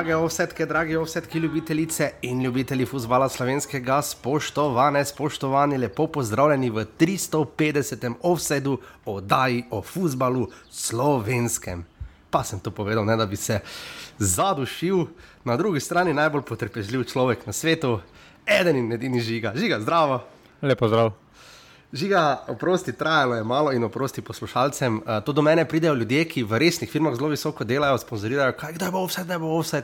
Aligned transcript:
Drage 0.00 0.16
ovsetke, 0.16 0.66
dragi 0.66 0.96
ovsetki, 0.96 1.38
ljubitelice 1.38 2.12
in 2.22 2.42
ljubitelji 2.42 2.86
futbola 2.86 3.28
slovenskega, 3.28 3.98
spoštovane, 4.02 5.04
spoštovani, 5.04 5.78
lepo 5.78 6.06
pozdravljeni 6.06 6.70
v 6.70 6.86
350. 6.98 8.14
offsetu 8.22 8.78
oddaji 9.04 9.64
o 9.70 9.82
futbalu 9.82 10.46
slovenskem. 10.70 11.84
Pa 12.30 12.40
sem 12.44 12.60
to 12.60 12.70
povedal, 12.70 13.04
ne 13.04 13.16
da 13.16 13.26
bi 13.26 13.36
se 13.36 13.60
zadušil, 14.18 15.04
na 15.44 15.56
drugi 15.56 15.80
strani 15.80 16.14
najbolj 16.14 16.48
potrpežljiv 16.48 17.04
človek 17.04 17.44
na 17.46 17.52
svetu, 17.52 17.98
eden 18.46 18.76
in 18.76 18.92
edini 18.92 19.20
žiga. 19.20 19.52
Žiga, 19.56 19.80
zdravo. 19.80 20.22
Lepo 20.62 20.88
zdrav. 20.88 21.12
Žiga, 21.92 22.44
oprosti, 22.48 22.92
trajalo 22.92 23.34
je 23.34 23.44
malo 23.44 23.72
in 23.72 23.84
oprosti 23.84 24.22
poslušalcem. 24.22 24.96
Uh, 24.96 25.24
to 25.24 25.32
do 25.32 25.42
mene 25.42 25.64
pridejo 25.68 25.94
ljudje, 25.94 26.24
ki 26.24 26.42
v 26.46 26.58
resnih 26.62 26.90
firmah 26.90 27.16
zelo 27.18 27.28
visoko 27.32 27.64
delajo, 27.66 27.98
sponzorirajo, 27.98 28.54
kaj 28.60 28.78
da 28.78 28.90
bo 28.94 29.02
vse, 29.08 29.24
da 29.26 29.38
bo 29.42 29.58
vse. 29.58 29.82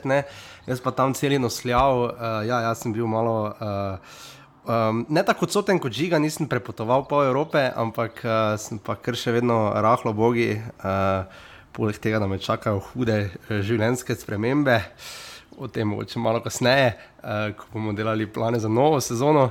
Jaz 0.66 0.80
pa 0.80 0.90
tam 0.94 1.14
celino 1.14 1.50
sljav, 1.50 1.98
uh, 2.04 2.12
ja, 2.46 2.60
jaz 2.68 2.84
sem 2.84 2.92
bil 2.92 3.06
malo. 3.06 3.52
Uh, 3.60 4.32
Um, 4.66 5.04
ne 5.08 5.22
tako 5.22 5.46
odsoten 5.46 5.78
kot 5.78 5.94
žiga, 5.94 6.18
nisem 6.18 6.48
prepotoval 6.50 7.04
po 7.06 7.20
Evropi, 7.22 7.68
ampak 7.70 8.18
uh, 8.24 8.56
sem 8.58 8.80
pa 8.82 8.96
kar 8.98 9.14
še 9.14 9.30
vedno 9.36 9.70
rahlo 9.70 10.10
bogi, 10.10 10.56
uh, 10.58 11.22
poleg 11.70 12.00
tega, 12.02 12.18
da 12.18 12.26
me 12.26 12.40
čakajo 12.42 12.80
hude 12.88 13.28
življenjske 13.46 14.18
spremembe. 14.18 14.74
Uh, 14.74 15.25
o 15.56 15.68
tem 15.68 15.88
mogoče 15.88 16.18
malo 16.18 16.40
kasneje, 16.44 16.92
uh, 17.22 17.52
ko 17.56 17.66
bomo 17.72 17.92
delali 17.92 18.26
plane 18.26 18.58
za 18.58 18.68
novo 18.68 19.00
sezono, 19.00 19.50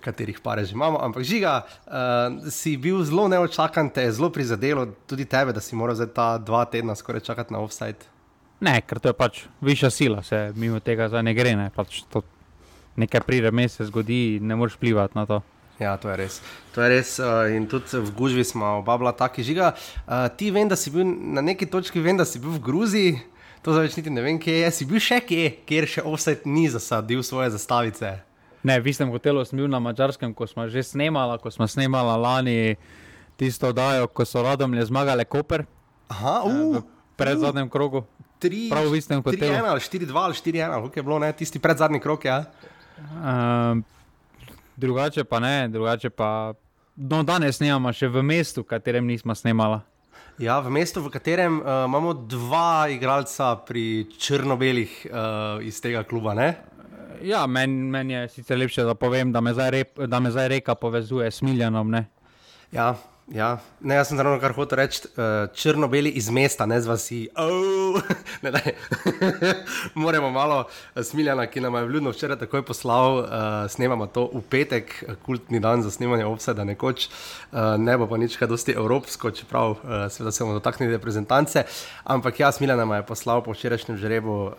katerih 0.00 0.40
pare 0.40 0.64
že 0.64 0.72
imamo. 0.72 0.98
Ampak 1.02 1.22
žiga, 1.22 1.60
uh, 1.86 2.50
si 2.50 2.76
bil 2.76 3.04
zelo 3.04 3.28
neočakan, 3.28 3.90
te 3.90 4.02
je 4.08 4.12
zelo 4.12 4.30
prizadelo, 4.32 4.86
tudi 5.06 5.24
tebe, 5.24 5.52
da 5.52 5.60
si 5.60 5.76
moral 5.76 5.96
za 5.96 6.06
ta 6.06 6.38
dva 6.38 6.64
tedna 6.64 6.94
skoraj 6.94 7.20
čakati 7.20 7.52
na 7.52 7.60
offside. 7.60 8.08
Ne, 8.60 8.80
ker 8.86 9.00
to 9.02 9.10
je 9.10 9.18
pač 9.18 9.44
višja 9.60 9.90
sila, 9.90 10.22
se 10.22 10.52
mimo 10.56 10.80
tega 10.80 11.08
zdaj 11.10 11.22
ne 11.26 11.34
gre. 11.34 11.56
Ne. 11.58 11.70
Pač 11.74 12.04
nekaj 12.96 13.24
pride, 13.26 13.50
me 13.50 13.68
se 13.68 13.84
zgodi, 13.88 14.38
ne 14.42 14.56
moreš 14.56 14.76
vplivati 14.78 15.18
na 15.18 15.26
to. 15.26 15.42
Ja, 15.80 15.96
to 15.98 16.10
je 16.12 16.16
res. 16.16 16.38
To 16.76 16.82
je 16.84 16.88
res 16.92 17.16
uh, 17.18 17.48
in 17.50 17.66
tudi 17.66 17.98
v 17.98 18.12
Gužvi 18.14 18.44
smo 18.46 18.78
oba 18.78 18.94
bila 19.00 19.10
taki 19.16 19.42
žiga. 19.42 19.72
Uh, 20.06 20.28
ti 20.36 20.52
vem, 20.54 20.68
da 20.70 20.78
si 20.78 20.92
bil 20.94 21.02
na 21.04 21.42
neki 21.42 21.66
točki, 21.66 22.00
vem, 22.00 22.20
da 22.20 22.28
si 22.28 22.38
bil 22.38 22.54
v 22.54 22.62
Gruziji 22.62 23.16
to 23.62 23.72
zdaj 23.72 23.88
niti 23.96 24.10
ne 24.10 24.22
vem, 24.22 24.38
kje 24.42 24.58
je. 24.58 24.70
Si 24.74 24.86
bil 24.88 25.00
še 25.02 25.20
kje, 25.22 25.48
kjer 25.68 25.86
še 25.88 26.04
offset 26.06 26.46
ni 26.46 26.66
zasadil 26.70 27.22
svoje 27.22 27.52
zastavice? 27.54 28.16
Ne, 28.62 28.78
v 28.78 28.90
istem 28.90 29.10
hotelu 29.10 29.42
sem 29.46 29.58
bil 29.58 29.70
na 29.70 29.82
Mačarskem, 29.82 30.34
ko 30.34 30.46
smo 30.46 30.68
že 30.70 30.82
snemali, 30.86 31.38
ko 31.42 31.50
smo 31.50 31.66
snemali 31.66 32.14
lani 32.18 32.58
tisto 33.36 33.70
oddajo, 33.74 34.06
ko 34.06 34.26
so 34.26 34.42
radom 34.42 34.74
le 34.74 34.84
zmagali 34.86 35.26
Koper. 35.26 35.66
Aha, 36.10 36.42
uh, 36.46 36.78
v 36.78 36.82
predzadnjem 37.18 37.66
uh, 37.66 37.72
krogu. 37.72 38.04
Tri, 38.42 38.66
Prav 38.70 38.90
v 38.90 38.98
istem 38.98 39.22
hotelu. 39.22 39.54
4-1 39.54 39.70
ali 39.70 39.80
4-2 39.80 40.18
ali 40.18 40.34
4-1, 40.34 40.74
kako 40.74 40.98
je 40.98 41.02
bilo, 41.02 41.18
ne? 41.22 41.30
tisti 41.32 41.58
predzadnji 41.62 42.02
krok. 42.02 42.26
Ja? 42.26 42.44
Uh, 42.98 43.78
drugače 44.76 45.24
pa 45.24 45.40
ne, 45.40 45.68
drugače 45.68 46.10
pa. 46.10 46.54
No, 46.96 47.22
danes 47.22 47.56
snemamo 47.56 47.90
še 47.94 48.10
v 48.10 48.22
mestu, 48.22 48.62
v 48.62 48.70
katerem 48.74 49.06
nismo 49.06 49.34
snemali. 49.34 49.80
Ja, 50.40 50.60
v 50.64 50.72
mestu, 50.72 51.02
v 51.04 51.12
katerem 51.12 51.60
uh, 51.60 51.84
imamo 51.84 52.14
dva 52.14 52.88
igralca 52.88 53.52
pri 53.68 54.08
črno-belih 54.16 54.92
uh, 55.06 55.60
iz 55.60 55.76
tega 55.84 56.02
kluba. 56.08 56.32
Ne? 56.34 56.56
Ja, 57.22 57.44
meni 57.46 57.90
men 57.92 58.10
je 58.10 58.22
sicer 58.28 58.58
lepše, 58.58 58.82
da 58.88 58.94
povem, 58.98 59.32
da 59.32 59.40
me 59.44 59.52
zdaj, 59.52 59.70
rep, 59.70 60.00
da 60.08 60.20
me 60.20 60.32
zdaj 60.32 60.48
reka 60.48 60.74
povezuje 60.74 61.30
s 61.30 61.42
Miljanom. 61.44 61.92
Ja, 62.72 62.96
Ja, 63.30 63.58
ne, 63.80 63.94
jaz 63.94 64.08
sem 64.10 64.18
ravno 64.20 64.40
kar 64.42 64.50
hotel 64.56 64.80
reči, 64.80 65.06
uh, 65.14 65.46
črno-beli 65.54 66.10
iz 66.18 66.26
mesta, 66.30 66.66
ne 66.66 66.80
z 66.82 66.90
vasi. 66.90 67.18
Oh, 67.38 68.02
ne, 68.42 68.50
ne. 68.50 68.72
Moramo 69.94 70.30
malo 70.30 70.64
eh, 70.66 71.04
smiljana, 71.06 71.46
ki 71.46 71.60
nam 71.60 71.74
je 71.74 71.84
vljudno 71.84 72.10
včeraj 72.10 72.40
takoj 72.40 72.64
poslal, 72.66 73.18
uh, 73.18 73.26
snemamo 73.70 74.06
to 74.06 74.26
v 74.34 74.42
petek, 74.50 75.04
kultni 75.22 75.60
dan 75.60 75.82
za 75.82 75.90
snemanje 75.90 76.26
obseda 76.26 76.64
nekoč, 76.64 77.06
uh, 77.06 77.78
ne 77.78 77.96
bo 77.96 78.10
pa 78.10 78.18
nič 78.18 78.36
kaj 78.36 78.50
dosti 78.50 78.74
evropsko, 78.74 79.30
čeprav 79.30 79.70
uh, 79.70 79.78
seveda 80.10 80.32
se 80.32 80.44
bomo 80.44 80.58
dotaknili 80.58 80.92
reprezentance. 80.92 81.64
Ampak 82.04 82.40
ja, 82.40 82.52
smiljana 82.52 82.84
nam 82.84 82.96
je 82.96 83.06
poslal 83.06 83.44
po 83.46 83.54
včerajšnjem 83.54 84.02
žrebu 84.02 84.38
uh, 84.42 84.52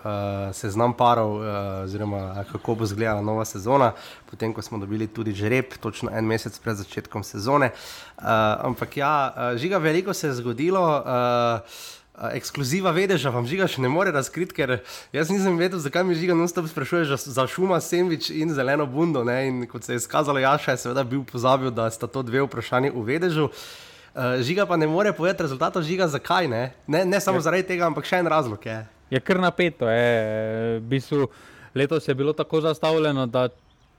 seznam 0.55 0.95
parov, 0.95 1.35
uh, 1.35 1.83
oziroma 1.83 2.45
kako 2.51 2.79
bo 2.79 2.87
izgledala 2.87 3.21
nova 3.21 3.45
sezona, 3.45 3.91
potem 4.33 4.53
ko 4.53 4.65
smo 4.65 4.81
dobili 4.81 5.05
tudi 5.07 5.35
žreb, 5.37 5.77
točno 5.77 6.09
en 6.09 6.25
mesec 6.25 6.57
pred 6.59 6.79
začetkom 6.81 7.21
sezone. 7.21 7.69
Uh, 8.17 8.25
ampak 8.65 8.97
ja, 8.97 9.13
uh, 9.29 9.57
žiga, 9.61 9.77
veliko 9.77 10.13
se 10.13 10.27
je 10.31 10.39
zgodilo. 10.41 10.81
Uh, 10.81 11.91
Ekskluziva 12.13 12.91
vedeža 12.93 13.31
vam 13.33 13.45
žiga 13.49 13.65
še 13.65 13.81
ne 13.81 13.89
more 13.89 14.11
razkriti, 14.13 14.53
ker 14.53 14.75
jaz 15.13 15.31
nisem 15.33 15.57
vedel, 15.57 15.81
zakaj 15.81 16.05
mi 16.05 16.17
žiga 16.17 16.35
non-stop 16.37 16.67
sprašuje 16.69 17.07
za, 17.09 17.17
za 17.17 17.45
šuma, 17.49 17.79
sendvič 17.81 18.29
in 18.29 18.53
zeleno 18.53 18.85
bundo. 18.85 19.23
Ne? 19.25 19.37
In 19.49 19.63
kot 19.69 19.85
se 19.85 19.95
je 19.95 20.01
izkazalo, 20.01 20.41
Jaša 20.41 20.75
je 20.75 20.83
seveda 20.83 21.05
bil 21.09 21.23
pozabil, 21.25 21.73
da 21.73 21.89
sta 21.93 22.05
to 22.05 22.21
dve 22.21 22.45
vprašanji 22.45 22.93
v 22.93 23.05
vedežu. 23.07 23.49
Uh, 23.49 24.37
žiga 24.45 24.67
pa 24.69 24.77
ne 24.77 24.85
more 24.85 25.09
povedati 25.13 25.45
rezultatov 25.45 25.81
žiga, 25.85 26.05
zakaj 26.05 26.49
ne. 26.49 26.63
Ne, 26.85 27.01
ne 27.05 27.21
samo 27.21 27.41
je. 27.41 27.47
zaradi 27.49 27.65
tega, 27.73 27.89
ampak 27.89 28.05
še 28.05 28.21
en 28.21 28.29
razlog 28.29 28.61
je. 28.61 28.77
Je 29.09 29.21
kar 29.21 29.41
napeto. 29.41 29.89
Je. 29.89 30.77
V 30.77 30.85
bistvu, 30.93 31.25
letos 31.73 32.05
je 32.07 32.13
bilo 32.13 32.33
tako 32.37 32.61
zastavljeno, 32.61 33.25
da 33.25 33.49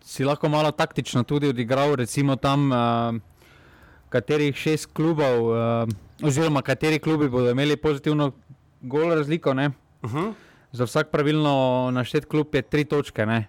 si 0.05 0.25
lahko 0.25 0.49
malo 0.49 0.71
taktično 0.71 1.23
tudi 1.25 1.49
odigral, 1.49 1.97
recimo 1.97 2.37
tam. 2.37 2.73
Uh, 2.73 3.35
katerih 4.15 4.55
šest 4.55 4.93
klubov, 4.95 5.49
uh, 5.51 5.89
oziroma 6.23 6.63
kateri 6.63 7.01
klubi 7.03 7.29
bodo 7.29 7.51
imeli 7.51 7.77
pozitivno 7.77 8.31
gol 8.83 9.15
razliko. 9.15 9.51
Uh 9.51 9.57
mhm. 9.57 9.73
-huh. 10.03 10.33
Za 10.73 10.85
vsak 10.85 11.11
pravilno 11.11 11.91
naštet 11.91 12.25
klub 12.27 12.55
je 12.55 12.63
tri 12.63 12.85
točke. 12.85 13.27
Ne? 13.27 13.47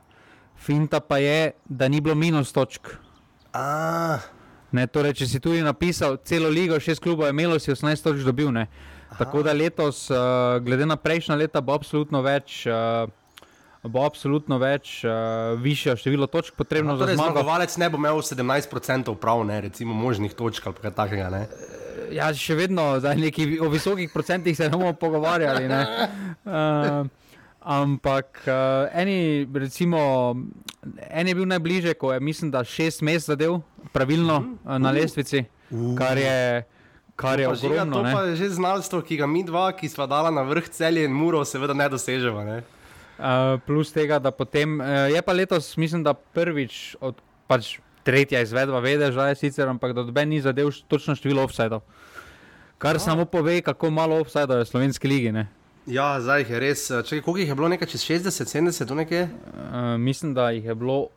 Finta 0.57 0.99
pa 0.99 1.17
je, 1.17 1.51
da 1.65 1.88
ni 1.88 2.01
bilo 2.01 2.15
minus 2.15 2.53
točk. 2.53 2.88
Ne, 4.71 4.88
torej, 4.88 5.13
če 5.13 5.27
si 5.27 5.39
tudi 5.39 5.61
napisal 5.61 6.17
celo 6.23 6.49
ligo, 6.49 6.79
šest 6.79 7.01
klubov 7.01 7.25
je 7.25 7.29
imelo, 7.29 7.59
si 7.59 7.71
18 7.71 8.03
točk 8.03 8.25
dobil. 8.25 8.49
Tako 9.17 9.44
da 9.44 9.53
letos, 9.53 10.09
uh, 10.09 10.17
glede 10.61 10.85
na 10.85 10.95
prejšnja 10.95 11.35
leta, 11.35 11.61
bo 11.61 11.73
absolutno 11.73 12.21
več. 12.21 12.67
Uh, 12.67 13.09
bo 13.88 14.06
absolutno 14.06 14.57
več, 14.62 15.00
uh, 15.06 15.56
višje 15.62 15.96
število 16.01 16.28
točk 16.31 16.56
potrebno 16.57 16.96
Aha, 16.96 17.03
torej 17.03 17.16
za 17.16 17.22
zmago. 17.22 17.40
Zmagovalec 17.40 17.78
ne 17.81 17.90
bo 17.90 18.00
imel 18.01 18.22
17% 18.25 19.16
prav, 19.22 19.44
ne, 19.46 19.62
recimo 19.68 19.94
možnih 19.94 20.34
točk 20.34 20.68
ali 20.68 20.81
kaj 20.81 20.96
takega. 20.97 21.29
Ne? 21.34 21.44
Ja, 22.13 22.29
še 22.34 22.57
vedno 22.57 22.95
neki, 23.01 23.59
o 23.62 23.69
visokih 23.72 24.12
procentih 24.13 24.57
se 24.57 24.69
ne 24.69 24.74
bomo 24.74 24.94
pogovarjali. 25.00 25.69
Ne? 25.69 25.81
Uh, 26.45 27.07
ampak 27.66 28.44
uh, 28.45 28.85
eni, 28.94 29.47
recimo, 29.53 30.00
en 31.09 31.28
je 31.28 31.35
bil 31.35 31.50
najbližje, 31.50 31.95
ko 31.97 32.13
je, 32.13 32.22
mislim, 32.22 32.51
da 32.53 32.63
šest 32.63 33.01
mest 33.01 33.31
zadev 33.31 33.59
pravilno 33.94 34.38
uh, 34.38 34.78
na 34.78 34.94
lestvici, 34.94 35.45
uh. 35.72 35.91
kar 35.97 36.22
je. 36.22 36.63
Kar 37.16 37.40
je 37.40 37.47
ogromno. 37.47 38.01
To 38.03 38.12
pa 38.12 38.25
je 38.28 38.34
že 38.35 38.50
znalstvo, 38.57 39.00
ki 39.00 39.16
ga 39.22 39.24
mi 39.24 39.40
dva, 39.47 39.69
ki 39.72 39.88
smo 39.88 40.03
dala 40.03 40.28
na 40.35 40.41
vrh 40.44 40.68
celje 40.68 41.06
in 41.07 41.13
muro, 41.16 41.45
seveda 41.47 41.72
ne 41.72 41.88
dosežemo. 41.88 42.44
Ne? 42.44 42.57
Uh, 43.15 43.55
plus 43.65 43.93
tega, 43.95 44.19
da 44.19 44.31
potem, 44.31 44.79
uh, 44.79 45.07
je 45.13 45.21
pa 45.21 45.33
letos, 45.33 45.77
mislim, 45.77 46.03
da 46.03 46.13
prvič 46.13 46.95
od 46.99 47.21
pač, 47.47 47.77
tretja 48.03 48.41
izvedba, 48.43 48.79
vede, 48.83 49.07
že 49.11 49.29
je 49.31 49.35
sicer, 49.39 49.69
ampak 49.71 49.95
da 49.95 50.03
doben 50.03 50.29
ni 50.29 50.41
zadev 50.41 50.69
točno 50.87 51.15
število 51.15 51.43
offsajdov. 51.47 51.81
Kar 52.77 52.95
ja. 52.95 52.99
samo 52.99 53.25
pove, 53.25 53.61
kako 53.61 53.89
malo 53.89 54.19
offsajdov 54.21 54.59
je 54.59 54.67
v 54.67 54.69
slovenski 54.69 55.07
ligi. 55.07 55.31
Ne? 55.31 55.47
Ja, 55.87 56.19
zdaj 56.21 56.43
jih 56.43 56.49
je 56.49 56.59
res. 56.59 56.87
Čekaj, 56.89 57.21
koliko 57.21 57.39
jih 57.39 57.50
je 57.50 57.56
bilo, 57.56 57.69
nekaj 57.71 57.88
čez 57.88 58.03
60, 58.03 58.51
70, 58.51 58.94
nekaj? 59.00 59.23
Uh, 59.23 59.95
mislim, 60.01 60.33
da 60.33 60.50
jih 60.51 60.65
je 60.65 60.75
bilo 60.75 61.07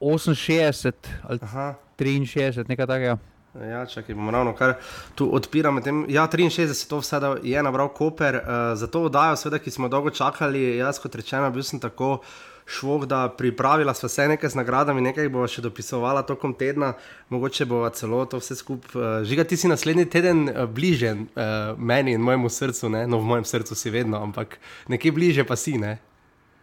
68 0.00 0.92
ali 1.22 1.38
Aha. 1.42 1.74
63, 1.98 2.68
nekaj 2.68 2.86
takega. 2.86 3.16
Ja, 3.64 3.86
čakaj, 3.86 4.14
bomo 4.14 4.30
ravno 4.30 4.52
kar 4.54 4.74
tu 5.14 5.28
odpirali. 5.34 5.82
Ja, 6.08 6.28
63, 6.28 6.88
to 6.88 6.98
vse 6.98 7.20
je 7.42 7.62
nabral 7.62 7.88
Koper. 7.88 8.34
Uh, 8.34 8.42
za 8.74 8.86
to 8.86 9.06
oddajo, 9.08 9.36
seveda, 9.36 9.58
ki 9.58 9.70
smo 9.70 9.88
dolgo 9.88 10.10
čakali, 10.10 10.76
jaz 10.76 10.98
kot 11.00 11.14
rečeno, 11.14 11.50
bil 11.50 11.62
sem 11.62 11.80
tako 11.80 12.18
švog, 12.66 13.06
da 13.06 13.28
pripravila 13.38 13.94
sva 13.94 14.08
se 14.08 14.28
nekaj 14.28 14.50
z 14.50 14.58
nagradami, 14.58 15.00
nekaj 15.00 15.28
bo 15.28 15.46
še 15.48 15.62
dopisovala 15.62 16.24
tokom 16.26 16.54
tedna, 16.58 16.92
mogoče 17.30 17.64
bo 17.64 17.84
celo 17.94 18.24
to 18.26 18.40
vse 18.42 18.58
skupaj. 18.58 18.90
Uh, 18.94 19.24
žiga, 19.24 19.44
ti 19.44 19.56
si 19.56 19.70
naslednji 19.70 20.04
teden 20.10 20.48
uh, 20.48 20.66
bliže 20.66 21.14
uh, 21.14 21.78
meni 21.78 22.16
in 22.18 22.20
mojemu 22.20 22.50
srcu, 22.50 22.90
ne? 22.92 23.06
no 23.06 23.22
v 23.22 23.30
mojem 23.30 23.46
srcu 23.46 23.78
si 23.78 23.90
vedno, 23.94 24.20
ampak 24.22 24.58
nekje 24.88 25.12
bliže 25.12 25.46
pa 25.46 25.56
si. 25.56 25.78
Ne? 25.78 25.96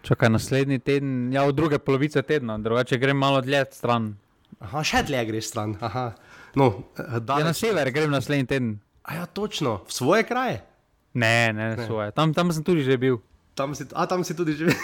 Čakaj, 0.04 0.30
naslednji 0.30 0.81
teden, 0.84 1.31
ja, 1.34 1.48
v 1.48 1.56
druge 1.56 1.80
polovice 1.80 2.22
tedna, 2.22 2.60
drugače 2.60 3.00
grem 3.00 3.18
malo 3.18 3.42
dlje 3.42 3.66
stran. 3.72 4.12
Aha, 4.60 4.84
še 4.84 5.06
dlje 5.07 5.25
greš 5.31 5.50
stran. 5.54 5.78
Aha. 5.81 6.12
No, 6.55 6.83
da, 6.97 7.39
ja, 7.39 7.45
na 7.45 7.53
sever 7.53 7.89
grem 7.91 8.11
naslednji 8.11 8.45
teden. 8.45 8.75
A 9.03 9.15
ja, 9.15 9.25
točno, 9.25 9.81
v 9.88 9.94
svoje 9.94 10.23
kraje? 10.23 10.61
Ne, 11.13 11.53
ne, 11.53 11.75
ne. 11.75 11.85
svoje. 11.85 12.11
Tam, 12.11 12.33
tam 12.33 12.53
sem 12.53 12.63
tudi 12.63 12.83
že 12.83 12.97
bil. 12.97 13.17
Tam 13.53 13.75
si, 13.75 13.85
a 13.94 14.05
tam 14.05 14.23
si 14.23 14.38
tudi 14.38 14.53
že 14.53 14.69
bil. 14.69 14.77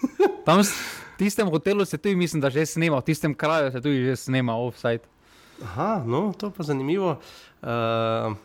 tam 0.46 0.62
v 0.62 0.70
tistem 1.18 1.50
hotelu 1.50 1.84
se 1.84 1.98
tudi, 1.98 2.16
mislim, 2.16 2.40
da 2.40 2.50
že 2.50 2.66
snema, 2.66 2.98
v 3.02 3.06
tistem 3.10 3.34
kraju 3.34 3.70
se 3.72 3.80
tudi 3.80 4.04
že 4.06 4.16
snema 4.16 4.54
offside. 4.54 5.02
Aha, 5.62 6.02
no, 6.06 6.32
to 6.36 6.50
pa 6.50 6.62
zanimivo. 6.62 7.18
Uh, 7.62 8.36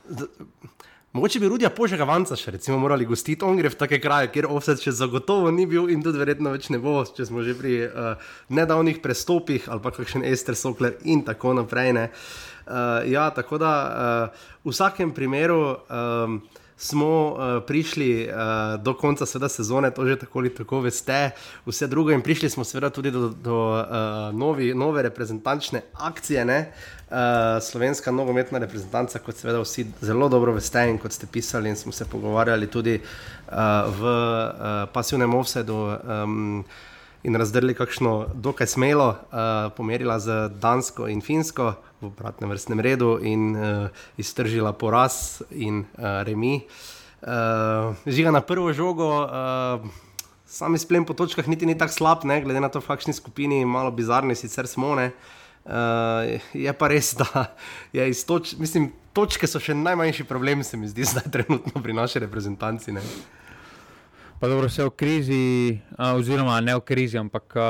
Mogoče 1.12 1.40
bi 1.44 1.48
Rudija 1.52 1.70
Požega 1.76 2.06
Vanca 2.08 2.38
še 2.40 2.54
recimo 2.56 2.78
morali 2.80 3.04
gostiti, 3.06 3.44
on 3.44 3.58
gre 3.60 3.68
v 3.68 3.76
take 3.76 3.98
kraje, 4.00 4.30
kjer 4.32 4.48
offset 4.48 4.80
še 4.80 4.94
zagotovo 4.96 5.52
ni 5.52 5.66
bil 5.68 5.92
in 5.92 6.00
tudi 6.00 6.22
verjetno 6.22 6.54
več 6.56 6.70
ne 6.72 6.80
bo, 6.80 7.02
če 7.04 7.28
smo 7.28 7.44
že 7.44 7.52
pri 7.60 7.74
uh, 7.84 8.30
nedavnih 8.48 9.04
prestopih 9.04 9.68
ali 9.68 9.84
pa 9.84 9.92
kakšen 9.92 10.24
Ester 10.24 10.56
Sokler 10.56 10.96
in 11.04 11.26
tako 11.28 11.52
naprej. 11.60 11.92
Uh, 11.92 12.32
ja, 13.12 13.30
tako 13.30 13.58
da 13.58 13.72
uh, 13.86 14.42
v 14.64 14.74
vsakem 14.74 15.14
primeru. 15.14 15.78
Um, 15.90 16.42
smo 16.82 17.32
uh, 17.32 17.64
prišli 17.68 18.26
uh, 18.26 18.84
do 18.84 18.94
konca 18.94 19.26
sveda, 19.26 19.50
sezone, 19.50 19.92
to 19.92 20.06
že 20.06 20.16
tako 20.20 20.40
ali 20.40 20.50
tako 20.50 20.80
veste, 20.82 21.30
vse 21.66 21.88
drugo, 21.88 22.12
in 22.12 22.22
prišli 22.22 22.50
smo 22.50 22.64
seveda 22.64 22.90
tudi 22.90 23.12
do, 23.12 23.30
do 23.30 23.58
uh, 23.78 24.34
novi, 24.34 24.74
nove 24.74 25.02
reprezentančne 25.02 25.82
akcije. 25.94 26.46
Ne? 26.46 26.72
Uh, 27.10 27.16
slovenska 27.62 28.12
nogometna 28.12 28.58
reprezentanca, 28.60 29.20
kot 29.20 29.38
seveda 29.38 29.62
vsi 29.62 29.86
zelo 30.02 30.30
dobro 30.30 30.56
veste, 30.58 30.88
in 30.90 30.98
kot 30.98 31.14
ste 31.14 31.30
pisali, 31.30 31.70
in 31.70 31.78
smo 31.78 31.92
se 31.92 32.06
pogovarjali 32.10 32.68
tudi 32.68 32.98
uh, 32.98 33.54
v 34.00 34.16
uh, 34.16 34.90
pasivnem 34.94 35.34
offsetu. 35.34 35.78
Um, 36.04 36.66
In 37.22 37.36
razdrli 37.38 37.76
kakšno 37.78 38.34
dokaj 38.34 38.68
smelo, 38.68 39.08
uh, 39.10 39.70
pomerila 39.78 40.16
z 40.20 40.50
Dansko 40.58 41.06
in 41.08 41.22
Finsko, 41.22 41.76
v 42.02 42.10
obratnem 42.10 42.50
vrstnem 42.50 42.82
redu 42.82 43.20
in 43.22 43.54
uh, 43.54 43.88
iztržila 44.18 44.74
poraz 44.74 45.42
in 45.54 45.86
uh, 45.86 46.26
remi. 46.26 46.66
Uh, 47.22 47.94
žiga 48.10 48.34
na 48.34 48.42
prvo 48.42 48.74
žogo, 48.74 49.06
uh, 49.06 49.86
sami 50.50 50.82
splem 50.82 51.06
po 51.06 51.14
točkah 51.14 51.46
niti 51.48 51.70
ni 51.70 51.78
tako 51.78 51.94
slab, 51.94 52.26
ne? 52.26 52.42
glede 52.42 52.60
na 52.60 52.74
to, 52.74 52.82
v 52.82 52.90
kakšni 52.90 53.14
skupini, 53.14 53.62
malo 53.66 53.94
bizarni 53.94 54.36
sicer 54.36 54.68
smo. 54.68 54.98
Uh, 54.98 56.42
je 56.58 56.74
pa 56.74 56.90
res, 56.90 57.14
da 57.14 57.54
je 57.94 58.10
iz 58.10 58.26
toč 58.26 58.58
mislim, 58.58 58.90
točke 59.14 59.48
so 59.48 59.60
še 59.62 59.76
najmanjši 59.78 60.26
problem, 60.28 60.64
se 60.64 60.78
mi 60.78 60.90
zdi, 60.90 61.06
zdaj 61.06 61.30
trenutno 61.36 61.82
pri 61.84 61.94
naši 61.94 62.24
reprezentanci. 62.24 62.96
Ne? 62.96 63.04
Pa 64.42 64.50
dobro, 64.50 64.66
vse 64.72 64.88
v 64.88 64.94
krizi, 64.98 65.44
a, 65.98 66.16
oziroma 66.18 66.58
ne 66.66 66.74
v 66.80 66.82
krizi, 66.82 67.20
ampak 67.22 67.58
a, 67.62 67.68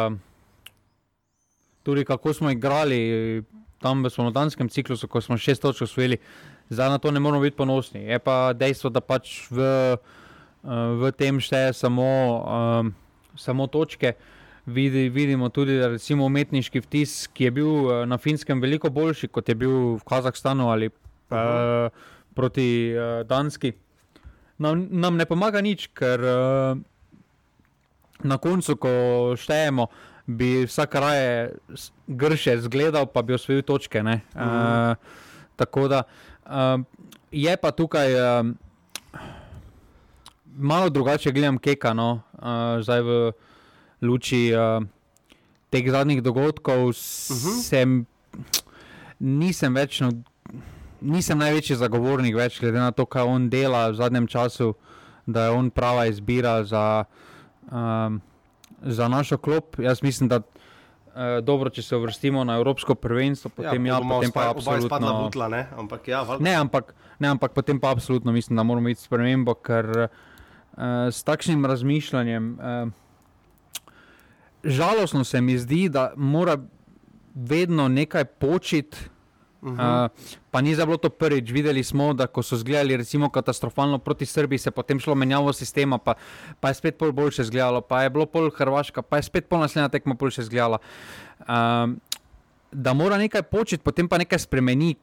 tudi 1.84 2.06
kako 2.08 2.34
smo 2.34 2.52
igrali, 2.54 3.44
tam 3.82 4.06
v 4.06 4.10
slovenskem 4.14 4.70
ciklusu, 4.70 5.10
ko 5.10 5.22
smo 5.22 5.38
šest 5.38 5.62
točk 5.62 5.82
osvojili, 5.82 6.22
zdaj 6.70 6.90
na 6.90 6.98
to 6.98 7.12
ne 7.12 7.20
moramo 7.20 7.42
biti 7.42 7.58
ponosni. 7.58 8.06
Je 8.06 8.20
pa 8.20 8.54
dejstvo, 8.54 8.90
da 8.94 9.02
pač 9.02 9.50
v, 9.50 9.60
eh, 9.60 9.98
v 11.02 11.12
tem 11.18 11.42
šteje 11.42 11.74
samo, 11.74 12.06
um, 12.46 12.94
samo 13.36 13.68
točke. 13.68 14.14
Vidi, 14.66 15.10
vidimo 15.10 15.50
tudi, 15.50 15.80
da 15.82 15.90
recimo 15.98 16.26
umetniški 16.30 16.86
vtis, 16.86 17.26
ki 17.34 17.50
je 17.50 17.52
bil 17.52 17.72
eh, 17.90 18.06
na 18.06 18.22
finskem 18.22 18.62
veliko 18.62 18.94
boljši, 18.94 19.28
kot 19.28 19.50
je 19.50 19.56
bil 19.56 19.98
v 19.98 20.04
Kazahstanu 20.06 20.70
ali 20.70 20.88
uh 20.88 20.94
-huh. 21.38 21.90
proti 22.36 22.94
uh, 22.96 23.28
Danski, 23.28 23.74
nam, 24.58 24.88
nam 24.92 25.16
ne 25.18 25.26
pomaga 25.26 25.62
nič, 25.62 25.88
ker 25.94 26.20
uh, 26.20 26.78
na 28.24 28.38
koncu, 28.38 28.76
ko 28.76 28.90
štejemo, 29.36 29.84
uh, 29.84 30.11
bi 30.38 30.66
vsak 30.66 30.96
raje 30.96 31.56
grše 32.08 32.58
zgledal, 32.62 33.06
pa 33.06 33.22
bi 33.22 33.34
osvojil 33.34 33.62
točke. 33.62 34.04
Mm 34.04 34.08
-hmm. 34.08 34.92
uh, 34.92 34.96
tako 35.56 35.88
da 35.88 36.04
uh, 36.46 36.82
je 37.32 37.58
pa 37.58 37.72
tukaj 37.72 38.14
uh, 38.16 38.48
malo 40.46 40.90
drugače, 40.90 41.32
gledam 41.32 41.58
keka, 41.58 41.94
no, 41.94 42.22
uh, 42.34 42.82
zdaj 42.82 43.02
v 43.02 43.32
luči 44.02 44.54
uh, 44.54 44.84
teh 45.70 45.92
zadnjih 45.92 46.24
dogodkov. 46.24 46.80
Mm 46.80 46.92
-hmm. 46.92 47.62
sem, 47.64 48.06
nisem 49.20 49.76
več. 49.76 50.02
No, 50.02 50.12
Nisem 51.02 51.40
največji 51.42 51.76
zagovornik, 51.76 52.36
več, 52.36 52.60
glede 52.62 52.78
na 52.78 52.92
to, 52.92 53.08
kaj 53.10 53.26
on 53.26 53.50
dela 53.50 53.88
v 53.90 53.96
zadnjem 53.98 54.28
času, 54.28 54.76
da 55.26 55.46
je 55.46 55.50
on 55.50 55.70
prava 55.70 56.06
izbira 56.06 56.64
za 56.64 57.06
um, 57.72 58.22
za 58.82 59.08
našo 59.08 59.38
klop. 59.38 59.80
Jaz 59.80 60.04
mislim, 60.04 60.30
da 60.30 60.36
je 60.36 60.42
uh, 60.42 61.44
dobro, 61.44 61.70
če 61.70 61.82
se 61.82 61.96
uvrstimo 61.96 62.44
na 62.44 62.56
Evropsko 62.56 62.96
prvenstvo, 62.96 63.52
ja, 63.52 63.56
potem 63.56 63.86
ja, 63.86 63.94
ja 63.94 64.10
potem 64.10 64.32
pa 64.32 64.50
absolutno. 64.50 65.24
Butla, 65.24 65.48
ne? 65.48 65.68
Ampak, 65.78 66.08
ja, 66.08 66.26
ne, 66.40 66.56
ampak, 66.56 66.94
ne, 67.20 67.28
ampak 67.28 67.54
potem 67.54 67.80
pa 67.80 67.92
absolutno 67.92 68.32
mislim, 68.32 68.58
da 68.58 68.64
moramo 68.64 68.90
iti 68.90 69.02
spremembo, 69.02 69.54
ker 69.54 69.90
uh, 70.08 70.10
s 71.12 71.24
takšnim 71.24 71.66
razmišljanjem. 71.66 72.58
Uh, 72.60 72.92
Žalostno 74.64 75.24
se 75.26 75.42
mi 75.42 75.58
zdi, 75.58 75.90
da 75.90 76.12
mora 76.16 76.58
vedno 77.34 77.88
nekaj 77.88 78.26
početi, 78.26 78.98
Uh 79.62 79.70
-huh. 79.70 80.06
uh, 80.06 80.10
pa 80.52 80.62
ni 80.62 80.76
bilo 80.76 80.98
to 80.98 81.10
prvič. 81.10 81.52
Videli 81.52 81.84
smo, 81.84 82.14
da 82.14 82.28
ko 82.28 82.44
so 82.44 82.58
zgledali 82.58 82.98
recimo, 82.98 83.30
katastrofalno 83.30 83.98
proti 83.98 84.26
Srbiji, 84.26 84.58
se 84.58 84.68
je 84.68 84.72
potem 84.72 85.00
šlo 85.00 85.16
menjavo 85.16 85.54
sistema, 85.54 85.98
pa, 85.98 86.14
pa 86.60 86.68
je 86.68 86.74
spet 86.74 86.98
pol 86.98 87.12
boljše 87.12 87.44
zgledalo, 87.44 87.82
pa 87.82 88.04
je 88.04 88.10
bilo 88.10 88.26
pol 88.26 88.50
Hrvaška, 88.50 89.02
pa 89.02 89.18
je 89.18 89.24
spet 89.24 89.46
pol 89.50 89.60
naslednja 89.60 89.90
tekma 89.90 90.14
boljše 90.14 90.42
zgledala. 90.42 90.78
Uh, 91.40 91.46
da 92.72 92.94
mora 92.94 93.18
nekaj 93.18 93.42
početi, 93.42 93.84
potem 93.84 94.08
pa 94.08 94.18
nekaj 94.18 94.40
spremeni. 94.40 94.96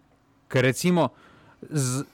Ker 0.48 0.64
recimo, 0.64 1.08
z, 1.70 2.04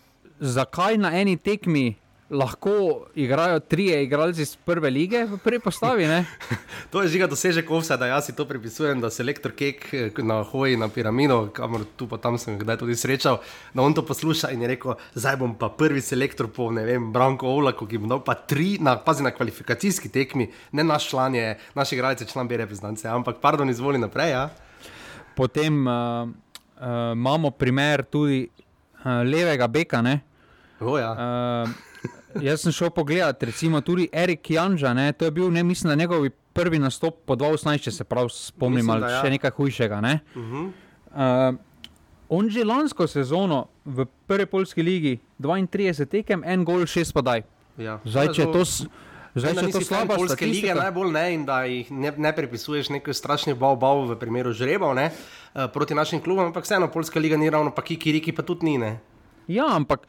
zakaj 0.41 0.99
na 0.99 1.21
eni 1.21 1.37
tekmi 1.37 1.95
lahko 2.31 3.05
igrajo 3.15 3.61
tri 3.61 3.85
igralci 4.03 4.43
iz 4.43 4.57
prve 4.57 4.91
lige 4.91 5.25
v 5.25 5.39
prvi 5.39 5.59
postavi. 5.61 6.07
to 6.91 7.03
je 7.03 7.09
žiga 7.09 7.27
dosežek 7.27 7.71
ovsa, 7.71 7.97
da 7.97 8.07
jaz 8.07 8.27
si 8.27 8.35
to 8.37 8.47
pripisujem, 8.49 9.01
da 9.01 9.11
se 9.11 9.25
lektor 9.25 9.53
Kek 9.53 9.95
eh, 9.95 10.11
na 10.23 10.43
hoji 10.43 10.77
na 10.77 10.89
piramino, 10.89 11.51
kamor 11.53 11.85
tu 11.97 12.09
pa 12.09 12.17
tam 12.17 12.39
sem 12.39 12.59
kdaj 12.59 12.79
tudi 12.81 12.97
srečal, 12.97 13.41
da 13.75 13.83
on 13.83 13.95
to 13.95 14.07
posluša 14.07 14.51
in 14.51 14.63
je 14.63 14.69
rekel, 14.69 14.97
zdaj 15.15 15.37
bom 15.37 15.55
pa 15.55 15.69
prvi 15.69 16.01
selektor 16.01 16.49
po 16.49 16.71
ne 16.71 16.85
vem, 16.85 17.13
Branko 17.13 17.47
Ovlaku, 17.47 17.87
ki 17.87 18.01
bo 18.01 18.09
dal 18.09 18.25
pa 18.25 18.35
tri, 18.35 18.79
na, 18.81 18.97
pazi 18.97 19.23
na 19.23 19.31
kvalifikacijski 19.31 20.09
tekmi, 20.09 20.49
ne 20.73 20.85
naš 20.85 21.11
član 21.13 21.35
je, 21.35 21.59
naš 21.75 21.93
igralec 21.93 22.21
je 22.21 22.29
član 22.33 22.49
bere 22.49 22.65
reprezentance, 22.65 23.09
ampak 23.09 23.37
pardon, 23.41 23.71
izvoli 23.71 23.99
naprej. 23.99 24.31
Ja? 24.33 24.49
Potem 25.37 25.87
uh, 25.87 26.29
uh, 26.81 27.13
imamo 27.13 27.51
primer 27.51 28.05
tudi 28.05 28.47
uh, 28.49 29.21
levega 29.29 29.69
beka. 29.69 30.01
Oh, 30.81 30.99
ja. 30.99 31.13
uh, 31.13 31.94
Jaz 32.43 32.65
sem 32.65 32.73
šel 32.73 32.91
pogledat, 32.91 33.43
recimo 33.43 33.81
tudi 33.81 34.09
Erik 34.13 34.51
Janža, 34.51 34.95
ne, 34.95 35.13
to 35.13 35.25
je 35.25 35.31
bil, 35.31 35.51
ne 35.53 35.63
mislim, 35.63 35.91
da 35.91 35.95
njegov 35.95 36.27
prvi 36.55 36.79
nastop 36.79 37.23
po 37.27 37.37
2018, 37.37 37.87
če 37.87 37.91
se 37.91 38.05
prav 38.05 38.29
spomnim, 38.33 38.91
ali 38.91 39.11
ja. 39.11 39.23
še 39.23 39.31
nekaj 39.35 39.55
hujšega. 39.57 40.01
Ne. 40.01 40.19
Uh 40.35 40.43
-huh. 40.43 40.69
uh, 41.15 41.57
on 42.29 42.51
že 42.51 42.65
lansko 42.65 43.07
sezono 43.07 43.67
v 43.85 44.07
prvi 44.27 44.47
polski 44.47 44.83
ligi, 44.83 45.19
32 45.39 46.07
tekem, 46.07 46.43
en 46.45 46.65
gol, 46.65 46.87
šest 46.87 47.15
podaj. 47.15 47.43
Ja. 47.79 47.99
Zdaj, 48.05 48.33
če 48.35 48.45
to. 48.53 48.65
Zdaj, 49.35 49.55
če 49.55 49.71
to 49.75 49.81
slabo 49.83 50.15
polske 50.15 50.47
lige 50.47 50.75
najbolj 50.75 51.11
ne 51.11 51.35
in 51.35 51.45
da 51.45 51.65
jih 51.67 51.91
ne, 51.91 52.13
ne 52.17 52.31
pripisuješ 52.33 52.93
nekaj 52.95 53.15
strašnih 53.15 53.57
bal, 53.59 53.75
bal 53.77 54.07
v 54.07 54.15
primeru 54.19 54.53
žrebov 54.55 54.95
ne, 54.95 55.11
uh, 55.11 55.67
proti 55.75 55.95
našim 55.95 56.23
klubom, 56.23 56.47
ampak 56.47 56.63
vseeno 56.63 56.87
polska 56.87 57.19
liga 57.19 57.37
ni 57.37 57.51
ravno 57.51 57.75
pa 57.75 57.83
kiki, 57.83 58.13
riki 58.13 58.33
pa 58.33 58.47
tudi 58.47 58.71
ni. 58.71 58.79
Ne. 58.79 59.01
Ja, 59.51 59.67
ampak 59.75 60.07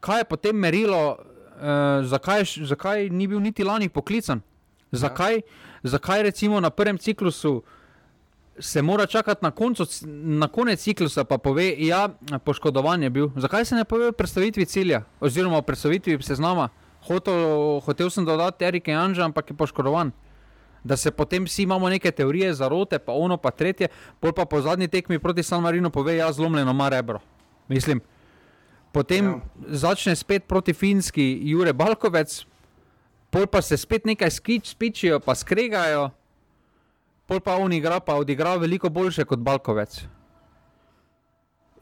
kaj 0.00 0.24
je 0.24 0.24
potem 0.24 0.56
merilo? 0.56 1.18
Uh, 1.58 2.06
zakaj, 2.06 2.44
zakaj 2.64 3.08
ni 3.10 3.26
bil 3.26 3.40
niti 3.40 3.64
lani 3.64 3.88
poklican? 3.88 4.40
Zakaj, 4.92 5.34
ja. 5.34 5.42
zakaj 5.82 6.22
recimo 6.22 6.60
na 6.60 6.70
prvem 6.70 6.98
ciklusu 6.98 7.62
se 8.60 8.82
mora 8.82 9.06
čakati 9.06 9.44
na, 9.44 9.50
koncu, 9.50 9.86
na 10.06 10.48
konec 10.48 10.80
ciklusa, 10.80 11.24
pa 11.24 11.38
pove, 11.38 11.76
da 11.76 11.84
ja, 11.84 12.08
je 12.32 12.38
poškodovan 12.38 13.02
je 13.02 13.10
bil. 13.10 13.28
Zakaj 13.36 13.64
se 13.64 13.74
ne 13.74 13.84
pove 13.84 14.08
o 14.08 14.12
predstavitvi 14.12 14.64
cilja 14.64 15.02
oziroma 15.20 15.58
o 15.58 15.62
predstavitvi 15.62 16.22
seznama? 16.22 16.68
Hotel, 17.06 17.80
hotel 17.84 18.10
sem 18.10 18.24
dodati 18.24 18.64
Erike 18.64 18.92
Anža, 18.92 19.24
ampak 19.24 19.50
je 19.50 19.56
poškodovan. 19.56 20.10
Da 20.84 20.96
se 20.96 21.10
potem 21.10 21.44
vsi 21.44 21.62
imamo 21.62 21.88
neke 21.88 22.10
teorije, 22.10 22.54
zarote, 22.54 22.98
pa 22.98 23.12
ono, 23.12 23.36
pa 23.36 23.50
tretje, 23.50 23.88
pol 24.20 24.32
pa 24.32 24.44
po 24.44 24.60
zadnji 24.60 24.88
tekmi 24.88 25.18
proti 25.18 25.42
San 25.42 25.62
Marinu 25.62 25.90
pove, 25.90 26.16
ja, 26.16 26.26
je 26.26 26.32
zlomljeno, 26.32 26.70
ima 26.70 26.88
rebro. 26.88 27.20
Mislim, 27.68 28.00
potem 28.92 29.24
ja. 29.24 29.40
začne 29.68 30.16
spet 30.16 30.44
proti 30.48 30.72
Finski, 30.72 31.24
Jure 31.48 31.72
Balkovec, 31.72 32.44
pol 33.30 33.46
pa 33.46 33.62
se 33.62 33.76
spet 33.76 34.06
nekaj 34.08 34.30
skič, 34.30 34.72
spičijo, 34.72 35.20
pa 35.20 35.36
skregajo, 35.36 36.10
pol 37.28 37.40
pa 37.44 37.58
on 37.60 37.72
igra, 37.72 38.00
pa 38.00 38.16
odigra 38.16 38.56
veliko 38.56 38.88
boljše 38.88 39.24
kot 39.28 39.38
Balkovec. 39.44 40.00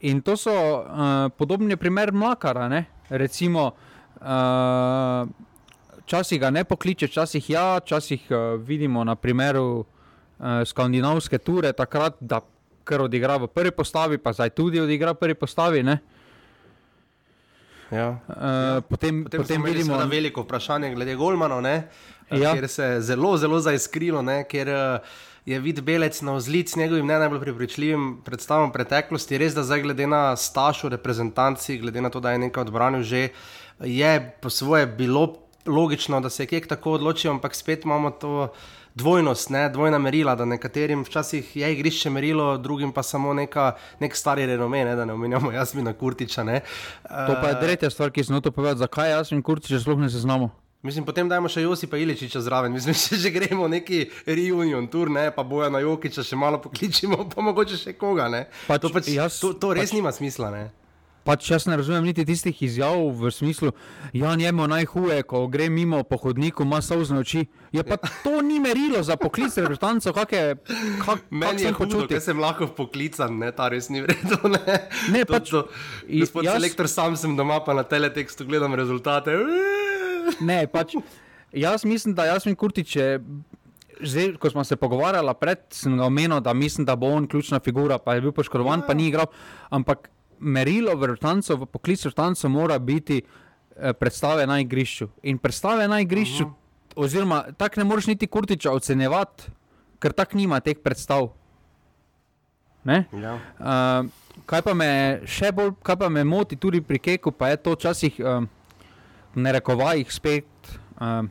In 0.05 0.21
to 0.21 0.37
so 0.37 0.53
uh, 0.53 1.31
podobni 1.37 1.77
primeri 1.77 2.11
Mlakara, 2.11 2.67
ne? 2.69 2.85
recimo. 3.09 3.71
Uh, 4.21 5.27
Včasih 6.07 6.39
ga 6.39 6.49
ne 6.49 6.63
pokliče, 6.63 7.09
včasih 7.11 7.49
ja, 7.49 7.81
včasih 7.83 8.29
uh, 8.31 8.37
vidimo 8.63 9.03
na 9.03 9.15
primeru 9.19 9.83
uh, 9.83 10.63
skandinavske 10.63 11.37
ture, 11.37 11.73
takrat, 11.75 12.15
da 12.23 12.39
kar 12.87 13.01
odigra 13.03 13.35
v 13.37 13.49
prvi 13.51 13.73
postavi, 13.75 14.17
pa 14.17 14.31
zdaj 14.31 14.53
tudi 14.55 14.79
odigra 14.79 15.11
v 15.11 15.19
prvi 15.19 15.35
postavi. 15.35 15.81
Uh, 15.83 16.16
Ja. 17.91 18.09
Uh, 18.27 18.83
potem 18.89 19.23
Potem, 19.23 19.41
potem 19.41 19.63
vidimo, 19.63 19.97
veliko 20.05 20.41
vprašanje 20.43 20.93
glede 20.95 21.15
Golmana, 21.15 21.61
ne, 21.61 21.87
Ja. 22.31 22.53
kjer 22.53 22.67
se 22.67 22.83
je 22.83 23.01
zelo, 23.01 23.37
zelo 23.37 23.59
zaiskrilo, 23.59 24.21
ne, 24.21 24.41
ker 24.43 24.67
eh, 24.67 24.99
je 25.45 25.59
vid 25.63 25.79
belec 25.81 26.21
na 26.21 26.33
vzlic 26.35 26.75
njegovim 26.75 27.07
ne 27.07 27.19
najbolj 27.19 27.39
prepričljivim 27.39 28.21
predstavom 28.25 28.71
preteklosti. 28.71 29.37
Res, 29.37 29.55
da 29.55 29.63
zdaj 29.63 29.81
glede 29.81 30.07
na 30.07 30.35
staž 30.35 30.83
v 30.83 30.91
reprezentanci, 30.97 31.77
glede 31.79 32.01
na 32.03 32.09
to, 32.09 32.19
da 32.19 32.31
je 32.35 32.41
nekaj 32.43 32.67
odbranil 32.67 33.03
že, 33.07 33.29
je 33.79 34.11
po 34.41 34.49
svoje 34.49 34.87
bilo 34.87 35.37
logično, 35.65 36.19
da 36.19 36.29
se 36.29 36.43
je 36.43 36.47
kek 36.47 36.67
tako 36.67 36.99
odločil, 36.99 37.31
ampak 37.31 37.55
spet 37.55 37.85
imamo 37.85 38.11
to. 38.11 38.51
Dvojnost, 38.97 39.49
ne, 39.49 39.69
dvojna 39.69 39.99
merila, 39.99 40.33
da 40.33 40.45
nekaterim 40.45 41.03
včasih 41.05 41.55
je 41.55 41.67
igrišče 41.73 42.09
merilo, 42.09 42.57
drugim 42.57 42.91
pa 42.91 43.03
samo 43.03 43.33
neka, 43.33 43.71
nek 43.99 44.15
stari 44.15 44.45
renome, 44.45 44.81
ne, 44.85 44.95
da 44.95 45.05
ne 45.05 45.13
omenjamo 45.13 45.51
Jasmina 45.51 45.93
Kurtiča. 45.93 46.43
Ne. 46.43 46.61
to 47.03 47.35
pa 47.37 47.47
je 47.47 47.59
tretja 47.59 47.89
stvar, 47.89 48.09
ki 48.09 48.23
sem 48.23 48.33
hotel 48.33 48.51
povedati, 48.51 48.79
zakaj 48.79 49.11
jaz 49.11 49.31
in 49.31 49.43
Kurtič 49.43 49.77
sploh 49.77 49.99
ne 49.99 50.09
seznamo. 50.09 50.49
Mislim, 50.81 51.05
potem 51.05 51.29
dajmo 51.29 51.49
še 51.49 51.61
Josipa 51.61 51.97
Iličiča 51.97 52.41
zraven, 52.41 52.73
mislim, 52.73 52.95
če 53.03 53.17
že 53.17 53.29
gremo 53.29 53.67
neki 53.67 54.01
reunion 54.25 54.87
tur, 54.87 55.09
ne, 55.09 55.27
pa 55.31 55.43
boja 55.43 55.69
na 55.69 55.79
Jokiča 55.79 56.23
še 56.23 56.37
malo 56.37 56.57
pokličimo, 56.57 57.29
pa 57.29 57.41
mogoče 57.41 57.77
še 57.77 57.93
koga. 57.93 58.29
Ne. 58.29 58.45
Pač 58.65 58.81
to, 58.81 58.89
pač, 58.89 59.13
jaz- 59.13 59.39
to, 59.41 59.53
to 59.53 59.73
res 59.73 59.89
pač- 59.89 59.97
nima 59.97 60.13
smisla. 60.13 60.49
Ne. 60.53 60.65
Pač 61.27 61.49
jaz 61.51 61.65
ne 61.67 61.75
razumem 61.75 62.05
niti 62.05 62.23
tistih 62.23 62.55
izjav 62.63 62.95
v 63.11 63.27
smislu, 63.27 63.73
ja, 64.15 64.31
njemu 64.31 64.63
najhuje, 64.67 65.17
ko 65.23 65.41
gre 65.47 65.67
mimo 65.69 65.99
po 66.03 66.15
hodniku, 66.17 66.63
ima 66.63 66.79
solzne 66.79 67.19
oči. 67.19 67.41
Ja, 67.71 67.83
pa 67.83 67.97
to 68.23 68.39
ni 68.41 68.59
merilo 68.59 69.01
za 69.03 69.17
poklic 69.19 69.51
reprezentantov, 69.51 70.15
kak 70.15 70.31
je, 70.31 70.43
kak, 70.55 71.03
kak 71.03 71.25
Meni 71.29 71.61
je 71.61 71.67
sem 71.67 71.75
hudo, 71.75 72.05
ker 72.07 72.23
sem 72.23 72.39
lahko 72.39 72.69
poklican, 72.71 73.35
ne, 73.37 73.51
ta 73.51 73.67
res 73.67 73.91
ni 73.91 73.99
vredno. 73.99 74.39
Ne, 74.47 74.77
Ne, 75.11 75.25
to, 75.25 75.33
pač- 75.33 75.51
to, 75.51 75.65
gospod 76.07 76.47
jaz- 76.47 76.55
selektor, 76.55 76.87
sam 76.87 77.19
sem 77.19 77.35
doma, 77.35 77.59
pa 77.59 77.75
na 77.75 77.83
teletekstu 77.83 78.47
gledam 78.47 78.71
rezultate. 78.73 79.35
Ne, 80.39 80.63
pač, 80.67 80.95
jaz 81.51 81.83
mislim, 81.83 82.15
da 82.15 82.25
Jasmin 82.25 82.55
Kurtič 82.55 82.95
je. 82.95 83.09
Zdaj, 83.97 84.35
ko 84.37 84.49
smo 84.49 84.61
se 84.63 84.75
pogovarjali 84.75 85.33
pred, 85.35 85.57
sem 85.73 85.99
omenil, 85.99 86.37
da 86.39 86.53
mislim, 86.53 86.85
da 86.85 86.95
bo 86.95 87.07
on 87.09 87.25
ključna 87.25 87.57
figura, 87.59 87.97
pa 87.97 88.13
je 88.13 88.21
bil 88.21 88.31
poškodovan, 88.31 88.79
ja. 88.79 88.85
pa 88.85 88.93
ni 88.93 89.07
igral. 89.09 89.25
Ampak 89.69 90.07
merilo 90.39 90.95
v 90.95 91.07
vrtancu, 91.07 91.57
v 91.57 91.65
poklicu 91.65 92.09
vrtancu 92.09 92.49
mora 92.49 92.79
biti 92.79 93.21
eh, 93.21 93.93
predstave 93.93 94.47
na 94.47 94.59
igrišču. 94.59 95.07
In 95.23 95.37
predstave 95.37 95.87
na 95.87 95.99
igrišču, 96.01 96.43
uh 96.43 96.49
-huh. 96.49 97.03
oziroma 97.03 97.43
tako 97.57 97.79
ne 97.79 97.83
moreš 97.83 98.07
niti 98.07 98.27
Kurtiča 98.27 98.71
ocenjevati, 98.71 99.43
ker 99.99 100.13
tako 100.13 100.37
nima 100.37 100.59
teh 100.59 100.77
predstav. 100.83 101.29
Ne? 102.83 103.05
Ja. 103.11 103.33
Uh, 103.59 104.09
kaj 104.45 104.61
pa 104.61 104.73
me 104.73 105.21
še 105.25 105.51
bolj, 105.51 105.73
kaj 105.83 105.95
pa 105.95 106.09
me 106.09 106.23
moti 106.23 106.55
tudi 106.55 106.81
pri 106.81 106.99
Keku, 106.99 107.31
pa 107.31 107.49
je 107.49 107.57
to 107.57 107.71
včasih 107.71 108.19
um, 108.19 108.47
v 109.35 109.41
narekovajih 109.41 110.13
spet 110.13 110.45
um, 111.01 111.29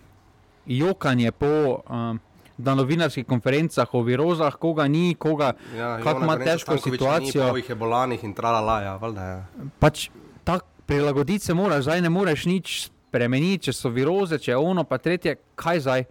jokanje 0.67 1.33
po 1.33 1.83
um, 1.89 2.21
na 2.59 2.75
novinarskih 2.75 3.27
konferencah 3.27 3.95
o 3.95 4.03
virozah, 4.03 4.55
koga 4.61 4.89
ni, 4.89 5.15
koga 5.15 5.53
Ja, 5.77 5.97
kako 6.03 6.25
ima 6.25 6.39
težko 6.39 6.79
situacijo. 6.79 7.53
Ni, 7.53 7.63
je 7.69 7.75
bolanih 7.75 8.25
in 8.25 8.35
tralala, 8.35 8.81
ja, 8.83 8.97
valjda, 8.97 9.23
ja. 9.23 9.71
Pač 9.79 10.09
tako 10.45 10.67
prilagoditi 10.87 11.45
se 11.45 11.55
moraš, 11.55 11.85
zdaj 11.85 12.01
ne 12.01 12.11
moreš 12.11 12.47
nič 12.47 12.77
spremeniti, 13.09 13.69
če 13.69 13.73
so 13.73 13.91
viroze, 13.91 14.39
če 14.39 14.53
je 14.53 14.57
ono, 14.57 14.85
pa 14.85 14.99
tretje, 14.99 15.37
kaj 15.59 15.81
zdaj. 15.81 16.07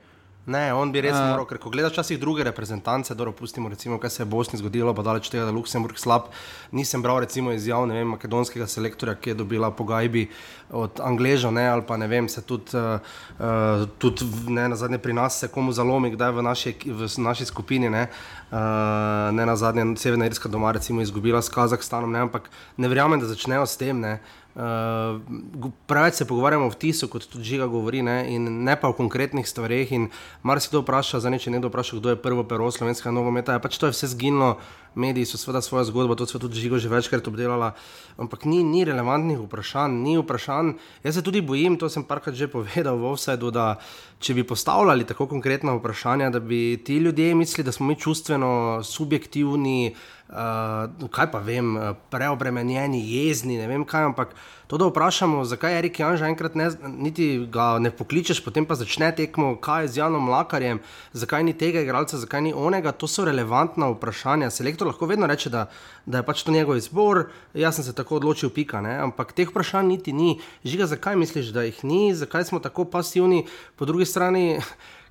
Ne, 0.46 0.70
on 0.78 0.92
bi 0.94 1.02
res 1.02 1.16
uh, 1.16 1.24
moral, 1.26 1.48
ker 1.50 1.58
ko 1.58 1.72
gledaš 1.74 1.96
včasih 1.96 2.20
druge 2.22 2.44
reprezentance, 2.46 3.16
dobro, 3.18 3.32
pustimo, 3.34 3.70
recimo, 3.70 3.98
kaj 3.98 4.12
se 4.14 4.22
je 4.22 4.28
v 4.28 4.30
Bosni 4.30 4.60
zgodilo, 4.62 4.94
pa 4.94 5.02
daleč 5.02 5.32
tega, 5.34 5.48
da 5.48 5.50
je 5.50 5.58
Luksemburg 5.58 5.98
slab. 5.98 6.28
Nisem 6.70 7.02
bral 7.02 7.24
recimo 7.24 7.50
izjav 7.56 7.88
vem, 7.90 8.12
makedonskega 8.14 8.68
selektorja, 8.70 9.16
ki 9.18 9.34
je 9.34 9.40
dobila 9.42 9.72
pogajbi 9.74 10.28
od 10.70 11.02
Angležov, 11.02 11.56
ne, 11.58 11.66
ali 11.66 11.82
pa 11.88 11.98
ne 11.98 12.06
vem, 12.12 12.30
se 12.30 12.46
tudi, 12.46 12.78
uh, 12.78 13.88
tudi 13.98 14.30
ne, 14.54 14.68
na 14.70 14.78
zadnje 14.78 15.02
pri 15.02 15.18
nas 15.18 15.42
se 15.42 15.50
komu 15.50 15.74
zalomi, 15.74 16.14
kdaj 16.14 16.38
v 16.38 16.46
naši, 16.46 16.78
v 16.86 17.10
naši 17.26 17.50
skupini, 17.50 17.90
ne, 17.90 18.06
uh, 18.54 19.34
ne 19.34 19.50
na 19.50 19.58
zadnje 19.58 19.96
Severna 19.98 20.30
Irska 20.30 20.50
doma 20.50 20.78
recimo 20.78 21.02
izgubila 21.02 21.42
s 21.42 21.50
Kazahstanom, 21.50 22.14
ne, 22.14 22.22
ampak 22.30 22.54
ne 22.78 22.90
verjamem, 22.92 23.18
da 23.20 23.34
začnejo 23.34 23.66
s 23.66 23.82
tem, 23.82 23.98
ne. 23.98 24.20
Uh, 24.22 24.45
gu- 24.56 25.72
preveč 25.86 26.14
se 26.14 26.26
pogovarjamo 26.26 26.66
o 26.66 26.70
vtisu, 26.70 27.08
kot 27.08 27.28
tudi 27.28 27.44
žiga 27.44 27.68
govori, 27.68 28.02
ne, 28.02 28.40
ne 28.40 28.76
pa 28.80 28.88
o 28.88 28.94
konkretnih 28.94 29.48
stvareh. 29.48 29.92
in 29.92 30.10
Marsikdo 30.44 30.82
vpraša, 30.82 31.20
za 31.20 31.30
neče 31.30 31.52
nekdo 31.52 31.68
vpraša, 31.68 31.98
kdo 31.98 32.10
je 32.10 32.16
prvo 32.16 32.44
pero 32.44 32.72
slovenskega 32.72 33.12
nogometa. 33.12 33.52
Ja, 33.52 33.60
pač 33.60 33.78
to 33.78 33.86
je 33.86 33.92
vse 33.92 34.08
zginilo, 34.08 34.58
mediji 34.96 35.26
so 35.26 35.38
seveda 35.38 35.62
svojo 35.62 35.84
zgodbo, 35.84 36.16
to 36.16 36.26
so 36.26 36.40
tudi 36.40 36.60
žigo 36.60 36.80
že 36.80 36.90
večkrat 36.90 37.28
obdelala, 37.28 37.74
ampak 38.18 38.46
ni, 38.46 38.64
ni 38.64 38.86
relevantnih 38.86 39.40
vprašanj, 39.40 39.92
ni 39.92 40.18
vprašanj. 40.18 40.74
Jaz 41.04 41.16
se 41.16 41.22
tudi 41.22 41.42
bojim, 41.42 41.78
to 41.78 41.90
sem 41.90 42.04
parkrat 42.04 42.36
že 42.36 42.48
povedal 42.56 42.98
v 42.98 43.12
offsajdu, 43.12 43.52
da 43.52 43.76
če 44.20 44.34
bi 44.34 44.48
postavljali 44.48 45.04
tako 45.04 45.28
konkretna 45.28 45.76
vprašanja, 45.76 46.30
da 46.30 46.40
bi 46.40 46.82
ti 46.86 46.98
ljudje 46.98 47.36
mislili, 47.36 47.66
da 47.66 47.72
smo 47.72 47.86
mi 47.88 48.00
čustveno 48.00 48.80
subjektivni. 48.84 49.96
Uh, 50.26 51.10
kaj 51.14 51.28
pa 51.30 51.38
vem, 51.38 51.78
eh, 51.78 51.92
preobremenjeni, 52.10 52.98
jezni, 52.98 53.60
ne 53.62 53.68
vem 53.70 53.84
kaj, 53.86 54.08
ampak 54.10 54.32
to, 54.66 54.80
da 54.82 54.88
vprašamo, 54.90 55.44
zakaj 55.46 55.72
je 55.72 55.78
Erik 55.78 56.00
Janža 56.00 56.26
enkrat 56.26 56.56
ne, 56.58 56.66
niti 56.98 57.28
ga 57.46 57.78
ne 57.78 57.92
pokličeš, 57.94 58.42
potem 58.42 58.66
pa 58.66 58.74
začne 58.74 59.12
tekmo, 59.14 59.54
kaj 59.62 59.84
je 59.86 59.92
z 59.94 60.02
Janom 60.02 60.26
Lakarjem, 60.34 60.82
zakaj 61.14 61.46
ni 61.46 61.54
tega 61.54 61.86
igralca, 61.86 62.18
zakaj 62.18 62.42
ni 62.42 62.56
onega, 62.58 62.90
to 62.90 63.06
so 63.06 63.28
relevantna 63.30 63.92
vprašanja. 63.94 64.50
Selektor 64.50 64.90
lahko 64.90 65.06
vedno 65.06 65.30
reče, 65.30 65.54
da, 65.54 65.68
da 66.10 66.24
je 66.24 66.26
pač 66.26 66.42
to 66.42 66.58
njegov 66.58 66.82
izbor, 66.82 67.28
jaz 67.54 67.78
sem 67.78 67.86
se 67.86 67.94
tako 67.94 68.18
odločil, 68.18 68.50
pika, 68.50 68.82
ne? 68.82 68.98
ampak 69.06 69.38
teh 69.38 69.54
vprašanj 69.54 69.94
niti 69.94 70.14
ni. 70.14 70.40
Žiga, 70.66 70.90
zakaj 70.98 71.22
misliš, 71.22 71.54
da 71.54 71.70
jih 71.70 71.86
ni, 71.86 72.16
zakaj 72.18 72.50
smo 72.50 72.60
tako 72.60 72.90
pasivni, 72.90 73.46
po 73.78 73.86
drugi 73.86 74.10
strani. 74.10 74.58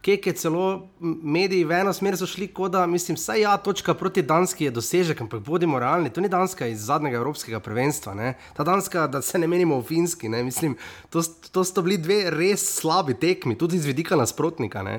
Kek 0.04 0.26
je 0.26 0.32
celo 0.36 0.88
mediji 1.00 1.64
v 1.64 1.78
eno 1.80 1.92
smer 1.96 2.16
so 2.20 2.26
šli, 2.28 2.50
kot 2.52 2.74
da, 2.74 2.82
mislim, 2.86 3.16
vsaj 3.16 3.40
ja, 3.40 3.54
točka 3.56 3.94
proti 3.96 4.22
Danski 4.22 4.66
je 4.66 4.72
dosežek, 4.76 5.20
ampak 5.24 5.40
bodimo 5.40 5.78
realni, 5.80 6.10
to 6.12 6.20
ni 6.20 6.28
Danska 6.28 6.66
iz 6.68 6.82
zadnjega 6.84 7.16
evropskega 7.16 7.60
prvenstva. 7.64 8.12
Ne? 8.14 8.34
Ta 8.52 8.66
Danska, 8.68 9.06
da 9.08 9.22
se 9.24 9.38
ne 9.40 9.48
menimo 9.48 9.78
v 9.80 9.86
Finski, 9.88 10.28
ne? 10.28 10.42
mislim, 10.44 10.76
to, 11.08 11.22
to 11.50 11.64
sta 11.64 11.82
bili 11.82 11.96
dve 11.96 12.18
res 12.30 12.66
slabi 12.82 13.16
tekmi, 13.16 13.56
tudi 13.56 13.80
z 13.80 13.88
vidika 13.88 14.18
nasprotnika. 14.20 14.82
Ne? 14.84 14.98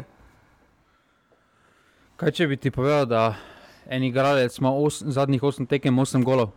Kaj 2.18 2.34
če 2.40 2.48
bi 2.50 2.58
ti 2.58 2.72
povedal, 2.74 3.06
da 3.06 3.24
en 3.86 4.08
igralec 4.08 4.58
ima 4.58 4.72
os, 4.74 5.04
zadnjih 5.06 5.44
8 5.44 5.70
tekem 5.70 6.02
8 6.02 6.26
golov? 6.26 6.50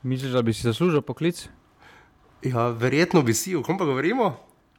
Misliš, 0.00 0.32
da 0.32 0.40
bi 0.46 0.54
si 0.56 0.64
zaslužil 0.64 1.04
poklic? 1.04 1.42
Ja, 2.40 2.70
verjetno 2.72 3.20
bi 3.26 3.36
si, 3.36 3.52
o 3.52 3.60
kom 3.66 3.76
pa 3.76 3.84
govorimo? 3.84 4.30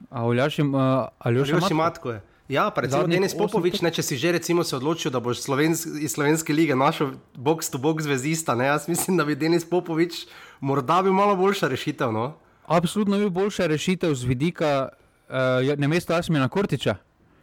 A 0.09 0.25
Aljaš 0.25 0.59
uh, 0.65 0.73
Aljoši 1.19 1.53
Matko? 1.53 1.75
Matko 1.75 2.11
je. 2.15 2.21
Ja, 2.47 2.69
pa 2.71 2.81
recimo 2.81 3.03
Denis 3.07 3.35
Popovič, 3.35 3.81
ne, 3.83 3.91
če 3.91 4.03
si 4.03 4.15
že 4.15 4.31
recimo 4.31 4.63
se 4.63 4.75
odločil, 4.77 5.11
da 5.11 5.19
boš 5.19 5.43
slovensk, 5.43 5.99
iz 5.99 6.15
slovenske 6.15 6.55
lige 6.55 6.75
našel 6.79 7.19
box 7.35 7.67
to 7.67 7.75
box 7.75 8.07
zvezista, 8.07 8.55
ne, 8.55 8.71
jaz 8.71 8.87
mislim, 8.87 9.19
da 9.19 9.25
bi 9.27 9.35
Denis 9.35 9.67
Popovič 9.67 10.23
morda 10.63 11.01
bil 11.03 11.11
malo 11.11 11.35
boljša 11.35 11.67
rešitev. 11.67 12.11
No? 12.15 12.39
Absolutno 12.65 13.19
bi 13.19 13.29
boljša 13.29 13.67
rešitev 13.67 14.15
z 14.15 14.23
vidika 14.23 14.87
uh, 15.27 15.75
na 15.75 15.87
mesto 15.87 16.15
Asmina 16.15 16.47
Kortiča. 16.47 16.95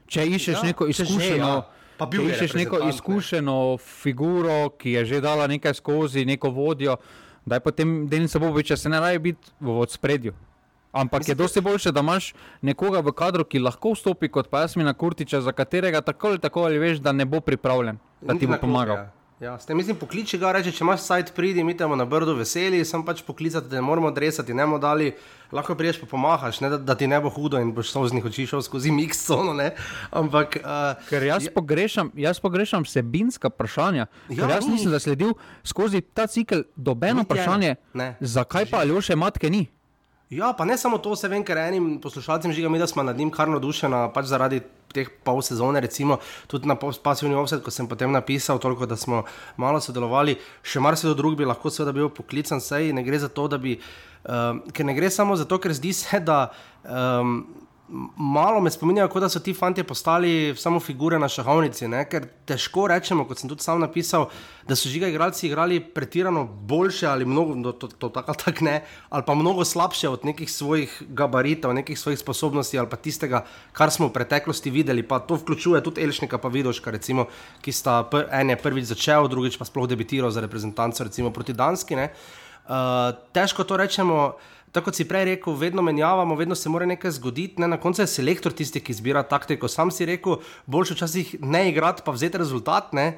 Če 0.08 0.24
iščeš 0.24 0.56
Ja, 0.56 0.64
neko 0.72 0.88
če 0.88 1.04
že, 1.04 1.04
izkušeno, 1.04 1.52
ja. 1.52 1.60
Pa 2.00 2.08
bil 2.08 2.24
je 2.24 2.34
iščeš 2.34 2.56
neko 2.56 2.80
ne. 2.80 2.88
izkušeno 2.88 3.76
figuro, 3.76 4.72
ki 4.80 4.96
je 4.96 5.04
že 5.04 5.20
dala 5.20 5.46
nekaj 5.52 5.76
skozi, 5.84 6.24
neko 6.24 6.48
vodjo, 6.48 6.96
da 7.44 7.60
je 7.60 7.64
potem 7.64 8.08
Denis 8.08 8.36
Bobovič, 8.36 8.72
se 8.80 8.88
ne 8.88 9.00
raje 9.00 9.20
biti 9.20 9.52
v 9.60 9.84
spredju. 9.88 10.32
Ampak 10.94 11.28
je 11.28 11.34
dosti 11.34 11.60
boljše, 11.60 11.92
da 11.92 12.00
imaš 12.00 12.30
nekoga 12.62 13.00
v 13.00 13.10
kadru, 13.12 13.44
ki 13.44 13.58
lahko 13.58 13.92
vstopi 13.92 14.28
kot 14.28 14.46
pa 14.48 14.60
Jasmina 14.60 14.94
Kurtiča, 14.94 15.40
za 15.40 15.52
katerega 15.52 16.00
tako 16.00 16.28
ali 16.28 16.38
tako 16.38 16.62
ali 16.62 16.78
veš, 16.78 16.98
da 16.98 17.12
ne 17.12 17.24
bo 17.26 17.40
pripravljen, 17.40 17.98
da 18.22 18.34
ti 18.34 18.46
bo 18.46 18.54
pomagal. 18.60 18.96
Ja. 18.96 19.10
Ja, 19.40 19.58
s 19.58 19.66
tem 19.66 19.76
mislim, 19.76 19.96
pokliči 19.98 20.38
ga, 20.38 20.52
reče, 20.54 20.70
če 20.72 20.84
imaš 20.84 21.00
sajt, 21.02 21.32
pridi, 21.34 21.64
mi 21.64 21.74
temo 21.76 21.96
na 21.96 22.04
brdo 22.06 22.36
veseli, 22.38 22.78
sem 22.86 23.02
pač 23.04 23.18
poklicati, 23.26 23.66
da 23.68 23.76
ne 23.76 23.82
moramo 23.82 24.12
dresati, 24.14 24.54
ne 24.54 24.62
bomo 24.62 24.78
dali, 24.78 25.08
lahko 25.52 25.74
priješ 25.74 25.98
pa 26.00 26.06
pomahaš, 26.06 26.60
ne, 26.62 26.70
da, 26.70 26.78
da 26.78 26.94
ti 26.94 27.08
ne 27.10 27.18
bo 27.20 27.28
hudo 27.28 27.58
in 27.60 27.72
boš 27.74 27.90
solznih 27.90 28.24
oči 28.24 28.46
šel 28.46 28.62
skozi 28.62 28.92
mix 28.94 29.26
cono, 29.26 29.52
ne. 29.52 29.72
Ampak, 30.14 30.56
uh, 30.62 31.02
Ker 31.10 31.26
jaz, 31.26 31.44
ja. 31.44 31.52
pogrešam, 31.52 32.12
jaz 32.16 32.38
pogrešam 32.40 32.86
vsebinska 32.86 33.50
vprašanja. 33.50 34.06
Ja, 34.30 34.46
Ja, 34.46 34.54
jaz 34.54 34.70
ni. 34.70 34.78
nisem 34.78 34.94
zasledil 34.94 35.34
skozi 35.64 36.00
ta 36.00 36.26
cikel 36.30 36.62
dobeno 36.76 37.26
vprašanje, 37.26 37.74
Ne. 37.94 38.14
zakaj 38.20 38.70
pa 38.70 38.86
Aljoše 38.86 39.16
matke 39.16 39.50
ni. 39.50 39.66
Ja, 40.34 40.52
pa 40.52 40.64
ne 40.64 40.74
samo 40.78 40.98
to, 40.98 41.14
se 41.16 41.28
vem, 41.30 41.44
ker 41.46 41.58
enim 41.62 41.98
poslušalcem 42.02 42.52
žiga 42.52 42.70
mi, 42.72 42.78
da 42.78 42.88
smo 42.90 43.02
nad 43.06 43.18
njim 43.18 43.30
kar 43.30 43.48
navdušeni, 43.52 44.00
pač 44.14 44.26
zaradi 44.26 44.58
teh 44.94 45.10
pol 45.26 45.42
sezone, 45.42 45.78
recimo 45.82 46.18
tudi 46.50 46.70
na 46.70 46.74
pasivni 46.78 47.36
offset, 47.38 47.62
ko 47.62 47.70
sem 47.74 47.86
potem 47.90 48.10
napisal, 48.14 48.58
toliko, 48.62 48.86
da 48.90 48.98
smo 48.98 49.22
malo 49.60 49.82
sodelovali, 49.82 50.34
še 50.62 50.82
marsikdo 50.82 51.14
drug 51.18 51.36
bi 51.38 51.46
lahko 51.46 51.70
seveda 51.70 51.94
bil 51.94 52.10
poklican, 52.14 52.62
sej 52.62 52.90
ne 52.96 53.04
gre 53.06 53.20
za 53.22 53.30
to, 53.30 53.46
da 53.50 53.60
bi, 53.62 53.76
um, 54.26 54.62
ker 54.74 54.88
ne 54.88 54.96
gre 54.98 55.10
samo 55.10 55.38
zato, 55.38 55.60
ker 55.62 55.74
zdi 55.74 55.94
se, 55.94 56.18
da 56.22 56.48
um, 56.82 57.36
malo 58.16 58.60
me 58.60 58.70
spominjajo, 58.70 59.08
kot 59.08 59.22
da 59.22 59.28
so 59.28 59.40
ti 59.40 59.54
fanti 59.54 59.82
postali 59.82 60.54
samo 60.56 60.80
figure 60.80 61.18
na 61.18 61.28
šahovnici. 61.28 61.88
Ne? 61.88 62.02
Ker 62.10 62.26
težko 62.48 62.88
rečemo, 62.90 63.26
kot 63.28 63.38
sem 63.38 63.50
tudi 63.50 63.62
sam 63.62 63.80
napisal, 63.80 64.26
da 64.68 64.74
so 64.76 64.88
žiga 64.90 65.06
igralci 65.08 65.46
igrali 65.46 65.78
pretirano 65.80 66.44
boljše 66.44 67.06
ali 67.06 67.24
mnogo, 67.24 67.54
no, 67.54 67.72
to, 67.72 67.88
to, 67.88 67.96
to 67.96 68.08
tako 68.08 68.34
tak 68.34 68.60
ne, 68.60 68.80
ali 69.08 69.22
pa 69.26 69.34
mnogo 69.34 69.64
slabše 69.64 70.08
od 70.08 70.24
nekih 70.24 70.50
svojih 70.50 71.02
gabaritov, 71.08 71.74
nekih 71.74 71.98
svojih 71.98 72.18
sposobnosti 72.18 72.78
ali 72.78 72.90
pa 72.90 72.96
tistega, 72.96 73.44
kar 73.72 73.90
smo 73.90 74.08
v 74.08 74.16
preteklosti 74.16 74.70
videli. 74.70 75.02
Pa 75.02 75.18
to 75.18 75.38
vključuje 75.38 75.82
tudi 75.84 76.02
Elšnika, 76.02 76.38
pa 76.38 76.48
Vidoška, 76.48 76.90
recimo, 76.90 77.28
ki 77.62 77.72
sta 77.72 78.02
pr, 78.10 78.26
en 78.32 78.50
je 78.50 78.58
prvič 78.58 78.90
začel, 78.90 79.28
drugič 79.28 79.58
pa 79.58 79.68
sploh 79.68 79.86
debitiral 79.88 80.30
za 80.30 80.40
reprezentanco, 80.40 81.04
proti 81.30 81.52
Danski. 81.52 81.94
Uh, 81.94 83.12
težko 83.32 83.64
to 83.64 83.76
rečemo 83.76 84.34
tako 84.74 84.90
kot 84.90 84.98
si 84.98 85.06
prej 85.06 85.28
rekel, 85.28 85.54
vedno 85.54 85.82
menjavamo, 85.86 86.34
vedno 86.34 86.56
se 86.58 86.68
mora 86.68 86.86
nekaj 86.86 87.14
zgoditi. 87.14 87.60
Ne? 87.62 87.68
Na 87.70 87.78
koncu 87.80 88.02
je 88.02 88.10
selektor 88.10 88.52
tisti, 88.52 88.82
ki 88.82 88.92
izbira 88.92 89.22
taktiko. 89.22 89.70
Sam 89.70 89.92
si 89.94 90.06
rekel, 90.06 90.40
boljše 90.66 90.96
včasih 90.98 91.36
ne 91.40 91.68
igrati, 91.70 92.02
pa 92.04 92.10
vzeti 92.10 92.40
rezultat. 92.42 92.90
Ne? 92.92 93.12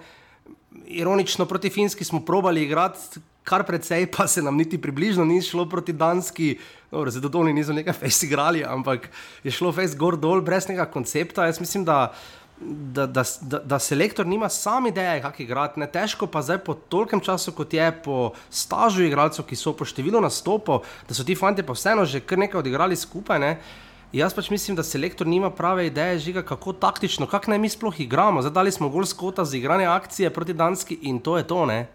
Ironično 0.84 1.46
proti 1.48 1.70
Finski 1.72 2.04
smo 2.04 2.20
probali 2.20 2.62
igrati. 2.68 3.22
Kar 3.46 3.62
precej, 3.64 4.08
pa 4.10 4.26
se 4.28 4.42
nam 4.42 4.56
niti 4.58 4.78
približno 4.82 5.24
ni 5.24 5.38
šlo 5.42 5.68
proti 5.70 5.92
Danski, 5.94 6.56
no, 6.90 7.04
zelo 7.10 7.28
dolni 7.30 7.52
niso 7.54 7.72
nekaj 7.72 7.94
fez 7.94 8.24
igrali, 8.26 8.64
ampak 8.66 9.06
je 9.44 9.54
šlo 9.54 9.70
fez 9.72 9.94
gor 9.94 10.16
dol, 10.18 10.42
brez 10.42 10.66
nekega 10.68 10.88
koncepta. 10.90 11.46
Jaz 11.46 11.60
mislim, 11.62 11.84
da 11.86 12.10
da, 12.60 13.06
da, 13.06 13.22
da, 13.40 13.58
da 13.58 13.78
selektor 13.78 14.26
nima 14.26 14.48
sam 14.48 14.86
ideje, 14.86 15.22
kako 15.22 15.42
igrati. 15.42 15.80
Ne 15.80 15.86
težko 15.92 16.26
pa 16.26 16.42
zdaj 16.42 16.58
po 16.58 16.74
tolkem 16.74 17.20
času, 17.20 17.52
kot 17.52 17.74
je 17.74 18.02
po 18.04 18.30
stažu 18.50 19.04
igralcev, 19.04 19.44
ki 19.44 19.56
so 19.56 19.74
po 19.76 19.84
številu 19.84 20.20
nastopov, 20.24 20.86
da 21.08 21.14
so 21.14 21.24
ti 21.24 21.36
fanti 21.36 21.62
pa 21.62 21.76
vseeno 21.76 22.04
že 22.04 22.20
kar 22.24 22.38
nekaj 22.38 22.60
odigrali 22.64 22.96
skupaj. 22.96 23.40
Ne? 23.42 23.52
Jaz 24.16 24.34
pač 24.34 24.48
mislim, 24.50 24.76
da 24.76 24.86
selektor 24.86 25.26
nima 25.26 25.50
prave 25.50 25.86
ideje, 25.86 26.18
žiga, 26.30 26.42
kako 26.46 26.72
taktično, 26.72 27.26
kako 27.26 27.50
naj 27.50 27.58
mi 27.58 27.68
sploh 27.68 28.00
igramo. 28.00 28.42
Zadali 28.42 28.72
smo 28.72 28.88
gol 28.88 29.04
skota 29.04 29.44
za 29.44 29.56
igranje 29.56 29.86
akcije 29.86 30.30
proti 30.30 30.54
Danski 30.54 30.98
in 31.02 31.18
to 31.20 31.36
je 31.36 31.46
to. 31.46 31.66
Ne? 31.66 31.86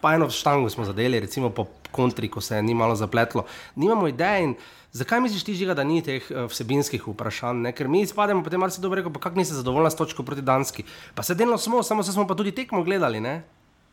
Pa 0.00 0.14
eno 0.14 0.30
štango 0.30 0.70
smo 0.70 0.84
zadeli, 0.84 1.20
recimo 1.20 1.50
po 1.50 1.66
kontri, 1.92 2.28
ko 2.28 2.40
se 2.40 2.56
je 2.56 2.62
ni 2.62 2.74
malo 2.74 2.96
zapletlo. 2.96 3.44
Nimamo 3.76 4.08
ideje. 4.08 4.54
Zakaj 4.94 5.20
misliš, 5.20 5.42
ti, 5.42 5.56
žiga, 5.58 5.74
da 5.74 5.82
ni 5.84 5.98
teh 6.06 6.22
uh, 6.30 6.44
vsebinskih 6.46 7.02
vprašanj? 7.08 7.64
Ne? 7.66 7.72
Ker 7.74 7.88
mi 7.90 8.04
izpademo, 8.06 8.44
potem 8.46 8.62
malo 8.62 8.70
se 8.70 8.80
dobro 8.80 9.00
reko, 9.00 9.10
pa 9.10 9.20
kako 9.24 9.40
nisi 9.42 9.56
zadovoljen 9.56 9.90
s 9.90 9.98
točko 9.98 10.22
proti 10.22 10.42
Danski. 10.42 10.84
Pa 11.14 11.22
se 11.26 11.34
delno 11.34 11.58
smo, 11.58 11.82
samo 11.82 12.02
se 12.02 12.12
smo 12.12 12.26
pa 12.30 12.36
tudi 12.38 12.52
tekmo 12.54 12.84
gledali. 12.86 13.20
Ne? 13.20 13.42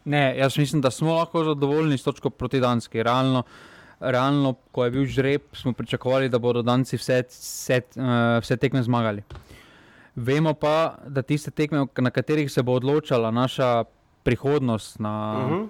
ne, 0.05 0.37
jaz 0.37 0.57
mislim, 0.57 0.81
da 0.81 0.91
smo 0.91 1.13
lahko 1.13 1.43
zadovoljni 1.43 1.97
s 1.97 2.03
točko 2.03 2.29
proti 2.29 2.59
Danski. 2.59 3.03
Realno, 3.03 3.43
realno 3.99 4.53
ko 4.71 4.85
je 4.85 4.91
bil 4.91 5.05
žreb, 5.05 5.41
smo 5.53 5.73
pričakovali, 5.73 6.29
da 6.29 6.39
bodo 6.39 6.61
Danci 6.61 6.97
vse, 6.97 7.23
vse, 7.29 7.81
uh, 7.95 8.03
vse 8.41 8.57
tekme 8.57 8.83
zmagali. 8.83 9.23
Vemo 10.15 10.53
pa, 10.53 10.95
da 11.07 11.21
tiste 11.21 11.51
tekme, 11.51 11.85
na 11.97 12.09
katerih 12.09 12.51
se 12.51 12.61
bo 12.61 12.77
odločala 12.77 13.31
naša 13.31 13.83
prihodnost, 14.23 14.99
na, 14.99 15.45
uh 15.45 15.51
-huh. 15.51 15.63
uh, 15.63 15.69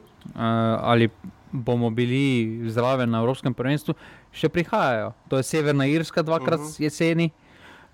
ali 0.83 1.09
bomo 1.51 1.89
bili 1.89 2.61
zraven 2.69 3.09
na 3.09 3.19
Evropskem 3.19 3.53
prvenstvu, 3.53 3.95
še 4.31 4.49
prihajajo. 4.49 5.11
To 5.29 5.37
je 5.37 5.43
Severna 5.43 5.85
Irska, 5.85 6.23
dvakrat 6.23 6.59
uh 6.59 6.65
mhm. 6.65 6.71
-huh. 6.71 6.83
jeseni, 6.83 7.31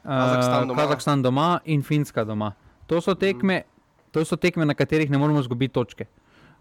uh, 0.04 0.76
Kazahstan 0.76 1.22
doma 1.22 1.60
in 1.66 1.84
Finska 1.84 2.24
doma. 2.24 2.54
To 2.88 3.02
so, 3.02 3.16
tekme, 3.16 3.64
to 4.12 4.26
so 4.26 4.36
tekme, 4.36 4.66
na 4.66 4.74
katerih 4.74 5.10
ne 5.10 5.18
moremo 5.18 5.40
izgubiti 5.40 5.74
točke. 5.74 6.06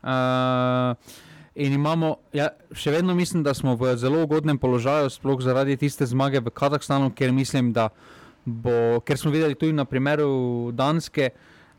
Uh, 0.03 0.97
in 1.55 1.73
imamo, 1.73 2.17
ja, 2.33 2.49
še 2.73 2.91
vedno 2.91 3.15
mislim, 3.15 3.43
da 3.43 3.55
smo 3.55 3.77
v 3.77 3.97
zelo 3.97 4.23
ugodnem 4.23 4.59
položaju, 4.59 5.11
sploh 5.11 5.41
zaradi 5.43 5.77
tiste 5.77 6.07
zmage 6.07 6.41
v 6.41 6.51
Kazahstanu, 6.51 7.11
ker 7.11 7.33
mislim, 7.33 7.73
da 7.73 7.89
bo, 8.45 9.01
ker 9.01 9.19
smo 9.19 9.31
videli 9.31 9.55
tudi 9.55 9.73
na 9.73 9.85
primeru 9.85 10.71
Danske, 10.73 11.31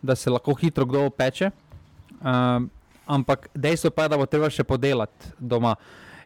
da 0.01 0.15
se 0.15 0.29
lahko 0.29 0.53
hitro 0.53 0.85
kdo 0.85 1.05
opeče. 1.05 1.51
Uh, 2.21 2.67
ampak 3.07 3.49
dejstvo 3.55 3.91
pa 3.91 4.05
je, 4.05 4.13
da 4.13 4.19
bo 4.19 4.27
treba 4.29 4.49
še 4.51 4.65
podelati 4.67 5.33
doma. 5.39 5.75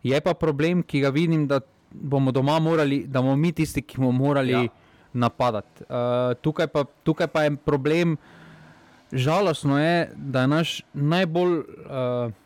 Je 0.04 0.18
pa 0.22 0.34
problem, 0.34 0.82
ki 0.84 1.04
ga 1.06 1.14
vidim, 1.14 1.46
da 1.48 1.62
bomo 1.92 2.32
doma 2.32 2.60
morali, 2.60 3.04
da 3.08 3.22
bomo 3.22 3.36
mi 3.38 3.52
tisti, 3.54 3.84
ki 3.86 4.02
bomo 4.02 4.12
morali 4.12 4.54
ja. 4.54 4.68
napadati. 5.14 5.86
Uh, 5.86 6.34
tukaj, 6.42 6.68
pa, 6.74 6.86
tukaj 7.06 7.30
pa 7.30 7.46
je 7.46 7.56
problem, 7.56 8.18
žalostno 9.12 9.80
je, 9.80 10.12
da 10.16 10.46
je 10.46 10.54
naš 10.58 10.78
najbolj. 10.94 11.58
Uh, 11.88 12.38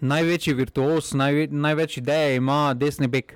Največji 0.00 0.54
virtuos, 0.56 1.10
najve, 1.12 1.42
največ 1.52 1.98
ideje 2.00 2.38
ima 2.38 2.72
desni 2.72 3.04
bek. 3.04 3.34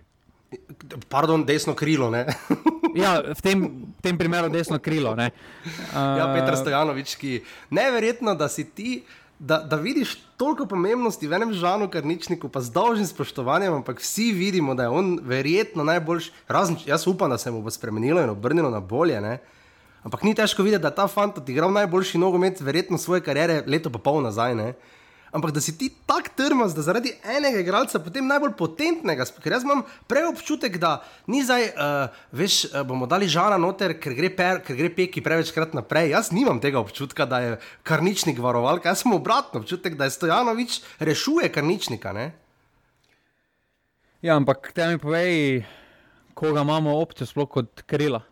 Pardon, 1.13 1.43
desno 1.45 1.75
krilo. 1.77 2.09
ja, 3.05 3.19
v 3.35 3.41
tem, 3.43 3.59
v 3.99 4.01
tem 4.03 4.19
primeru 4.19 4.49
desno 4.53 4.79
krilo. 4.79 5.13
Uh, 5.19 5.29
ja, 5.93 6.31
Petr 6.35 6.57
Stojanovič, 6.61 7.19
ki 7.19 7.43
neverjetno, 7.75 8.35
da 8.39 8.49
si 8.49 8.65
ti 8.65 9.03
da, 9.39 9.59
da 9.59 9.77
vidiš 9.77 10.17
toliko 10.37 10.67
pomembnosti 10.67 11.27
v 11.29 11.37
enem 11.37 11.53
žanu, 11.53 11.89
kar 11.91 12.07
ničniku, 12.07 12.49
pa 12.49 12.63
z 12.63 12.73
dolžnim 12.73 13.07
spoštovanjem, 13.07 13.75
ampak 13.81 14.01
vsi 14.01 14.31
vidimo, 14.33 14.75
da 14.75 14.87
je 14.87 14.95
on 14.95 15.19
verjetno 15.23 15.85
najboljši. 15.85 16.33
Razen, 16.49 16.79
jaz 16.87 17.07
upam, 17.07 17.31
da 17.31 17.39
se 17.39 17.51
mu 17.51 17.63
bo 17.63 17.71
spremenilo 17.71 18.23
in 18.23 18.31
obrnilo 18.31 18.71
na 18.71 18.81
bolje. 18.81 19.21
Ne? 19.21 19.39
Ampak 20.03 20.23
ni 20.23 20.35
težko 20.35 20.63
videti, 20.63 20.83
da 20.83 20.95
ta 20.95 21.09
fant 21.09 21.39
odigral 21.39 21.73
najboljši 21.73 22.19
nogomet, 22.19 22.61
verjetno 22.61 22.99
svoje 22.99 23.21
kariere, 23.21 23.63
leto 23.67 23.91
pa 23.91 23.99
pol 23.99 24.23
nazaj. 24.23 24.55
Ne? 24.55 24.73
Ampak 25.35 25.51
da 25.51 25.61
si 25.61 25.75
ti 25.79 25.91
tako 26.07 26.31
trmast, 26.37 26.77
da 26.77 26.83
zaradi 26.87 27.11
enega 27.37 27.59
igralca, 27.61 27.99
potem 28.03 28.27
najbolj 28.31 28.55
potentnega, 28.59 29.27
ker 29.43 29.57
jaz 29.57 29.67
imam 29.67 29.83
prej 30.11 30.29
občutek, 30.31 30.79
da 30.83 30.97
ni 31.31 31.43
zdaj, 31.43 31.67
uh, 31.75 32.21
veš, 32.33 32.59
uh, 32.71 32.83
bomo 32.87 33.09
dali 33.11 33.27
žara 33.31 33.59
noter, 33.59 33.97
ker 34.01 34.15
gre, 34.15 34.31
per, 34.35 34.63
ker 34.67 34.79
gre 34.79 34.93
peki 34.95 35.25
prevečkrat 35.25 35.75
naprej. 35.75 36.13
Jaz 36.15 36.31
nimam 36.35 36.63
tega 36.63 36.79
občutka, 36.83 37.27
da 37.27 37.43
je 37.43 37.57
karničnik 37.83 38.39
varovalka, 38.43 38.93
jaz 38.93 39.03
sem 39.03 39.15
obratno 39.17 39.65
občutek, 39.65 39.99
da 39.99 40.07
je 40.07 40.15
Stojanovič 40.15 40.81
rešuje 41.03 41.51
karničnika. 41.53 42.15
Ne? 42.15 42.31
Ja, 44.23 44.39
ampak 44.39 44.71
te 44.73 44.87
mi 44.89 45.03
povej, 45.03 45.65
koga 46.39 46.63
imamo 46.63 46.95
opcijo 47.03 47.27
sploh 47.27 47.51
kot 47.51 47.83
krila. 47.91 48.23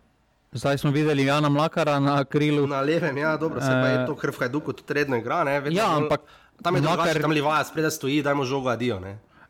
Zdaj 0.53 0.77
smo 0.77 0.91
videli 0.91 1.25
Jana 1.25 1.49
Mlakara 1.49 1.99
na 1.99 2.23
krilu. 2.23 2.67
Na 2.67 2.81
levem, 2.81 3.17
ja, 3.17 3.37
dobro, 3.37 3.61
se 3.61 3.67
pa 3.67 3.87
je 3.87 4.05
to 4.05 4.15
krvkaj 4.15 4.49
duh, 4.49 4.63
kot 4.63 4.91
redno 4.91 5.17
igra. 5.17 5.41
Ja, 5.71 5.87
ampak 5.97 6.21
Tam 6.61 6.75
je 6.75 6.81
Mlakar, 6.81 7.21
tam 7.21 7.31
Livaja, 7.31 7.63
spredaj 7.67 7.91
stoji, 7.91 8.21
dajmo 8.23 8.45
žogo, 8.45 8.69
adijo. 8.69 9.01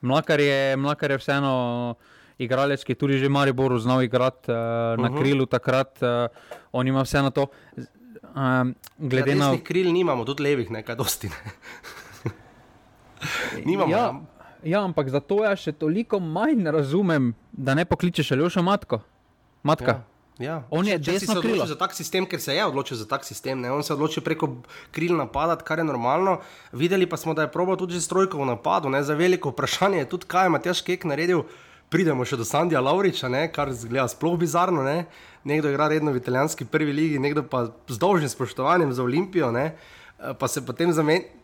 Mlakar 0.01 0.39
je, 0.39 0.77
Mlakar 0.77 1.11
je 1.11 1.17
vseeno 1.17 1.53
igralec, 2.37 2.83
ki 2.83 2.91
je 2.91 2.99
tudi 2.99 3.17
že 3.21 3.29
Mariboru 3.29 3.79
znal 3.79 4.03
igrati 4.03 4.51
uh, 4.51 4.57
na 4.57 4.93
uh 4.93 4.99
mhm. 4.99 5.13
-huh. 5.13 5.19
krilu 5.19 5.45
takrat. 5.45 5.99
Uh, 6.01 6.27
on 6.71 6.87
ima 6.87 7.01
vseeno 7.01 7.29
to. 7.29 7.47
Um, 8.35 8.75
glede 8.97 9.31
ja, 9.31 9.37
na 9.37 9.57
kril, 9.63 9.91
nimamo 9.93 10.25
tudi 10.25 10.43
levih, 10.43 10.71
nekaj 10.71 10.95
dosti. 10.95 11.29
Ne. 11.29 11.51
nimamo. 13.69 13.91
Ja, 13.91 14.21
ja, 14.63 14.83
ampak 14.83 15.09
zato 15.09 15.43
jaz 15.43 15.59
še 15.59 15.71
toliko 15.71 16.19
manj 16.19 16.71
razumem, 16.71 17.35
da 17.51 17.73
ne 17.73 17.85
pokličeš 17.85 18.31
ali 18.31 18.49
še 18.49 18.61
matko. 18.61 19.01
Matka. 19.63 19.91
Ja. 19.91 20.12
Ja. 20.41 20.63
On 20.73 20.87
je 20.87 20.95
če, 20.97 21.19
če 21.21 21.27
se 21.27 21.35
odločil 21.37 21.67
za 21.69 21.75
tak 21.77 21.91
sistem, 21.93 22.25
ker 22.25 22.41
se 22.41 22.55
je 22.55 22.63
odločil 22.65 22.97
za 22.97 23.05
tak 23.09 23.25
sistem. 23.27 23.59
Ne? 23.61 23.69
On 23.71 23.83
se 23.85 23.91
je 23.91 23.97
odločil 23.97 24.23
preko 24.25 24.49
kril 24.95 25.13
napadati, 25.17 25.65
kar 25.67 25.77
je 25.77 25.85
normalno. 25.85 26.39
Videli 26.73 27.05
pa 27.09 27.19
smo, 27.21 27.35
da 27.37 27.45
je 27.45 27.51
probo 27.53 27.77
tudi 27.77 28.01
strojko 28.01 28.41
v 28.41 28.49
napadu. 28.49 28.89
Ne? 28.89 29.03
Za 29.05 29.13
veliko 29.19 29.53
vprašanje 29.53 30.01
je 30.01 30.09
tudi, 30.09 30.29
kaj 30.33 30.49
je 30.49 30.55
Matjaš 30.55 30.81
Kek 30.87 31.05
naredil. 31.05 31.45
Pridemo 31.93 32.25
še 32.25 32.39
do 32.39 32.47
Sandija 32.47 32.81
Lauriča, 32.81 33.29
ne? 33.29 33.45
kar 33.53 33.69
zgleda 33.77 34.07
sploh 34.09 34.39
bizarno. 34.41 34.81
Ne? 34.81 35.05
Nekdo 35.45 35.69
igra 35.69 35.91
redno 35.93 36.15
v 36.15 36.23
italijanski 36.23 36.65
prvi 36.65 36.95
ligi, 36.95 37.21
nekdo 37.21 37.45
pa 37.45 37.67
z 37.69 37.99
dolžnim 38.01 38.31
spoštovanjem 38.31 38.95
za 38.97 39.05
Olimpijo, 39.05 39.51
ne? 39.53 39.75
pa 40.17 40.49
se 40.49 40.65
potem 40.65 40.89
zamenja. 40.95 41.42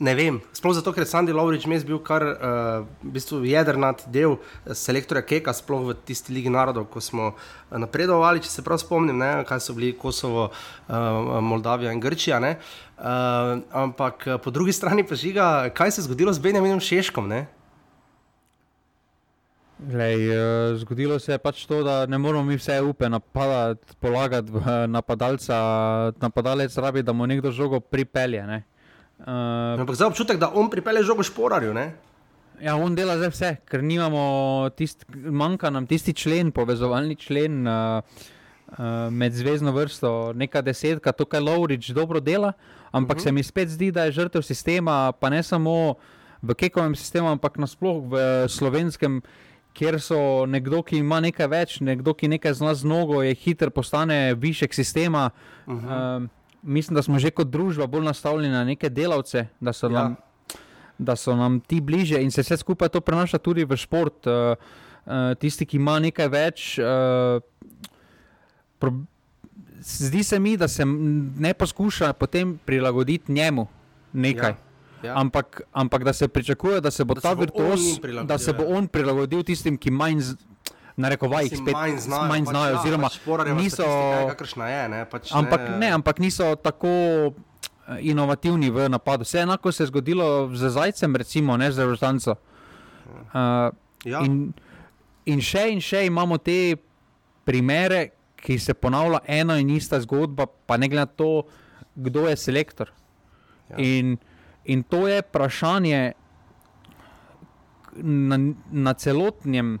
Ne 0.00 0.14
vem, 0.16 0.38
sploh 0.56 0.72
zato, 0.72 0.94
ker 0.96 1.04
je 1.04 1.10
Sandy 1.12 1.32
Lovrič 1.36 1.66
mes 1.68 1.82
bil 1.84 1.98
kar 2.00 2.24
uh, 2.24 2.88
v 3.04 3.10
bistvu 3.12 3.42
jedrnat 3.44 4.06
del 4.08 4.38
eh, 4.38 4.72
selektorja 4.72 5.20
Keka, 5.20 5.52
sploh 5.52 5.90
v 5.90 5.96
tisti 6.08 6.32
Ligi 6.32 6.48
narodov, 6.48 6.86
ko 6.88 7.04
smo 7.04 7.34
eh, 7.36 7.76
napredovali, 7.76 8.40
če 8.40 8.48
se 8.48 8.64
prav 8.64 8.80
spomnim, 8.80 9.20
ne, 9.20 9.44
kaj 9.44 9.60
so 9.60 9.76
bili 9.76 9.92
Kosovo, 9.92 10.48
uh, 10.48 11.36
Moldavija 11.44 11.92
in 11.92 12.00
Grčija. 12.00 12.40
Uh, 12.40 13.60
ampak 13.76 14.24
po 14.40 14.48
drugi 14.48 14.72
strani 14.72 15.04
pa 15.04 15.20
žiga, 15.20 15.68
kaj 15.68 15.92
se 15.92 16.00
je 16.00 16.08
zgodilo 16.08 16.32
z 16.32 16.48
Benjaminom 16.48 16.80
Šeškom? 16.80 17.28
Lej, 19.84 20.26
uh, 20.32 20.80
zgodilo 20.80 21.20
se 21.20 21.36
je 21.36 21.44
pač 21.44 21.68
to, 21.68 21.84
da 21.84 22.06
ne 22.08 22.16
moramo 22.16 22.48
mi 22.48 22.56
vse 22.56 22.80
upe 22.80 23.12
napadati, 23.12 24.00
polagati 24.00 24.64
napadalca, 24.88 25.60
napadalec 26.24 26.72
rabi, 26.80 27.04
da 27.04 27.12
mu 27.12 27.28
nekdo 27.28 27.52
žogo 27.52 27.84
pripelje. 27.84 28.48
Ne? 28.48 28.62
Uh, 29.20 29.80
Ampak 29.80 29.96
zdaj 29.96 30.14
občutek, 30.14 30.38
da 30.40 30.48
on 30.54 30.70
pripelje 30.72 31.02
žogo 31.04 31.22
šporarju. 31.22 31.74
Ne? 31.76 31.92
Ja, 32.60 32.76
on 32.76 32.94
dela 32.96 33.16
zdaj 33.20 33.32
vse, 33.32 33.50
ker 33.68 33.82
nimamo, 33.84 34.22
tist, 34.76 35.04
manjka 35.12 35.70
nam 35.72 35.86
tisti 35.88 36.14
člen, 36.16 36.52
povezovalni 36.52 37.16
člen 37.20 37.66
uh, 37.68 38.00
uh, 38.00 39.08
med 39.12 39.36
zvezdno 39.36 39.72
vrsto, 39.76 40.32
neka 40.36 40.62
desetka, 40.64 41.12
to, 41.12 41.24
kar 41.28 41.44
Lovrič 41.44 41.90
dobro 41.96 42.20
dela, 42.20 42.52
ampak 42.92 43.16
uh 43.16 43.20
mhm. 43.20 43.20
-huh. 43.20 43.24
se 43.24 43.32
mi 43.32 43.42
spet 43.42 43.68
zdi, 43.68 43.90
da 43.92 44.04
je 44.04 44.12
žrtev 44.12 44.42
sistema, 44.42 45.12
pa 45.12 45.30
ne 45.30 45.42
samo 45.42 45.94
v 46.42 46.54
kekovem 46.54 46.94
sistemu, 46.96 47.28
ampak 47.28 47.58
nasplošno 47.58 48.08
v 48.08 48.48
slovenskem, 48.48 49.22
kjer 49.72 50.00
so 50.00 50.46
nekdo, 50.46 50.82
ki 50.82 50.96
ima 50.96 51.20
nekaj 51.20 51.46
več, 51.46 51.80
nekdo, 51.80 52.14
ki 52.14 52.28
nekaj 52.28 52.54
zna 52.54 52.74
z 52.74 52.84
nogo, 52.84 53.22
je 53.22 53.34
hiter, 53.34 53.70
postane 53.70 54.34
višek 54.34 54.74
sistema. 54.74 55.30
Uh 55.66 55.74
-huh. 55.74 56.16
uh, 56.22 56.39
mislim, 56.62 56.94
da 56.94 57.02
smo 57.02 57.18
že 57.18 57.30
kot 57.30 57.48
družba 57.48 57.86
bolj 57.86 58.04
nastavljeni 58.04 58.54
na 58.54 58.64
neke 58.64 58.88
delavce, 58.88 59.46
da 59.60 59.72
so, 59.72 59.86
ja. 59.86 59.92
nam, 59.92 60.16
da 60.98 61.16
so 61.16 61.36
nam 61.36 61.60
ti 61.60 61.80
bliže 61.80 62.22
in 62.22 62.30
se 62.30 62.42
vse 62.42 62.56
skupaj 62.56 62.88
to 62.88 63.00
prenaša 63.00 63.38
tudi 63.38 63.64
v 63.64 63.76
šport. 63.76 64.26
Uh, 64.26 64.56
uh, 65.06 65.34
tisti, 65.40 65.66
ki 65.66 65.78
ima 65.80 65.98
nekaj 66.00 66.28
več. 66.32 66.74
Uh, 66.78 67.42
Zdi 69.80 70.20
se 70.24 70.36
mi, 70.40 70.58
da 70.60 70.68
se 70.68 70.84
ne 70.84 71.54
poskuša 71.56 72.12
potem 72.12 72.58
prilagoditi 72.64 73.32
njemu 73.32 73.66
nekaj. 74.12 74.50
Ja. 74.50 74.56
Ja. 75.02 75.14
Ampak, 75.16 75.62
ampak 75.72 76.04
da 76.04 76.12
se 76.12 76.28
pričakuje, 76.28 76.80
da 76.80 76.90
se 76.90 77.04
bo 77.04 77.14
da 77.14 77.20
ta 77.20 77.32
virtuoz, 77.32 77.80
da 78.28 78.36
se 78.38 78.52
bo 78.52 78.66
on 78.68 78.88
prilagodil 78.88 79.42
tistim, 79.42 79.78
ki 79.80 79.90
manj. 79.90 80.20
Na 81.00 81.08
rekovaj, 81.12 81.48
spet 81.48 81.72
manj 81.72 81.96
znajo, 82.04 82.28
manj 82.28 82.44
pač 82.44 82.52
znajo 82.52 82.74
pač, 82.74 82.80
oziroma 82.80 83.10
ja, 83.48 83.54
niso. 83.56 83.86
Je, 84.66 84.82
ne, 84.92 85.00
pač 85.08 85.32
ampak, 85.32 85.64
ne, 85.80 85.90
ampak 85.96 86.20
niso 86.20 86.50
tako 86.60 86.92
eh, 87.32 88.02
inovativni 88.12 88.68
v 88.74 88.88
napadu. 88.92 89.24
Vse 89.24 89.44
enako 89.46 89.72
se 89.72 89.84
je 89.86 89.90
zgodilo 89.92 90.50
z 90.52 90.70
Zajcem, 90.70 91.16
recimo, 91.16 91.56
ne 91.56 91.70
z 91.72 91.86
Rožanco. 91.88 92.36
Uh, 93.30 93.70
ja. 94.04 94.20
in, 94.26 94.52
in 95.26 95.40
še 95.42 95.64
in 95.72 95.80
še 95.82 96.04
imamo 96.06 96.38
te 96.38 96.76
primere, 97.46 98.10
ki 98.40 98.58
se 98.58 98.74
ponavlja 98.74 99.24
ena 99.28 99.58
in 99.60 99.70
ista 99.74 99.98
zgodba, 100.00 100.46
pa 100.46 100.78
ne 100.80 100.88
glede 100.88 101.06
na 101.06 101.10
to, 101.10 101.46
kdo 101.96 102.28
je 102.28 102.36
selektor. 102.38 102.92
Ja. 103.70 103.78
In, 103.78 104.18
In 104.64 104.82
to 104.82 105.08
je 105.08 105.22
vprašanje 105.22 106.12
na, 107.96 108.38
na, 108.70 108.94
celotnjem, 108.94 109.78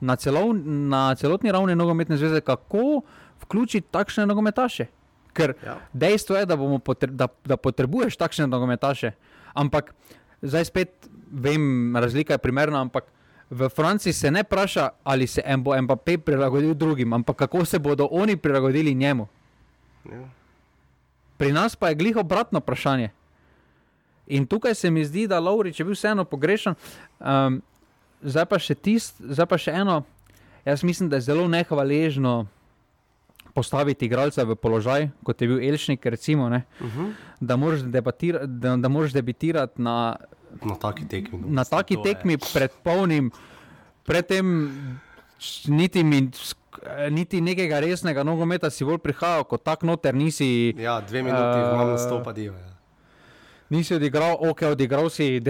na, 0.00 0.16
celov, 0.16 0.54
na 0.64 1.14
celotni 1.14 1.52
ravni 1.52 1.76
nogometne 1.76 2.16
zveze, 2.16 2.40
kako 2.40 3.02
vključiti 3.42 3.88
takšne 3.90 4.26
nogometaše. 4.26 4.86
Ker 5.32 5.54
ja. 5.64 5.76
dejstvo 5.92 6.36
je, 6.36 6.46
da, 6.46 6.56
potre, 6.84 7.10
da, 7.12 7.28
da 7.44 7.56
potrebuješ 7.56 8.16
takšne 8.16 8.46
nogometaše. 8.46 9.12
Ampak 9.54 9.94
zdaj 10.42 10.64
spet 10.64 11.08
vem, 11.30 11.96
razlika 11.96 12.34
je 12.34 12.38
primerna. 12.38 12.80
Ampak 12.80 13.04
v 13.50 13.68
Franciji 13.68 14.12
se 14.12 14.30
ne 14.30 14.42
vpraša, 14.42 14.88
ali 15.04 15.26
se 15.26 15.42
bo 15.58 15.76
MPP 15.82 16.24
prilagodil 16.24 16.74
drugim, 16.74 17.12
ampak 17.12 17.36
kako 17.36 17.64
se 17.64 17.78
bodo 17.78 18.08
oni 18.10 18.36
prilagodili 18.36 18.94
njemu. 18.94 19.28
Ja. 20.04 20.28
Pri 21.36 21.52
nas 21.52 21.76
pa 21.76 21.88
je 21.88 21.94
gliho 21.94 22.20
obratno 22.20 22.58
vprašanje. 22.58 23.10
In 24.26 24.46
tukaj 24.46 24.74
se 24.74 24.90
mi 24.90 25.04
zdi, 25.04 25.26
da 25.26 25.40
Laurič 25.40 25.80
je 25.80 25.84
bil 25.84 25.94
vseeno 25.94 26.24
pogrešen. 26.24 26.74
Um, 27.20 27.62
zdaj, 28.22 28.46
pa 28.46 28.58
tist, 28.74 29.18
zdaj 29.18 29.46
pa 29.46 29.58
še 29.58 29.74
eno, 29.80 30.02
jaz 30.64 30.84
mislim, 30.84 31.08
da 31.08 31.18
je 31.18 31.28
zelo 31.28 31.48
nehvaležno 31.48 32.46
postaviti 33.54 34.06
igralca 34.06 34.44
v 34.46 34.54
položaj, 34.54 35.08
kot 35.26 35.42
je 35.42 35.48
bil 35.48 35.62
Elšnik, 35.62 36.06
recimo, 36.06 36.48
ne, 36.48 36.62
uh 36.80 36.86
mhm. 36.86 37.04
-huh. 37.04 37.12
da 37.40 37.56
moraš 37.56 37.80
da, 38.46 38.76
da 38.76 38.88
debitirati 39.12 39.82
na, 39.82 40.16
na 40.64 40.74
taki 40.74 41.08
tekmi. 41.08 41.42
Na 41.46 41.64
taki 41.64 41.96
tekmi 42.02 42.38
pred 42.52 42.70
polnim, 42.84 43.30
predtem 44.04 44.70
niti 45.66 46.04
mi. 46.04 46.30
Niti 47.10 47.40
nekega 47.40 47.80
resnega 47.80 48.22
nogometa 48.22 48.70
si 48.70 48.84
bolj 48.84 48.98
prihajal, 48.98 49.44
kot 49.44 49.64
tak 49.64 49.82
noter 49.82 50.14
nisi. 50.14 50.74
Ja, 50.78 51.00
dve 51.00 51.22
minuti, 51.22 51.58
uh, 51.58 51.76
malo 51.76 51.98
stopadijo. 51.98 52.52
Ja 52.52 52.68
nisi 53.68 53.94
odigral, 53.94 54.36
ok, 54.40 54.62
odigral 54.72 55.10
si 55.10 55.40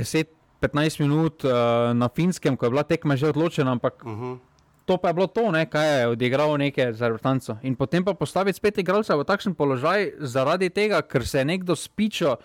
10-15 0.63 1.01
minut 1.01 1.45
uh, 1.45 1.51
na 1.95 2.09
finskem, 2.09 2.57
ko 2.57 2.67
je 2.67 2.71
bila 2.71 2.83
tekma 2.83 3.17
že 3.17 3.31
odločena, 3.31 3.73
ampak 3.73 4.03
uh 4.05 4.11
mhm. 4.11 4.25
-huh. 4.25 4.39
to 4.85 4.97
pa 4.97 5.09
je 5.09 5.15
bilo 5.15 5.27
to, 5.27 5.51
ne, 5.51 5.67
kaj 5.67 6.01
je 6.01 6.09
odigral 6.09 6.57
nekaj 6.59 6.93
za 6.93 7.09
vrtanco. 7.09 7.57
In 7.63 7.77
potem 7.77 8.05
pa 8.05 8.15
postaviti 8.15 8.57
spet 8.57 8.79
igralca 8.79 9.17
v 9.17 9.25
takšen 9.25 9.55
položaj 9.55 10.13
zaradi 10.19 10.71
tega, 10.71 11.03
ker 11.03 11.27
se 11.27 11.39
je 11.39 11.45
nekdo 11.45 11.77
spičo. 11.77 12.37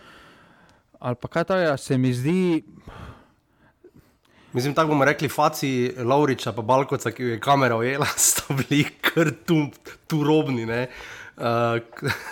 Ali 0.99 1.15
pa 1.15 1.27
kaj 1.27 1.43
to 1.43 1.55
je, 1.55 1.77
se 1.77 1.97
mi 1.97 2.13
zdi. 2.13 2.63
Mislim, 4.53 4.73
tako 4.73 4.87
bomo 4.87 5.05
rekli, 5.05 5.29
faci 5.29 5.93
Lauriča, 5.97 6.51
pa 6.51 6.61
Balkoca, 6.61 7.11
ki 7.11 7.23
je 7.23 7.39
kamera 7.39 7.77
ujela, 7.77 8.05
sta 8.29 8.53
bili 8.53 8.85
kar 9.01 9.31
tu, 9.45 9.67
tu 10.07 10.23
robni. 10.23 10.65
Uh, 11.37 11.81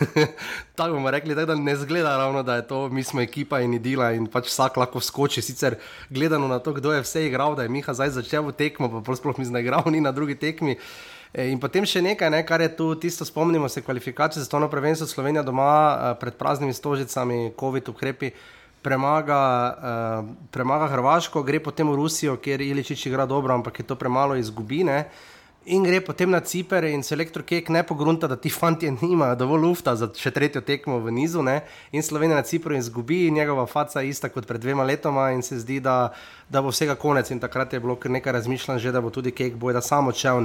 tako 0.75 0.93
bomo 0.93 1.11
rekli, 1.11 1.35
da 1.35 1.55
ne 1.55 1.75
zgleda 1.75 2.17
ravno, 2.17 2.43
da 2.43 2.55
je 2.55 2.67
to, 2.67 2.89
mi 2.89 3.03
smo 3.03 3.21
ekipa 3.21 3.59
in 3.59 3.73
idila 3.73 4.11
in 4.11 4.27
pač 4.27 4.45
vsak 4.45 4.77
lahko 4.77 4.99
skoči. 5.01 5.41
Sicer 5.41 5.75
gledano 6.09 6.47
na 6.47 6.59
to, 6.59 6.73
kdo 6.73 6.93
je 6.93 7.01
vse 7.01 7.25
igral, 7.25 7.55
da 7.55 7.63
je 7.63 7.69
Miha 7.69 7.93
zdaj 7.93 8.09
začel 8.09 8.51
tekmo, 8.51 9.01
pa 9.01 9.15
sploh 9.15 9.37
mi 9.37 9.45
zdaj 9.45 9.61
igral 9.61 9.89
ni 9.93 10.01
na 10.01 10.11
drugi 10.11 10.35
tekmi. 10.35 10.77
E, 11.33 11.47
in 11.49 11.57
potem 11.59 11.85
še 11.85 12.01
nekaj, 12.01 12.29
ne, 12.29 12.43
kar 12.45 12.61
je 12.61 12.69
tu, 12.77 12.93
tisto 12.95 13.25
spomnimo 13.25 13.69
se 13.69 13.81
kvalifikacije 13.81 14.43
za 14.43 14.49
to 14.49 14.69
prvenstvo 14.69 15.07
Slovenija 15.07 15.43
doma 15.43 15.65
uh, 15.65 16.19
pred 16.19 16.37
praznimi 16.37 16.73
stožicami, 16.73 17.53
COVID 17.59 17.89
ukrepi. 17.89 18.31
Premaga, 18.81 19.41
uh, 19.77 20.29
premaga 20.51 20.87
Hrvaško, 20.89 21.43
gre 21.43 21.59
potem 21.59 21.89
v 21.89 21.95
Rusijo, 21.95 22.37
kjer 22.37 22.61
Iličič 22.61 23.05
igra 23.05 23.25
dobro, 23.25 23.53
ampak 23.53 23.79
je 23.79 23.85
to 23.85 23.95
premalo 23.95 24.35
izgubine. 24.35 25.05
Uh, 25.05 25.40
In 25.65 25.83
gre 25.83 25.99
potem 26.01 26.29
na 26.29 26.39
Ciper 26.41 26.87
in 26.89 27.03
se 27.03 27.13
elektrokek 27.13 27.67
ne 27.69 27.83
pogrunta, 27.85 28.27
da 28.27 28.35
ti 28.35 28.49
fanti 28.49 28.89
nimajo 28.89 29.35
dovolj 29.37 29.61
lufta 29.61 29.93
za 29.95 30.07
še 30.09 30.31
tretjo 30.33 30.63
tekmo 30.65 30.97
v 30.97 31.13
nizu. 31.13 31.43
Ne? 31.45 31.59
In 31.93 32.01
Slovenija 32.01 32.39
na 32.39 32.41
Cipru 32.41 32.73
izgubi, 32.73 33.29
njegova 33.29 33.67
faca 33.69 34.01
je 34.01 34.09
ista 34.09 34.31
kot 34.33 34.47
pred 34.49 34.61
dvema 34.61 34.81
letoma, 34.83 35.29
in 35.35 35.45
se 35.45 35.59
zdi, 35.61 35.77
da, 35.77 36.15
da 36.51 36.61
bo 36.61 36.71
vsega 36.71 36.95
konec. 36.99 37.31
In 37.31 37.39
takrat 37.39 37.73
je 37.73 37.79
bilo 37.79 37.97
nekaj 38.05 38.33
razmišljanj, 38.33 38.91
da 38.91 39.01
bo 39.01 39.09
tudi 39.09 39.31
kek 39.31 39.55
bojda 39.55 39.81
samo 39.81 40.09
odšel. 40.11 40.43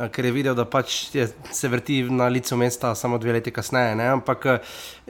Eh, 0.00 0.08
ker 0.08 0.24
je 0.24 0.32
videl, 0.32 0.54
da 0.54 0.64
pač 0.64 1.14
je, 1.14 1.26
se 1.52 1.68
vrti 1.68 2.02
na 2.10 2.28
licu 2.28 2.56
mesta 2.56 2.94
samo 2.94 3.18
dve 3.18 3.32
leti 3.32 3.50
kasneje. 3.50 3.96
Ne? 3.96 4.06
Ampak 4.14 4.46
eh, 4.46 4.58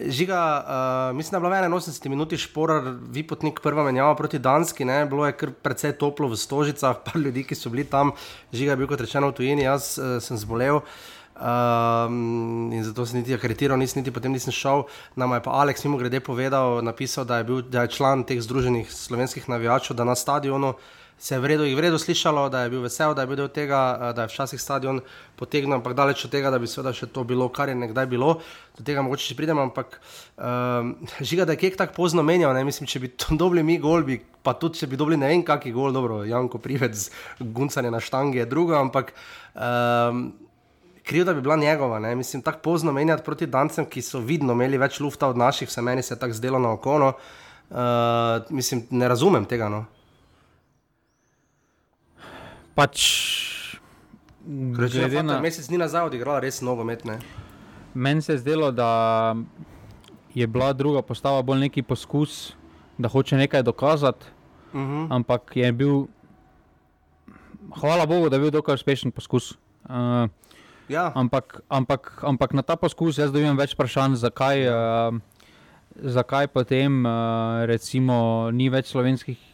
žiga, 0.07 0.41
uh, 0.41 1.17
mislim, 1.17 1.43
da 1.43 1.49
je 1.49 1.63
bila 1.69 1.77
81 1.77 2.09
minut 2.09 2.35
špor, 2.37 2.73
vi 3.11 3.23
potnik 3.27 3.61
prva 3.63 3.85
menjava 3.85 4.15
proti 4.17 4.39
Danski, 4.39 4.85
ne? 4.85 5.05
bilo 5.07 5.27
je 5.27 5.37
kar 5.37 5.53
precej 5.53 5.93
toplo 5.99 6.29
v 6.29 6.37
stožicah, 6.37 6.97
pa 7.07 7.19
ljudi, 7.19 7.45
ki 7.45 7.55
so 7.55 7.71
bili 7.71 7.85
tam, 7.85 8.15
žiga 8.53 8.73
je 8.73 8.83
bil 8.83 8.91
kot 8.91 9.01
rečeno 9.01 9.31
v 9.31 9.39
tujini, 9.39 9.67
jaz 9.69 9.97
uh, 9.99 10.19
sem 10.23 10.39
zbolel. 10.39 10.81
Um, 11.41 12.69
in 12.73 12.85
zato 12.85 13.07
sem 13.07 13.23
niti 13.23 13.33
akreditiral, 13.33 13.79
nisem 13.81 14.03
niti 14.03 14.13
potem 14.13 14.33
nisem 14.33 14.53
šel. 14.53 14.85
Nam 15.17 15.33
je 15.33 15.41
pa 15.41 15.57
Aleks 15.63 15.85
mimo 15.85 15.97
grede 15.97 16.21
povedal, 16.21 16.83
napisal, 16.85 17.25
da 17.25 17.41
je, 17.41 17.45
bil, 17.49 17.63
da 17.63 17.83
je 17.83 17.97
član 17.97 18.25
teh 18.29 18.43
združenih 18.45 18.93
slovenskih 18.93 19.49
navijačev, 19.49 19.97
da 19.97 20.05
na 20.05 20.15
stadionu 20.15 20.75
se 21.21 21.35
je 21.35 21.39
vredno, 21.41 21.65
vredno 21.77 21.99
slišalo, 21.99 22.49
da 22.49 22.63
je 22.63 22.71
bil 22.71 22.81
vesel, 22.81 23.15
da 23.15 23.23
je 23.23 23.27
bil 23.27 23.37
del 23.37 23.49
tega, 23.49 23.81
eh, 24.01 24.13
da 24.17 24.23
je 24.23 24.29
včasih 24.33 24.61
stadion 24.61 25.01
potegnil, 25.37 25.75
ampak 25.77 25.93
daleč 25.97 26.25
od 26.25 26.33
tega, 26.33 26.51
da 26.51 26.59
bi 26.59 26.69
seveda 26.69 26.93
še 26.97 27.11
to 27.13 27.25
bilo, 27.25 27.49
kar 27.49 27.69
je 27.69 27.75
nekdaj 27.77 28.07
bilo. 28.09 28.39
Do 28.77 28.85
tega 28.85 29.05
mogoče 29.05 29.29
še 29.29 29.37
pridem, 29.37 29.61
ampak 29.61 29.99
um, 30.37 30.95
žiga, 31.29 31.45
da 31.45 31.57
je 31.57 31.61
kek 31.61 31.77
tako 31.77 31.97
pozno 31.97 32.25
menjal. 32.25 32.57
Ne? 32.57 32.65
Mislim, 32.65 32.89
če 32.89 33.01
bi 33.05 33.13
to 33.13 33.37
dobili 33.37 33.65
mi 33.65 33.77
gol, 33.81 34.05
bi, 34.05 34.17
pa 34.17 34.57
tudi 34.57 34.81
če 34.81 34.89
bi 34.89 34.97
dobili 34.97 35.21
ne 35.21 35.29
vem, 35.29 35.45
kakšen 35.45 35.77
gol, 35.77 35.93
dobro, 35.93 36.23
Janko 36.25 36.61
Privec, 36.61 37.11
guncanje 37.41 37.93
na 37.93 38.01
štangi 38.01 38.41
je 38.41 38.49
drugo, 38.49 38.81
ampak. 38.81 39.13
Um, 39.53 40.40
Kriv, 41.11 41.25
da 41.27 41.35
bi 41.35 41.43
bila 41.43 41.57
njegova, 41.57 41.99
ne? 41.99 42.15
mislim, 42.15 42.43
tako 42.43 42.59
pozno 42.63 42.93
menjati 42.93 43.25
proti 43.27 43.47
Dancem, 43.47 43.87
ki 43.91 44.03
so 44.03 44.21
vidno 44.23 44.55
imeli 44.55 44.79
več 44.79 45.01
lufta 45.03 45.29
od 45.29 45.37
naših, 45.37 45.71
se 45.71 45.83
meni 45.83 46.03
se 46.07 46.15
je 46.15 46.19
tako 46.19 46.37
zdelo 46.39 46.59
na 46.59 46.71
oko. 46.73 46.99
No? 46.99 47.13
Uh, 47.71 47.77
mislim, 48.55 48.87
ne 48.91 49.09
razumem 49.09 49.45
tega. 49.45 49.69
No? 49.69 49.87
pač. 52.81 53.01
Glede 54.51 55.23
na 55.23 55.39
mesec 55.45 55.69
dni 55.69 55.83
nazaj, 55.83 56.09
odigrala 56.09 56.41
res 56.43 56.63
nogomet. 56.65 57.05
Meni 57.93 58.25
se 58.25 58.35
je 58.35 58.41
zdelo, 58.41 58.71
da 58.73 59.35
je 60.35 60.47
bila 60.47 60.73
druga 60.73 61.03
postava 61.05 61.43
bolj 61.43 61.67
neki 61.67 61.85
poskus, 61.85 62.55
da 62.99 63.11
hoče 63.11 63.37
nekaj 63.37 63.67
dokazati. 63.67 64.27
Uh 64.73 64.81
mhm. 64.81 64.93
-huh. 64.93 65.07
Ampak 65.11 65.57
je 65.57 65.73
bil, 65.73 66.07
hvala 67.81 68.07
Bogu, 68.07 68.29
da 68.29 68.37
je 68.37 68.41
bil 68.41 68.51
dokaj 68.51 68.75
uspešen 68.75 69.11
poskus. 69.11 69.53
Uh, 69.85 70.31
ja. 70.91 71.11
ampak, 71.15 71.63
ampak, 71.71 72.11
ampak 72.27 72.55
na 72.59 72.63
ta 72.67 72.77
poskus 72.77 73.21
jaz 73.23 73.33
dobivam 73.33 73.59
več 73.59 73.77
vprašanj, 73.79 74.19
zakaj. 74.21 74.67
Uh, 74.69 75.21
Zakaj 75.91 76.47
potem, 76.55 77.03
recimo, 77.67 78.49
ni 78.55 78.69
več, 78.71 78.93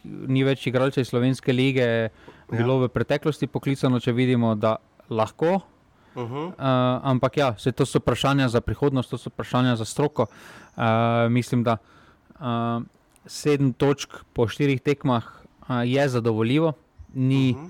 ni 0.05 0.43
več 0.45 0.67
igralcev 0.69 1.01
iz 1.01 1.09
Slovenske 1.09 1.51
lige, 1.51 1.87
ja. 2.07 2.11
bilo 2.53 2.77
v 2.83 2.91
preteklosti 2.93 3.49
poklicano, 3.49 3.97
če 3.99 4.13
vidimo, 4.13 4.53
da 4.55 4.77
lahko. 5.09 5.65
Uh 6.13 6.29
-huh. 6.29 6.45
uh, 6.47 6.53
ampak 7.03 7.37
ja, 7.37 7.51
to 7.51 7.85
so 7.85 7.99
vprašanja 7.99 8.47
za 8.49 8.61
prihodnost, 8.61 9.09
to 9.09 9.17
so 9.17 9.29
vprašanja 9.33 9.75
za 9.75 9.85
stroko. 9.85 10.27
Uh, 10.77 10.83
mislim, 11.29 11.63
da 11.63 11.77
uh, 12.39 12.85
sedem 13.25 13.73
točk 13.73 14.23
po 14.33 14.47
štirih 14.47 14.81
tekmah 14.81 15.25
uh, 15.25 15.81
je 15.83 16.09
zadovoljivo. 16.09 16.73
Ni, 17.13 17.55
uh 17.57 17.63
-huh. 17.63 17.69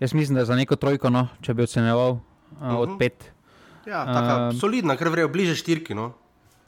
Jaz 0.00 0.14
mislim, 0.14 0.36
da 0.36 0.44
za 0.44 0.56
neko 0.56 0.76
trojko, 0.76 1.10
no, 1.10 1.28
če 1.40 1.54
bi 1.54 1.62
ocenjeval 1.62 2.18
uh, 2.60 2.62
uh 2.62 2.68
-huh. 2.68 2.76
od 2.78 2.98
pet. 2.98 3.32
Ja, 3.86 4.04
tako 4.04 4.48
uh, 4.48 4.60
solidna, 4.60 4.96
ker 4.96 5.08
vrejo 5.08 5.28
bliže 5.28 5.54
štirki. 5.54 5.94
No. 5.94 6.12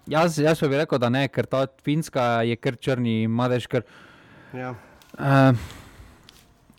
Jaz, 0.06 0.38
jaz 0.38 0.60
bi 0.60 0.76
rekel, 0.76 0.98
da 0.98 1.08
ne, 1.08 1.28
ker 1.28 1.46
ta 1.46 1.66
finska 1.84 2.42
je 2.42 2.56
kar 2.56 2.76
črni, 2.76 3.28
madež. 3.28 3.66
Ker, 3.66 3.82
ja. 4.52 4.74
uh, 5.18 5.56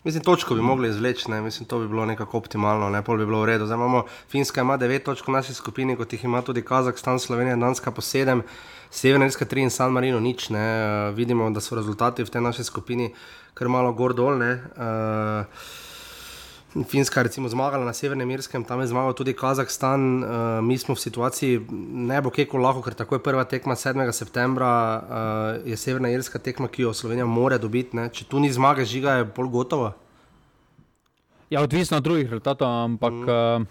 Mislim, 0.04 0.24
točko 0.24 0.54
bi 0.54 0.62
mogli 0.62 0.88
izvleči, 0.88 1.30
ne? 1.30 1.40
mislim, 1.40 1.66
to 1.66 1.78
bi 1.78 1.88
bilo 1.88 2.06
nekako 2.06 2.38
optimalno, 2.38 2.90
ne 2.90 3.02
pol 3.02 3.18
bi 3.18 3.26
bilo 3.26 3.40
v 3.42 3.46
redu. 3.46 3.66
Zdaj 3.66 3.76
imamo 3.76 4.04
Finska, 4.30 4.60
ima 4.60 4.78
9 4.78 5.02
točk 5.04 5.28
v 5.28 5.32
naši 5.32 5.54
skupini, 5.54 5.96
kot 5.96 6.12
jih 6.12 6.24
ima 6.24 6.42
tudi 6.42 6.62
Kazahstan, 6.62 7.18
Slovenija, 7.18 7.56
Danska 7.56 7.90
po 7.90 8.00
7, 8.00 8.42
Severna 8.90 9.26
Irska 9.26 9.44
3 9.44 9.66
in 9.66 9.70
San 9.70 9.92
Marino 9.92 10.20
nič. 10.20 10.48
Ne? 10.50 10.64
Uh, 11.10 11.16
vidimo, 11.16 11.50
da 11.50 11.60
so 11.60 11.76
rezultati 11.76 12.24
v 12.24 12.30
tej 12.30 12.40
naši 12.40 12.64
skupini 12.64 13.10
kar 13.54 13.68
malo 13.68 13.92
gor 13.92 14.14
dol. 14.14 14.38
Uh, 14.38 15.44
Finska 16.68 17.20
je 17.20 17.48
zmagala 17.48 17.84
na 17.84 17.92
Severnem 17.92 18.30
Irskem, 18.30 18.64
tam 18.64 18.80
je 18.80 18.86
zmagal 18.86 19.12
tudi 19.12 19.32
Kazahstan. 19.32 20.24
Uh, 20.24 20.28
mi 20.60 20.78
smo 20.78 20.94
v 20.94 21.00
situaciji 21.00 21.60
ne 21.92 22.20
bo 22.20 22.30
keko 22.30 22.58
lahko, 22.58 22.82
ker 22.82 22.94
tako 22.94 23.16
je 23.16 23.22
prva 23.24 23.44
tekma 23.44 23.74
7. 23.74 24.12
septembra, 24.12 24.68
uh, 24.68 25.68
je 25.68 25.76
Severna 25.76 26.10
Irska 26.12 26.38
tekma, 26.38 26.68
ki 26.68 26.82
jo 26.82 26.92
Slovenija 26.92 27.26
mora 27.26 27.58
dobiti. 27.58 27.96
Ne? 27.96 28.10
Če 28.12 28.28
tu 28.28 28.40
ni 28.40 28.52
zmage, 28.52 28.84
žiga 28.84 29.16
je 29.20 29.24
bolj 29.24 29.48
gotovo. 29.48 29.92
Ja, 31.50 31.62
odvisno 31.64 31.96
od 31.96 32.04
drugih 32.04 32.28
rezultatov, 32.28 32.68
ampak 32.68 33.12
mm. 33.12 33.62
uh, 33.62 33.66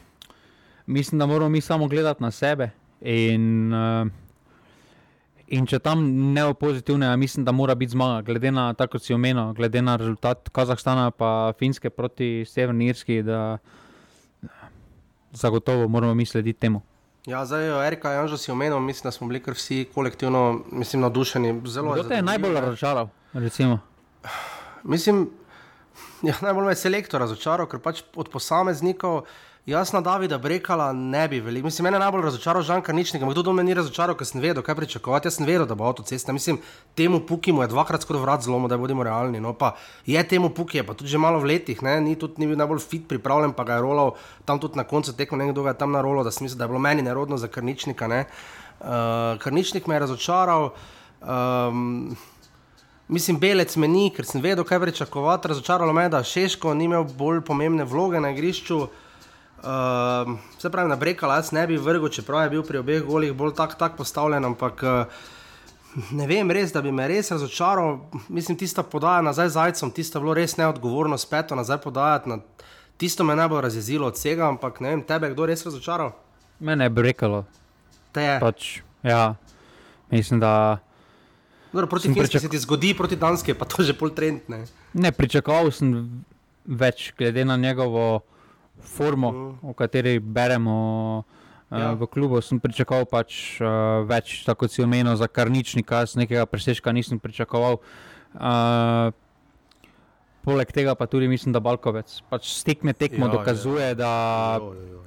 mislim, 0.88 1.20
da 1.20 1.26
moramo 1.26 1.50
mi 1.50 1.62
samo 1.62 1.88
gledati 1.88 2.24
na 2.24 2.32
sebe. 2.32 2.72
In, 3.02 3.74
uh, 3.74 4.08
In 5.48 5.64
če 5.64 5.80
tam 5.80 6.02
ne 6.36 6.44
bo 6.44 6.54
pozitivne, 6.60 7.08
mislim, 7.18 7.46
da 7.48 7.54
mora 7.56 7.76
biti 7.76 7.94
zmaga, 7.96 8.22
glede 8.28 8.52
na 8.52 8.74
to, 8.76 8.88
kot 8.92 9.04
si 9.04 9.14
omenil, 9.16 9.54
glede 9.56 9.82
na 9.82 9.96
rezultat 9.96 10.50
Kazahstana 10.52 11.08
in 11.08 11.54
Finske 11.60 11.90
proti 11.90 12.44
Severni 12.48 12.90
Irski, 12.92 13.22
da 13.24 13.58
zagotovo 15.32 15.88
moramo 15.88 16.14
mi 16.14 16.26
slediti 16.26 16.60
temu. 16.60 16.82
Ja, 17.28 17.46
zdaj, 17.46 17.88
Erika, 17.88 18.12
Janžo 18.12 18.38
si 18.38 18.52
omenil, 18.52 18.80
mislim, 18.80 19.08
da 19.08 19.12
smo 19.12 19.28
bili 19.28 19.40
kar 19.44 19.54
vsi 19.54 19.86
kolektivno 19.94 20.62
mislim, 20.72 21.02
navdušeni. 21.02 21.62
Kdo 21.62 22.04
te 22.04 22.16
je 22.16 22.22
najbolj 22.22 22.54
razočaral? 22.54 23.08
Mislim, 24.84 25.30
ja, 26.22 26.34
najbolj 26.42 26.66
me 26.66 26.72
je 26.72 26.76
selektor 26.76 27.22
razočaral, 27.22 27.68
ker 27.68 27.80
pač 27.80 28.04
od 28.16 28.30
posameznikov. 28.32 29.26
Jaz 29.68 29.92
na 29.92 30.00
Davida 30.02 30.38
Brekala 30.38 30.94
ne 30.94 31.28
bi 31.28 31.42
veliko. 31.44 31.66
Mislim, 31.68 31.84
mene 31.84 32.00
najbolj 32.00 32.22
razočaral 32.24 32.64
Žan 32.64 32.82
Karničnik, 32.82 33.22
ampak 33.22 33.34
kdo 33.36 33.42
do 33.50 33.54
mene 33.54 33.68
ni 33.68 33.74
razočaral, 33.76 34.16
ker 34.16 34.24
sem 34.24 34.40
vedel, 34.40 34.64
kaj 34.64 34.76
pričakovati. 34.80 35.28
Jaz 35.28 35.36
sem 35.36 35.46
vedel, 35.46 35.66
da 35.68 35.76
bo 35.76 35.84
avtocesta. 35.84 36.32
Mislim, 36.32 36.62
temu 36.96 37.20
puki 37.20 37.52
mu 37.52 37.66
je 37.66 37.68
dvakrat 37.68 38.06
skoraj 38.06 38.22
vrat 38.22 38.46
zlomo, 38.46 38.70
da 38.72 38.78
bodimo 38.78 39.04
realni. 39.04 39.42
No, 39.44 39.52
pa 39.54 39.74
je 40.06 40.22
temu 40.24 40.54
puki, 40.56 40.78
je 40.78 40.86
pa 40.88 40.94
tudi 40.94 41.12
že 41.12 41.20
malo 41.20 41.42
v 41.44 41.50
letih, 41.52 41.82
ne? 41.84 41.98
ni 42.02 42.16
tudi 42.16 42.40
ni 42.40 42.48
bil 42.48 42.56
najbolj 42.56 42.80
fit 42.80 43.10
pripravljen, 43.10 43.52
pa 43.58 43.66
ga 43.68 43.76
je 43.76 43.84
rolal 43.84 44.14
tam 44.46 44.60
tudi 44.60 44.80
na 44.80 44.86
koncu 44.88 45.12
tekmo, 45.12 45.38
nekdo 45.38 45.66
ga 45.66 45.74
je 45.76 45.80
tam 45.84 45.92
na 45.92 46.02
rolo, 46.02 46.24
da 46.24 46.32
sem 46.32 46.48
mislil, 46.48 46.58
da 46.58 46.64
je 46.64 46.72
bilo 46.72 46.80
meni 46.80 47.04
nerodno 47.04 47.38
za 47.38 47.50
Karničnika. 47.52 48.08
Ne? 48.08 48.22
Uh, 48.80 49.36
Karničnik 49.44 49.88
me 49.88 49.96
je 49.96 50.00
razočaral. 50.00 50.70
Um, 51.20 52.16
Mislim, 53.08 53.40
belec 53.40 53.76
me 53.76 53.88
ni, 53.88 54.10
ker 54.16 54.26
sem 54.28 54.42
vedel, 54.44 54.64
kaj 54.68 54.80
pričakovati. 54.80 55.48
Razočaralo 55.48 55.94
me 55.94 56.08
je, 56.08 56.14
da 56.16 56.24
Šeško 56.24 56.74
ni 56.74 56.88
imel 56.88 57.04
bolj 57.04 57.40
pomembne 57.42 57.84
vloge 57.84 58.20
na 58.20 58.32
igrišču. 58.32 58.80
Uh, 58.84 59.04
Uh, 59.68 60.38
se 60.60 60.70
pravi, 60.70 60.90
na 60.90 60.96
brekal 60.96 61.34
jaz 61.36 61.52
ne 61.52 61.66
bi 61.68 61.76
vrgel, 61.78 62.08
čeprav 62.10 62.46
je 62.46 62.50
bil 62.56 62.62
pri 62.64 62.80
obeh 62.80 63.02
golih 63.04 63.34
bolj 63.36 63.52
tako 63.58 63.76
tak 63.76 63.98
postavljen, 63.98 64.46
ampak 64.46 64.84
uh, 64.84 65.26
ne 66.16 66.28
vem 66.28 66.52
res, 66.56 66.72
da 66.72 66.80
bi 66.82 66.92
me 66.92 67.08
res 67.08 67.34
razočaral. 67.34 67.98
Mislim, 68.30 68.56
tista 68.58 68.84
podaja 68.84 69.26
nazaj 69.26 69.50
zajcem, 69.58 69.92
tista 69.92 70.22
bilo 70.24 70.38
res 70.38 70.56
neodgovorno 70.58 71.18
spet 71.20 71.52
nazaj 71.52 71.82
podajati. 71.84 72.30
Na, 72.30 72.38
tisto 72.98 73.28
me 73.28 73.36
najbolj 73.36 73.62
razjezilo 73.62 74.08
od 74.08 74.16
vsega, 74.16 74.48
ampak 74.48 74.80
ne 74.80 74.94
vem, 74.94 75.04
tebe 75.04 75.34
kdo 75.34 75.50
res 75.52 75.66
razočaral? 75.66 76.14
Mene 76.60 76.88
je 76.88 76.94
brekalo. 76.94 77.44
Te 78.16 78.24
je. 78.24 78.40
Pač, 78.40 78.70
ja, 79.04 79.36
mislim, 80.14 80.40
da. 80.40 80.78
Dobro, 81.74 81.90
proti 81.92 82.08
Finski 82.08 82.22
pričak... 82.24 82.42
se 82.42 82.50
ti 82.50 82.64
zgodi, 82.64 82.94
proti 82.96 83.20
Danski 83.20 83.54
pa 83.54 83.68
to 83.68 83.84
že 83.84 83.98
pol 83.98 84.16
trend. 84.16 84.48
Ne, 84.48 84.64
ne 84.94 85.12
pričakoval 85.12 85.76
sem 85.76 85.92
več, 86.64 87.12
glede 87.18 87.44
na 87.46 87.58
njegovo 87.60 88.24
formo, 88.88 89.32
mm. 89.32 89.70
o 89.70 89.74
kateri 89.78 90.18
beremo 90.20 90.78
uh, 91.70 91.80
ja. 91.80 91.92
v 91.94 92.08
klubu, 92.08 92.42
sem 92.42 92.60
pričakoval 92.64 93.06
pač, 93.12 93.60
uh, 93.62 94.08
več, 94.08 94.42
tako 94.48 94.66
kot 94.66 94.74
si 94.74 94.84
omenil, 94.86 95.16
za 95.20 95.28
karničnika, 95.28 96.06
z 96.08 96.24
nekega 96.24 96.48
presežka 96.50 96.94
nisem 96.96 97.20
pričakoval. 97.20 97.82
Uh, 98.38 99.12
poleg 100.48 100.72
tega 100.72 100.96
pa 100.96 101.10
tudi 101.12 101.28
mislim, 101.28 101.52
da 101.52 101.60
Balkovec 101.60 102.22
pač 102.32 102.54
stekme 102.56 102.96
tekmo 102.96 103.28
ja, 103.28 103.36
dokazuje, 103.36 103.92
ja. 103.92 104.00
Da, 104.00 104.12
jo, 104.64 104.74
jo, 104.74 104.88
jo. 104.96 105.04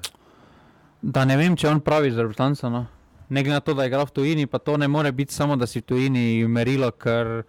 da 1.01 1.25
ne 1.25 1.41
vem, 1.41 1.57
če 1.57 1.73
on 1.73 1.81
pravi 1.81 2.13
za 2.13 2.27
Rutanca. 2.27 2.69
No? 2.69 2.85
Ne 3.31 3.45
glede 3.47 3.57
na 3.57 3.65
to, 3.65 3.75
da 3.79 3.87
je 3.87 3.93
igral 3.93 4.09
v 4.11 4.15
tujini, 4.15 4.47
pa 4.51 4.59
to 4.59 4.77
ne 4.77 4.89
more 4.91 5.13
biti 5.15 5.33
samo, 5.33 5.57
da 5.57 5.67
si 5.71 5.81
v 5.81 5.87
tujini 5.87 6.25
merilo, 6.51 6.91
ker 6.91 7.45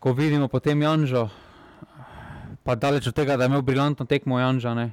ko 0.00 0.12
vidimo 0.16 0.48
potem 0.48 0.80
Janžo, 0.82 1.26
pa 2.64 2.74
daleč 2.74 3.08
od 3.08 3.14
tega, 3.16 3.36
da 3.36 3.44
je 3.44 3.52
imel 3.52 3.62
briljantno 3.62 4.06
tekmo 4.06 4.40
Janža, 4.40 4.74
ne? 4.74 4.90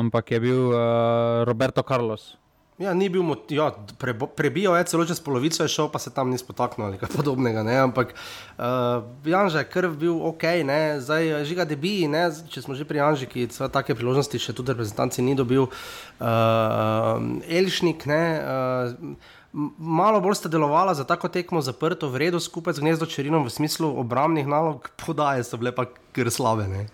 ampak 0.00 0.30
je 0.30 0.40
bil 0.40 0.62
uh, 0.68 1.44
Roberto 1.46 1.82
Carlos. 1.82 2.34
Ja, 2.74 2.90
ni 2.90 3.06
bil, 3.06 3.22
ja, 3.54 3.68
pre, 4.02 4.16
prebijal 4.18 4.74
je 4.74 4.86
celo 4.90 5.04
čez 5.06 5.20
polovico, 5.22 5.62
je 5.62 5.70
šel 5.70 5.92
pa 5.94 6.00
se 6.02 6.10
tam 6.10 6.32
ni 6.34 6.38
spotaknil 6.38 6.88
ali 6.88 6.98
kaj 6.98 7.12
podobnega. 7.14 7.62
Ne? 7.62 7.76
Ampak 7.78 8.16
uh, 8.18 9.06
Janža 9.22 9.62
je 9.62 9.68
krv 9.70 9.94
bil 10.00 10.16
ok, 10.26 10.42
ne? 10.66 10.98
zdaj 10.98 11.44
žiga 11.46 11.68
debi, 11.70 12.08
ne? 12.10 12.26
če 12.50 12.64
smo 12.66 12.74
že 12.74 12.82
pri 12.82 12.98
Janži, 12.98 13.30
ki 13.30 13.46
vse 13.46 13.70
take 13.70 13.94
priložnosti 13.94 14.42
še 14.42 14.56
tudi 14.58 14.74
reprezentanci 14.74 15.22
ni 15.22 15.38
dobil. 15.38 15.70
Uh, 16.18 17.38
Elšnik, 17.46 18.10
ne? 18.10 18.22
Uh, 18.42 19.40
Malo 19.78 20.18
bolj 20.18 20.34
sta 20.34 20.50
delovala 20.50 20.96
za 20.98 21.04
tako 21.06 21.28
tekmo 21.30 21.60
zaprto, 21.62 22.08
v 22.10 22.26
redu, 22.26 22.42
skupaj 22.42 22.74
z 22.74 22.82
gnezdo 22.82 23.06
Čerinom, 23.06 23.46
v 23.46 23.54
smislu 23.54 23.86
obrambnih 24.02 24.50
nalog, 24.50 24.90
podaje 24.98 25.46
so 25.46 25.54
bile 25.62 25.70
pa 25.70 25.86
kar 26.10 26.26
slabe. 26.26 26.66
Ne? 26.66 26.88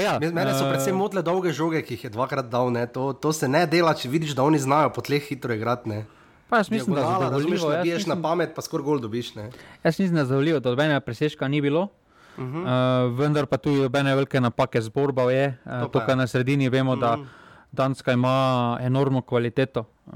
Ja, 0.00 0.16
Mene 0.20 0.54
so 0.54 0.64
uh, 0.64 0.70
predvsem 0.70 0.96
motile 0.96 1.20
dolge 1.22 1.52
žoge, 1.52 1.82
ki 1.84 1.94
jih 1.94 2.04
je 2.04 2.10
dvakrat 2.14 2.48
dal. 2.48 2.72
To, 2.94 3.12
to 3.12 3.32
se 3.36 3.48
ne 3.48 3.66
dela, 3.66 3.92
če 3.94 4.08
vidiš, 4.08 4.32
da 4.38 4.42
oni 4.42 4.58
znajo 4.58 4.92
po 4.96 5.04
tleh 5.04 5.20
hitro 5.28 5.52
igrati. 5.52 6.04
Pa 6.48 6.62
jaz 6.62 6.70
mislim, 6.70 6.94
da 6.96 7.00
je 7.00 7.06
to 7.06 7.12
zelo 7.12 7.28
enostavno. 7.28 7.74
Če 7.76 7.82
biješ 7.82 8.06
na 8.08 8.16
pamet, 8.22 8.54
pa 8.56 8.64
skoraj 8.64 8.84
gol 8.84 8.98
dobiš. 9.00 9.34
Ne? 9.36 9.50
Jaz 9.84 9.98
mislim, 9.98 10.14
da 10.16 10.24
je 10.24 10.30
zavoljivo, 10.32 10.60
da 10.60 10.72
dobenega 10.72 11.00
presežka 11.00 11.48
ni 11.48 11.60
bilo. 11.60 11.88
Uh 12.36 12.44
-huh. 12.44 12.64
uh, 12.64 13.18
vendar 13.18 13.46
pa 13.46 13.56
tudi 13.56 13.80
dobene 13.80 14.14
velike 14.14 14.40
napake 14.40 14.80
zborba 14.80 15.22
je. 15.32 15.58
Uh, 15.64 15.90
tukaj 15.92 16.16
na 16.16 16.26
sredini 16.26 16.68
vemo, 16.68 16.92
uh 16.92 16.98
-huh. 16.98 17.00
da 17.00 17.16
mhm. 17.16 17.26
Danska 17.72 18.12
ima 18.12 18.78
enormno 18.80 19.22
kvaliteto. 19.22 19.84
Uh, 20.06 20.14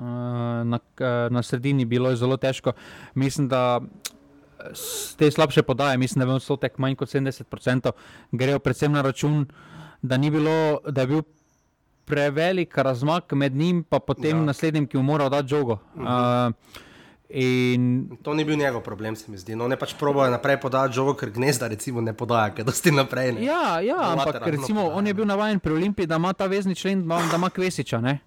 na, 0.65 0.79
uh, 1.01 1.33
na 1.33 1.43
sredini 1.43 1.85
bilo 1.85 2.11
je 2.11 2.17
zelo 2.17 2.37
težko. 2.37 2.73
Mislim, 3.15 3.49
da 3.49 3.81
te 5.17 5.31
slabše 5.31 5.63
podaje, 5.63 5.99
mislim, 5.99 6.25
da 6.25 6.33
je 6.33 6.37
odstotek 6.37 6.79
manj 6.79 6.95
kot 6.95 7.09
70%, 7.09 7.93
grejo 8.33 8.59
predvsem 8.59 8.93
na 8.93 9.03
račun, 9.03 9.47
da, 10.03 10.19
bilo, 10.19 10.81
da 10.89 11.01
je 11.01 11.07
bil 11.07 11.23
prevelik 12.05 12.79
razmak 12.79 13.33
med 13.33 13.57
njim 13.57 13.77
in 13.77 14.01
potem 14.07 14.39
ja. 14.39 14.45
naslednjim, 14.45 14.87
ki 14.87 14.97
mu 14.97 15.03
mora 15.03 15.29
dati 15.29 15.49
žogo. 15.49 15.79
-huh. 15.97 16.49
uh, 16.49 16.55
In... 17.29 18.17
To 18.23 18.35
ni 18.35 18.45
bil 18.45 18.57
njegov 18.57 18.81
problem, 18.81 19.17
se 19.17 19.31
mi 19.31 19.39
zdi. 19.39 19.57
No, 19.57 19.67
ne 19.69 19.77
pač 19.77 19.97
probojajo 19.99 20.31
naprej 20.31 20.61
podati 20.63 20.95
žogo, 20.95 21.17
ker 21.19 21.31
gnezda 21.35 21.67
recimo, 21.69 22.01
ne 22.01 22.15
podaja, 22.15 22.53
ker 22.55 22.65
dosti 22.65 22.93
naprej. 22.95 23.33
Ne. 23.33 23.45
Ja, 23.45 23.81
ja 23.83 23.99
ampak 24.13 24.47
recimo, 24.47 24.87
on 24.95 25.07
je 25.07 25.15
bil 25.15 25.27
navaden 25.27 25.59
pri 25.61 25.75
Olimpiji, 25.75 26.07
da 26.07 26.21
ima 26.23 26.33
ta 26.33 26.47
vezni 26.47 26.75
člen, 26.75 27.03
da 27.09 27.37
ima 27.37 27.51
kvesiča. 27.51 28.01
Ne? 28.01 28.19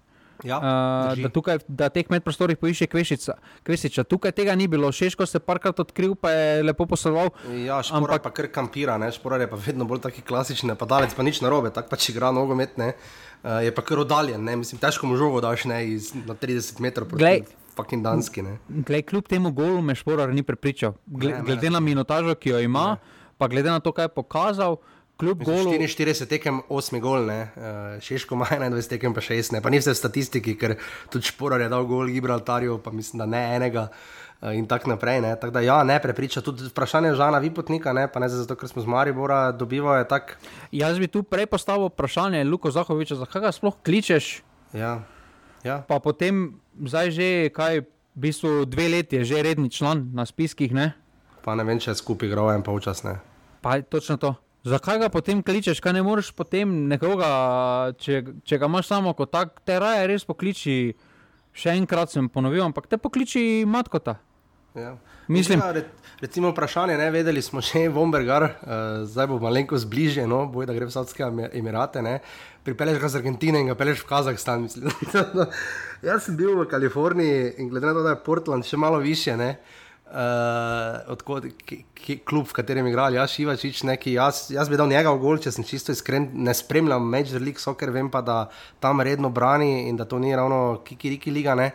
Ja, 0.44 0.58
uh, 0.58 1.18
da, 1.22 1.28
tukaj, 1.32 1.60
da 1.68 1.88
teh 1.92 2.08
medprostorih 2.10 2.58
poišče 2.60 2.86
kvešica, 2.90 3.36
kvesiča. 3.66 4.04
Tukaj 4.08 4.32
tega 4.36 4.54
ni 4.56 4.68
bilo, 4.68 4.92
Šeško 4.92 5.26
se 5.26 5.38
je 5.38 5.44
parkrat 5.44 5.80
odkril, 5.80 6.14
pa 6.14 6.32
je 6.32 6.62
lepo 6.62 6.86
posloval. 6.86 7.30
Ja, 7.64 7.82
špora 7.82 8.16
ampak... 8.16 8.24
pa 8.24 8.34
kar 8.34 8.50
kampira, 8.52 8.98
ne? 8.98 9.12
špora 9.12 9.40
je 9.42 9.50
pa 9.50 9.60
vedno 9.60 9.84
bolj 9.84 10.04
taki 10.08 10.24
klasični, 10.26 10.76
pa 10.78 10.88
dalec 10.88 11.14
pa 11.16 11.26
nič 11.26 11.42
narobe, 11.44 11.72
tako 11.74 11.92
pač 11.92 12.10
igra 12.14 12.32
nogomet, 12.34 12.78
uh, 12.80 13.60
je 13.64 13.74
pa 13.74 13.84
kar 13.84 14.04
oddaljen, 14.04 14.44
ne? 14.44 14.56
mislim, 14.60 14.80
težko 14.80 15.10
mu 15.10 15.18
žogo 15.20 15.42
daš 15.44 15.66
ne, 15.70 15.82
iz, 15.96 16.12
na 16.26 16.36
30 16.38 16.80
metrov. 16.80 17.12
Glej, 17.20 17.44
Fucking 17.76 18.04
danski. 18.04 18.42
Glej, 18.68 19.02
kljub 19.08 19.28
temu 19.28 19.52
golu 19.52 19.82
me 19.82 19.94
šporar 19.94 20.34
ni 20.34 20.42
prepričal. 20.42 20.96
Glede 21.06 21.70
na 21.70 21.80
minutažo, 21.80 22.34
ki 22.34 22.50
jo 22.50 22.58
ima, 22.60 22.96
ne. 22.96 23.28
pa 23.38 23.48
glede 23.48 23.70
na 23.70 23.80
to, 23.80 23.92
kaj 23.92 24.10
je 24.10 24.14
pokazal, 24.14 24.76
kljub 25.20 25.44
golu. 25.44 25.74
44 25.74 26.28
tekem, 26.30 26.62
8 26.68 27.00
gol, 27.04 27.26
ne. 27.28 27.40
Uh, 27.54 28.00
Šeško 28.02 28.38
ima 28.38 28.48
21 28.50 28.88
tekem, 28.94 29.14
pa 29.14 29.22
6, 29.24 29.52
ne. 29.56 29.60
pa 29.60 29.70
ni 29.70 29.80
vse 29.82 29.92
v 29.92 30.00
statistiki, 30.00 30.56
ker 30.58 30.78
tudi 31.12 31.28
šporar 31.28 31.60
je 31.60 31.68
dal 31.72 31.86
gol 31.88 32.08
Gibraltarju, 32.10 32.80
pa 32.84 32.92
mislim, 32.94 33.22
da 33.24 33.28
ne 33.30 33.44
enega. 33.56 33.90
Uh, 34.40 34.54
in 34.56 34.64
tako 34.66 34.94
naprej. 34.94 35.20
Tako 35.36 35.52
da, 35.52 35.60
ja, 35.60 35.82
ne 35.84 35.98
prepriča. 36.02 36.40
Tudi 36.40 36.70
vprašanje 36.72 37.12
Žana 37.14 37.38
Vipotnika, 37.44 37.92
ne, 37.92 38.06
pa 38.08 38.20
ne 38.20 38.28
zato, 38.32 38.56
ker 38.56 38.68
smo 38.72 38.82
z 38.82 38.88
Maribora 38.88 39.52
dobivali. 39.52 40.08
Tak... 40.08 40.38
Jaz 40.72 40.98
bi 40.98 41.08
tu 41.12 41.22
prej 41.22 41.46
postavil 41.46 41.92
vprašanje 41.92 42.44
Luko 42.48 42.72
Zahoviča, 42.72 43.20
zakaj 43.20 43.44
ga 43.44 43.52
sploh 43.52 43.76
kličeš? 43.84 44.40
Ja. 44.72 45.02
Ja. 45.64 45.82
Pa 45.84 46.00
potem, 46.00 46.56
zdaj 46.72 47.12
že 47.12 47.28
kaj, 47.52 47.84
v 48.16 48.18
bistvu 48.18 48.64
dve 48.64 48.88
leti 48.88 49.20
je 49.20 49.24
že 49.28 49.42
redni 49.44 49.68
član 49.68 50.08
na 50.16 50.24
spiskih. 50.24 50.72
Ne? 50.72 50.96
Pa 51.44 51.54
ne 51.54 51.64
vem, 51.64 51.80
če 51.80 51.92
je 51.92 52.00
skupaj 52.00 52.28
igral 52.28 52.52
en 52.52 52.64
pa 52.64 52.72
včasne. 52.72 53.20
Pa 53.60 53.76
je 53.76 53.84
točno 53.84 54.16
to. 54.16 54.34
Zakaj 54.60 54.98
ga 54.98 55.08
potem 55.08 55.40
kličeš, 55.40 55.80
kaj 55.80 55.92
ne 55.92 56.02
moreš 56.02 56.32
potem 56.32 56.68
nekoga, 56.86 57.28
če, 57.96 58.18
če 58.44 58.58
ga 58.58 58.68
imaš 58.68 58.86
samo 58.86 59.14
kot 59.14 59.32
tak, 59.32 59.62
te 59.64 59.78
raje 59.80 60.04
res 60.06 60.26
pokliči, 60.28 60.74
še 61.50 61.72
enkrat 61.72 62.12
sem 62.12 62.28
ponovil, 62.28 62.60
ampak 62.62 62.84
te 62.86 62.98
pokliči 62.98 63.64
matkota. 63.64 64.18
Ja. 64.74 64.92
Mislim- 65.26 65.58
Ja, 65.58 65.72
re, 65.72 65.84
recimo 66.20 66.50
vprašanje, 66.50 66.98
ne 66.98 67.08
vedeli 67.10 67.40
smo 67.40 67.60
še 67.60 67.88
Vombergar, 67.88 68.42
uh, 68.42 68.76
zdaj 69.04 69.26
bo 69.26 69.38
malenko 69.38 69.78
zbližje, 69.78 70.26
no, 70.26 70.44
boj, 70.46 70.66
da 70.66 70.74
gre 70.74 70.84
v 70.84 70.92
Saudske 70.92 71.24
Emi- 71.24 71.48
Emirate, 71.52 72.02
ne. 72.02 72.18
Pripelješ 72.62 72.98
ga 73.00 73.08
z 73.08 73.16
Argentine 73.16 73.60
in 73.60 73.66
ga 73.66 73.74
pelješ 73.74 74.02
v 74.02 74.08
Kazahstan, 74.08 74.62
mislim. 74.62 74.92
Jaz 76.02 76.26
sem 76.26 76.36
bil 76.36 76.52
v 76.54 76.68
Kaliforniji 76.68 77.54
in 77.58 77.68
glede 77.68 77.86
na 77.86 77.94
to, 77.94 78.02
da 78.02 78.10
je 78.10 78.20
Portland 78.20 78.62
še 78.62 78.76
malo 78.76 78.98
više, 78.98 79.36
ne. 79.36 79.54
Uh, 79.54 79.89
odkot, 80.10 81.44
ki, 81.66 81.84
ki, 81.94 82.16
klub, 82.26 82.48
v 82.50 82.56
katerem 82.56 82.86
je 82.86 82.90
igral 82.90 83.14
Jaš 83.14 83.38
Ivačič, 83.44 83.82
neki, 83.86 84.16
jaz, 84.16 84.48
jaz 84.50 84.68
bi 84.68 84.78
dal 84.80 84.90
njega 84.90 85.12
v 85.14 85.22
gol, 85.22 85.38
če 85.38 85.52
sem 85.54 85.66
čisto 85.66 85.94
iskren, 85.94 86.26
ne 86.34 86.54
spremljam 86.56 87.06
Major 87.06 87.38
League 87.42 87.62
Soccer, 87.62 87.92
vem 87.94 88.10
pa, 88.10 88.22
da 88.26 88.40
tam 88.82 89.02
redno 89.06 89.30
brani 89.30 89.88
in 89.88 89.98
da 90.00 90.08
to 90.08 90.18
ni 90.18 90.34
ravno 90.34 90.80
kikiriki 90.86 91.30
liga, 91.30 91.54
ne. 91.54 91.70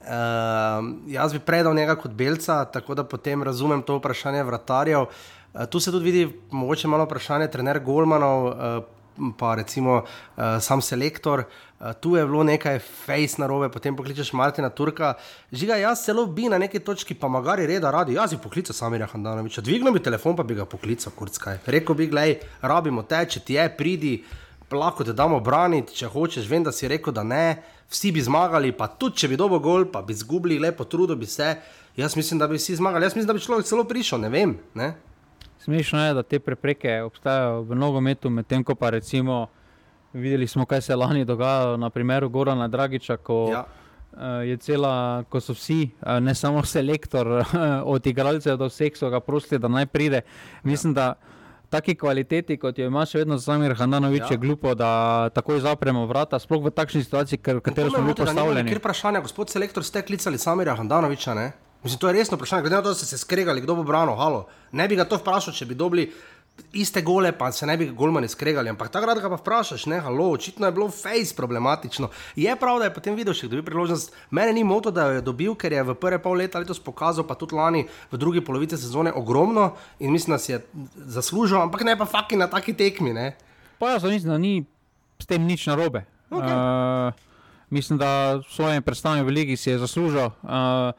Uh, 0.00 0.80
jaz 1.12 1.32
bi 1.36 1.42
predal 1.44 1.74
njega 1.76 1.96
kot 2.00 2.12
belca, 2.16 2.62
tako 2.72 2.94
da 2.96 3.04
potem 3.04 3.42
razumem 3.44 3.82
to 3.84 3.98
vprašanje 3.98 4.44
vratarjev. 4.48 5.08
Uh, 5.08 5.66
tu 5.68 5.80
se 5.80 5.92
tudi 5.92 6.04
vidi, 6.04 6.22
mogoče 6.50 6.88
malo 6.88 7.04
vprašanje 7.04 7.50
trener 7.52 7.80
Golmanov, 7.84 8.46
uh, 8.46 8.99
pa 9.38 9.54
recimo 9.54 10.02
uh, 10.02 10.58
sam 10.60 10.82
selektor. 10.82 11.44
Uh, 11.80 11.92
tu 12.00 12.16
je 12.16 12.24
bilo 12.26 12.42
nekaj 12.44 12.78
face 12.78 13.40
narobe, 13.40 13.70
potem 13.72 13.96
pokličeš 13.96 14.32
Martina 14.32 14.70
Turka. 14.70 15.14
Žiga, 15.52 15.76
jaz 15.80 16.04
celo 16.04 16.26
bi 16.26 16.48
na 16.48 16.58
neki 16.58 16.80
točki, 16.84 17.14
pa 17.14 17.28
magari 17.28 17.66
reda 17.66 17.90
radi, 17.90 18.18
jaz 18.18 18.34
bi 18.34 18.42
poklical 18.42 18.76
Samirja 18.76 19.08
Handanoviča, 19.12 19.64
dvignil 19.64 19.92
bi 19.92 20.02
telefon, 20.02 20.36
pa 20.36 20.42
bi 20.42 20.54
ga 20.54 20.68
poklical, 20.68 21.12
kurckaj. 21.16 21.62
Rekel 21.66 21.96
bi, 21.96 22.10
gledaj, 22.12 22.36
rabimo 22.62 23.02
te, 23.02 23.24
če 23.24 23.40
ti 23.40 23.56
je, 23.56 23.66
pridi, 23.76 24.14
lahko 24.70 25.04
te 25.04 25.12
damo 25.16 25.40
braniti, 25.40 25.96
če 25.96 26.10
hočeš, 26.12 26.48
vem, 26.48 26.64
da 26.64 26.72
si 26.72 26.88
rekel, 26.88 27.14
da 27.16 27.24
ne, 27.26 27.44
vsi 27.90 28.12
bi 28.14 28.22
zmagali, 28.22 28.72
pa 28.76 28.88
tudi 28.88 29.22
če 29.22 29.32
bi 29.32 29.38
dobil 29.40 29.62
gol, 29.64 29.86
pa 29.92 30.02
bi 30.02 30.14
izgubili, 30.14 30.60
lepo 30.62 30.84
trudil 30.84 31.18
bi 31.18 31.26
se. 31.26 31.54
Jaz 31.96 32.14
mislim, 32.16 32.38
da 32.38 32.46
bi 32.48 32.58
vsi 32.60 32.76
zmagali, 32.78 33.08
jaz 33.08 33.16
mislim, 33.16 33.26
da 33.26 33.34
bi 33.34 33.42
človek 33.42 33.66
celo 33.66 33.84
prišel, 33.84 34.20
ne 34.22 34.30
vem. 34.30 34.54
Ne? 34.78 34.92
Smešno 35.60 36.00
je, 36.00 36.14
da 36.14 36.22
te 36.22 36.38
prepreke 36.38 37.02
obstajajo 37.02 37.62
v 37.62 37.74
nogometu, 37.74 38.30
medtem 38.30 38.64
ko 38.64 38.74
pa 38.74 38.90
recimo 38.90 39.46
videli 40.12 40.46
smo, 40.46 40.66
kaj 40.66 40.80
se 40.80 40.92
je 40.92 40.96
lani 40.96 41.24
dogajalo 41.24 41.76
na 41.76 41.90
primeru 41.90 42.28
Gorana 42.28 42.68
Dragiča, 42.68 43.16
ko 43.18 43.48
Ja. 43.50 43.64
eh, 44.12 44.48
je 44.48 44.56
cela, 44.56 44.92
ko 45.24 45.40
so 45.40 45.52
vsi, 45.52 45.90
eh, 45.96 46.20
ne 46.20 46.34
samo 46.34 46.62
selektor, 46.64 47.44
od 47.86 48.06
igralcev 48.06 48.56
do 48.56 48.66
vseh 48.66 48.96
so 48.96 49.10
ga 49.10 49.20
prosili, 49.20 49.58
da 49.58 49.68
naj 49.68 49.86
pride. 49.86 50.22
Mislim, 50.62 50.94
da 50.94 51.14
taki 51.68 51.94
kvaliteti, 51.94 52.56
kot 52.56 52.78
jo 52.78 52.86
ima 52.86 53.04
še 53.06 53.18
vedno 53.18 53.38
Samir 53.38 53.74
Handanovič, 53.74 54.20
Ja. 54.20 54.26
je 54.30 54.36
glupo, 54.38 54.74
da 54.74 54.90
takoj 55.30 55.60
zapremo 55.60 56.06
vrata, 56.06 56.38
sploh 56.38 56.64
v 56.64 56.70
takšni 56.70 57.04
situaciji, 57.04 57.38
v 57.38 57.60
katero 57.60 57.90
smo 57.90 58.02
bili 58.02 58.14
postavljeni. 58.16 58.70
Ker 58.70 58.78
vprašanje, 58.78 59.20
gospod 59.20 59.50
selektor, 59.50 59.84
ste 59.84 60.02
klicali 60.02 60.38
Samirja 60.38 60.74
Handanoviča, 60.74 61.34
ne? 61.34 61.52
Mislim, 61.82 61.98
to 61.98 62.08
je 62.08 62.12
resno 62.12 62.36
vprašanje, 62.36 62.62
glede 62.62 62.76
na 62.76 62.82
to, 62.82 62.88
da 62.88 62.94
ste 62.94 63.06
se 63.06 63.18
skregali, 63.18 63.60
kdo 63.60 63.74
bo 63.74 63.82
branil, 63.82 64.14
halo. 64.14 64.46
Ne 64.72 64.88
bi 64.88 64.96
ga 64.96 65.04
to 65.08 65.16
vprašal, 65.16 65.54
če 65.56 65.66
bi 65.66 65.74
dobili 65.74 66.10
iste 66.72 67.02
gole, 67.02 67.32
pa 67.32 67.52
se 67.52 67.66
ne 67.66 67.76
bi 67.76 67.88
golmani 67.96 68.28
skregali, 68.28 68.68
ampak 68.70 68.90
takrat 68.92 69.18
ga 69.22 69.30
pa 69.32 69.38
vprašaš, 69.40 69.86
ne, 69.90 70.00
halo, 70.00 70.30
očitno 70.30 70.66
je 70.66 70.72
bilo 70.72 70.90
face 70.90 71.34
problematično. 71.36 72.10
Je 72.36 72.56
prav, 72.56 72.78
da 72.78 72.88
je 72.88 72.94
potem 72.94 73.16
videl 73.16 73.34
še, 73.34 73.48
dobil 73.48 73.64
priložnost. 73.66 74.12
Mene 74.30 74.52
ni 74.52 74.64
moto, 74.64 74.92
da 74.94 75.08
jo 75.08 75.18
je 75.18 75.24
dobil, 75.24 75.54
ker 75.58 75.72
je 75.72 75.84
v 75.88 75.96
prve 75.98 76.20
pol 76.22 76.36
leta 76.40 76.60
letos 76.60 76.82
pokazal, 76.82 77.26
pa 77.26 77.34
tudi 77.38 77.56
lani 77.56 77.86
v 78.12 78.20
drugi 78.20 78.44
polovici 78.44 78.78
sezone 78.78 79.12
ogromno 79.12 79.72
in 79.98 80.12
mislim, 80.12 80.36
da 80.36 80.38
si 80.42 80.52
je 80.52 80.60
zaslužil, 80.96 81.60
ampak 81.62 81.84
ne 81.88 81.96
pa 81.98 82.06
faki 82.06 82.36
na 82.36 82.50
taki 82.50 82.76
tekmi, 82.76 83.14
ne. 83.16 83.32
Pa 83.80 83.94
jaz 83.96 84.04
mislim, 84.04 84.32
da 84.32 84.38
ni 84.38 84.64
s 85.18 85.26
tem 85.26 85.42
nič 85.46 85.66
narobe. 85.66 86.04
Okej. 86.30 86.54
Uh, 86.54 87.12
mislim, 87.70 87.98
da 87.98 88.42
svoje 88.50 88.80
predstavljanje 88.80 89.24
v 89.26 89.34
ligi 89.34 89.56
si 89.56 89.70
je 89.70 89.78
zaslužil. 89.80 90.30
Uh, 90.42 90.92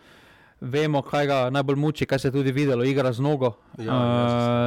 vemo, 0.61 1.01
kaj 1.01 1.25
ga 1.25 1.49
najbolj 1.49 1.75
muči, 1.77 2.05
kaj 2.05 2.19
se 2.19 2.27
je 2.27 2.33
tudi 2.33 2.51
videlo, 2.51 2.83
igra 2.83 3.11
z 3.11 3.19
nogo. 3.19 3.55
Ja, 3.77 3.91
uh, 3.91 3.99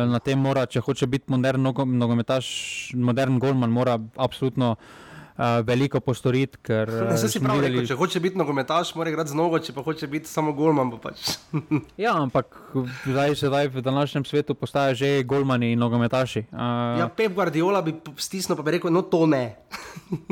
na 0.09 0.18
tem 0.18 0.38
mora, 0.38 0.66
če 0.66 0.80
hoče 0.80 1.07
biti 1.07 1.30
modern 1.30 1.62
nogo, 1.62 1.85
nogometaš, 1.87 2.46
modern 2.94 3.38
golman, 3.38 3.70
mora 3.70 3.94
absolutno 4.16 4.74
uh, 4.74 5.44
veliko 5.62 6.00
postoriti. 6.00 6.59
Ker, 6.61 6.90
Ne, 6.90 7.04
uh, 7.07 7.16
saj 7.16 7.28
si 7.28 7.38
smo 7.38 7.46
prav 7.46 7.59
videli- 7.59 7.78
rekel, 7.78 7.87
če 7.87 7.94
hoče 7.96 8.20
biti 8.20 8.37
nogometaš, 8.37 8.94
mora 8.94 9.11
igrati 9.11 9.30
z 9.30 9.35
nogo, 9.35 9.59
če 9.59 9.72
pa 9.72 9.83
hoče 9.83 10.07
biti 10.09 10.26
samo 10.26 10.52
golman, 10.52 10.90
pa 10.90 10.98
pač. 11.00 11.37
Ja, 11.96 12.16
ampak 12.16 12.59
zdaj, 13.04 13.37
sedaj 13.37 13.68
v 13.68 13.83
današnjem 13.83 14.24
svetu 14.24 14.54
postajajo 14.54 14.94
že 14.96 15.22
golmani 15.24 15.72
in 15.72 15.78
nogometaši. 15.78 16.44
Uh, 16.48 16.98
Ja, 16.98 17.09
Pep 17.09 17.33
Guardiola 17.33 17.83
bi 17.83 17.94
stisnil, 18.16 18.57
pa 18.57 18.62
bi 18.62 18.70
rekel, 18.72 18.90
no 18.90 19.02
to 19.04 19.26
ne. 19.26 19.57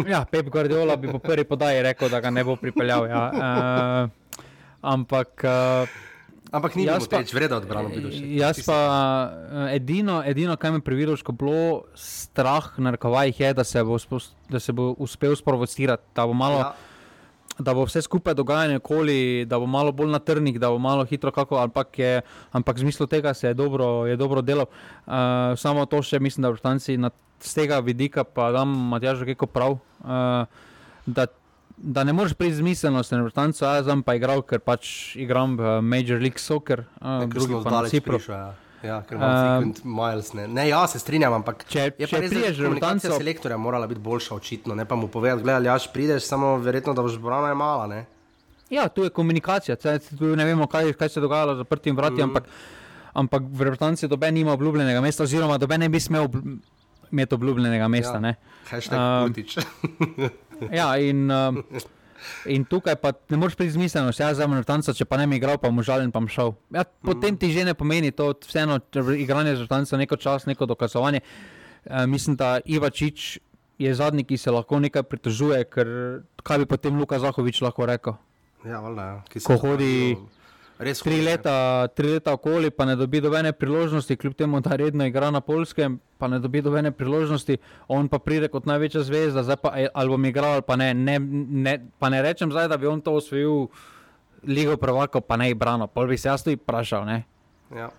Ja, 0.05 0.25
Pep 0.25 0.47
Guardiola 0.49 0.97
bi 0.97 1.07
po 1.09 1.19
prvi 1.21 1.45
podaji 1.45 1.83
rekel, 1.83 2.09
da 2.09 2.21
ga 2.21 2.31
ne 2.31 2.45
bo 2.45 2.57
pripeljal. 2.57 3.07
Ja. 3.07 3.23
Uh, 3.31 4.11
ampak 4.83 5.45
uh, 5.45 5.89
Ampak 6.53 6.77
ni 6.77 6.85
bilo 6.85 7.01
teč, 7.01 7.33
vreda 7.33 7.57
odbrano 7.57 7.89
bi 7.89 8.03
došel. 8.05 8.29
jaz 8.37 8.61
pa 8.67 8.77
eh, 9.73 9.77
edino, 9.81 10.21
edino, 10.21 10.53
kar 10.61 10.75
me 10.75 10.83
pri 10.85 10.99
Viroško 11.01 11.33
bilo 11.33 11.89
strah, 11.97 12.77
na 12.77 12.93
rekovajih, 12.93 13.41
je, 13.41 13.55
da 13.57 13.65
se 13.65 13.81
bo, 13.81 13.97
spos- 13.97 14.35
da 14.53 14.61
se 14.61 14.73
bo 14.73 14.93
uspel 15.01 15.33
sprovocirati, 15.37 16.03
da 16.15 16.27
bo 16.27 16.33
malo. 16.37 16.59
Ja, 16.59 16.73
Da 17.59 17.75
bo 17.77 17.85
vse 17.85 18.01
skupaj 18.03 18.33
dogajanje 18.35 18.79
okoli, 18.81 19.45
da 19.45 19.59
bo 19.61 19.67
malo 19.69 19.93
bolj 19.93 20.09
na 20.09 20.19
trnik, 20.19 20.57
da 20.59 20.71
bo 20.73 20.79
malo 20.81 21.05
hitro, 21.05 21.29
kako, 21.31 21.59
ampak, 21.61 21.99
je, 21.99 22.23
ampak 22.53 22.79
z 22.81 22.85
mislo 22.89 23.07
tega 23.07 23.35
se 23.37 23.51
je 23.53 23.55
dobro, 23.55 24.07
je 24.09 24.17
dobro 24.17 24.41
delal. 24.43 24.67
Uh, 25.07 25.13
samo 25.57 25.85
to 25.87 26.01
še 26.03 26.17
mislim, 26.19 26.43
da 26.43 26.51
Britanci 26.51 26.97
z 27.41 27.55
tega 27.55 27.79
vidika, 27.85 28.25
pa 28.25 28.49
dam 28.57 28.73
Matjažu 28.89 29.29
kako 29.29 29.47
prav, 29.47 29.77
uh, 30.01 30.49
da, 31.07 31.27
da 31.77 32.05
ne 32.05 32.13
moreš 32.13 32.35
priti 32.35 32.55
z 32.55 32.61
miselnostjo 32.63 33.19
na 33.19 33.25
Britancu, 33.25 33.65
jaz 33.65 33.87
sem 33.87 34.03
pa 34.03 34.15
igral, 34.15 34.43
ker 34.43 34.59
pač 34.59 34.89
igram 35.17 35.57
v 35.57 35.81
Major 35.83 36.19
League 36.19 36.39
Soccer, 36.39 36.85
uh, 36.97 37.25
drugi 37.27 37.55
pa 37.63 37.71
na 37.73 37.89
Cipru. 37.89 38.19
prišli, 38.19 38.35
Ja, 38.35 38.55
ja 38.85 39.03
ker 39.03 39.15
imamo 39.15 39.33
Um, 39.33 39.47
frequent 39.65 39.85
miles. 39.87 40.33
Ne. 40.33 40.49
ne, 40.49 40.69
ja, 40.69 40.87
se 40.87 40.99
strinjam, 40.99 41.33
ampak 41.33 41.65
Če- 41.65 41.93
je 41.97 42.07
če 42.07 42.19
res, 42.19 42.31
v 42.31 42.35
komunikacija 42.35 42.71
Britanco- 42.71 43.19
selektorja 43.19 43.57
morala 43.57 43.87
biti 43.87 44.01
boljša, 44.01 44.35
očitno. 44.35 44.75
Ne 44.75 44.85
pa 44.85 44.95
mu 44.95 45.07
povedati, 45.07 45.43
gledaj, 45.43 45.65
jaš 45.65 45.93
prideš, 45.93 46.23
samo 46.23 46.57
verjetno, 46.59 46.93
da 46.93 47.03
boš 47.03 47.19
brana 47.19 47.49
je 47.49 47.55
mala. 47.55 47.87
Ne. 47.87 48.07
Ja, 48.71 48.89
tu 48.89 49.03
je 49.03 49.11
komunikacija, 49.11 49.77
tu 50.11 50.27
ne 50.27 50.45
vemo, 50.45 50.67
kaj, 50.67 50.93
kaj 50.93 51.09
se 51.09 51.21
je 51.21 51.23
dogajalo 51.23 51.55
za 51.55 51.59
zaprtimi 51.59 51.97
vrati, 51.97 52.17
mm. 52.17 52.23
ampak, 52.23 52.45
ampak 53.15 53.43
v 53.45 53.65
Britanci 53.67 54.09
doben 54.09 54.35
nima 54.35 54.53
obljubljenega 54.53 55.01
mesta, 55.01 55.23
oziroma 55.23 55.59
doben 55.59 55.81
ne 55.81 55.89
bi 55.89 56.01
smel 56.01 56.27
imeti 57.13 57.35
obljubljenega 57.35 57.89
mesta. 57.89 58.19
Ja. 58.19 58.35
Hashtag 58.67 58.99
Um, 58.99 59.29
Putič. 59.29 59.59
Ja, 60.71 60.93
in, 61.01 61.31
um, 61.31 61.63
in 62.47 62.65
tukaj 62.69 62.97
pa 63.03 63.13
ne 63.31 63.39
moreš 63.41 63.57
priti 63.59 63.75
z 63.75 63.81
miselnostjo, 63.83 64.27
jaz 64.27 64.43
sem 64.43 64.57
Britanca, 64.57 64.95
če 64.97 65.07
pa 65.09 65.19
ne 65.21 65.27
bi 65.31 65.39
igral, 65.41 65.59
pa 65.63 65.71
mu 65.75 65.85
žalim, 65.87 66.13
pa 66.15 66.23
šel. 66.29 66.55
Ja, 66.75 66.85
potem 66.85 67.37
ti 67.37 67.53
že 67.55 67.67
ne 67.69 67.75
pomeni 67.75 68.13
to, 68.15 68.33
vseeno 68.47 68.81
igranje 69.17 69.57
z 69.57 69.67
Britanca, 69.67 70.01
neko 70.01 70.17
čas, 70.17 70.47
neko 70.47 70.67
dokazovanje. 70.67 71.23
E, 71.23 72.07
mislim, 72.07 72.37
da 72.37 72.61
Ivačič 72.65 73.39
je 73.83 73.95
zadnji, 73.95 74.25
ki 74.25 74.39
se 74.39 74.51
lahko 74.55 74.79
nekaj 74.79 75.03
pritožuje, 75.03 75.65
ker 75.67 75.89
kaj 76.43 76.63
bi 76.63 76.71
potem 76.71 76.95
Luka 76.99 77.19
Zahovič 77.19 77.63
lahko 77.65 77.87
rekel. 77.91 78.15
Ja, 78.63 78.79
valjda, 78.79 79.03
ja, 79.03 79.19
ki 79.27 79.41
se 79.41 79.47
Ko 79.47 79.59
je 79.59 79.63
hodi 79.65 79.95
pokazal 80.15 80.42
Res 80.83 81.01
tri 81.03 81.15
hodi, 81.15 81.25
ne. 81.25 81.31
leta, 81.31 81.55
tri 81.95 82.13
leta 82.17 82.35
okoli, 82.35 82.71
pa 82.75 82.85
ne 82.89 82.97
dobi 82.99 83.21
dobene 83.23 83.53
priložnosti, 83.55 84.17
kljub 84.17 84.35
temu, 84.35 84.61
da 84.61 84.77
redno 84.77 85.07
igra 85.07 85.31
na 85.31 85.41
polskem, 85.41 86.01
pa 86.19 86.29
ne 86.29 86.41
dobi 86.43 86.63
dobene 86.63 86.91
priložnosti, 86.91 87.57
on 87.89 88.09
pa 88.11 88.19
pride 88.19 88.51
kot 88.51 88.67
največja 88.67 89.05
zvezda, 89.07 89.47
zdaj 89.47 89.61
pa 89.63 89.73
e, 89.79 89.89
ali 89.95 90.11
bom 90.11 90.27
igral 90.27 90.59
ali 90.59 90.67
pa 90.67 90.77
ne. 90.77 90.93
ne, 90.95 91.19
ne 91.67 91.79
pa 91.99 92.11
ne 92.11 92.23
rečem 92.23 92.51
zdaj, 92.51 92.69
da 92.69 92.77
bi 92.77 92.91
on 92.91 93.01
to 93.01 93.15
osvojil 93.15 93.69
Ligo 94.43 94.77
prvakov, 94.77 95.23
pa 95.23 95.37
ne 95.39 95.53
igrano, 95.53 95.87
pol 95.87 96.11
bi 96.11 96.19
se 96.19 96.29
jaz 96.29 96.43
tudi 96.43 96.59
vprašal. 96.59 97.07
Ne? 97.07 97.23
Ja. 97.71 97.91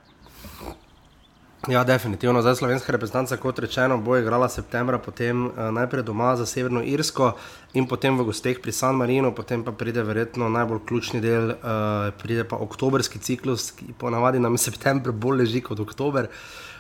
Ja, 1.68 1.84
definitivno. 1.84 2.42
Zdaj 2.42 2.56
slovenska 2.56 2.92
reprezentanca, 2.92 3.38
kot 3.38 3.60
rečeno, 3.60 3.98
bo 3.98 4.18
igrala 4.20 4.50
septembra, 4.50 4.98
potem 5.00 5.46
uh, 5.46 5.72
najprej 5.72 6.04
doma 6.04 6.36
za 6.36 6.46
Severno 6.46 6.82
Irsko 6.84 7.32
in 7.74 7.88
potem 7.90 8.18
v 8.18 8.26
gosteh 8.26 8.62
pri 8.62 8.72
San 8.72 8.96
Marinu, 8.96 9.34
potem 9.34 9.64
pa 9.66 9.74
pride 9.74 10.04
verjetno 10.06 10.50
najbolj 10.50 10.86
ključni 10.86 11.22
del, 11.22 11.58
uh, 11.58 12.14
pride 12.22 12.46
pa 12.46 12.62
oktobrski 12.62 13.20
ciklus, 13.20 13.72
ki 13.74 13.98
ponavadi 13.98 14.40
nam 14.40 14.58
september 14.68 15.12
bolj 15.12 15.44
leži 15.44 15.62
kot 15.66 15.80
oktober. 15.80 16.30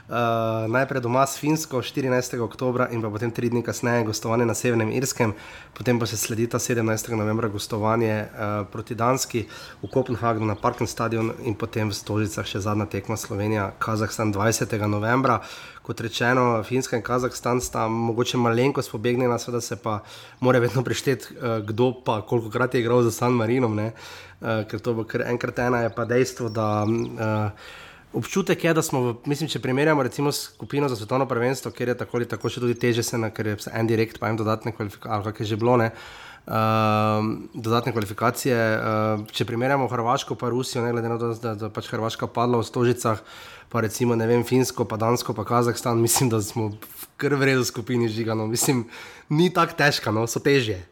Uh, 0.04 0.68
najprej 0.68 1.00
doma 1.00 1.24
s 1.24 1.40
Finsko 1.40 1.80
14. 1.80 2.36
oktober 2.44 2.92
in 2.92 3.00
potem 3.02 3.32
tri 3.32 3.48
dni 3.48 3.64
kasneje 3.64 4.04
gostovanje 4.04 4.46
na 4.46 4.54
Severnem 4.54 4.92
Irskem, 4.92 5.32
potem 5.74 5.96
pa 6.00 6.06
se 6.06 6.20
sledi 6.20 6.44
ta 6.48 6.60
17. 6.60 7.16
novembra 7.16 7.48
gostovanje 7.48 8.28
uh, 8.28 8.68
proti 8.68 9.00
Danski 9.00 9.48
v 9.82 9.88
Kopenhagnu 9.88 10.46
na 10.46 10.60
Parken 10.60 10.88
stadion 10.88 11.32
in 11.48 11.56
potem 11.56 11.88
v 11.88 11.96
Stožicah 11.96 12.44
še 12.44 12.60
zadnja 12.60 12.86
tekma 12.86 13.16
Slovenija, 13.16 13.72
Kazahstan 13.80 14.36
20. 14.36 14.76
novembra. 14.92 15.40
Kot 15.84 16.02
rečeno, 16.02 16.64
Finska 16.64 16.96
in 16.96 17.04
Kazahstan 17.04 17.60
sta 17.62 17.88
mogoče 17.92 18.40
malenkost 18.40 18.92
pobegnjena, 18.92 19.38
seveda 19.40 19.62
se 19.62 19.76
pa 19.76 20.00
mora 20.40 20.60
vedno 20.64 20.84
prešteti, 20.84 21.36
uh, 21.36 21.60
kdo 21.68 21.92
pa 22.06 22.22
koliko 22.22 22.50
krat 22.50 22.74
je 22.74 22.82
igral 22.82 23.04
za 23.04 23.12
San 23.12 23.36
Marinom, 23.36 23.76
ne? 23.76 23.92
uh, 23.92 24.64
ker 24.70 24.80
to 24.80 24.94
bo 24.94 25.04
kar 25.04 25.26
enkrat 25.28 25.60
ena, 25.60 25.84
je 25.84 25.96
pa 25.96 26.06
dejstvo, 26.06 26.50
da. 26.50 26.86
Uh, 26.88 27.82
Občutek 28.14 28.64
je, 28.64 28.74
da 28.78 28.82
smo, 28.86 29.00
v, 29.02 29.14
mislim, 29.26 29.50
če 29.50 29.58
primerjamo 29.58 30.04
recimo 30.06 30.30
skupino 30.32 30.86
za 30.86 30.96
svetovno 30.96 31.26
prvenstvo, 31.26 31.72
kjer 31.74 31.90
je 31.90 31.96
tako 31.98 32.20
ali 32.20 32.28
tako 32.30 32.50
še 32.50 32.62
tudi 32.62 32.76
teže, 32.78 33.02
se 33.04 33.18
na, 33.18 33.32
ker 33.34 33.48
je 33.50 33.56
en 33.74 33.90
direkt, 33.90 34.20
pa 34.22 34.30
en 34.30 34.38
dodatne 34.38 34.70
kvalifikacije, 34.72 35.16
ali 35.16 35.26
kak 35.26 35.42
je 35.42 35.48
že 35.50 35.58
bilo, 35.58 35.80
ne, 35.82 35.90
Uh, 35.90 36.33
dodatne 36.46 37.92
kvalifikacije. 37.92 38.58
Uh, 38.58 39.26
če 39.32 39.46
primerjamo 39.46 39.88
Hrvaško 39.88 40.36
in 40.42 40.50
Rusijo, 40.50 40.84
ne 40.84 40.92
glede 40.92 41.10
na 41.10 41.18
to, 41.18 41.34
da 41.34 41.56
je 41.56 41.72
pač 41.72 41.88
Hrvaška 41.88 42.28
padla 42.28 42.60
v 42.60 42.68
Stožicah, 42.68 43.22
pa 43.70 43.82
recimo 43.82 44.16
vem, 44.16 44.44
Finsko, 44.44 44.86
pa 44.86 44.98
Dansko, 44.98 45.34
pa 45.34 45.46
Kazahstan, 45.46 46.02
mislim, 46.06 46.30
da 46.30 46.42
smo 46.42 46.70
v 46.70 47.08
kar 47.18 47.36
vredu 47.36 47.64
skupini 47.64 48.10
žigano. 48.10 48.48
Mislim, 48.48 48.86
ni 49.30 49.50
tako 49.54 49.78
težko, 49.78 50.12
no, 50.12 50.28
so 50.28 50.40
težje. 50.40 50.84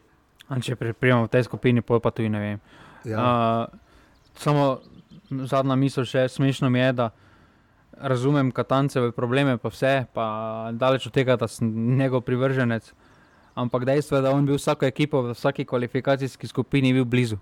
A 0.48 0.60
če 0.60 0.76
primerjamo 0.76 1.28
v 1.28 1.32
tej 1.32 1.44
skupini, 1.44 1.82
pa 1.82 2.10
tudi 2.10 2.28
ne 2.32 2.40
vem. 2.40 2.58
Ja. 3.04 3.18
Uh, 3.20 3.78
samo 4.40 4.80
zadnja 5.48 5.76
misel, 5.76 6.08
še 6.08 6.28
smešno 6.32 6.70
mi 6.70 6.80
je, 6.80 6.92
da 6.92 7.10
razumem 8.02 8.50
Katanceve 8.52 9.12
probleme, 9.12 9.58
pa 9.60 9.68
vse, 9.68 10.06
pa 10.14 10.26
daleč 10.72 11.06
od 11.06 11.12
tega, 11.12 11.36
da 11.36 11.48
sem 11.48 11.68
njegov 11.96 12.24
privrženec. 12.24 12.92
Ampak 13.54 13.84
dejstvo 13.84 14.16
je, 14.16 14.22
da 14.22 14.32
on 14.32 14.46
bil 14.48 14.56
vsako 14.56 14.88
ekipo 14.88 15.22
v 15.22 15.36
vsaki 15.36 15.64
kvalifikacijski 15.64 16.48
skupini 16.48 16.92
bil 16.92 17.04
blizu. 17.04 17.36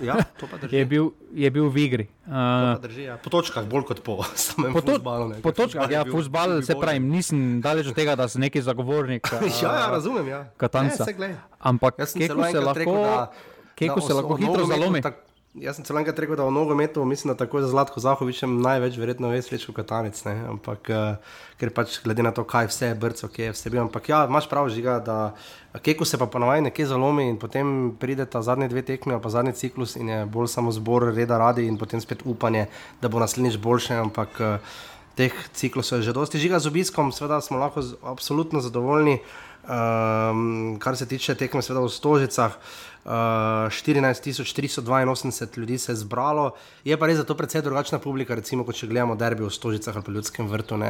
Ja, 0.00 0.16
je, 0.70 0.84
bil, 0.86 1.12
je 1.34 1.50
bil 1.50 1.68
v 1.68 1.76
igri. 1.84 2.06
Uh, 2.24 2.80
drži, 2.80 3.02
ja. 3.10 3.16
Po 3.20 3.30
točkah, 3.30 3.66
bolj 3.68 3.84
kot 3.92 4.00
po 4.00 4.22
samem 4.38 4.72
futbalu. 4.72 5.36
Po 5.44 5.52
točkah, 5.52 5.90
ja, 5.90 6.04
futbal 6.12 6.62
se 6.64 6.74
pravi, 6.78 7.02
nisem 7.02 7.60
daleč 7.60 7.92
od 7.92 7.98
tega, 7.98 8.16
da 8.16 8.28
sem 8.28 8.40
neki 8.40 8.62
zagovornik. 8.62 9.28
Uh, 9.28 9.44
ja, 9.62 9.74
ja, 9.84 9.86
razumem. 9.92 10.28
Ja. 10.28 10.40
Katanca. 10.56 11.06
Ne, 11.18 11.36
Ampak 11.60 12.00
kako 12.00 12.08
se 12.08 12.60
lahko, 12.60 13.28
rekel, 13.76 14.00
se 14.06 14.14
lahko 14.14 14.34
hitro 14.40 14.66
zalomi? 14.66 15.02
Tak, 15.02 15.20
Jaz 15.52 15.76
sem 15.76 15.84
celo 15.84 16.00
enkrat 16.00 16.16
rekel, 16.16 16.32
da 16.32 16.46
v 16.48 16.52
nogometu, 16.56 17.02
mislim, 17.04 17.28
da 17.28 17.36
tako 17.36 17.60
za 17.60 17.66
Zlatko 17.68 18.00
Zahovičem 18.00 18.54
največ 18.64 18.94
verjetno 18.96 19.28
ve 19.28 19.42
sveč 19.44 19.66
v 19.68 19.74
Katanec, 19.76 20.16
ne? 20.24 20.32
ampak 20.48 20.88
uh, 20.88 21.34
ker 21.60 21.68
pač 21.76 21.98
glede 22.00 22.24
na 22.24 22.30
to, 22.32 22.40
kaj 22.48 22.70
vse 22.70 22.88
je 22.88 22.94
brco, 22.96 23.28
kje 23.28 23.50
je 23.50 23.52
vse 23.52 23.68
bil. 23.68 23.82
Ampak 23.82 24.08
ja, 24.08 24.22
imaš 24.24 24.48
prav 24.48 24.70
žiga, 24.72 24.96
da 25.04 25.34
Keko 25.76 26.08
se 26.08 26.16
pa 26.16 26.24
ponovaj 26.24 26.64
nekje 26.64 26.86
zalomi 26.88 27.28
in 27.28 27.36
potem 27.36 27.92
pride 28.00 28.24
ta 28.24 28.40
zadnji 28.40 28.70
dve 28.72 28.80
tekmi, 28.80 29.20
pa 29.20 29.28
zadnji 29.28 29.52
ciklus 29.52 29.92
in 30.00 30.08
je 30.08 30.24
bolj 30.24 30.48
samo 30.48 30.72
zbor 30.72 31.12
reda 31.12 31.36
radi 31.36 31.68
in 31.68 31.76
potem 31.76 32.00
spet 32.00 32.24
upanje, 32.24 32.70
da 33.04 33.12
bo 33.12 33.20
naslednjič 33.20 33.60
boljše, 33.60 34.00
ampak 34.00 34.40
uh, 34.40 34.72
teh 35.20 35.36
ciklusov 35.52 36.00
je 36.00 36.08
že 36.08 36.16
dosti. 36.16 36.40
Žiga 36.40 36.64
z 36.64 36.72
obiskom, 36.72 37.12
seveda 37.12 37.44
smo 37.44 37.60
lahko 37.60 37.84
z, 37.84 38.00
absolutno 38.00 38.64
zadovoljni, 38.64 39.20
um, 39.68 40.80
kar 40.80 40.96
se 40.96 41.04
tiče 41.04 41.36
tekme, 41.36 41.60
seveda 41.60 41.84
v 41.84 41.92
Stožicah. 41.92 42.56
Uh, 42.56 42.91
14.382 43.04 45.58
ljudi 45.58 45.78
se 45.78 45.92
je 45.92 45.96
zbralo, 45.96 46.50
je 46.84 46.96
pa 46.96 47.06
res 47.06 47.16
za 47.16 47.24
to 47.24 47.34
precej 47.34 47.62
drugačna 47.62 47.98
publika, 47.98 48.34
recimo, 48.34 48.72
če 48.72 48.86
gledamo 48.86 49.14
derbi 49.18 49.44
v 49.44 49.50
Stožicah 49.50 49.96
ali 49.96 50.04
pa 50.06 50.12
Ljudskem 50.12 50.48
vrtu. 50.48 50.74
Uh, 50.74 50.82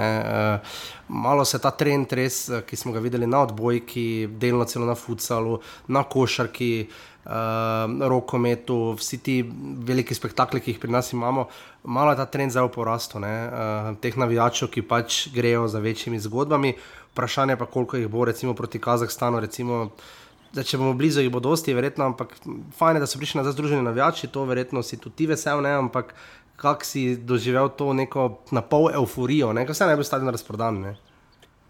malo 1.09 1.45
se 1.45 1.59
ta 1.59 1.71
trend, 1.71 2.13
res, 2.13 2.49
eh, 2.49 2.63
ki 2.69 2.77
smo 2.77 2.93
ga 2.93 3.01
videli 3.01 3.27
na 3.27 3.41
odbojki, 3.43 4.27
delno 4.29 4.65
celo 4.65 4.87
na 4.87 4.95
futsalu, 4.95 5.61
na 5.89 6.03
košarki, 6.05 6.89
uh, 7.25 7.31
rokometu, 8.09 8.93
vsi 9.01 9.19
ti 9.19 9.51
veliki 9.89 10.15
spektakli, 10.15 10.61
ki 10.61 10.71
jih 10.71 10.81
pri 10.81 10.91
nas 10.93 11.13
imamo, 11.13 11.49
malo 11.85 12.11
je 12.13 12.17
ta 12.21 12.27
trend 12.27 12.53
zdaj 12.53 12.65
v 12.69 12.73
porastu, 12.77 13.19
uh, 13.19 13.25
teh 14.05 14.17
navijačev, 14.17 14.69
ki 14.69 14.83
pač 14.85 15.29
grejo 15.33 15.69
za 15.69 15.79
večjimi 15.81 16.21
zgodbami. 16.21 16.75
Vprašanje 17.13 17.57
pa, 17.57 17.67
koliko 17.67 17.97
jih 17.97 18.09
bo, 18.09 18.25
recimo 18.25 18.55
proti 18.55 18.79
Kazahstanu. 18.81 19.41
Recimo, 19.41 19.91
da 20.53 20.63
če 20.67 20.79
bomo 20.81 20.93
blizu, 20.97 21.23
jih 21.25 21.33
bo 21.33 21.41
dosti, 21.41 21.75
verjetno, 21.77 22.11
ampak 22.13 22.35
fajn 22.77 22.99
je, 22.99 23.03
da 23.05 23.09
so 23.09 23.21
prišli 23.21 23.41
na 23.41 23.53
združeni 23.53 23.85
navijači, 23.87 24.29
to 24.33 24.45
verjetno 24.49 24.83
si 24.85 24.99
tudi 25.01 25.23
ti 25.23 25.29
vesel, 25.31 25.63
ne, 25.65 25.73
ampak 25.81 26.13
kak 26.61 26.85
si 26.85 27.17
doživel 27.17 27.73
to 27.77 27.93
neko 27.97 28.29
na 28.55 28.63
pol 28.63 28.91
euforijo, 28.93 29.53
ne, 29.57 29.65
vse 29.69 29.89
naj 29.89 29.97
bi 29.97 30.05
stali 30.07 30.29
na 30.29 30.35
razprodan. 30.35 30.83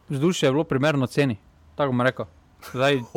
Vzdušje 0.09 0.49
je 0.49 0.53
bilo 0.53 0.65
primerno 0.65 1.07
ceni, 1.07 1.39
tako 1.79 1.95
bom 1.95 2.07
rekel. 2.07 2.27
Zdaj... 2.73 3.03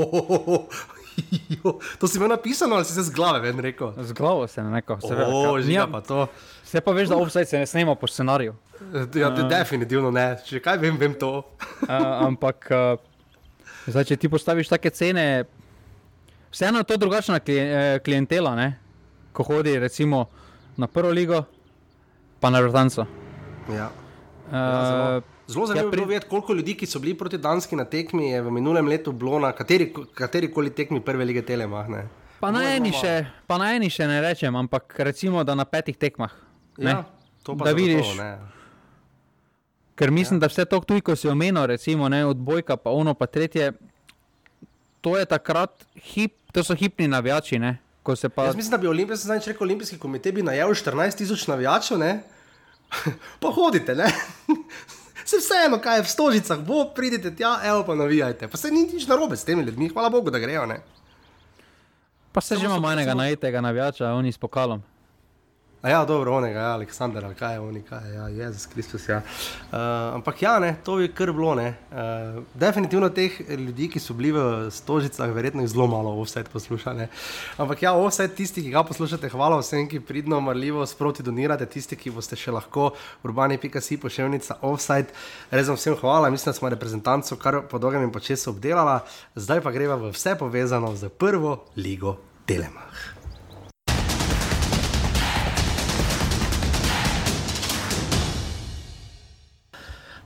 to 2.00 2.08
si 2.08 2.18
imel 2.18 2.30
napisano 2.30 2.76
ali 2.76 2.86
si 2.86 2.94
se 2.94 3.04
z 3.04 3.14
glave 3.16 3.40
ven 3.40 3.60
rekel? 3.60 3.94
Z 3.98 4.14
glavo 4.14 4.48
se 4.48 4.64
ne 4.64 4.76
rekel, 4.76 5.00
se 5.02 5.16
veš. 5.16 5.68
Ja, 5.72 5.88
pa 5.88 6.02
to. 6.02 6.28
Se 6.64 6.82
pa 6.82 6.92
veš, 6.92 7.10
da 7.10 7.18
offside 7.18 7.46
se 7.46 7.60
ne 7.60 7.66
snema 7.66 7.96
po 7.96 8.08
scenariju. 8.08 8.56
Ja, 9.16 9.30
uh, 9.30 9.50
definitivno 9.50 10.12
ne, 10.12 10.36
če 10.46 10.60
kaj 10.60 10.78
vem, 10.78 10.98
vem 11.00 11.14
to. 11.20 11.38
uh, 11.40 11.90
ampak. 12.28 12.68
Uh, 12.70 13.16
Zdaj, 13.86 14.08
če 14.10 14.16
ti 14.18 14.30
postaviš 14.34 14.70
take 14.72 14.90
cene, 14.90 15.46
vseeno 16.56 16.80
je 16.80 16.84
to 16.84 16.98
drugačna 16.98 17.40
eh, 17.48 18.00
klientela, 18.00 18.56
ne? 18.56 18.80
ko 19.34 19.44
hodi 19.44 19.80
recimo 19.80 20.26
na 20.78 20.88
prvo 20.88 21.12
ligo, 21.12 21.44
pa 22.40 22.50
na 22.50 22.60
vrtanco. 22.64 23.06
Ja. 23.68 23.90
Uh, 24.48 25.24
zelo 25.48 25.68
zanimivo 25.68 25.88
je 25.88 25.92
pri... 25.92 26.06
videti, 26.06 26.28
koliko 26.30 26.54
ljudi, 26.54 26.78
ki 26.78 26.86
so 26.86 27.00
bili 27.00 27.18
proti 27.18 27.38
Danski 27.38 27.76
na 27.76 27.86
tekmi, 27.86 28.30
je 28.30 28.42
v 28.42 28.52
minulem 28.52 28.88
letu 28.88 29.12
bilo 29.12 29.40
na 29.40 29.52
kateri, 29.52 29.94
kateri 30.14 30.52
koli 30.52 30.70
tekmi 30.70 31.02
prve 31.02 31.26
lige 31.26 31.42
Telemah. 31.42 31.88
Pa 32.40 32.52
na, 32.52 32.62
še, 32.92 33.26
pa 33.48 33.58
na 33.58 33.74
eni 33.76 33.90
še 33.90 34.08
ne 34.08 34.22
rečem, 34.22 34.56
ampak 34.56 34.96
recimo, 35.00 35.44
da 35.44 35.56
na 35.56 35.66
petih 35.66 35.98
tekmah. 35.98 36.32
Ja, 36.78 37.04
to 37.44 37.58
pa 37.58 37.68
da 37.68 37.76
vidiš. 37.76 38.16
To, 38.16 38.30
Ker 39.96 40.12
mislim, 40.12 40.40
ja. 40.40 40.46
da 40.46 40.52
vse 40.52 40.66
to, 40.66 40.80
ko 40.80 41.16
si 41.16 41.28
omenil, 41.28 41.66
recimo, 41.66 42.08
ne, 42.12 42.24
od 42.26 42.38
Bojka, 42.38 42.78
pa 42.78 42.96
ono, 42.96 43.16
pa 43.16 43.28
tretje, 43.28 43.74
to 45.02 45.18
je 45.18 45.26
takrat 45.26 45.88
hip, 45.96 46.45
to 46.56 46.64
so 46.64 46.76
hipni 46.76 47.08
navijači. 47.08 47.60
Ne, 47.60 47.78
pa... 48.36 48.46
Jaz 48.46 48.56
mislim, 48.56 48.72
da 48.72 48.78
bi 48.78 48.88
Olimpijski, 48.88 49.26
zdaj 49.26 49.40
če 49.40 49.52
rekel 49.52 49.66
Olimpijski 49.66 49.98
komitej, 50.00 50.32
bi 50.32 50.44
najel 50.44 50.72
14 50.72 51.18
tisoč 51.20 51.48
navijačev, 51.52 52.00
pa 53.42 53.52
hodite, 53.52 53.96
ne. 53.96 54.08
Se 55.26 55.40
vseeno, 55.42 55.80
kaj 55.82 55.98
je 55.98 56.04
v 56.06 56.10
stožicah, 56.10 56.60
bo 56.62 56.84
pridite 56.96 57.32
tja, 57.36 57.58
evo 57.66 57.82
pa 57.84 57.96
navijajte. 57.98 58.48
Pa 58.48 58.58
se 58.62 58.70
ni 58.72 58.84
nič 58.86 59.08
narobe 59.10 59.34
s 59.38 59.44
temi 59.44 59.64
ljudmi, 59.66 59.90
hvala 59.90 60.10
Bogu, 60.14 60.30
da 60.30 60.40
grejo. 60.40 60.68
Ne? 60.70 60.84
Pa 62.32 62.42
se 62.42 62.56
že 62.56 62.66
imamo 62.66 62.92
enega 62.92 63.14
najetega 63.14 63.62
navijača, 63.62 64.12
oni 64.14 64.32
s 64.32 64.38
pokalom. 64.38 64.84
A 65.86 65.90
ja, 65.90 66.06
dobro, 66.06 66.34
onega, 66.34 66.60
ja, 66.60 66.74
Aleksandr, 66.74 67.26
ali 67.26 67.36
kaj 67.38 67.54
je 67.54 67.60
oni, 67.60 67.82
kaj 67.86 68.08
je, 68.10 68.14
ja, 68.16 68.28
Jezus 68.28 68.66
Kristus. 68.66 69.04
Ja. 69.10 69.18
Uh, 69.18 70.16
ampak 70.16 70.42
ja, 70.42 70.60
ne, 70.60 70.76
to 70.84 70.96
je 71.00 71.12
kar 71.14 71.30
bilo. 71.32 71.52
Uh, 71.54 72.40
definitivno 72.58 73.10
teh 73.14 73.36
ljudi, 73.50 73.92
ki 73.94 74.00
so 74.02 74.16
bili 74.18 74.32
v 74.34 74.72
stožicah, 74.74 75.30
verjetno 75.30 75.62
jih 75.62 75.70
zelo 75.70 75.86
malo 75.88 76.16
vse 76.24 76.42
poslušate. 76.50 77.06
Ampak 77.62 77.84
ja, 77.86 77.92
vse 77.94 78.26
tisti, 78.34 78.64
ki 78.66 78.72
ga 78.74 78.82
poslušate, 78.84 79.30
hvala 79.30 79.60
vsem, 79.62 79.86
ki 79.86 80.02
pridno, 80.02 80.40
marljivo 80.42 80.86
sproti 80.90 81.24
donirate, 81.24 81.68
tisti, 81.70 81.94
ki 81.96 82.16
boste 82.16 82.34
še 82.34 82.56
lahko 82.56 82.96
urbani.si 83.22 84.00
pošiljnica 84.02 84.58
offside. 84.66 85.14
Res 85.52 85.70
vam 85.70 85.78
vsem 85.78 86.00
hvala, 86.02 86.32
mislim, 86.34 86.50
da 86.50 86.58
smo 86.58 86.72
reprezentanco 86.74 87.38
kar 87.38 87.62
po 87.70 87.78
dolgem 87.78 88.08
in 88.08 88.16
počesu 88.16 88.56
obdelala, 88.56 89.04
zdaj 89.38 89.62
pa 89.62 89.76
greva 89.76 90.02
v 90.02 90.10
vse 90.18 90.34
povezano 90.34 90.96
z 90.98 91.14
prvo 91.14 91.60
ligo 91.78 92.18
Telemach. 92.50 93.15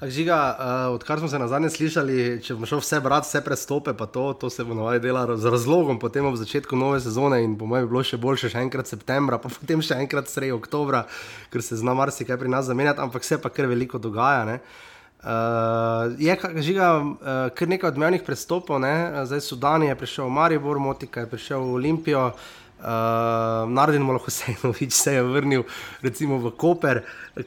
Žiga, 0.02 0.56
uh, 0.60 0.96
odkar 0.96 1.20
smo 1.20 1.28
se 1.28 1.40
na 1.40 1.48
zadnje 1.48 1.70
slišali, 1.70 2.40
če 2.44 2.56
bomo 2.56 2.68
šli 2.70 2.78
vse 2.80 3.00
brati, 3.04 3.28
vse 3.28 3.42
prestope, 3.44 3.92
pa 3.94 4.06
to, 4.08 4.30
to 4.34 4.50
se 4.50 4.64
bo 4.64 4.74
navadilo 4.74 5.26
delati 5.26 5.42
z 5.42 5.52
razlogom, 5.52 6.00
potem 6.00 6.26
ob 6.26 6.38
začetku 6.40 6.76
nove 6.80 7.02
sezone 7.04 7.42
in 7.44 7.58
po 7.60 7.68
mojem 7.68 7.84
bi 7.84 7.92
bilo 7.92 8.04
še 8.08 8.16
boljše, 8.18 8.54
še 8.54 8.62
enkrat 8.64 8.88
septembra, 8.88 9.42
pa 9.44 9.52
potem 9.58 9.84
še 9.84 9.98
enkrat 10.00 10.32
sredi 10.32 10.56
oktobra, 10.56 11.04
ker 11.52 11.66
se 11.66 11.82
zna 11.82 11.98
marsikaj 12.00 12.40
pri 12.40 12.54
nas 12.54 12.70
zamenjati, 12.72 13.04
ampak 13.04 13.28
se 13.28 13.42
pa 13.44 13.52
kar 13.52 13.68
veliko 13.68 14.00
dogaja. 14.00 14.62
Uh, 15.20 16.16
je 16.16 16.32
žiga, 16.64 16.94
uh, 17.04 17.44
kar 17.52 17.68
nekaj 17.68 17.92
odmevnih 17.92 18.24
prestopov, 18.24 18.80
ne? 18.80 19.26
zdaj 19.28 19.44
Sudan 19.44 19.84
je 19.84 20.00
prišel 20.00 20.32
v 20.32 20.36
Maribor, 20.38 20.80
Motika 20.80 21.28
je 21.28 21.34
prišel 21.36 21.60
v 21.60 21.76
Olimpijo. 21.76 22.30
Uh, 22.32 22.69
ehm, 22.80 23.74
Narodin 23.74 24.02
Molohosejnovič 24.02 24.94
se 24.94 25.14
je 25.14 25.24
vrnil 25.24 25.64
recimo, 26.02 26.38
v 26.38 26.52
Koper, 26.52 27.02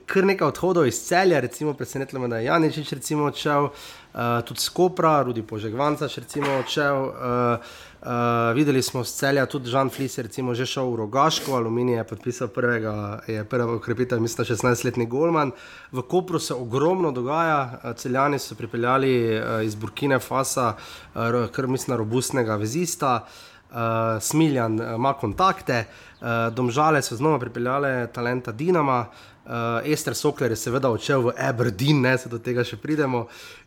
kar 0.06 0.24
nekaj 0.24 0.48
odhodov 0.48 0.86
iz 0.86 1.00
celja, 1.02 1.40
recimo 1.40 1.74
presenetilo 1.74 2.20
me, 2.20 2.28
da 2.28 2.38
je 2.38 2.44
Janičič 2.44 2.92
recimo 2.92 3.24
odšel, 3.24 3.64
uh, 3.64 4.20
tudi 4.44 4.60
Skopra, 4.60 5.22
Rudi 5.22 5.42
Požegvanca 5.42 6.08
recimo 6.16 6.58
odšel. 6.60 6.96
Uh, 7.08 7.90
Uh, 8.02 8.08
videli 8.54 8.82
smo 8.82 9.04
z 9.04 9.14
celja 9.14 9.46
tudi 9.46 9.70
Žan 9.70 9.86
Flis, 9.90 10.18
recimo 10.18 10.54
že 10.58 10.66
šel 10.66 10.90
v 10.90 10.96
Rogaško, 11.06 11.54
Aluminij 11.54 11.96
je 11.96 12.04
podpisal 12.04 12.48
prvega, 12.50 13.22
je 13.30 13.44
prva 13.44 13.76
ukrepitev, 13.78 14.18
mislim, 14.18 14.46
16-letni 14.46 15.06
Golman. 15.06 15.52
V 15.92 16.02
Kopru 16.02 16.42
se 16.42 16.54
ogromno 16.54 17.12
dogaja, 17.12 17.94
celjani 17.94 18.42
so 18.42 18.58
pripeljali 18.58 19.38
uh, 19.38 19.62
iz 19.62 19.78
Burkine 19.78 20.18
Fasa, 20.18 20.74
uh, 20.74 21.46
kar 21.54 21.70
mislim, 21.70 21.96
robustnega 21.96 22.58
vezista. 22.58 23.22
Uh, 23.22 23.51
uh, 23.72 24.22
Smiljan 24.22 24.80
uh, 24.80 24.94
ima 24.94 25.12
kontakte, 25.18 25.84
uh, 26.20 26.54
domžale 26.54 27.02
so 27.02 27.16
znova 27.16 27.38
pripeljale 27.38 28.06
talenta 28.12 28.52
Dinama. 28.52 29.06
Uh, 29.42 29.82
Ester 29.90 30.14
Sokler 30.14 30.52
je 30.54 30.56
seveda 30.56 30.90
odšel 30.94 31.24
v 31.24 31.32
Aberdeen, 31.34 32.00
ne 32.00 32.12
se 32.18 32.28
do 32.30 32.38
tega 32.38 32.62
še 32.62 32.76
pridemo. 32.78 33.24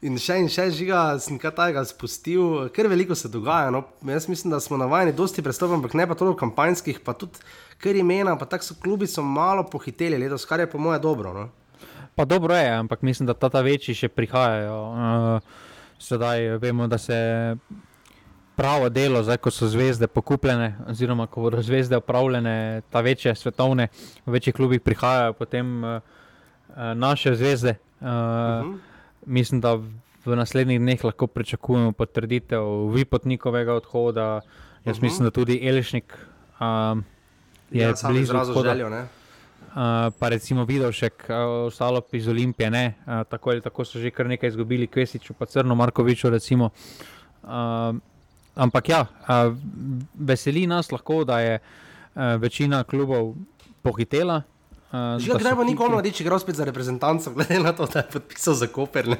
In 0.08 0.16
še 0.16 0.38
in 0.40 0.48
še 0.48 0.70
žiga, 0.72 1.02
sem 1.20 1.36
kaj 1.36 1.52
tajega 1.58 1.84
spustil, 1.90 2.70
ker 2.72 2.88
veliko 2.88 3.18
se 3.18 3.28
dogaja. 3.28 3.74
No. 3.76 3.84
Jaz 4.08 4.30
mislim, 4.32 4.54
da 4.56 4.62
smo 4.64 4.80
navajeni 4.80 5.12
dosti 5.18 5.44
prestopov, 5.44 5.76
ampak 5.82 5.98
ne 6.00 6.08
pa 6.08 6.16
toliko 6.16 6.40
kampanjskih, 6.46 7.02
pa 7.04 7.12
tudi 7.20 7.44
ker 7.84 8.00
imena, 8.00 8.38
pa 8.40 8.48
tako 8.48 8.70
so 8.70 8.78
klubi 8.80 9.08
so 9.08 9.24
malo 9.24 9.66
pohiteli 9.68 10.18
letos, 10.22 10.48
kar 10.48 10.64
je 10.64 10.70
po 10.72 10.80
moje 10.80 11.02
dobro. 11.04 11.34
No. 11.36 11.50
Pa 12.16 12.24
dobro 12.26 12.56
je, 12.56 12.72
ampak 12.72 13.02
mislim, 13.02 13.28
da 13.28 13.34
ta, 13.34 13.50
ta 13.52 13.60
večji 13.60 13.98
še 14.00 14.08
prihajajo. 14.08 14.80
Uh, 14.96 15.66
sedaj 16.00 16.56
vemo, 16.64 16.88
da 16.88 16.98
se 16.98 17.18
pravo 18.56 18.90
delo, 18.90 19.24
zdaj 19.24 19.38
ko 19.38 19.52
so 19.52 19.68
zvezde 19.68 20.08
pokupljene, 20.08 20.76
oziroma 20.88 21.28
ko 21.28 21.42
bodo 21.42 21.62
zvezde 21.62 21.98
upravljene, 21.98 22.82
ta 22.90 23.02
večje 23.02 23.36
svetovne, 23.36 23.88
v 24.26 24.32
večjih 24.32 24.56
klubih 24.56 24.82
prihajajo 24.82 25.34
potem 25.34 25.84
uh, 25.84 26.00
naše 26.96 27.36
zvezde. 27.36 27.76
Uh, 28.00 28.08
uh 28.08 28.12
-huh. 28.12 28.78
Mislim, 29.26 29.62
da 29.62 29.74
v 30.26 30.36
naslednjih 30.36 30.80
dneh 30.80 31.04
lahko 31.04 31.28
pričakujemo 31.28 31.92
potrditev 31.92 32.64
Vipotnikovega 32.94 33.74
odhoda. 33.74 34.26
Jaz 34.32 34.42
uh 34.42 34.86
mhm. 34.86 34.92
-huh. 34.92 35.02
mislim, 35.02 35.26
da 35.26 35.32
tudi 35.32 35.68
Elšnik 35.68 36.18
um, 36.60 37.04
je 37.72 37.82
ja, 37.82 37.94
blizu 38.10 38.38
odhoda. 38.38 38.70
Željo, 38.70 39.06
Uh, 39.76 39.82
pa 40.20 40.30
recimo 40.30 40.66
Vidovšek, 40.66 41.26
uh, 41.30 41.36
ostalo 41.68 42.02
iz 42.12 42.28
Olimpije, 42.28 42.72
ne, 42.72 42.94
uh, 43.06 43.28
tako 43.30 43.50
ali 43.50 43.62
tako 43.62 43.86
so 43.86 44.00
že 44.00 44.12
kar 44.12 44.26
nekaj 44.26 44.50
izgubili, 44.50 44.88
Kvesiču, 44.88 45.34
pa 45.34 45.46
Crno 45.46 45.76
Markoviču. 45.76 46.30
Recimo, 46.30 46.70
uh, 47.44 47.50
ampak 48.56 48.90
ja, 48.90 49.06
veseli 50.16 50.68
nas 50.68 50.92
lahko, 50.92 51.24
da 51.24 51.40
je 51.40 51.60
večina 52.40 52.84
klubov 52.84 53.36
pohitela. 53.84 54.42
Že 55.20 55.40
kdaj 55.40 55.56
bo 55.56 55.64
nikomu 55.68 56.00
reči, 56.02 56.24
da 56.24 56.30
gre 56.30 56.40
spet 56.40 56.56
za 56.56 56.66
reprezentanco, 56.66 57.32
glede 57.36 57.60
na 57.60 57.74
to, 57.76 57.88
da 57.92 58.00
je 58.06 58.12
podpisal 58.16 58.54
za 58.56 58.68
Koper. 58.68 59.12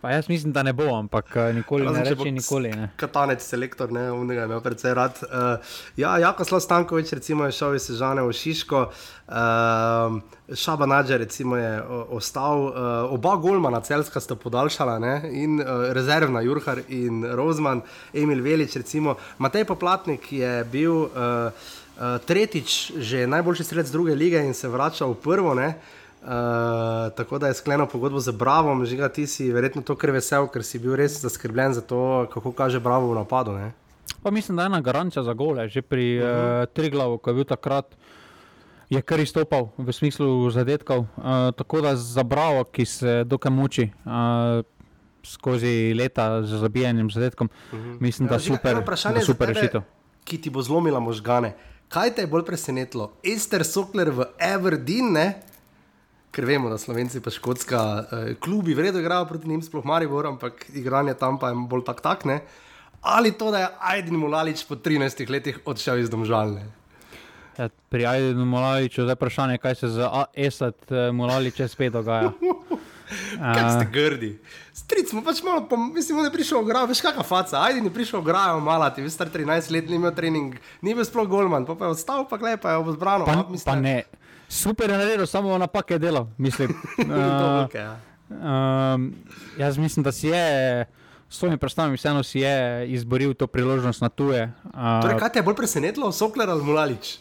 Pa 0.00 0.10
jaz 0.10 0.28
mislim, 0.28 0.52
da 0.52 0.62
ne 0.62 0.72
bo, 0.72 0.84
ampak 0.94 1.36
eh, 1.36 1.52
nikoli 1.52 1.84
Razen, 1.84 2.02
ne 2.02 2.10
reče 2.10 2.30
nikoli. 2.30 2.70
Ne. 2.70 2.88
Katanec, 2.96 3.42
selektor, 3.42 3.92
ne, 3.92 4.10
umnega 4.12 4.44
ima 4.44 4.60
predvsej 4.60 4.94
rad. 4.94 5.18
Uh, 5.22 5.64
ja, 5.96 6.18
jako 6.18 6.44
Slav 6.44 6.60
Stankovič, 6.60 7.12
recimo, 7.12 7.44
je 7.44 7.52
šel 7.52 7.74
iz 7.74 7.88
Sežane 7.88 8.22
v 8.22 8.32
Šiško, 8.32 8.82
uh, 8.86 10.54
Šaba 10.54 10.86
Nadžer, 10.86 11.20
recimo, 11.20 11.56
je 11.56 11.82
ostal, 12.08 12.66
uh, 12.68 12.74
oba 13.16 13.36
Golmana, 13.36 13.80
celska 13.80 14.20
sta 14.20 14.36
podaljšala, 14.36 14.98
ne, 14.98 15.14
in 15.32 15.60
uh, 15.60 15.88
rezervna, 15.96 16.44
Jurhar 16.44 16.84
in 16.88 17.24
Rozman, 17.24 17.82
Emil 18.14 18.44
Velič, 18.44 18.76
recimo, 18.76 19.16
Matej 19.38 19.64
Poplatnik 19.64 20.32
je 20.32 20.64
bil. 20.64 20.92
Uh, 20.92 21.50
Uh, 21.96 22.20
tretjič, 22.20 22.92
že 23.00 23.22
najboljši 23.24 23.64
strelec 23.64 23.88
druge 23.88 24.14
lige 24.14 24.36
in 24.44 24.52
se 24.54 24.68
vrača 24.68 25.06
v 25.08 25.14
prvo. 25.16 25.54
Uh, 25.56 25.72
Uh, 26.26 26.32
tako 27.14 27.38
da 27.38 27.46
je 27.46 27.54
sklenil 27.54 27.86
pogodbo 27.86 28.20
z 28.20 28.32
Bravo, 28.32 28.84
že 28.84 28.96
ga 28.96 29.08
ti 29.08 29.26
si 29.26 29.52
verjetno 29.52 29.82
to 29.82 29.94
kar 29.94 30.10
vesel, 30.10 30.48
ker 30.50 30.64
si 30.66 30.78
bil 30.82 30.96
res 30.98 31.20
zaskrbljen 31.22 31.76
za 31.78 31.80
to, 31.86 32.26
kako 32.32 32.50
kaže 32.50 32.80
Bravo 32.82 33.12
v 33.12 33.14
napadu. 33.14 33.54
Ne? 33.54 33.70
Pa 34.22 34.30
mislim, 34.30 34.56
da 34.56 34.62
je 34.62 34.66
ena 34.66 34.80
garancija 34.80 35.22
za 35.22 35.32
gole, 35.38 35.68
že 35.68 35.82
pri 35.82 36.18
uh 36.18 36.26
-huh. 36.26 36.62
uh, 36.62 36.68
Triglavu, 36.74 37.18
ko 37.18 37.30
je 37.30 37.34
bil 37.34 37.44
takrat. 37.44 37.96
Je 38.90 39.02
kar 39.02 39.20
izstopal 39.20 39.68
v 39.78 39.92
smislu 39.92 40.50
zadetkov, 40.50 40.98
uh, 40.98 41.06
tako 41.56 41.80
da 41.80 41.96
za 41.96 42.22
Bravo, 42.22 42.64
ki 42.64 42.84
se 42.84 43.24
dokaj 43.24 43.50
muči 43.50 43.90
uh, 44.04 44.64
skozi 45.24 45.94
leta 45.94 46.42
z 46.42 46.58
zabijanjem 46.58 47.10
zadetkom, 47.10 47.48
uh 47.72 47.78
-huh. 47.78 47.96
mislim, 48.00 48.26
ja, 48.26 48.30
da, 48.30 48.38
super, 48.38 48.84
da 49.14 49.20
super 49.20 49.48
rešitev. 49.48 49.80
Ki 50.24 50.40
ti 50.40 50.50
bo 50.50 50.62
zlomila 50.62 51.00
možgane. 51.00 51.54
Kaj 51.88 52.14
te 52.14 52.22
je 52.22 52.26
bolj 52.26 52.44
presenetilo? 52.44 53.12
Ester 53.22 53.64
Sokler 53.64 54.10
v 54.10 54.24
Everdeen, 54.38 55.32
ker 56.36 56.44
vemo, 56.44 56.68
da 56.68 56.76
Slovenci 56.78 57.22
pa 57.24 57.32
škotska 57.32 57.80
uh, 57.80 58.30
klubi 58.40 58.76
vredno 58.76 59.00
igrajo 59.00 59.24
proti 59.24 59.48
njim, 59.48 59.62
sploh 59.64 59.84
Maribor, 59.84 60.26
ampak 60.28 60.66
igranje 60.74 61.14
tam 61.16 61.38
pa 61.40 61.48
je 61.48 61.60
bolj 61.68 61.86
tak 61.88 62.04
takne. 62.04 62.42
Ali 63.00 63.32
to, 63.32 63.50
da 63.50 63.58
je 63.58 63.68
Aiden 63.80 64.18
Mulalič 64.20 64.66
po 64.68 64.76
13 64.76 65.30
letih 65.30 65.60
odšel 65.64 66.02
iz 66.02 66.10
domžalne? 66.10 66.66
Ja, 67.56 67.68
pri 67.88 68.04
Aidenu 68.06 68.44
Mulaliču 68.44 69.06
je 69.06 69.14
vprašanje, 69.14 69.58
kaj 69.58 69.74
se 69.74 69.88
za 69.88 70.26
Esad 70.34 70.76
uh, 70.90 71.08
Mulaliče 71.14 71.68
spet 71.68 71.92
dogaja. 71.92 72.32
Kaj 73.38 73.70
ste 73.70 73.86
grdi? 73.92 74.30
Stric 74.74 75.12
smo 75.12 75.20
pač 75.22 75.38
malo, 75.46 75.62
pom, 75.70 75.92
mislim, 75.94 76.18
da 76.18 76.26
je 76.26 76.34
prišel 76.34 76.64
v 76.64 76.72
grajo, 76.72 76.88
veš 76.90 77.04
kakšna 77.04 77.22
faca, 77.22 77.60
ajde, 77.62 77.84
ni 77.84 77.92
prišel 77.94 78.18
v 78.18 78.26
grajo, 78.26 78.58
malati, 78.60 79.04
veš, 79.04 79.14
star 79.14 79.30
13 79.30 79.70
let, 79.70 79.86
ni 79.86 79.94
imel 79.94 80.10
trening, 80.16 80.56
ni 80.82 80.94
bil 80.94 81.06
sploh 81.06 81.28
golman, 81.30 81.62
pa, 81.68 81.78
pa 81.78 81.86
je 81.86 81.94
odstavil, 81.94 82.26
pa 82.26 82.38
klepa 82.42 82.74
je 82.74 82.80
obzbrano. 82.82 83.28
Pa, 83.28 83.46
pa 83.62 83.76
ne, 83.78 84.00
super 84.48 84.90
je 84.90 84.98
naredil, 84.98 85.26
samo 85.26 85.58
napake 85.58 85.98
delo. 85.98 86.30
Mislim, 86.38 86.70
uh, 86.98 87.66
okay, 87.66 87.82
ja. 87.82 87.96
um, 88.94 89.14
jaz 89.58 89.78
mislim, 89.78 90.04
da 90.04 90.12
si 90.12 90.28
je. 90.28 90.86
S 91.28 91.38
svojimi 91.38 91.58
predstavami, 91.58 91.96
vseeno 91.96 92.22
si 92.22 92.38
je 92.38 92.86
izboril 92.94 93.34
to 93.34 93.46
priložnost 93.46 94.00
na 94.00 94.08
tuje. 94.08 94.52
Uh, 94.64 95.02
torej, 95.02 95.18
kaj 95.18 95.32
te 95.32 95.38
je 95.38 95.42
bolj 95.42 95.56
presenetilo, 95.58 96.12
Sokler 96.12 96.50
ali 96.50 96.62
Mulalič? 96.62 97.16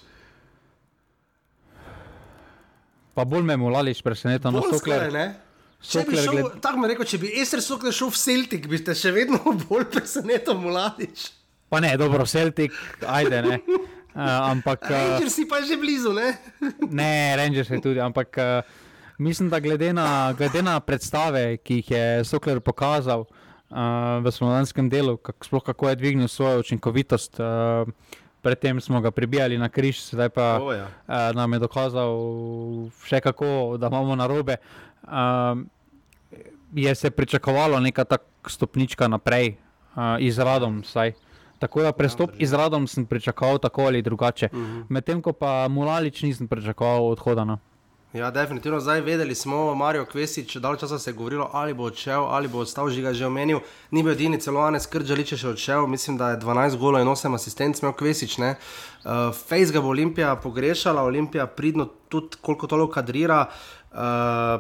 Pa 3.16 3.26
bolj 3.26 3.42
me 3.44 3.54
je 3.54 3.58
Mulalič 3.58 4.02
presenetil, 4.06 4.52
no 4.52 4.62
Sokler. 4.62 5.10
Sokler 5.82 6.30
gled... 6.32 6.46
Tako 6.62 6.84
mi 6.84 6.92
rekel, 6.92 7.08
če 7.08 7.18
bi 7.22 7.34
Ester 7.42 7.62
Sokler 7.64 7.94
šel 7.94 8.12
v 8.14 8.20
Celtic, 8.20 8.70
bi 8.70 8.78
te 8.84 8.94
še 8.98 9.14
vedno 9.16 9.40
bolj 9.66 9.90
presenetil 9.94 10.58
Mulalič. 10.60 11.32
Pa 11.70 11.82
ne, 11.82 11.96
dobro, 11.98 12.26
Celtic, 12.30 12.76
ajde 13.02 13.42
ne. 13.42 13.60
Uh, 14.16 14.56
ampak, 14.56 14.80
uh, 14.88 14.96
Rangers 15.20 15.36
si 15.36 15.44
pa 15.44 15.60
že 15.60 15.76
blizu, 15.76 16.16
ne? 16.16 16.40
ne, 17.04 17.36
Rangers 17.36 17.68
je 17.68 17.84
tudi, 17.84 18.00
ampak 18.00 18.32
uh, 18.40 18.64
mislim, 19.20 19.52
da 19.52 19.60
glede 19.60 19.92
na, 19.92 20.32
glede 20.32 20.64
na 20.64 20.80
predstave, 20.80 21.60
ki 21.60 21.84
jih 21.84 21.92
je 21.92 22.06
Sokler 22.24 22.64
pokazal 22.64 23.28
uh, 23.28 24.24
v 24.24 24.32
slovenskem 24.32 24.88
delu, 24.88 25.20
kak, 25.20 25.44
sploh 25.44 25.60
kako 25.60 25.92
je 25.92 26.00
dvignil 26.00 26.32
svojo 26.32 26.64
učinkovitost. 26.64 27.44
Uh, 27.44 27.92
Predtem 28.46 28.78
smo 28.78 29.02
ga 29.02 29.10
pribijali 29.10 29.58
na 29.58 29.74
križ, 29.74 30.14
zdaj 30.14 30.30
pa 30.30 30.62
oh, 30.62 30.70
ja. 30.70 30.86
uh, 30.86 31.34
nam 31.34 31.58
je 31.58 31.60
dokazal, 31.66 32.14
še 33.02 33.18
kako, 33.18 33.76
da 33.82 33.90
imamo 33.90 34.16
na 34.16 34.30
robe. 34.30 34.62
Uh, 35.04 35.60
je 36.72 36.96
se 36.96 37.10
pričakovalo 37.10 37.80
neka 37.82 38.06
ta 38.06 38.22
stopnička 38.48 39.10
naprej, 39.10 39.58
uh, 39.98 40.22
izradom, 40.22 40.86
saj. 40.86 41.18
Tako 41.60 41.82
da 41.82 41.92
prestop 41.92 42.30
ja, 42.30 42.36
iz 42.40 42.54
radom 42.54 42.88
sem 42.88 43.06
pričakoval 43.06 43.58
tako 43.58 43.82
ali 43.82 44.02
drugače. 44.02 44.50
Uh 44.52 44.60
mhm. 44.60 44.82
-huh. 44.82 44.86
Medtem 44.90 45.22
ko 45.22 45.34
pa 45.34 45.68
Mulalič 45.68 46.22
nisem 46.22 46.48
pričakoval 46.48 47.08
odhoda. 47.08 47.44
No. 47.44 47.60
Ja, 48.16 48.32
definitivno. 48.32 48.80
Zdaj 48.80 49.02
vedeli 49.02 49.36
smo, 49.36 49.76
Marijo 49.76 50.06
Kvesič, 50.06 50.56
da 50.56 50.70
je 50.70 50.78
časa 50.78 51.00
se 51.00 51.10
je 51.10 51.14
govorilo, 51.14 51.50
ali 51.54 51.74
bo 51.74 51.84
odšel, 51.84 52.24
ali 52.24 52.48
bo 52.48 52.60
ostal, 52.60 52.90
že 52.90 53.02
ga 53.02 53.08
je 53.08 53.14
že 53.14 53.26
omenil. 53.26 53.60
Ni 53.92 54.04
bil 54.04 54.12
edini, 54.12 54.40
celo 54.40 54.62
Anes 54.62 54.88
Krčalič 54.88 55.32
je 55.32 55.38
še 55.38 55.48
odšel, 55.48 55.88
mislim, 55.88 56.18
da 56.18 56.30
je 56.30 56.38
12 56.40 56.78
golo 56.78 57.00
in 57.00 57.08
8 57.08 57.36
asistentov 57.36 57.84
imel 57.84 57.94
Kvesič. 57.94 58.40
Uh, 58.40 58.56
Fejs 59.48 59.72
ga 59.72 59.82
bo 59.82 59.92
Olimpija 59.92 60.36
pogrešala, 60.36 61.04
Olimpija 61.04 61.48
pridno 61.48 61.90
tudi 62.10 62.38
koliko 62.42 62.68
toliko 62.68 62.94
kadrira. 62.94 63.50
Uh, 63.50 63.85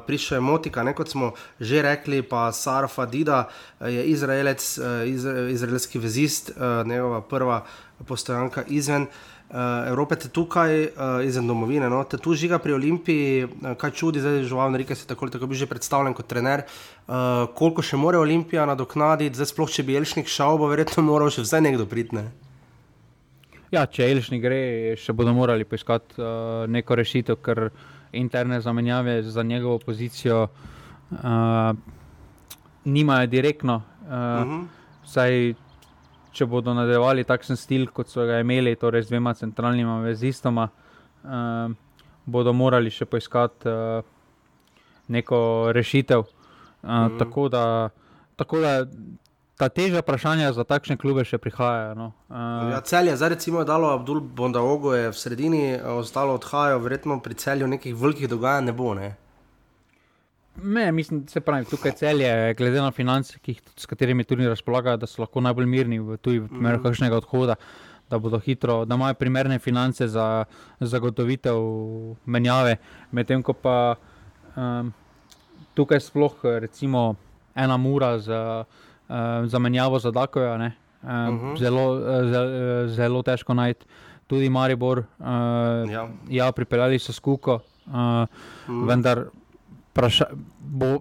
prišel 0.07 0.37
je 0.37 0.41
Motika, 0.41 0.83
ne, 0.83 0.93
kot 0.93 1.11
smo 1.11 1.33
že 1.59 1.81
rekli, 1.81 2.21
pa 2.23 2.51
Sarfa 2.51 3.05
Dida 3.05 3.47
je 3.81 4.05
izraelec, 4.11 4.77
uh, 4.77 5.07
izra, 5.09 5.49
izraelski 5.49 5.99
vezist, 5.99 6.51
uh, 6.55 6.87
njegova 6.87 7.21
prva 7.21 7.63
postojanka 8.07 8.63
izven. 8.67 9.03
Uh, 9.03 9.35
uh, 9.49 9.87
Evrope, 9.87 10.15
te 10.15 10.29
tukaj 10.29 10.83
uh, 10.83 11.25
izven 11.25 11.47
domovine. 11.47 11.89
No? 11.89 12.03
Te 12.03 12.17
tu 12.17 12.33
žiga 12.33 12.59
pri 12.59 12.75
Olimpiji, 12.77 13.45
uh, 13.45 13.73
kaj 13.79 13.93
čudi, 13.97 14.23
zdaj 14.23 14.41
že 14.41 14.49
žuval, 14.49 14.75
reke 14.77 14.95
se 14.95 15.07
tako, 15.07 15.29
tako 15.29 15.47
bi 15.47 15.59
že 15.59 15.69
predstavljen 15.69 16.13
kot 16.13 16.27
trener. 16.27 16.65
Uh, 17.07 17.45
koliko 17.55 17.85
še 17.85 17.97
more 17.97 18.17
Olimpija 18.17 18.65
nadoknaditi, 18.65 19.35
zdaj 19.35 19.53
sploh 19.53 19.71
če 19.71 19.85
bi 19.85 19.97
Elšnik 19.99 20.31
šel, 20.31 20.57
bo 20.61 20.71
verjetno 20.71 21.05
moral 21.05 21.29
še 21.33 21.45
vse 21.45 21.61
nekdo 21.61 21.85
pridne. 21.89 22.29
Ja, 23.73 23.85
če 23.85 24.07
Elšnik 24.07 24.41
gre, 24.41 24.61
še 24.99 25.13
bodo 25.13 25.33
morali 25.35 25.65
poiskati 25.67 26.21
uh, 26.21 26.65
neko 26.71 26.95
rešitev, 27.01 27.41
ker 27.43 27.69
interne 28.15 28.61
zamenjave 28.61 29.23
za 29.23 29.43
njegovo 29.43 29.79
pozicijo 29.79 30.47
uh, 31.11 31.17
nimajo 32.85 33.27
direktno. 33.27 33.75
Uh, 33.75 34.09
uh 34.09 34.11
-huh. 34.11 34.65
Saj 35.05 35.53
če 36.31 36.45
bodo 36.45 36.73
nadaljevali 36.73 37.23
takšen 37.23 37.55
stil, 37.55 37.87
kot 37.87 38.07
so 38.11 38.25
ga 38.27 38.39
imeli, 38.39 38.75
torej 38.75 39.05
z 39.05 39.07
dvema 39.13 39.33
centralnima 39.33 39.99
vezistoma, 40.03 40.67
uh, 41.23 41.71
bodo 42.25 42.53
morali 42.53 42.89
še 42.89 43.05
poiskati 43.05 43.69
uh, 43.69 44.03
neko 45.07 45.71
rešitev. 45.71 46.19
Uh, 46.19 46.25
mm 46.83 46.89
-hmm. 46.89 47.19
tako, 47.19 47.49
da, 47.49 47.89
tako 48.35 48.59
da 48.59 48.85
ta 49.57 49.69
težja 49.69 50.03
vprašanja 50.03 50.51
za 50.53 50.63
takšne 50.67 50.97
klube 50.99 51.23
še 51.27 51.39
prihajajo. 51.39 51.95
No. 51.95 52.07
Uh, 52.27 52.71
ja, 52.75 52.81
cel 52.83 53.07
je 53.07 53.15
zdaj, 53.15 53.35
recimo, 53.37 53.63
dalo 53.67 53.91
Abdul 53.95 54.19
Bondaogo, 54.19 54.93
je 54.95 55.11
v 55.11 55.17
sredini, 55.17 55.63
ostalo 55.79 56.35
odhajajo, 56.35 56.81
verjetno 56.83 57.21
pri 57.23 57.39
celju 57.39 57.69
nekih 57.71 57.95
velikih 57.95 58.29
dogajanj 58.31 58.67
ne 58.67 58.75
bo. 58.75 58.91
Ne? 58.97 59.13
Ne, 60.55 60.91
mislim, 60.95 61.25
se 61.27 61.41
pravi, 61.43 61.67
tukaj 61.67 61.95
celje, 61.99 62.31
glede 62.55 62.83
na 62.83 62.91
finance, 62.95 63.39
jih, 63.43 63.59
s 63.75 63.87
katerimi 63.87 64.23
tudi 64.23 64.47
razpolagajo, 64.47 64.99
da 64.99 65.07
so 65.07 65.23
lahko 65.23 65.43
najbolj 65.43 65.67
mirni 65.67 65.99
v 65.99 66.17
tuji 66.17 66.45
primeru 66.47 66.79
mm. 66.79 66.83
kakšnega 66.83 67.19
odhoda, 67.19 67.55
da 68.11 68.19
bodo 68.19 68.39
hitro, 68.39 68.83
da 68.85 68.95
imajo 68.95 69.17
primerne 69.19 69.59
finance 69.59 70.07
za 70.07 70.45
zagotovitev 70.79 71.59
menjave. 72.25 72.77
Medtem 73.11 73.43
ko 73.43 73.55
pa 73.55 73.95
um, 74.55 74.93
tukaj 75.75 76.03
sploh 76.05 76.43
recimo 76.63 77.15
ena 77.55 77.77
mura 77.81 78.13
za, 78.19 78.41
uh, 78.63 78.84
za 79.45 79.59
menjavo 79.59 79.99
za 79.99 80.11
Dakoja, 80.11 80.53
um, 80.55 80.61
uh 80.61 80.71
-huh. 81.09 81.59
zelo, 81.59 81.93
uh, 81.93 82.89
zelo 82.89 83.21
težko 83.23 83.53
najti. 83.53 83.85
Tudi 84.27 84.49
Maribor, 84.49 84.99
uh, 84.99 85.25
ja. 85.91 86.09
ja, 86.29 86.51
pripeljali 86.51 86.99
so 86.99 87.13
skuko, 87.13 87.59
uh, 87.85 87.93
mm. 88.67 88.87
vendar 88.87 89.25
praša, 89.93 90.25
bo, 90.59 90.99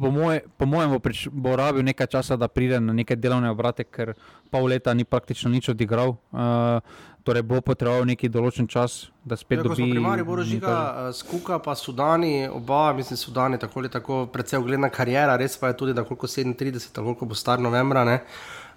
po, 0.00 0.10
moje, 0.10 0.40
po 0.56 0.66
mojem 0.66 0.90
bo, 0.94 0.98
prič, 1.02 1.26
bo 1.32 1.56
rabil 1.56 1.84
nekaj 1.84 2.06
časa, 2.06 2.36
da 2.36 2.48
pride 2.48 2.80
na 2.80 2.92
neke 2.92 3.16
delovne 3.16 3.50
obrate, 3.50 3.84
ker 3.84 4.14
pol 4.50 4.68
leta 4.70 4.94
ni 4.94 5.04
praktično 5.04 5.50
nič 5.50 5.68
odigral. 5.72 6.16
Uh, 6.30 6.80
torej 7.26 7.42
bo 7.42 7.58
potreboval 7.64 8.06
neki 8.06 8.30
določen 8.30 8.68
čas, 8.70 9.08
da 9.26 9.34
spet 9.38 9.58
ja, 9.58 9.64
dobi. 9.66 9.88
Primarni 9.90 10.22
bo 10.26 10.38
žiga, 10.46 11.10
skuka 11.16 11.58
pa 11.62 11.74
Sudani, 11.74 12.46
oba, 12.46 12.92
mislim, 12.94 13.18
Sudani, 13.18 13.58
tako 13.58 13.82
ali 13.82 13.90
tako, 13.90 14.20
predvsem 14.30 14.62
ugledna 14.62 14.92
karijera, 14.94 15.34
res 15.40 15.58
pa 15.58 15.72
je 15.72 15.78
tudi, 15.80 15.96
da 15.96 16.06
koliko 16.06 16.30
37, 16.30 16.94
koliko 16.94 17.26
bo 17.26 17.34
star 17.34 17.62
novembra. 17.62 18.06
Ne? 18.06 18.20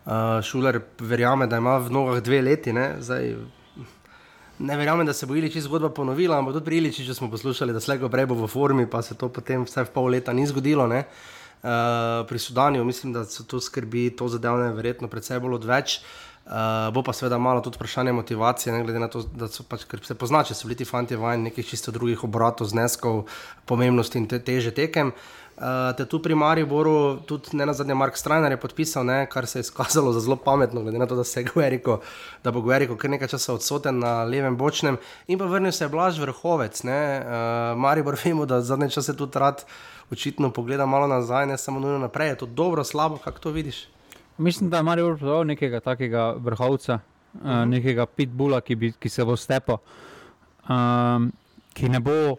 Uh, 0.09 0.39
šuler 0.41 0.79
verjame, 1.05 1.45
da 1.47 1.59
ima 1.61 1.77
v 1.77 1.93
nogah 1.93 2.23
dve 2.25 2.41
leti. 2.41 2.73
Ne, 2.73 2.95
Zdaj, 3.05 3.35
ne 4.59 4.77
verjamem, 4.77 5.05
da 5.05 5.13
se 5.13 5.25
bo 5.25 5.35
Iliči 5.35 5.61
zgodba 5.61 5.89
ponovila, 5.89 6.37
ampak 6.37 6.57
tudi 6.57 6.65
pri 6.65 6.79
Iliči, 6.81 7.05
če 7.07 7.15
smo 7.15 7.29
poslušali, 7.31 7.73
da 7.73 7.81
slego 7.83 8.09
prej 8.11 8.27
bo 8.29 8.37
v 8.41 8.47
formi, 8.51 8.87
pa 8.89 9.01
se 9.01 9.15
to 9.17 9.31
potem 9.31 9.65
vse 9.67 9.85
v 9.87 9.93
pol 9.95 10.11
leta 10.11 10.35
ni 10.35 10.47
zgodilo. 10.47 10.87
Ne. 10.87 11.05
Uh, 11.59 12.23
pri 12.27 12.39
Sudanju 12.39 12.83
mislim, 12.87 13.13
da 13.13 13.25
so 13.27 13.43
tu 13.43 13.59
skrbi 13.59 14.09
to 14.15 14.29
zadevne, 14.31 14.71
verjetno 14.75 15.11
predvsej 15.11 15.41
bolj 15.43 15.59
odveč. 15.59 15.99
Uh, 16.49 16.89
bo 16.95 17.03
pa 17.05 17.13
seveda 17.13 17.37
malo 17.37 17.61
tudi 17.61 17.77
vprašanje 17.77 18.11
motivacije, 18.15 18.73
ne 18.73 18.83
glede 18.83 18.99
na 18.99 19.07
to, 19.11 19.21
da 19.37 19.47
so 19.51 19.63
pač, 19.69 19.83
se 20.03 20.15
pozna, 20.17 20.41
če 20.43 20.55
so 20.57 20.65
bili 20.65 20.79
ti 20.79 20.87
fanti 20.87 21.19
vajeni 21.19 21.51
nekih 21.51 21.67
čisto 21.67 21.93
drugih 21.93 22.23
obratov, 22.25 22.71
zneskov, 22.71 23.27
pomembnosti 23.69 24.17
in 24.17 24.25
te, 24.27 24.39
teže 24.41 24.73
tekem. 24.73 25.13
Uh, 25.13 25.38
Uh, 25.59 25.91
te 25.97 26.05
tu 26.05 26.21
pri 26.23 26.35
Mariboru, 26.39 27.19
tudi 27.27 27.57
ne 27.59 27.65
na 27.67 27.73
zadnje, 27.75 27.95
Mark 27.95 28.15
Strajner 28.15 28.51
je 28.51 28.57
podpisal, 28.57 29.03
ne, 29.03 29.25
kar 29.27 29.43
se 29.47 29.59
je 29.59 29.65
izkazalo 29.67 30.13
za 30.15 30.19
zelo 30.23 30.37
pametno, 30.39 30.81
glede 30.81 30.99
na 30.99 31.05
to, 31.05 31.17
da, 31.19 31.23
Gueriko, 31.53 31.99
da 32.43 32.51
bo 32.51 32.61
Gueriko 32.61 32.95
kar 32.95 33.11
nekaj 33.11 33.27
časa 33.27 33.53
odsoten 33.53 33.99
na 33.99 34.23
levem 34.23 34.55
bočnem. 34.55 34.97
In 35.27 35.39
pa 35.39 35.45
vrnil 35.51 35.75
se 35.75 35.83
je 35.83 35.89
Blaž 35.89 36.19
Vrhovec. 36.19 36.79
Uh, 36.83 36.91
Maribor 37.75 38.15
vemo, 38.23 38.45
da 38.45 38.61
zadnje 38.61 38.89
čase 38.89 39.17
tudi 39.17 39.39
rad 39.39 39.65
očitno 40.11 40.53
pogleda 40.55 40.85
malo 40.85 41.07
nazaj, 41.07 41.47
ne 41.47 41.57
samo 41.57 41.79
nujno 41.79 41.97
naprej. 42.07 42.29
Je 42.29 42.35
to 42.35 42.45
dobro, 42.45 42.83
slabo, 42.83 43.17
kako 43.17 43.39
to 43.39 43.51
vidiš? 43.51 43.87
Mislim, 44.37 44.69
da 44.69 44.77
je 44.77 44.83
Maribor 44.83 45.19
prav 45.19 45.43
nekega 45.45 45.79
takega 45.79 46.35
vrhovca, 46.39 46.99
uh 47.33 47.41
-huh. 47.41 47.63
uh, 47.63 47.67
nekega 47.67 48.05
pitbula, 48.05 48.61
ki, 48.61 48.75
bi, 48.75 48.93
ki 48.99 49.09
se 49.09 49.25
bo 49.25 49.35
stepal, 49.35 49.77
um, 50.69 51.31
ki 51.73 51.89
ne 51.89 51.99
bo 51.99 52.35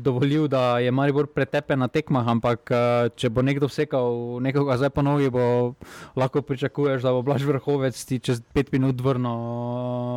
dovolil, 0.00 0.48
da 0.48 0.78
je 0.78 0.90
Maribor 0.90 1.26
pretepen 1.26 1.78
na 1.78 1.88
tekmah, 1.88 2.26
ampak 2.28 2.70
eh, 2.70 2.78
če 3.16 3.30
bo 3.30 3.44
nekdo 3.44 3.68
vsekal 3.70 4.40
nekoga 4.42 4.78
zdaj 4.80 4.90
po 4.96 5.04
nogi, 5.04 5.30
bo 5.30 5.74
lahko 6.18 6.42
pričakuješ, 6.42 7.04
da 7.06 7.12
bo 7.14 7.22
Blaž 7.22 7.44
vrhovec 7.46 7.94
ti 7.94 8.18
čez 8.18 8.42
pet 8.54 8.72
minut 8.72 9.00
vrno 9.00 9.34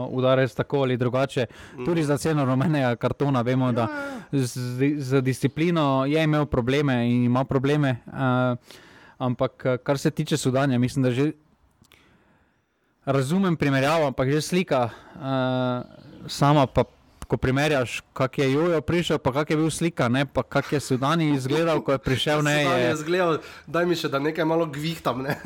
eh, 0.09 0.15
udarec 0.15 0.55
tako 0.55 0.87
ali 0.87 0.97
drugače. 0.97 1.47
Tudi 1.85 2.03
za 2.03 2.17
ceno 2.17 2.45
rumenega 2.45 2.95
kartona 2.95 3.41
vemo, 3.41 3.71
da 3.71 3.87
z, 4.31 4.95
z 4.97 5.21
disciplino 5.21 6.05
je 6.09 6.23
imel 6.23 6.45
probleme 6.45 7.03
in 7.09 7.27
ima 7.29 7.43
probleme. 7.43 7.97
Uh, 8.07 8.57
ampak 9.17 9.65
kar 9.83 9.97
se 9.97 10.11
tiče 10.11 10.37
sudanja, 10.37 10.79
mislim, 10.79 11.03
da 11.03 11.11
že. 11.11 11.31
Razumem 13.05 13.57
primerjavo, 13.59 14.07
ampak 14.07 14.29
že 14.31 14.41
slika, 14.41 14.87
uh, 14.87 15.83
sama 16.31 16.67
pa 16.67 16.87
ko 17.33 17.37
primerjaš, 17.41 18.03
kak 18.13 18.37
je 18.37 18.45
Jojo 18.53 18.81
prišel, 18.85 19.17
pa 19.17 19.31
kak 19.33 19.49
je 19.49 19.57
bil 19.57 19.69
slika, 19.73 20.05
ne, 20.05 20.21
pa 20.29 20.43
kak 20.45 20.69
je 20.69 20.79
Sudani 20.79 21.31
izgledal, 21.33 21.81
ko 21.81 21.95
je 21.95 21.97
prišel. 21.97 22.45
Ne, 22.45 22.61
je 22.61 22.91
izgledal, 22.93 23.39
daj 23.65 23.87
mi 23.89 23.97
še, 23.97 24.11
da 24.13 24.21
nekaj 24.21 24.45
malo 24.45 24.67
gvihtam. 24.69 25.25
Ne. 25.25 25.39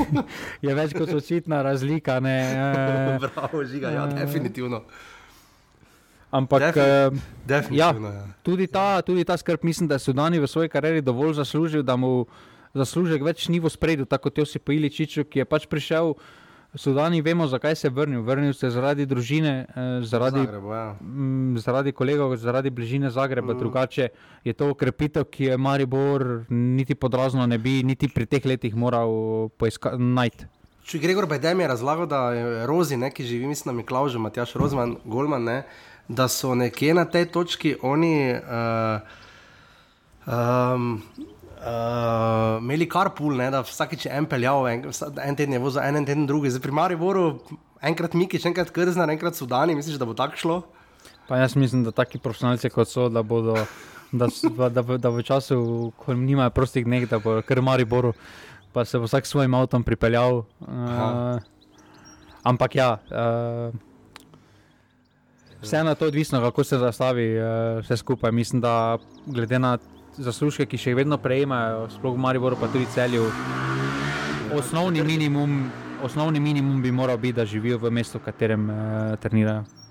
je 0.64 0.72
več 0.72 0.96
kot 0.96 1.12
očitna 1.12 1.60
razlika. 1.60 2.16
Ne, 2.24 2.36
Bravo, 3.26 3.60
žiga, 3.68 3.92
ja, 3.92 4.06
definitivno. 4.08 4.80
Ampak, 6.32 6.72
definitivno, 7.44 8.14
ja, 8.16 8.24
ja. 8.24 8.40
Tudi, 8.40 8.64
ta, 8.72 9.04
tudi 9.04 9.28
ta 9.28 9.36
skrb, 9.36 9.60
mislim, 9.68 9.92
da 9.92 10.00
je 10.00 10.06
Sudani 10.08 10.40
v 10.40 10.48
svoji 10.48 10.72
karieri 10.72 11.04
dovolj 11.04 11.36
zaslužil, 11.36 11.84
da 11.84 12.00
mu 12.00 12.24
zaslužek 12.72 13.20
več 13.28 13.50
ni 13.52 13.60
v 13.60 13.68
spredju, 13.68 14.08
tako 14.08 14.30
kot 14.30 14.40
Josip 14.40 14.72
Iličič, 14.72 15.20
ki 15.28 15.44
je 15.44 15.48
pač 15.52 15.68
prišel. 15.68 16.16
Sudani 16.76 17.22
vemo, 17.22 17.46
zakaj 17.46 17.74
se 17.74 17.86
je 17.86 17.90
vrnil. 17.90 18.22
Vrnil 18.22 18.52
se 18.52 18.66
je 18.66 18.70
zaradi 18.70 19.06
družine, 19.06 19.66
eh, 19.68 20.04
zaradi, 20.04 20.38
Zagrebu, 20.38 20.72
ja. 20.72 20.96
m, 21.00 21.56
zaradi 21.58 21.92
kolegov, 21.92 22.36
zaradi 22.36 22.70
bližine 22.70 23.10
Zagreba. 23.10 23.54
Mm. 23.54 23.58
Drugače 23.58 24.08
je 24.44 24.52
to 24.52 24.70
ukrepitev, 24.70 25.24
ki 25.24 25.44
je 25.44 25.56
Maribor 25.56 26.44
niti 26.48 26.94
podrazno 26.94 27.46
ne 27.46 27.58
bi, 27.58 27.82
niti 27.82 28.08
pri 28.08 28.26
teh 28.26 28.44
letih 28.44 28.76
moral 28.76 29.10
najti. 29.98 30.46
Če 30.86 30.98
Gregor 31.02 31.26
Bajdem 31.26 31.60
je 31.60 31.68
razlagal, 31.68 32.06
da 32.06 32.18
je 32.32 32.66
Rozi, 32.66 32.96
ne, 32.96 33.10
ki 33.10 33.24
živi, 33.24 33.46
mislim, 33.46 33.74
da 33.74 33.80
je 33.80 33.86
Klauž, 33.86 34.16
Matjaš 34.16 34.52
Rozman, 34.54 34.96
Golman, 35.04 35.44
ne, 35.44 35.62
da 36.08 36.28
so 36.28 36.54
nekje 36.54 36.94
na 36.94 37.04
tej 37.04 37.26
točki 37.34 37.74
oni. 37.82 38.36
Uh, 38.38 39.24
um, 40.26 41.02
uh, 41.66 42.62
imeli 42.62 42.86
kar 42.88 43.10
pul, 43.16 43.36
ne, 43.38 43.48
da 43.52 43.62
vsakeč 43.66 44.06
en 44.10 44.28
peljal, 44.30 44.68
en, 44.70 44.86
en 45.24 45.38
teden 45.38 45.56
je 45.56 45.62
vozil, 45.62 45.82
en 45.82 46.06
teden 46.06 46.26
drugi. 46.28 46.52
Zdaj 46.54 46.64
pri 46.64 46.76
Mariboru, 46.78 47.26
enkrat 47.82 48.14
Mikič, 48.14 48.46
enkrat 48.48 48.70
Krznar, 48.74 49.10
enkrat 49.12 49.38
Sudani, 49.38 49.76
misliš, 49.78 49.98
da 50.00 50.08
bo 50.08 50.14
tako 50.16 50.40
šlo? 50.42 50.62
Pa 51.26 51.40
jaz 51.42 51.56
mislim, 51.58 51.84
da 51.84 51.90
taki 51.90 52.18
profesionalci 52.22 52.70
kot 52.70 52.90
so, 52.90 53.08
da 53.10 53.22
bodo. 53.26 53.58
Da, 54.12 54.28
da, 54.54 54.68
da, 54.70 54.82
da 55.02 55.10
v 55.10 55.22
času, 55.26 55.56
ko 55.98 56.14
nimajo 56.14 56.52
prostih 56.54 56.84
dneh, 56.86 57.08
da 57.10 57.18
bo 57.18 57.40
kar 57.42 57.58
Mariboru, 57.60 58.12
pa 58.72 58.84
se 58.86 59.00
bo 59.02 59.08
vsak 59.08 59.26
s 59.26 59.34
svojim 59.34 59.54
avtom 59.58 59.82
pripeljal. 59.84 60.44
Uh, 60.62 61.42
ampak 62.46 62.76
ja, 62.78 62.92
uh, 63.10 63.74
vseeno 65.60 65.90
je 65.90 65.98
to 65.98 66.06
odvisno, 66.06 66.40
kako 66.40 66.64
se 66.64 66.78
zastavi 66.78 67.26
uh, 67.34 67.82
vse 67.82 67.96
skupaj. 67.98 68.32
Mislim, 68.32 68.62
da 68.62 68.98
glede 69.26 69.58
na 69.58 69.74
zaslužke, 70.18 70.66
ki 70.66 70.78
še 70.80 70.94
vedno 70.96 71.18
prejemajo, 71.20 71.88
sploh 71.96 72.16
v 72.16 72.22
Mariboru, 72.22 72.56
pa 72.60 72.68
tudi 72.72 72.86
celju. 72.94 73.28
Osnovni 74.56 75.02
minimum, 75.04 75.66
osnovni 76.02 76.40
minimum 76.40 76.82
bi 76.82 76.92
moral 76.92 77.18
biti, 77.18 77.36
da 77.40 77.44
živijo 77.44 77.78
v 77.78 77.90
mestu, 77.90 78.18
v 78.18 78.28
katerem 78.28 78.70
uh, 78.70 79.16
trenirajo. 79.20 79.85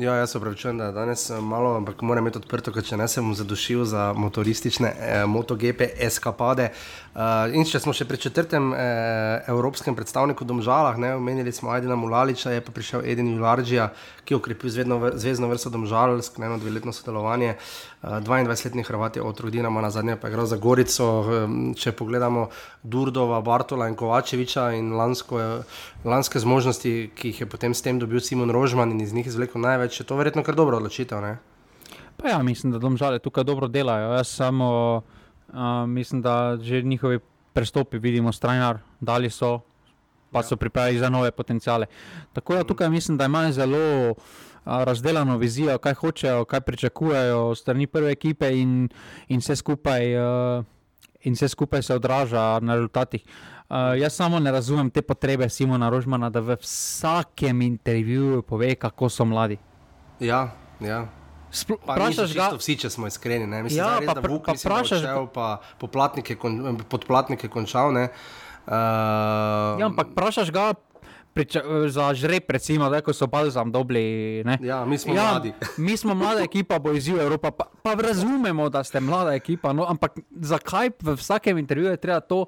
Ja, 0.00 0.14
jaz 0.14 0.30
se 0.30 0.38
upravičujem, 0.38 0.78
da 0.78 0.92
danes 0.92 1.30
malo, 1.40 1.76
ampak 1.76 2.02
moram 2.02 2.24
imeti 2.24 2.38
odprto, 2.38 2.72
ker 2.72 2.84
če 2.84 2.96
ne 2.96 3.04
sem 3.08 3.26
zadušil 3.36 3.82
za 3.84 4.06
motoristične 4.16 4.88
eh, 4.88 5.24
MotoGP 5.28 5.90
eskapade. 6.06 6.70
Uh, 7.10 7.52
in 7.52 7.66
če 7.68 7.82
smo 7.82 7.92
še 7.92 8.06
pri 8.08 8.16
četrtem 8.22 8.70
eh, 8.72 9.42
evropskem 9.50 9.96
predstavniku 9.98 10.46
Domžalah, 10.48 10.96
ne, 10.96 11.10
omenili 11.18 11.52
smo 11.52 11.74
Ajdena 11.74 11.98
Mulaliča, 12.00 12.54
je 12.54 12.64
pa 12.64 12.72
prišel 12.72 13.04
Eden 13.04 13.28
Jularđija, 13.34 13.90
ki 14.24 14.32
je 14.32 14.38
ukrepil 14.38 14.72
zvezdno 14.72 15.50
vrsto 15.50 15.74
Domžal, 15.74 16.16
sklenil 16.24 16.62
dveletno 16.62 16.96
sodelovanje. 16.96 17.56
Uh, 17.58 17.90
22-letni 18.02 18.82
Hrvat 18.82 19.16
je 19.16 19.22
otrok 19.22 19.50
Dinama, 19.50 19.80
na 19.80 19.90
zadnje 19.90 20.16
pa 20.16 20.28
je 20.28 20.32
igral 20.32 20.46
za 20.46 20.56
Gorico. 20.56 21.08
Um, 21.20 21.74
če 21.76 21.92
pogledamo 21.92 22.48
Durdova, 22.82 23.40
Bartola 23.44 23.88
in 23.88 23.94
Kovačeviča 23.94 24.70
in 24.72 24.94
lansko, 24.96 25.38
lanske 26.04 26.40
zmožnosti, 26.40 27.10
ki 27.14 27.32
jih 27.32 27.40
je 27.40 27.46
potem 27.46 27.74
s 27.74 27.84
tem 27.84 27.98
dobil 28.00 28.20
Simon 28.24 28.50
Rožman 28.50 28.94
in 28.94 29.00
iz 29.04 29.12
njih 29.12 29.26
izvlekel 29.26 29.60
največ 29.60 29.90
več, 29.90 30.00
je 30.00 30.06
to 30.08 30.16
verjetno 30.16 30.44
kar 30.46 30.56
dobro 30.56 30.80
odločitev. 30.80 31.20
Ja, 32.24 32.38
mislim, 32.44 32.72
da 32.72 32.78
domžale 32.78 33.18
tukaj 33.18 33.44
dobro 33.44 33.68
delajo. 33.68 34.14
Jaz 34.16 34.28
samo 34.28 34.70
uh, 35.52 35.86
mislim, 35.88 36.22
da 36.22 36.56
že 36.60 36.82
njihovi 36.82 37.20
prestopi 37.52 37.98
vidimo, 37.98 38.32
strajnar, 38.32 38.78
dali 39.00 39.30
so, 39.30 39.60
pa 40.30 40.42
so 40.42 40.56
pripravili 40.56 40.98
za 40.98 41.10
nove 41.10 41.30
potencijale. 41.30 41.86
Tako 42.32 42.54
da 42.54 42.64
tukaj 42.64 42.90
mislim, 42.90 43.18
da 43.18 43.24
imajo 43.24 43.52
zelo 43.52 44.14
razdeljeno 44.64 45.36
vizijo, 45.36 45.78
kaj 45.78 45.94
hočejo, 45.94 46.44
kaj 46.44 46.60
pričakujejo 46.60 47.54
strani 47.54 47.86
prve 47.86 48.12
ekipe 48.12 48.52
in, 48.52 48.88
in 49.28 49.40
vse 49.40 49.56
skupaj. 49.56 50.14
Uh, 50.16 50.64
In 51.22 51.36
vse 51.36 51.48
skupaj 51.48 51.82
se 51.82 51.94
odraža 51.94 52.58
na 52.62 52.74
rezultatih. 52.74 53.24
Uh, 53.70 53.76
jaz 54.00 54.16
samo 54.16 54.38
ne 54.40 54.50
razumem 54.50 54.90
te 54.90 55.02
potrebe 55.02 55.48
Simona 55.48 55.90
Rožmana, 55.90 56.30
da 56.30 56.40
v 56.40 56.56
vsakem 56.58 57.62
intervjuju 57.62 58.42
pove, 58.42 58.74
kako 58.74 59.08
so 59.08 59.24
mladi. 59.24 59.58
Ja, 60.20 60.48
ja. 60.80 61.04
Vprašaš 61.50 62.34
ga, 62.34 62.50
vsi, 62.58 62.76
če 62.78 62.90
smo 62.90 63.06
iskreni. 63.10 63.46
Mislim, 63.46 63.78
ja, 63.78 63.98
da 64.00 64.20
je 64.20 64.28
Vuk, 64.30 64.44
pa 64.46 64.54
vprašaš 64.54 65.02
ga, 65.02 65.14
pa 65.34 65.48
podplatnike, 65.78 66.36
kon, 66.38 66.78
podplatnike 66.88 67.50
končal. 67.50 67.90
Uh, 67.90 68.06
ja, 68.70 69.86
ampak 69.86 70.14
vprašaš 70.14 70.52
ga. 70.54 70.72
Priča, 71.34 71.62
za 71.88 72.14
žreb, 72.14 72.48
recimo, 72.48 72.88
da 72.90 73.00
so 73.12 73.26
balzam 73.26 73.72
dobri. 73.72 74.44
Ja, 74.60 74.84
mi 74.84 74.98
smo 74.98 75.14
ja, 75.14 75.30
mladi. 75.30 75.52
mi 75.86 75.96
smo 75.96 76.14
mlada 76.14 76.42
ekipa, 76.42 76.78
bo 76.78 76.92
izziv 76.92 77.20
Evropa. 77.20 77.50
Pa, 77.50 77.64
pa 77.82 77.94
razumemo, 77.94 78.68
da 78.68 78.84
ste 78.84 79.00
mlada 79.00 79.34
ekipa. 79.34 79.72
No, 79.72 79.86
ampak 79.88 80.18
zakaj 80.30 80.90
v 81.00 81.14
vsakem 81.14 81.58
intervjuju 81.58 81.90
je 81.90 81.96
treba 81.96 82.20
to? 82.20 82.46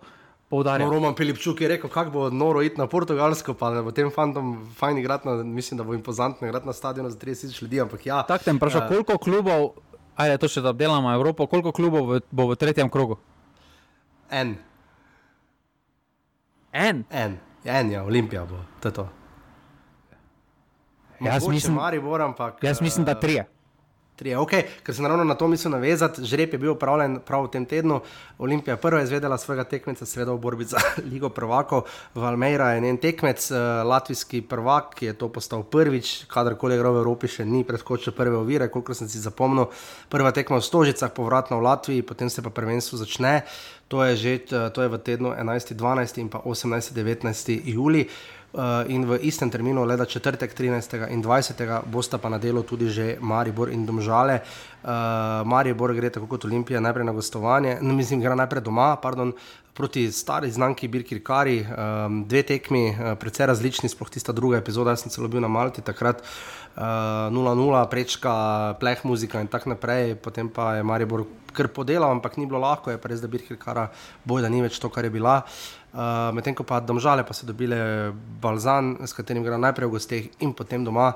poudarjam. 0.53 0.89
No, 0.89 0.95
Roman 0.95 1.15
Pilipčuk 1.17 1.61
je 1.65 1.69
rekel, 1.69 1.91
kako 1.91 2.11
bo 2.11 2.31
noro 2.31 2.63
iti 2.63 2.77
na 2.77 2.87
Portugalsko, 2.87 3.55
pa 3.57 3.71
da 3.73 3.83
bo 3.83 3.93
tem 3.97 4.11
fantom 4.13 4.53
fajn 4.77 4.99
igrati, 5.01 5.29
na, 5.29 5.41
mislim, 5.43 5.81
da 5.81 5.85
bo 5.89 5.95
impozantno 5.97 6.49
igrati 6.49 6.69
na 6.69 6.73
stadionu 6.77 7.11
za 7.11 7.19
30 7.19 7.63
ljudi. 7.63 7.81
Ampak 7.81 8.07
ja. 8.07 8.23
Tako 8.29 8.45
te 8.45 8.53
vprašam, 8.53 8.83
uh, 8.83 8.89
koliko 8.89 9.17
klubov, 9.19 9.71
ajde 10.17 10.37
to 10.43 10.51
še 10.53 10.61
da 10.61 10.75
delamo 10.77 11.15
Evropo, 11.15 11.47
koliko 11.49 11.73
klubov 11.73 12.11
v, 12.11 12.21
bo 12.31 12.51
v 12.53 12.59
tretjem 12.61 12.93
krogu? 12.93 13.17
En. 14.31 14.57
En? 16.73 17.05
En, 17.11 17.41
en 17.65 17.91
ja, 17.91 18.05
Olimpija 18.05 18.45
bo, 18.45 18.57
to 18.81 18.89
je 18.89 18.93
to. 18.93 19.09
Jaz 21.21 21.49
mislim, 21.49 21.75
Maribor, 21.75 22.23
ampak, 22.23 22.65
jaz 22.65 22.81
mislim, 22.81 23.05
da 23.05 23.21
trije. 23.21 23.47
Trije, 24.13 24.37
okay. 24.37 24.67
Ker 24.85 24.95
sem 24.95 25.07
ravno 25.09 25.25
na 25.25 25.35
to 25.35 25.47
mislil 25.49 25.73
navezati, 25.73 26.21
žreb 26.29 26.53
je 26.53 26.59
bil 26.61 26.75
upravljen 26.75 27.15
prav 27.25 27.47
v 27.47 27.51
tem 27.55 27.65
tednu. 27.65 28.03
Olimpija 28.39 28.77
prva 28.77 29.01
je 29.01 29.09
izvedela 29.09 29.39
svojega 29.39 29.65
tekmeca, 29.65 30.07
seveda 30.07 30.35
v 30.37 30.39
borbi 30.39 30.67
za 30.69 30.77
Ligo 31.11 31.31
prvakov. 31.33 31.89
Valmeira 32.15 32.75
je 32.75 32.81
njen 32.85 33.01
tekmec, 33.01 33.51
uh, 33.51 33.57
latvijski 33.89 34.43
prvak, 34.43 34.93
ki 34.95 35.07
je 35.07 35.17
to 35.17 35.31
postal 35.33 35.65
prvič, 35.65 36.27
kadarkoli 36.29 36.77
gre 36.77 36.93
v 36.93 37.01
Evropi, 37.01 37.31
še 37.33 37.49
ni 37.49 37.65
preskočil 37.65 38.13
prve 38.13 38.37
ovire, 38.37 38.69
koliko 38.69 38.95
sem 38.95 39.09
si 39.09 39.23
zapomnil. 39.23 39.73
Prva 40.13 40.35
tekma 40.37 40.61
v 40.61 40.69
Stožicah, 40.69 41.15
povratno 41.17 41.57
v 41.57 41.67
Latviji, 41.71 42.05
potem 42.05 42.29
se 42.29 42.45
pa 42.45 42.53
prvenstvo 42.53 43.01
začne. 43.01 43.49
To 43.89 44.05
je 44.05 44.17
že 44.17 44.33
eh, 44.49 44.69
to 44.73 44.81
je 44.85 44.89
v 44.89 44.97
tednu 45.01 45.33
11. 45.37 45.73
12. 45.77 46.21
in 46.21 46.29
pa 46.29 46.45
18. 46.45 46.93
19. 46.93 47.65
Uh, 48.53 48.85
in 48.93 49.09
v 49.09 49.17
istem 49.25 49.49
terminu, 49.49 49.81
leda 49.89 50.05
četrtek, 50.05 50.53
13. 50.53 51.09
in 51.09 51.23
20. 51.25 51.89
bosta 51.89 52.19
pa 52.21 52.29
na 52.29 52.37
delu 52.37 52.61
tudi 52.63 52.93
že 52.93 53.17
Maribor 53.17 53.73
in 53.73 53.87
Domžale. 53.89 54.45
Uh, 54.85 55.41
Maribor 55.49 55.95
gre 55.97 56.13
tako 56.13 56.29
kot 56.29 56.45
Olimpija 56.45 56.81
najprej 56.81 57.07
na 57.09 57.17
gostovanje, 57.17 57.79
no, 57.81 57.97
mislim, 57.97 58.21
gre 58.21 58.37
najprej 58.37 58.61
doma, 58.61 59.01
pardon, 59.01 59.33
proti 59.73 60.05
stari 60.13 60.53
znanki 60.53 60.89
Birkir 60.89 61.25
Kari, 61.25 61.65
um, 61.65 62.25
dve 62.29 62.43
tekmi, 62.45 62.93
uh, 62.93 63.17
precej 63.17 63.49
različni, 63.49 63.89
sploh 63.89 64.13
tista 64.13 64.37
druga 64.37 64.61
epizoda, 64.61 64.93
jaz 64.93 65.07
sem 65.07 65.17
celo 65.17 65.33
bil 65.33 65.41
na 65.41 65.49
Malti 65.49 65.81
takrat. 65.81 66.21
0-0, 66.73 67.33
uh, 67.33 67.89
prečka, 67.89 68.33
pleh 68.81 69.01
muzika 69.05 69.41
in 69.41 69.49
tako 69.49 69.73
naprej, 69.73 70.15
potem 70.21 70.49
pa 70.49 70.77
je 70.77 70.85
Maribor 70.85 71.25
kar 71.53 71.69
podelal, 71.69 72.09
ampak 72.13 72.37
ni 72.37 72.49
bilo 72.49 72.61
lahko, 72.61 72.93
je 72.93 73.01
pa 73.01 73.09
res, 73.09 73.21
da 73.21 73.29
Birkir 73.29 73.57
Kara 73.61 73.91
boj, 74.25 74.45
da 74.45 74.49
ni 74.49 74.61
več 74.65 74.77
to, 74.81 74.93
kar 74.93 75.05
je 75.05 75.13
bila. 75.13 75.41
Uh, 75.41 75.82
Uh, 75.93 76.33
Medtem 76.33 76.57
ko 76.57 76.65
pa 76.65 76.81
domžale 76.81 77.21
pa 77.21 77.37
so 77.37 77.45
dobile 77.45 78.09
balzan, 78.41 78.97
s 79.05 79.13
katerim 79.13 79.45
gre 79.45 79.61
najprej 79.61 79.89
v 79.89 79.93
gosteh 79.93 80.25
in 80.41 80.57
potem 80.57 80.81
doma, 80.81 81.13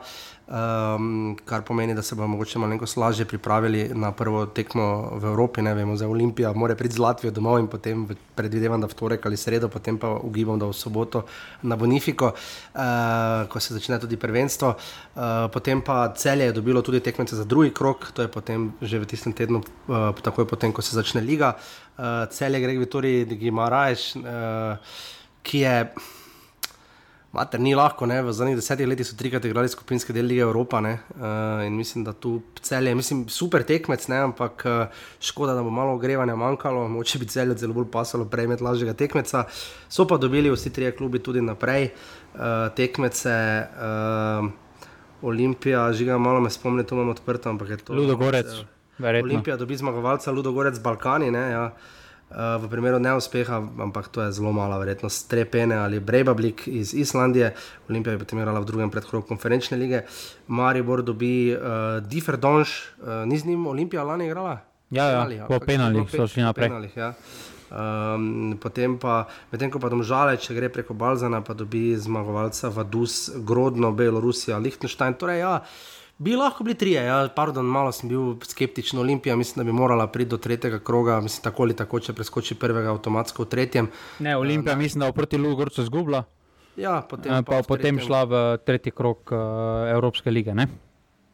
um, 0.47 1.37
kar 1.45 1.63
pomeni, 1.63 1.95
da 1.95 2.03
se 2.03 2.15
bomo 2.15 2.37
morda 2.37 2.59
malo 2.59 2.79
lažje 2.97 3.25
pripravili 3.25 3.91
na 3.95 4.13
prvo 4.13 4.47
tekmo 4.47 5.11
v 5.19 5.25
Evropi. 5.25 5.63
Ne 5.63 5.75
vemo, 5.75 5.97
za 5.97 6.09
Olimpijo, 6.09 6.55
mora 6.55 6.75
priti 6.75 6.95
z 6.95 6.99
Latvijo 6.99 7.31
domov 7.31 7.59
in 7.59 7.67
potem 7.67 8.07
predvidevam, 8.35 8.81
da 8.81 8.87
v 8.87 8.95
torek 8.95 9.27
ali 9.27 9.37
sredo, 9.37 9.69
potem 9.69 9.99
pa 9.99 10.09
ugibam, 10.09 10.59
da 10.59 10.67
v 10.67 10.73
soboto 10.73 11.25
na 11.63 11.77
Bonifiko, 11.77 12.33
uh, 12.33 13.49
ko 13.49 13.61
se 13.61 13.75
začne 13.75 13.99
tudi 14.01 14.17
prvenstvo. 14.17 14.75
Uh, 15.15 15.23
potem 15.53 15.83
pa 15.83 16.13
celje 16.17 16.45
je 16.45 16.53
dobilo 16.53 16.83
tudi 16.83 17.01
tekmece 17.01 17.37
za 17.37 17.45
drugi 17.45 17.71
krok, 17.71 18.13
to 18.15 18.23
je 18.23 18.29
potem 18.29 18.73
že 18.83 18.99
v 18.99 19.07
tistem 19.07 19.33
tednu, 19.33 19.63
uh, 19.89 20.13
takoj 20.23 20.47
potem, 20.47 20.73
ko 20.73 20.83
se 20.83 20.95
začne 20.95 21.21
liga 21.21 21.57
uh, 21.57 22.27
celje 22.31 22.61
Greg 22.61 22.79
Vittori, 22.79 23.27
ki 23.27 23.47
ima 23.47 23.69
rajš, 23.69 24.17
uh, 24.17 24.79
ki 25.43 25.59
je. 25.59 25.77
Mater, 27.37 27.61
ni 27.61 27.75
lahko, 27.77 28.07
ne? 28.09 28.23
v 28.25 28.33
zadnjih 28.33 28.57
desetih 28.57 28.89
letih 28.89 29.05
so 29.05 29.17
trikrat 29.19 29.45
igrali 29.45 29.69
skupinske 29.69 30.15
dele 30.17 30.31
lige 30.31 30.45
Evropa 30.47 30.79
uh, 30.81 31.67
in 31.67 31.75
mislim, 31.77 32.05
da 32.05 32.13
tu 32.13 32.41
celje, 32.65 32.95
mislim, 32.95 33.27
super 33.29 33.63
tekmec, 33.63 34.07
ne? 34.09 34.23
ampak 34.25 34.63
uh, 34.65 35.03
škoda, 35.21 35.53
da 35.55 35.63
bo 35.63 35.71
malo 35.71 35.93
ogrevanja 35.99 36.37
manjkalo, 36.37 36.87
moče 36.89 37.19
bi 37.19 37.29
celje 37.29 37.59
zelo 37.61 37.77
bolj 37.77 37.91
pasalo 37.93 38.25
prejmet 38.25 38.61
lažjega 38.65 38.95
tekmeca. 38.97 39.45
So 39.89 40.07
pa 40.09 40.17
dobili 40.17 40.51
vsi 40.51 40.73
trije 40.73 40.95
klubi 40.97 41.21
tudi 41.21 41.43
naprej 41.45 41.91
uh, 41.91 42.73
tekmece. 42.77 43.37
Uh, 43.77 44.49
Olimpija, 45.23 45.91
žiga, 45.93 46.17
malo 46.19 46.41
me 46.41 46.51
spomni, 46.51 46.87
tu 46.87 46.95
imamo 46.95 47.11
odprto, 47.11 47.51
ampak 47.51 47.69
je 47.69 47.77
to. 47.77 47.95
Ludogorec. 47.95 48.49
Verjetno. 48.99 49.29
Olimpija 49.29 49.57
dobi 49.57 49.77
zmagovalca 49.77 50.33
Ludogorec 50.33 50.81
Balkani. 50.81 51.31
Ne, 51.31 51.51
ja. 51.51 51.65
Uh, 51.65 52.06
v 52.37 52.69
primeru 52.69 53.01
neuspeha, 53.01 53.65
ampak 53.81 54.13
to 54.13 54.21
je 54.21 54.33
zelo 54.37 54.53
mala 54.53 54.77
verjetnost, 54.79 55.25
Trepene 55.31 55.77
ali 55.77 56.01
Brebablik 56.01 56.69
iz 56.69 56.95
Islandije, 56.95 57.55
Olimpija 57.89 58.13
je 58.13 58.19
potem 58.19 58.39
igrala 58.39 58.61
v 58.61 58.69
drugem 58.69 58.91
predkrogu 58.93 59.25
konferenčne 59.25 59.81
lige, 59.81 60.05
Maribor 60.49 61.03
dobi 61.03 61.57
uh, 61.57 62.05
Differdonš, 62.05 62.69
uh, 63.01 63.25
ni 63.25 63.39
z 63.39 63.49
njim 63.49 63.67
Olimpija 63.67 64.05
lani 64.05 64.27
igrala? 64.27 64.61
Ja, 64.91 65.09
ja, 65.09 65.25
penali, 65.25 65.41
po 65.49 65.59
penalih 65.59 66.11
so 66.13 66.29
šli 66.29 66.45
naprej. 66.45 66.69
Penalih, 66.69 66.93
ja. 66.97 67.15
um, 67.73 68.59
potem 68.63 69.01
pa, 69.01 69.25
medtem 69.51 69.73
ko 69.73 69.81
pa 69.81 69.89
domžale, 69.89 70.37
če 70.37 70.55
gre 70.55 70.69
preko 70.69 70.95
Balzana, 70.95 71.41
pa 71.41 71.57
dobi 71.57 71.97
zmagovalca 71.97 72.69
Vadus, 72.69 73.31
Grodno, 73.49 73.91
Belorusija, 73.97 74.61
Liechtenstein. 74.61 75.17
Torej, 75.17 75.41
ja, 75.41 75.57
uh, 75.65 75.96
Bi 76.19 76.33
lahko 76.37 76.65
bili 76.65 76.75
trije, 76.75 77.03
ja, 77.05 77.29
pardon, 77.37 77.67
malo 77.69 77.91
sem 77.93 78.09
bil 78.09 78.39
skeptičen. 78.43 78.99
Olimpija, 78.99 79.37
mislim, 79.37 79.61
da 79.61 79.73
bi 79.73 79.73
morala 79.77 80.07
priti 80.07 80.31
do 80.31 80.37
tretjega 80.37 80.79
kroga, 80.79 81.21
mislim, 81.21 81.43
tako 81.45 81.63
ali 81.63 81.77
tako, 81.77 82.01
če 82.01 82.15
preskoči 82.17 82.55
prvega 82.55 82.89
avtomatsko 82.95 83.45
v 83.45 83.51
tretjem. 83.53 83.91
Ne, 84.25 84.37
Olimpija, 84.37 84.73
uh, 84.73 84.81
mislim, 84.81 85.01
da 85.05 85.11
je 85.11 85.13
proti 85.13 85.37
Lugorcu 85.37 85.85
zgubila. 85.85 86.25
Ja, 86.77 87.03
potem, 87.11 87.33
uh, 87.33 87.45
pa, 87.45 87.61
potem 87.69 88.01
šla 88.01 88.25
v 88.25 88.41
tretji 88.65 88.95
krog 88.97 89.29
uh, 89.29 89.93
Evropske 89.93 90.33
lige. 90.33 90.57
Ne? 90.57 90.69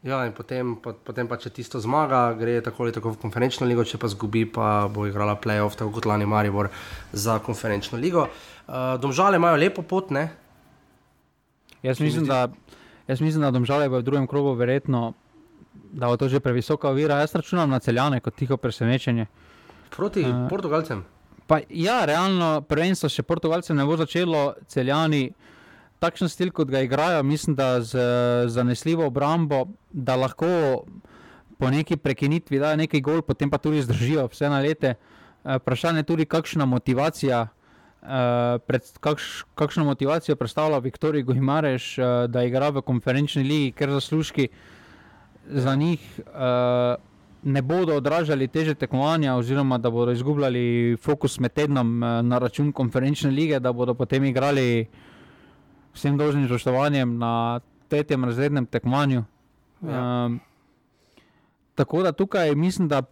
Ja, 0.02 0.24
in 0.26 0.34
potem, 0.34 0.74
po, 0.82 0.96
potem 0.98 1.30
pa, 1.30 1.38
če 1.38 1.54
tisto 1.54 1.78
zmaga, 1.78 2.24
gre 2.34 2.58
tako 2.66 2.82
ali 2.82 2.94
tako 2.94 3.14
v 3.14 3.22
konferenčno 3.22 3.70
ligo, 3.70 3.86
če 3.86 4.02
pa 4.02 4.10
zgubi, 4.10 4.48
pa 4.50 4.88
bo 4.90 5.06
igrala 5.06 5.38
playoff, 5.38 5.78
tako 5.78 5.94
kot 5.94 6.10
lani 6.10 6.26
Maribor 6.26 6.72
za 7.14 7.38
konferenčno 7.38 8.02
ligo. 8.02 8.26
Uh, 8.66 8.98
domžale 8.98 9.38
imajo 9.38 9.62
lepo 9.62 9.86
pot, 9.86 10.10
ne? 10.10 10.26
Jaz 11.86 12.02
mislim, 12.02 12.26
da. 12.26 12.48
Jaz 13.08 13.20
mislim, 13.20 13.42
da 13.42 13.50
domžale 13.50 13.88
v 13.88 14.02
drugem 14.02 14.26
krogu 14.26 14.54
verjetno, 14.54 15.12
da 15.92 16.06
bo 16.06 16.16
to 16.16 16.28
že 16.28 16.40
previsoka 16.40 16.88
ovira. 16.88 17.18
Jaz 17.20 17.34
računam 17.34 17.70
na 17.70 17.78
celjane 17.78 18.20
kot 18.20 18.34
tiho 18.34 18.56
presenečenje. 18.56 19.26
Proti 19.96 20.22
uh, 20.22 20.48
Portugalcem. 20.50 21.04
Pa, 21.46 21.60
ja, 21.68 22.04
realno 22.04 22.62
prvenstvo 22.68 23.08
še 23.08 23.22
Portugalcem 23.22 23.76
ne 23.76 23.84
bo 23.84 23.96
začelo, 23.96 24.54
celjani. 24.66 25.32
Takšen 26.02 26.28
stil, 26.28 26.50
kot 26.50 26.70
ga 26.70 26.80
igrajo, 26.82 27.22
mislim, 27.22 27.54
da 27.54 27.80
z 27.80 27.98
zanesljivo 28.50 29.06
obrambo, 29.06 29.66
da 29.92 30.16
lahko 30.16 30.48
po 31.58 31.70
neki 31.70 31.96
prekinitvi 31.96 32.58
dajo 32.58 32.76
nekaj 32.80 33.00
gol, 33.00 33.22
potem 33.22 33.50
pa 33.50 33.58
tudi 33.62 33.82
zdržijo 33.82 34.26
vse 34.32 34.50
na 34.50 34.58
lete. 34.58 34.96
Eh, 34.96 35.58
vprašanje 35.62 36.02
je 36.02 36.08
tudi, 36.08 36.26
kakšna 36.26 36.66
motivacija 36.66 37.46
Uh, 37.46 37.61
pred, 38.66 38.82
kakš, 39.00 39.44
kakšno 39.54 39.84
motivacijo 39.84 40.36
predstavlja 40.36 40.78
Viktorij 40.78 41.22
Gojmareš, 41.22 41.98
uh, 41.98 42.04
da 42.26 42.42
igra 42.42 42.70
v 42.74 42.82
konferenčni 42.82 43.42
ligi, 43.42 43.72
ker 43.72 43.90
zaslužki 43.90 44.48
za 45.46 45.74
njih 45.74 46.02
uh, 46.18 46.98
ne 47.42 47.62
bodo 47.62 47.96
odražali 47.96 48.48
teže 48.48 48.74
tekmovanja, 48.74 49.36
oziroma 49.36 49.78
da 49.78 49.90
bodo 49.90 50.12
izgubljali 50.12 50.96
fokus 51.02 51.38
med 51.38 51.52
tednom 51.52 52.02
uh, 52.02 52.20
na 52.26 52.38
račun 52.38 52.72
konferenčne 52.72 53.30
lige, 53.30 53.60
da 53.60 53.72
bodo 53.72 53.94
potem 53.94 54.24
igrali 54.24 54.86
vsem 55.94 56.18
dolžnim 56.18 56.48
spoštovanjem 56.48 57.18
na 57.18 57.60
tretjem 57.88 58.24
razrednem 58.24 58.66
tekmovanju. 58.66 59.24
Ja. 59.82 60.26
Uh, 60.26 60.38
tako 61.74 62.02
da 62.02 62.12
tukaj 62.12 62.54
mislim, 62.54 62.88
da 62.88 63.02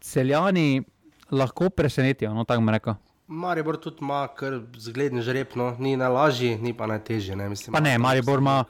celjani 0.00 0.82
lahko 1.30 1.70
presenetijo, 1.70 2.34
no 2.34 2.44
tako 2.44 2.60
me 2.60 2.72
reko. 2.72 2.94
Maribor 3.28 3.76
tudi 3.76 3.96
ima 4.00 4.28
kar 4.28 4.60
zgledni 4.78 5.22
žreb, 5.22 5.46
no. 5.54 5.74
ni 5.78 5.96
najlažji, 5.96 6.58
ni 6.58 6.72
pa 6.76 6.86
najtežji. 6.86 7.36
Ne, 7.36 7.48
mislim, 7.48 7.72
pa 7.74 7.80
ne, 7.80 7.98
Maribor 7.98 8.38
ima, 8.38 8.64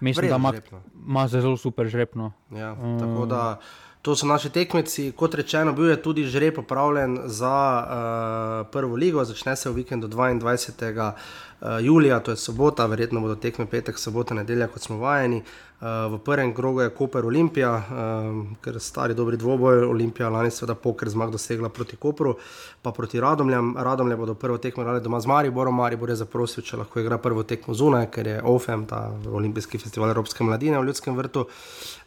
mislim, 0.00 0.30
da 0.30 0.36
ima, 0.36 0.52
no. 0.72 0.80
ima 1.06 1.28
zelo 1.28 1.56
super 1.56 1.86
žreb. 1.86 2.08
No. 2.14 2.32
Ja, 2.50 2.72
um. 2.72 2.98
Tako 3.00 3.26
da 3.26 3.58
to 4.02 4.16
so 4.16 4.26
naši 4.26 4.50
tekmeci. 4.50 5.12
Kot 5.12 5.34
rečeno, 5.34 5.72
bil 5.72 5.90
je 5.90 6.02
tudi 6.02 6.24
žreb 6.24 6.54
popravljen 6.54 7.18
za 7.24 7.84
uh, 7.84 8.70
prvo 8.72 8.96
ligo, 8.96 9.24
začne 9.24 9.56
se 9.56 9.70
v 9.70 9.82
vikendu 9.82 10.08
22. 10.08 11.12
Uh, 11.60 11.68
julija, 11.84 12.20
to 12.20 12.30
je 12.30 12.36
sobota, 12.36 12.86
verjetno 12.86 13.20
bodo 13.20 13.34
tekme 13.34 13.66
petek, 13.66 13.98
sobota, 13.98 14.34
nedelja, 14.34 14.68
kot 14.70 14.82
smo 14.82 14.98
vajeni. 14.98 15.42
Uh, 15.80 15.86
v 16.12 16.18
prvem 16.22 16.52
krogu 16.54 16.80
je 16.80 16.90
Koper 16.94 17.26
Olimpija, 17.26 17.72
uh, 17.74 18.36
ker 18.62 18.78
stari 18.80 19.14
dobri 19.14 19.36
dvoboj. 19.36 19.82
Olimpija 19.90 20.28
lani 20.30 20.50
seveda 20.54 20.74
poker 20.78 21.10
zmag 21.10 21.32
dosegla 21.34 21.68
proti 21.68 21.96
Kopru, 21.96 22.36
pa 22.82 22.92
proti 22.92 23.20
Radomljam. 23.20 23.74
Radomlje 23.76 24.16
bodo 24.16 24.34
prvo 24.34 24.58
tekmo 24.58 24.82
igrali 24.82 25.02
doma 25.02 25.20
z 25.20 25.26
Mariborom. 25.26 25.74
Maribor 25.74 26.10
je 26.10 26.16
zaprosil, 26.22 26.62
če 26.62 26.78
lahko 26.78 27.02
igra 27.02 27.18
prvo 27.18 27.42
tekmo 27.42 27.74
zunaj, 27.74 28.06
ker 28.14 28.26
je 28.26 28.40
OFEM, 28.42 28.86
ta 28.86 29.10
olimpijski 29.26 29.78
festival 29.82 30.14
Evropske 30.14 30.44
mladine 30.44 30.78
v 30.78 30.86
Ljudskem 30.86 31.18
vrtu. 31.18 31.48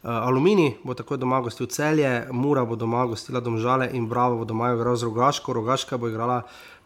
Alumini 0.04 0.78
bo 0.84 0.95
tako 0.95 1.18
doma 1.18 1.41
gostil 1.41 1.68
celje, 1.68 2.28
Mura 2.32 2.64
bo 2.66 2.76
doma 2.76 3.06
gostila 3.06 3.39
Domžale 3.39 3.91
in 3.93 4.08
Bravo 4.08 4.38
bo 4.38 4.45
doma 4.45 4.72
igral 4.74 4.95
z 4.95 5.12
Rogaško. 5.12 5.54
Rogaška 5.54 5.97
bo 5.97 6.08
igrala 6.08 6.41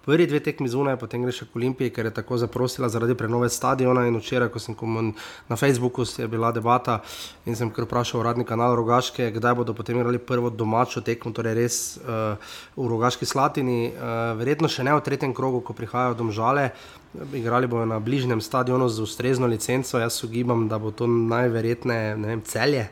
prvi 0.06 0.28
dve 0.28 0.39
tekmi 0.39 0.70
zunaj, 0.70 0.99
potem 1.01 1.24
greš 1.26 1.43
k 1.49 1.58
Olimpiji, 1.58 1.89
ker 1.89 2.06
je 2.06 2.14
tako 2.14 2.38
zaprosila 2.38 2.89
zaradi 2.89 3.16
prenove 3.18 3.49
stadiona. 3.49 4.06
In 4.08 4.20
včeraj, 4.22 4.51
ko 4.53 4.62
sem 4.62 4.76
komun, 4.78 5.14
na 5.49 5.56
Facebooku, 5.58 6.06
je 6.06 6.28
bila 6.28 6.51
debata 6.53 6.99
in 7.45 7.58
sem 7.58 7.72
kar 7.74 7.88
vprašal 7.88 8.22
uradni 8.22 8.45
kanal 8.45 8.76
Rogaške, 8.78 9.32
kdaj 9.34 9.56
bodo 9.58 9.74
potem 9.74 9.97
igrali 9.97 10.22
prvo 10.22 10.49
domačo 10.49 11.01
tekmo, 11.01 11.34
torej 11.34 11.58
res 11.58 11.80
uh, 11.97 12.38
v 12.78 12.89
Rogaški 12.91 13.26
Slatini. 13.26 13.89
Uh, 13.89 14.36
verjetno 14.38 14.70
še 14.70 14.86
ne 14.86 14.93
v 14.93 15.01
tretjem 15.06 15.34
krogu, 15.34 15.64
ko 15.66 15.74
prihajajo 15.74 16.20
domžale. 16.22 16.70
Igrali 17.34 17.68
bodo 17.68 17.88
na 17.89 17.97
bližnjem 17.99 18.41
stadionu 18.43 18.89
z 18.89 19.01
ustrezno 19.01 19.47
licenco, 19.47 19.97
jaz 19.97 20.22
ugibam, 20.24 20.68
da 20.70 20.78
bo 20.78 20.91
to 20.91 21.08
najverjetneje 21.08 22.41
celje. 22.45 22.89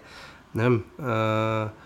Ne 0.54 0.70
vem, 0.70 0.84
uh, 1.02 1.83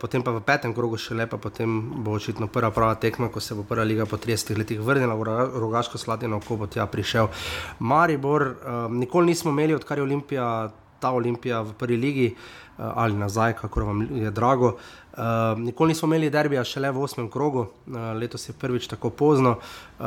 potem 0.00 0.22
pa 0.22 0.30
v 0.30 0.42
petem 0.44 0.74
krogu 0.76 0.98
še 1.00 1.16
lepa, 1.16 1.38
potem 1.40 1.80
bo 2.04 2.14
očitno 2.18 2.46
prva 2.52 2.70
prava 2.70 2.94
tekma, 3.00 3.30
ko 3.32 3.40
se 3.40 3.56
bo 3.56 3.64
prva 3.64 3.84
liga 3.84 4.06
po 4.06 4.20
30 4.20 4.58
letih 4.60 4.80
vrnila 4.80 5.16
v 5.16 5.24
Rogaško 5.56 5.98
Slatino, 5.98 6.40
ko 6.44 6.60
bo 6.60 6.66
tja 6.66 6.86
prišel 6.86 7.32
Maribor. 7.80 8.42
Uh, 8.44 8.92
nikoli 8.92 9.32
nismo 9.32 9.50
imeli, 9.50 9.74
odkar 9.74 9.98
je 9.98 10.04
Olimpija 10.04 10.70
ta 11.04 11.12
Olimpija 11.12 11.60
v 11.60 11.72
prvi 11.76 11.96
ligi 11.96 12.28
uh, 12.32 12.92
ali 12.94 13.16
nazaj, 13.16 13.52
kako 13.60 13.84
vam 13.84 14.08
je 14.16 14.30
drago. 14.30 14.76
Uh, 15.14 15.58
nikoli 15.58 15.92
nismo 15.92 16.08
imeli 16.08 16.30
derbija, 16.30 16.64
šele 16.64 16.90
v 16.90 17.02
osmem 17.04 17.28
krogu, 17.30 17.66
uh, 17.86 17.98
letos 18.18 18.48
je 18.48 18.54
prvič 18.58 18.88
tako 18.90 19.10
pozno. 19.10 19.58
Uh, 19.98 20.06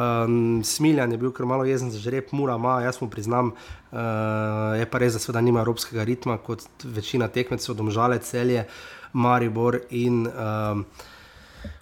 Smiljan 0.64 1.12
je 1.12 1.18
bil 1.22 1.32
kar 1.32 1.46
malo 1.46 1.66
jezen 1.66 1.92
za 1.92 2.00
žreb, 2.00 2.32
mura 2.32 2.56
ima, 2.56 2.82
jaz 2.82 3.02
mu 3.02 3.10
priznam, 3.10 3.54
uh, 3.54 4.00
je 4.80 4.90
pa 4.90 5.00
res, 5.00 5.14
da 5.16 5.22
seveda 5.24 5.42
nima 5.42 5.62
evropskega 5.64 6.04
ritma 6.04 6.38
kot 6.38 6.66
večina 6.84 7.28
tekmecev, 7.28 7.76
domžale 7.78 8.20
celje, 8.20 8.66
Maribor 9.14 9.80
in. 9.90 10.28
Uh, 10.28 10.84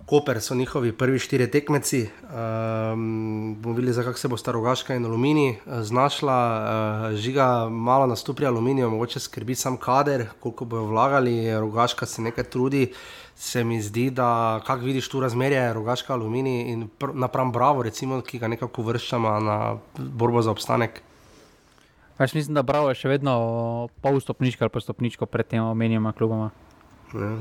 Koper 0.05 0.37
so 0.41 0.55
njihovi 0.55 0.91
prvi 0.93 1.19
štiri 1.19 1.47
tekmeci. 1.51 2.03
Um, 2.23 3.55
bomo 3.59 3.75
videli, 3.75 4.03
kako 4.03 4.19
se 4.19 4.27
bo 4.27 4.37
Starogaška 4.37 4.95
in 4.95 5.05
Alumini 5.05 5.49
uh, 5.49 5.81
znašla. 5.81 6.37
Uh, 7.09 7.15
žiga 7.17 7.69
malo 7.69 8.07
nastopi 8.07 8.45
Aluminijo, 8.45 8.89
mogoče 8.89 9.19
skrbi 9.19 9.55
sam 9.55 9.77
kader, 9.77 10.27
koliko 10.39 10.65
bojo 10.65 10.83
vlagali. 10.83 11.59
Rogaška 11.59 12.05
se 12.05 12.21
nekaj 12.21 12.43
trudi. 12.43 12.91
Se 13.35 13.63
mi 13.63 13.81
zdi, 13.81 14.09
da 14.09 14.61
kako 14.65 14.85
vidiš 14.85 15.09
tu 15.09 15.19
razmerje, 15.19 15.73
Rogaška, 15.73 16.13
Alumini 16.13 16.71
in 16.71 16.87
napram 17.13 17.51
Bravo, 17.51 17.83
recimo, 17.83 18.21
ki 18.21 18.39
ga 18.39 18.47
nekako 18.47 18.81
vrščamo 18.81 19.39
na 19.39 19.77
borbo 19.97 20.41
za 20.41 20.51
obstanek. 20.51 21.01
Pač 22.17 22.33
mislim, 22.33 22.53
da 22.53 22.61
Bravo 22.61 22.89
je 22.89 22.95
še 22.95 23.09
vedno 23.09 23.89
pol 24.01 24.21
stopnička 24.21 24.65
ali 24.65 24.71
pa 24.71 24.79
stopničko 24.79 25.25
pred 25.25 25.47
tem 25.47 25.63
omenjenima 25.63 26.13
kluboma. 26.13 26.51
Ja, 27.13 27.37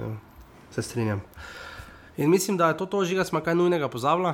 ja, 0.00 0.16
se 0.70 0.82
strinjam. 0.82 1.20
In 2.16 2.30
mislim, 2.30 2.56
da 2.56 2.68
je 2.68 2.76
to, 2.76 2.86
to 2.86 3.04
že, 3.04 3.24
smo 3.24 3.40
kaj 3.40 3.54
nujnega 3.54 3.88
pozabili. 3.88 4.32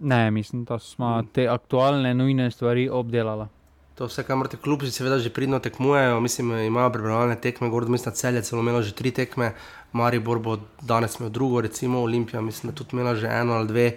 Ne, 0.00 0.30
mislim, 0.30 0.64
da 0.64 0.78
smo 0.78 1.22
te 1.32 1.48
aktualne, 1.48 2.14
nujne 2.14 2.50
stvari 2.50 2.88
obdelali. 2.88 3.46
To 3.94 4.06
vse, 4.08 4.22
kar 4.24 4.36
morate 4.36 4.56
klubi, 4.56 4.88
seveda 4.90 5.18
že 5.18 5.28
pridno 5.28 5.58
tekmujejo. 5.60 6.20
Mislim, 6.20 6.54
imajo 6.58 6.90
pripravljene 6.90 7.36
tekme, 7.40 7.68
gordo 7.68 7.92
mislim, 7.92 8.14
celje 8.14 8.42
celo 8.42 8.62
imelo 8.62 8.82
že 8.82 8.94
tri 8.94 9.10
tekme, 9.10 9.52
Maribor 9.92 10.38
bo 10.38 10.56
danes 10.80 11.18
imel 11.20 11.30
drugo, 11.30 11.60
recimo 11.60 12.00
Olimpija, 12.00 12.40
mislim, 12.40 12.72
da 12.72 12.76
tudi 12.76 12.96
imela 12.96 13.14
že 13.14 13.28
eno 13.28 13.52
ali 13.52 13.68
dve. 13.68 13.96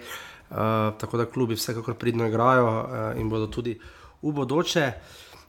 Uh, 0.50 0.56
tako 1.00 1.16
da 1.16 1.26
klubi 1.26 1.54
vsekakor 1.54 1.94
pridno 1.94 2.26
igrajo 2.26 2.66
uh, 2.66 3.20
in 3.20 3.28
bodo 3.28 3.46
tudi 3.46 3.78
v 4.22 4.32
bodoče. 4.32 4.92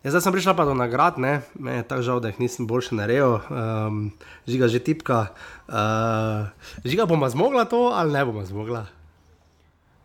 Ja, 0.05 0.13
zdaj 0.13 0.21
sem 0.21 0.33
prišla 0.37 0.53
pa 0.53 0.69
do 0.69 0.77
nagrad, 0.77 1.17
ne? 1.17 1.41
me 1.57 1.81
je 1.81 1.83
tako 1.89 2.01
žal, 2.05 2.19
da 2.21 2.29
jih 2.29 2.37
nisem 2.37 2.67
boljše 2.69 2.93
naredil, 2.93 3.41
um, 3.49 4.11
žiga 4.45 4.69
že 4.69 4.77
tipka. 4.77 5.33
Uh, 5.65 6.45
žiga 6.85 7.09
bomo 7.09 7.25
zmogla 7.25 7.65
to 7.65 7.89
ali 7.89 8.13
ne 8.13 8.21
bomo 8.21 8.45
zmogla? 8.45 8.85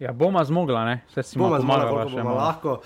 Ja, 0.01 0.16
bomo 0.16 0.40
zmogla, 0.40 0.86
ne, 0.88 0.96
vse 1.12 1.22
si 1.22 1.36
bomo 1.36 1.61
zmogla, 1.61 1.84
koliko 1.92 2.16
bomo 2.16 2.32
lahko. 2.32 2.78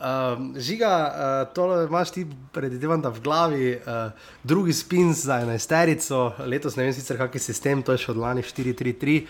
Um, 0.00 0.54
žiga, 0.56 0.92
uh, 1.04 1.52
to 1.52 1.84
imaš 1.84 2.16
ti, 2.16 2.24
predvidevam, 2.56 3.04
da 3.04 3.12
v 3.12 3.20
glavi, 3.20 3.68
uh, 3.76 4.16
drugi 4.40 4.72
spin 4.72 5.12
za 5.12 5.42
enajsterico, 5.44 6.32
letos 6.48 6.80
ne 6.80 6.88
vem 6.88 6.96
sicer, 6.96 7.20
kakšen 7.20 7.44
sistem, 7.44 7.84
to 7.84 7.92
je 7.92 8.06
še 8.06 8.14
od 8.16 8.24
lani 8.24 8.40
4-3-3. 8.40 9.20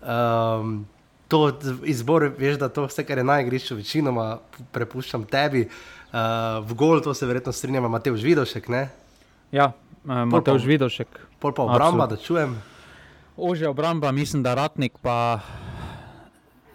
Um, 0.00 0.80
to 1.28 1.52
izbor, 1.84 2.30
veš, 2.32 2.56
da 2.56 2.72
to 2.72 2.88
vse, 2.88 3.04
kar 3.04 3.20
je 3.20 3.28
na 3.28 3.42
igrišču, 3.44 3.76
večinoma 3.76 4.38
prepuščam 4.72 5.28
tebi. 5.28 5.68
Uh, 5.68 5.97
v 6.64 6.72
gol, 6.74 7.00
to 7.04 7.14
se 7.14 7.26
verjetno 7.26 7.52
strinjamo, 7.52 7.88
Matej 7.88 8.16
Žvidošek. 8.16 8.68
Ne? 8.68 8.88
Ja, 9.52 9.72
uh, 10.04 10.24
Matej 10.24 10.58
Žvidošek. 10.64 11.08
Pol 11.38 11.52
pa 11.52 11.62
obramba, 11.62 12.08
Absolut. 12.08 12.20
da 12.20 12.24
čujem. 12.24 12.50
Ože 13.36 13.68
obramba, 13.68 14.12
mislim, 14.12 14.42
da 14.42 14.54
Ratnik 14.54 14.98
pa 14.98 15.40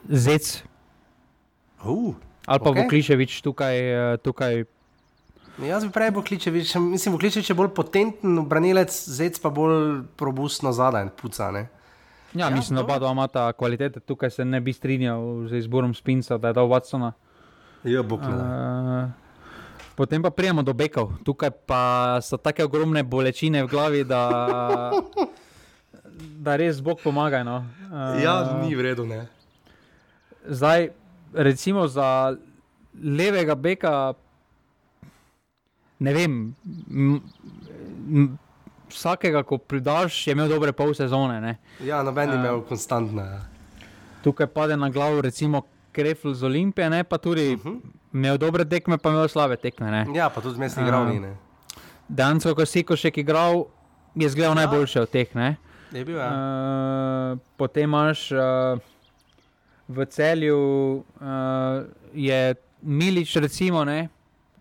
Zec. 0.07 0.63
Uh, 1.83 2.15
Ali 2.45 2.59
pa 2.59 2.69
okay. 2.69 2.83
Vokličevič 2.83 3.41
tukaj. 3.41 3.75
Eh, 3.75 4.17
tukaj. 4.17 4.63
Jaz 5.63 5.85
bi 5.85 5.91
prej 5.91 6.11
Vokličevič, 6.11 6.75
mislim, 6.75 7.13
Vokličevič 7.13 7.49
je 7.49 7.55
bolj 7.55 7.69
potenten 7.75 8.45
branilec, 8.49 8.91
Zec 8.91 9.39
pa 9.39 9.49
bolj 9.49 10.03
robustno 10.19 10.71
zadaj, 10.71 11.09
puca. 11.21 11.51
Ne? 11.51 11.67
Ja, 12.33 12.47
ja, 12.47 12.49
mislim, 12.49 12.75
da 12.75 12.83
oba 12.83 12.97
dva 12.99 13.11
imata 13.11 13.51
kvalitete, 13.53 13.99
tukaj 13.99 14.29
se 14.29 14.45
ne 14.45 14.61
bi 14.61 14.73
strinjal 14.73 15.47
z 15.47 15.61
izborom 15.61 15.93
Spinca, 15.93 16.37
da 16.37 16.47
je 16.47 16.53
dal 16.53 16.67
Watsona. 16.67 17.11
Ja, 17.83 18.01
bokle. 18.03 18.33
Uh, 18.33 19.22
Potem 19.95 20.21
pa 20.21 20.29
prijemo 20.33 20.63
do 20.65 20.73
bekov, 20.73 21.11
tukaj 21.21 21.51
pa 21.69 22.17
so 22.21 22.37
tako 22.37 22.65
ogromne 22.65 23.03
bolečine 23.05 23.61
v 23.63 23.69
glavi, 23.69 24.01
da, 24.03 24.21
da 26.41 26.55
res 26.57 26.81
Bog 26.81 26.97
pomaga. 27.03 27.43
No. 27.45 27.61
Uh, 27.93 28.17
ja, 28.17 28.57
ni 28.63 28.73
vredno. 28.73 29.05
Ne. 29.05 29.27
Zdaj, 30.49 30.89
recimo 31.33 31.85
za 31.87 32.33
levega 32.97 33.55
beka, 33.55 34.13
ne 35.99 36.13
vem, 36.13 36.55
m, 36.89 37.21
m, 38.09 38.27
vsakega, 38.89 39.43
ko 39.45 39.61
pridaš, 39.61 40.25
je 40.27 40.33
imel 40.33 40.49
dobre 40.49 40.73
pol 40.73 40.97
sezone. 40.97 41.37
Ne. 41.41 41.57
Ja, 41.85 42.01
noben 42.01 42.33
je 42.33 42.37
uh, 42.37 42.41
imel 42.41 42.65
konstantne. 42.65 43.29
Ja. 43.29 43.41
Tukaj 44.25 44.49
pade 44.49 44.77
na 44.77 44.89
glavo, 44.89 45.21
recimo, 45.21 45.61
Krefl 45.93 46.33
z 46.33 46.49
Olimpije, 46.49 46.89
ne 46.89 47.03
pa 47.03 47.17
tudi. 47.17 47.53
Uh 47.53 47.59
mhm. 47.59 47.77
-huh 47.77 48.01
imel 48.13 48.37
dobre 48.37 48.65
tekme, 48.65 48.97
pa 48.97 49.09
imel 49.09 49.27
slabe 49.27 49.57
tekme. 49.57 49.91
Ne? 49.91 50.05
Ja, 50.13 50.29
pa 50.29 50.41
tudi 50.41 50.55
zmesni 50.55 50.85
igral. 50.85 51.09
Uh, 51.09 51.33
Danes, 52.07 52.45
ko 52.45 52.65
si 52.69 52.85
ko 52.85 52.97
še 52.97 53.09
igral, 53.17 53.65
je 54.13 54.29
zgledal 54.29 54.53
ja. 54.53 54.59
najboljše 54.63 55.01
od 55.01 55.09
teh. 55.09 55.29
Je 55.93 56.03
bil, 56.05 56.17
ja. 56.17 56.29
uh, 56.29 57.41
potem 57.57 57.89
imaš 57.89 58.29
uh, 58.33 58.77
v 59.89 60.05
celju, 60.09 60.59
uh, 61.01 61.85
je 62.13 62.53
Milič, 62.83 63.37
recimo, 63.39 63.85
ne, 63.87 64.11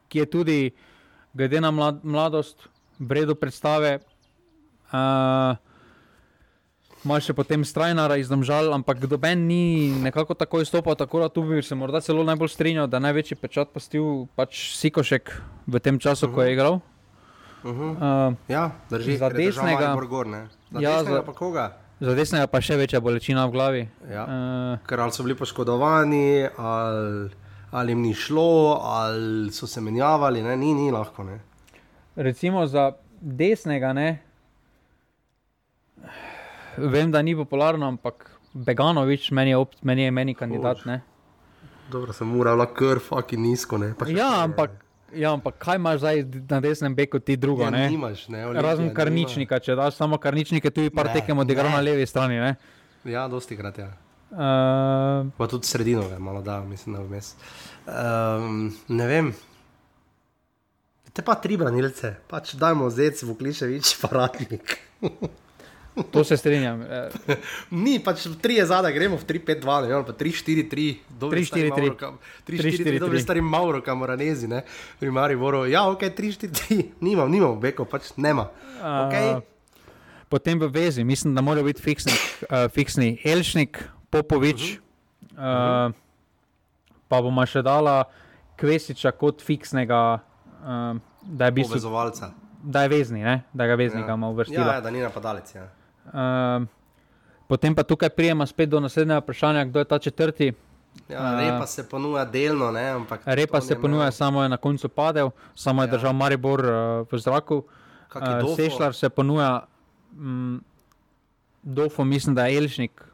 ki 0.08 0.22
je 0.22 0.26
tudi, 0.30 0.60
glede 1.34 1.60
na 1.60 1.72
mlad, 1.74 2.04
mladost, 2.06 2.68
vredno 3.00 3.34
predstave. 3.34 3.98
Uh, 4.92 5.58
Máš 7.02 7.26
še 7.30 7.34
potem 7.34 7.64
strajnara 7.66 8.14
izdomžal, 8.22 8.70
ampak 8.70 9.02
doben 9.10 9.50
ni 9.50 9.90
nekako 9.90 10.38
tako 10.38 10.62
izstopal, 10.62 10.94
tako 10.94 11.18
da 11.18 11.26
tu 11.26 11.42
bi 11.42 11.58
se 11.58 11.74
morda 11.74 11.98
celo 11.98 12.22
najbolj 12.22 12.52
strinjal, 12.54 12.86
da 12.86 13.02
največji 13.02 13.34
pečat 13.42 13.74
postil 13.74 14.30
pač 14.38 14.70
Sikošek 14.78 15.34
v 15.66 15.82
tem 15.82 15.98
času, 15.98 16.26
uh 16.26 16.30
-huh. 16.30 16.34
ko 16.34 16.42
je 16.42 16.46
mhm. 16.46 16.54
igral. 16.54 16.74
Uh 17.66 17.70
-huh. 17.74 17.90
uh, 18.30 18.34
ja, 18.48 18.70
drži, 18.90 19.18
za 19.18 19.28
desnega. 19.34 19.98
Gor, 20.06 20.26
za 20.70 20.78
ja, 20.78 21.02
desnega 21.02 21.18
za, 21.18 21.22
pa 21.22 21.32
koga? 21.32 21.72
Za 22.00 22.14
desnega 22.14 22.46
pa 22.46 22.60
še 22.60 22.76
večja 22.76 23.00
bolečina 23.00 23.46
v 23.46 23.50
glavi. 23.50 23.88
Ja. 24.10 24.24
Uh, 24.24 24.78
Ker 24.86 25.00
ali 25.00 25.12
so 25.12 25.22
bili 25.22 25.34
poškodovani, 25.34 26.48
ali, 26.56 27.30
ali 27.70 27.92
jim 27.92 28.00
ni 28.00 28.14
šlo, 28.14 28.78
ali 28.82 29.50
so 29.50 29.66
se 29.66 29.80
menjavali, 29.80 30.42
ne? 30.42 30.56
ni, 30.56 30.74
ni 30.74 30.90
lahko. 30.90 31.24
Ne? 31.24 31.40
Recimo 32.16 32.66
za 32.66 32.92
desnega, 33.20 33.92
ne 33.92 34.31
vem, 36.76 37.10
da 37.12 37.22
ni 37.22 37.36
popularno, 37.36 37.88
ampak 37.88 38.30
Beganovič 38.52 39.30
meni 39.30 39.50
je, 39.50 39.64
meni 39.82 40.02
je 40.02 40.10
meni 40.10 40.34
kandidat. 40.34 40.84
Ne? 40.84 41.00
Dobro, 41.90 42.12
sem 42.12 42.28
moral 42.28 42.66
kar 42.74 43.00
fucking 43.00 43.42
nizko. 43.42 43.80
Ja 44.08 44.44
ampak, 44.44 44.76
ja, 45.14 45.32
ampak 45.32 45.56
kaj 45.60 45.80
imaš 45.80 45.98
zdaj 46.04 46.24
na 46.50 46.60
desnem 46.60 46.94
beku, 46.94 47.18
ti 47.18 47.36
drugo? 47.36 47.64
Ja, 47.64 47.70
ne? 47.70 47.88
Nimaš, 47.90 48.28
ne? 48.28 48.44
Razen 48.52 48.92
karničnika, 48.94 49.60
če 49.60 49.76
daš 49.76 49.96
samo 49.96 50.20
karničnike, 50.20 50.70
tu 50.70 50.84
je 50.84 50.92
par 50.92 51.12
tekem 51.12 51.38
odigral 51.38 51.72
na 51.72 51.80
levi 51.80 52.06
strani. 52.06 52.40
Ne? 52.40 52.54
Ja, 53.08 53.26
dosti 53.28 53.56
krat. 53.56 53.78
Ja. 53.78 53.92
Uh, 54.32 55.28
pa 55.36 55.48
tudi 55.48 55.68
sredino, 55.68 56.06
je, 56.08 56.18
malo 56.18 56.40
da, 56.42 56.62
mislim, 56.64 56.96
da 56.96 57.02
vmes. 57.04 57.34
Um, 57.84 58.70
ne 58.88 59.08
vem. 59.08 59.32
Te 61.12 61.20
pa 61.24 61.36
tri 61.36 61.58
branilce, 61.60 62.14
pač 62.30 62.54
dajmo 62.56 62.88
zec 62.88 63.20
v 63.28 63.36
kliševič, 63.36 63.96
paratnik. 64.00 64.78
To 66.10 66.24
se 66.24 66.36
strinjam. 66.36 66.80
Ni 67.70 67.98
pač 68.00 68.24
3 68.24 68.56
je 68.56 68.64
zadaj, 68.66 68.94
gremo 68.96 69.18
v 69.20 69.26
3-5-2, 69.28 69.74
ne 69.84 69.88
vem, 69.92 70.04
pa 70.08 70.14
3-4-3, 70.16 70.86
3-4-3. 71.20 71.92
3-4-3, 72.48 73.00
dobro, 73.00 73.20
stari 73.20 73.44
Mauro, 73.44 73.82
kamoranezi, 73.84 74.48
ne, 74.48 74.62
primari 75.00 75.36
voro. 75.36 75.66
Ja, 75.68 75.84
ok, 75.92 76.08
3-4-3, 76.18 76.96
nimam, 77.04 77.28
nimam, 77.28 77.58
beko, 77.60 77.84
pač 77.84 78.14
nema. 78.16 78.48
Okay. 78.80 79.36
Uh, 79.36 79.42
potem 80.32 80.56
v 80.56 80.70
vezi, 80.72 81.04
mislim, 81.04 81.36
da 81.36 81.44
mora 81.44 81.60
biti 81.62 81.84
fiksni, 81.84 82.16
uh, 82.48 82.72
fiksni 82.72 83.20
Elšnik, 83.24 83.84
Popovič, 84.08 84.80
uh 84.80 85.36
-huh. 85.36 85.92
uh, 85.92 85.94
pa 87.08 87.20
bomo 87.20 87.44
še 87.46 87.62
dala 87.62 88.04
Kvesiča 88.56 89.12
kot 89.12 89.44
fiksnega, 89.44 90.24
uh, 90.64 90.96
da 91.22 91.44
je 91.44 91.52
bil. 91.52 91.68
Povezovalca. 91.68 92.32
Da 92.62 92.82
je 92.82 92.88
vezni, 92.88 93.20
ne? 93.20 93.42
da 93.52 93.66
ga 93.66 93.74
veznika 93.74 94.08
ja. 94.08 94.14
ima 94.14 94.28
uvrstiti. 94.28 94.60
Ja, 94.60 94.74
ja, 94.74 94.80
da 94.80 94.90
ni 94.90 95.00
napadalec. 95.00 95.54
Ja. 95.54 95.68
Uh, 96.06 96.66
potem 97.46 97.74
pa 97.74 97.82
tukaj 97.82 98.10
prijema 98.10 98.46
spet 98.46 98.68
do 98.68 98.80
naslednjega 98.80 99.20
vprašanja, 99.20 99.64
kdo 99.64 99.78
je 99.78 99.84
ta 99.84 99.98
četrti. 99.98 100.52
Ja, 101.08 101.40
repa 101.40 101.66
se 101.66 101.88
ponuja 101.88 102.24
delno, 102.24 102.70
ne, 102.70 102.88
ampak. 102.90 103.20
Repa 103.24 103.60
se 103.60 103.80
ponuja, 103.80 104.10
samo 104.10 104.42
je 104.42 104.48
na 104.48 104.56
koncu 104.56 104.88
padel, 104.88 105.30
samo 105.54 105.82
je 105.82 105.86
ja. 105.86 105.90
držal 105.90 106.12
Maribor 106.12 106.60
uh, 106.60 107.06
v 107.12 107.18
zraku. 107.18 107.64
Uh, 108.14 108.56
Sešljar 108.56 108.94
se 108.94 109.08
ponuja, 109.08 109.66
um, 110.18 110.64
Dofo, 111.62 112.04
mislim, 112.04 112.34
da 112.34 112.46
je 112.46 112.58
Elšnik. 112.58 113.04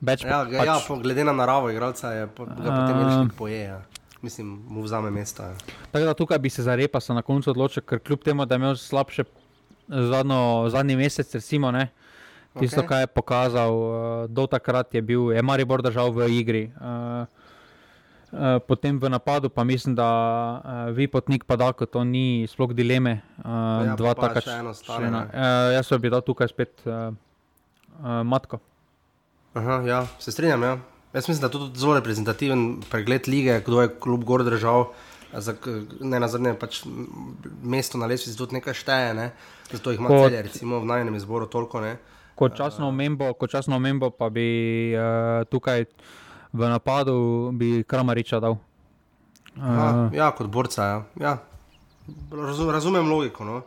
Več, 0.00 0.24
ja, 0.24 0.44
pač, 0.44 0.66
ja 0.66 0.76
po, 0.86 0.96
glede 0.96 1.24
na 1.24 1.32
naravo 1.32 1.70
igralca 1.70 2.12
je 2.12 2.26
po, 2.26 2.46
ga 2.46 2.68
potem 2.68 2.96
uh, 2.96 3.02
Elšnik 3.02 3.34
poje. 3.38 3.64
Ja. 3.64 3.80
mislim, 4.22 4.62
mu 4.68 4.82
vzame 4.82 5.10
mesta. 5.10 5.42
Ja. 5.42 5.56
Tako 5.90 6.04
da 6.04 6.14
tukaj 6.14 6.38
bi 6.38 6.50
se 6.50 6.62
za 6.62 6.74
repa 6.74 6.98
na 7.08 7.22
koncu 7.22 7.50
odločil, 7.50 7.82
ker 7.82 7.98
kljub 7.98 8.22
temu, 8.24 8.46
da 8.46 8.54
je 8.54 8.58
imel 8.58 8.76
slabše 8.76 9.24
zadnjo, 9.88 10.68
zadnji 10.68 10.96
mesec, 10.96 11.34
recimo, 11.34 11.70
ne, 11.70 11.88
tisto, 11.88 12.09
okay. 12.54 12.88
kar 12.88 13.00
je 13.00 13.06
pokazal, 13.06 13.70
uh, 13.70 13.94
do 14.28 14.46
takrat 14.46 14.94
je 14.94 15.02
bil, 15.02 15.30
je 15.32 15.42
Maribor 15.42 15.82
držal 15.82 16.10
v 16.12 16.30
igri. 16.40 16.64
Uh, 16.80 17.28
Uh, 18.30 18.62
potem 18.62 18.94
v 18.94 19.10
napadu, 19.10 19.50
pa 19.50 19.66
mislim, 19.66 19.90
da 19.98 20.06
uh, 20.06 20.94
vi 20.94 21.10
potnik 21.10 21.42
pa 21.42 21.58
da, 21.58 21.74
to 21.74 22.04
ni 22.06 22.46
sploh 22.46 22.70
dileme. 22.70 23.26
Uh, 23.42 23.90
ja, 23.90 23.96
dva 23.98 24.14
taka 24.14 24.38
stvar. 24.70 25.02
Uh, 25.02 25.74
jaz 25.74 25.90
bi 25.98 26.14
dal 26.14 26.22
tukaj 26.22 26.46
spet 26.46 26.78
uh, 26.86 27.10
uh, 27.98 28.22
matko. 28.22 28.62
Aha, 29.58 29.82
ja, 29.82 30.06
se 30.22 30.30
strinjam. 30.30 30.62
Ja. 30.62 30.78
Jaz 31.10 31.26
mislim, 31.26 31.40
da 31.40 31.46
je 31.46 31.58
tudi 31.58 31.78
zelo 31.78 31.94
reprezentativen 31.98 32.82
pregled 32.90 33.26
lige, 33.26 33.60
kdo 33.66 33.82
je 33.82 33.90
kljub 33.98 34.22
gor 34.24 34.44
držal. 34.46 34.92
Za, 35.34 35.54
ne 36.00 36.20
na 36.22 36.28
zadnje, 36.30 36.54
pač 36.54 36.84
mesto 37.62 37.98
na 37.98 38.06
lesbi 38.06 38.30
tudi 38.38 38.58
nekaj 38.58 38.74
šteje, 38.74 39.10
ne? 39.14 39.30
zato 39.70 39.90
jih 39.90 39.98
ima 39.98 40.08
celje, 40.08 40.42
recimo 40.42 40.78
v 40.82 40.86
najnem 40.86 41.18
izboru 41.18 41.46
toliko. 41.50 41.82
Ne? 41.82 41.96
Kot 42.40 42.56
časno 42.56 42.88
omembo, 42.88 43.34
kot 43.36 43.52
časno 43.52 43.76
omembo 43.76 44.08
pa 44.16 44.30
bi 44.32 44.48
uh, 44.96 45.44
tukaj 45.52 45.84
v 46.52 46.68
napadu 46.72 47.50
bi 47.52 47.82
Kramariča 47.84 48.40
dal. 48.40 48.56
Uh, 49.56 49.62
Aha, 49.62 50.08
ja, 50.14 50.30
kot 50.32 50.48
borca. 50.48 50.84
Ja. 50.84 51.02
Ja. 51.20 51.36
Razum, 52.32 52.70
razumem 52.70 53.10
logiko. 53.10 53.44
No? 53.44 53.60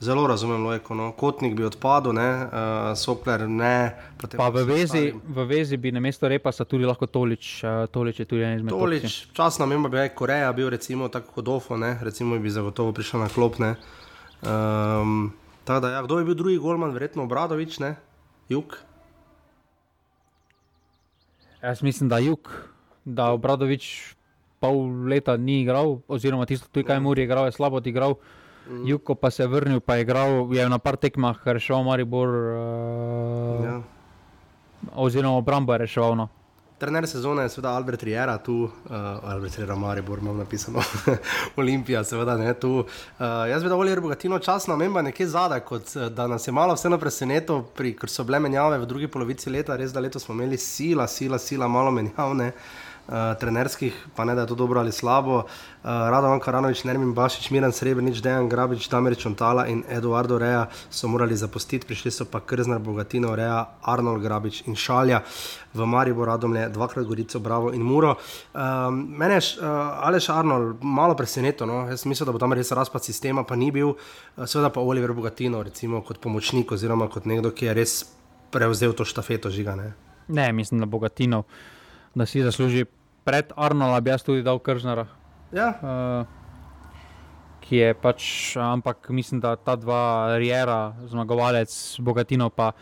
Zelo 0.00 0.26
razumem 0.26 0.64
logiko. 0.64 0.94
No. 0.94 1.12
Kotnik 1.12 1.54
bi 1.58 1.64
odpadel, 1.64 2.12
ne, 2.12 2.28
uh, 2.44 2.94
sopler 2.98 3.48
ne. 3.48 3.92
Pa 4.36 4.48
v 4.48 4.64
vezi, 4.66 5.12
v 5.12 5.46
vezi 5.46 5.76
bi 5.76 5.92
na 5.92 6.00
mesto 6.00 6.28
repa 6.28 6.52
se 6.52 6.64
tudi 6.64 6.86
lahko 6.86 7.06
tolič, 7.06 7.64
uh, 7.64 7.84
tolič 7.90 8.22
je 8.22 8.26
tudi 8.26 8.46
en 8.46 8.56
izmed. 8.60 8.70
Tolič, 8.70 9.18
časno 9.34 9.66
mimo 9.66 9.88
bi 9.88 10.08
Koreja 10.14 10.52
bil 10.52 10.70
recimo 10.70 11.08
tako 11.08 11.32
kot 11.34 11.48
Ofo, 11.48 11.76
ne, 11.76 11.98
recimo 12.02 12.38
bi 12.38 12.50
zagotovo 12.50 12.92
prišel 12.92 13.20
na 13.20 13.28
klopne. 13.28 13.74
Um, 14.42 15.32
ehm, 15.68 15.92
ja, 15.92 16.02
kdo 16.02 16.18
je 16.18 16.24
bil 16.24 16.34
drugi 16.34 16.58
golman, 16.58 16.92
verjetno 16.92 17.24
Obradovič, 17.24 17.78
ne, 17.78 17.96
jug. 18.48 18.76
Jaz 21.62 21.82
mislim, 21.82 22.08
da 22.08 22.18
jug, 22.18 22.50
da 23.04 23.30
Obradovič 23.32 24.14
pol 24.62 25.06
leta 25.10 25.36
ni 25.36 25.62
igral, 25.62 26.00
oziroma 26.08 26.46
tisto, 26.46 26.70
kaj 26.70 27.00
mu 27.00 27.14
je 27.14 27.26
igral, 27.26 27.46
je 27.46 27.58
slabo 27.58 27.82
odigral. 27.82 28.18
Mm. 28.70 28.86
Juko 28.86 29.14
pa 29.14 29.30
se 29.30 29.42
je 29.42 29.48
vrnil, 29.50 29.80
pa 29.80 29.98
je 29.98 30.06
igral, 30.06 30.54
je 30.54 30.68
na 30.68 30.78
par 30.78 30.96
tekmah 30.96 31.38
reševal 31.44 31.82
Maribor. 31.82 32.28
Uh, 32.28 33.64
ja. 33.64 33.76
Oziroma, 34.94 35.38
obrambo 35.38 35.74
je 35.74 35.82
reševal. 35.82 36.14
No. 36.16 36.28
Trener 36.82 37.06
sezone 37.06 37.42
je 37.42 37.48
seveda 37.48 37.70
Albert 37.70 38.02
Riera, 38.02 38.38
tu 38.38 38.54
uh, 38.62 38.70
Albert 39.22 39.56
Riera, 39.56 39.76
Maribor, 39.76 40.18
imam 40.18 40.36
napisano 40.36 40.82
Olimpija, 41.62 42.04
seveda 42.04 42.34
ne 42.36 42.54
tu. 42.54 42.72
Uh, 42.78 43.26
jaz 43.50 43.62
bi 43.62 43.70
dal 43.70 43.78
bolj 43.78 44.00
bogatino 44.02 44.38
čas 44.42 44.66
na 44.66 44.74
memba 44.76 45.02
nekje 45.02 45.28
zadaj, 45.30 45.60
kot 45.60 45.94
da 46.10 46.26
nas 46.26 46.48
je 46.48 46.52
malo 46.52 46.74
vseeno 46.74 46.98
presenetilo, 46.98 47.68
ker 47.78 48.10
so 48.10 48.26
bile 48.26 48.40
menjave 48.42 48.80
v 48.82 48.88
drugi 48.90 49.06
polovici 49.06 49.50
leta, 49.50 49.76
res 49.78 49.94
da 49.94 50.02
letos 50.02 50.26
smo 50.26 50.34
imeli 50.34 50.58
sila, 50.58 51.06
sila, 51.06 51.38
sila, 51.38 51.68
malo 51.70 51.94
menjavne. 51.94 52.50
Uh, 52.50 52.91
uh, 53.08 53.14
trenerskih, 53.40 53.94
pa 54.16 54.24
ne 54.24 54.34
da 54.34 54.40
je 54.40 54.46
to 54.46 54.54
dobro 54.54 54.80
ali 54.80 54.92
slabo. 54.92 55.36
Uh, 55.36 55.44
Radovan 55.84 56.40
Karanovič, 56.40 56.84
Nermin 56.84 57.14
Bašič, 57.14 57.50
Miran 57.50 57.72
Srebrenic, 57.72 58.20
Dejan 58.22 58.48
Grabič, 58.48 58.88
Damir 58.88 59.16
Čontala 59.18 59.66
in 59.66 59.82
Eduardo 59.88 60.38
Reja 60.38 60.66
so 60.90 61.08
morali 61.08 61.36
zapustiti, 61.36 61.86
prišli 61.86 62.10
so 62.10 62.24
pa 62.24 62.40
Krznar, 62.40 62.78
Bogatino, 62.78 63.34
Reja, 63.36 63.66
Arnold 63.82 64.22
Grabič 64.22 64.62
in 64.66 64.76
Šalja 64.76 65.22
v 65.74 65.86
Maribo, 65.86 66.24
Radomlje, 66.24 66.68
dvakrat 66.68 67.06
Gorico, 67.06 67.40
Bravo 67.40 67.72
in 67.72 67.82
Muro. 67.82 68.14
Um, 68.54 69.06
mene 69.18 69.34
je 69.34 69.58
uh, 69.58 69.66
Aleš 70.06 70.28
Arnold 70.28 70.82
malo 70.82 71.16
presenetilo, 71.16 71.66
no? 71.66 71.88
jaz 71.88 72.06
mislim, 72.06 72.26
da 72.26 72.32
bo 72.32 72.38
tam 72.38 72.52
res 72.52 72.72
razpad 72.72 73.04
sistema, 73.04 73.44
pa 73.44 73.56
ni 73.56 73.70
bil, 73.70 73.88
uh, 73.88 74.46
seveda 74.46 74.70
pa 74.70 74.80
Oliver 74.80 75.12
Bogatino, 75.12 75.62
recimo 75.62 76.02
kot 76.02 76.20
pomočnik 76.20 76.72
oziroma 76.72 77.08
kot 77.08 77.26
nekdo, 77.26 77.50
ki 77.50 77.66
je 77.66 77.74
res 77.74 77.98
prevzel 78.52 78.92
to 78.92 79.04
štafeto 79.04 79.50
žigane. 79.50 79.92
Ne, 80.28 80.52
mislim, 80.52 80.80
da 80.80 80.86
Bogatino 80.86 81.42
da 82.14 82.26
si 82.26 82.42
zasluži 82.42 82.84
pred 83.24 83.52
Arnoldom, 83.56 84.04
bi 84.04 84.10
jaz 84.10 84.22
tudi 84.22 84.42
dal 84.42 84.58
Kržnara. 84.58 85.06
Ja. 85.52 85.68
Uh, 85.80 86.42
ki 87.62 87.76
je 87.76 87.94
pač, 87.94 88.22
ampak 88.58 89.08
mislim, 89.08 89.40
da 89.40 89.54
ta 89.56 89.76
dva 89.76 90.36
Rijera, 90.38 90.92
zmagovalec, 91.08 91.72
bogatino 92.00 92.50
pa 92.50 92.72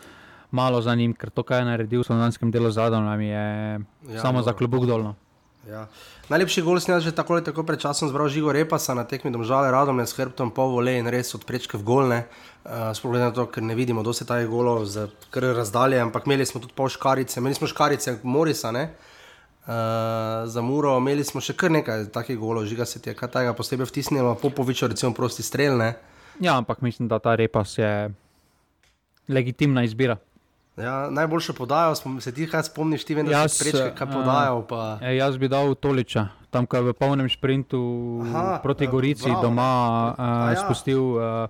malo 0.51 0.81
za 0.81 0.95
njim, 0.95 1.13
ker 1.13 1.29
to, 1.29 1.43
kar 1.43 1.61
je 1.61 1.69
naredil 1.69 2.01
v 2.01 2.07
slovenskem 2.09 2.51
delu 2.51 2.71
zadnjem, 2.71 3.21
je 3.21 3.45
ja, 4.15 4.21
samo 4.21 4.41
za 4.43 4.53
klubuk 4.53 4.85
dolno. 4.89 5.15
Ja. 5.69 5.85
Najlepši 6.27 6.63
gol 6.65 6.79
sem 6.81 6.97
že 6.99 7.13
tako 7.13 7.37
ali 7.37 7.45
tako 7.45 7.61
pred 7.63 7.77
časom 7.77 8.09
zbral 8.09 8.25
živo 8.33 8.49
repasa 8.49 8.97
na 8.97 9.05
tekmi 9.05 9.29
domžale, 9.29 9.69
radom 9.69 10.01
ne 10.01 10.09
s 10.09 10.17
hrbtom 10.17 10.49
pol 10.49 10.73
vole 10.73 10.97
in 10.97 11.05
res 11.05 11.35
od 11.37 11.45
prečke 11.45 11.77
v 11.77 11.85
golne. 11.85 12.19
Uh, 12.65 12.89
Sploh 12.97 13.13
na 13.21 13.29
to, 13.29 13.45
ker 13.45 13.61
ne 13.61 13.77
vidimo, 13.77 14.01
kdo 14.01 14.13
se 14.13 14.25
ta 14.25 14.41
je 14.41 14.49
golo 14.49 14.81
z 14.85 15.07
razdalje, 15.31 16.01
ampak 16.01 16.25
imeli 16.25 16.45
smo 16.45 16.59
tudi 16.59 16.73
pol 16.73 16.89
škarice, 16.89 17.39
imeli 17.39 17.55
smo 17.55 17.69
škarice 17.69 18.19
Morisa, 18.25 18.73
ne? 18.73 18.89
Uh, 18.89 19.10
uh, 19.67 20.47
za 20.49 20.61
Muro, 20.61 20.97
imeli 20.97 21.23
smo 21.23 21.41
še 21.41 21.53
kar 21.57 21.71
nekaj 21.71 22.09
takih 22.13 22.39
golov, 22.39 22.65
žiga 22.69 22.85
se 22.85 23.01
ti 23.01 23.11
je 23.11 23.15
kaj 23.17 23.31
tega 23.33 23.53
posebej 23.53 23.89
vtisnilo, 23.89 24.35
Popovič, 24.41 24.83
recimo, 24.89 25.13
prosti 25.13 25.43
streljne. 25.43 25.93
Ja, 26.39 26.57
ampak 26.57 26.81
mislim, 26.81 27.07
da 27.07 27.19
ta 27.19 27.35
repas 27.35 27.77
je 27.77 28.11
legitimna 29.27 29.83
izbira. 29.83 30.17
Ja, 30.77 31.09
najboljše 31.11 31.53
podajo, 31.53 31.95
se 31.95 32.31
ti 32.33 32.47
kaj 32.47 32.63
spomniš, 32.63 33.03
ti 33.05 33.15
veš, 33.15 33.59
kaj 33.95 34.07
uh, 34.07 34.13
podajo. 34.13 34.61
Pa... 34.69 34.97
E, 35.01 35.15
jaz 35.17 35.37
bi 35.37 35.51
dal 35.51 35.75
Toliča, 35.75 36.27
tam, 36.49 36.65
ko 36.65 36.79
je 36.79 36.87
v 36.89 36.93
polnem 36.97 37.29
sprintu 37.29 37.81
Aha, 38.25 38.59
proti 38.63 38.87
Gorici 38.87 39.27
bravo. 39.27 39.41
doma 39.43 39.73
uh, 40.15 40.23
ja. 40.55 40.63
spustil 40.63 41.03
uh, 41.19 41.49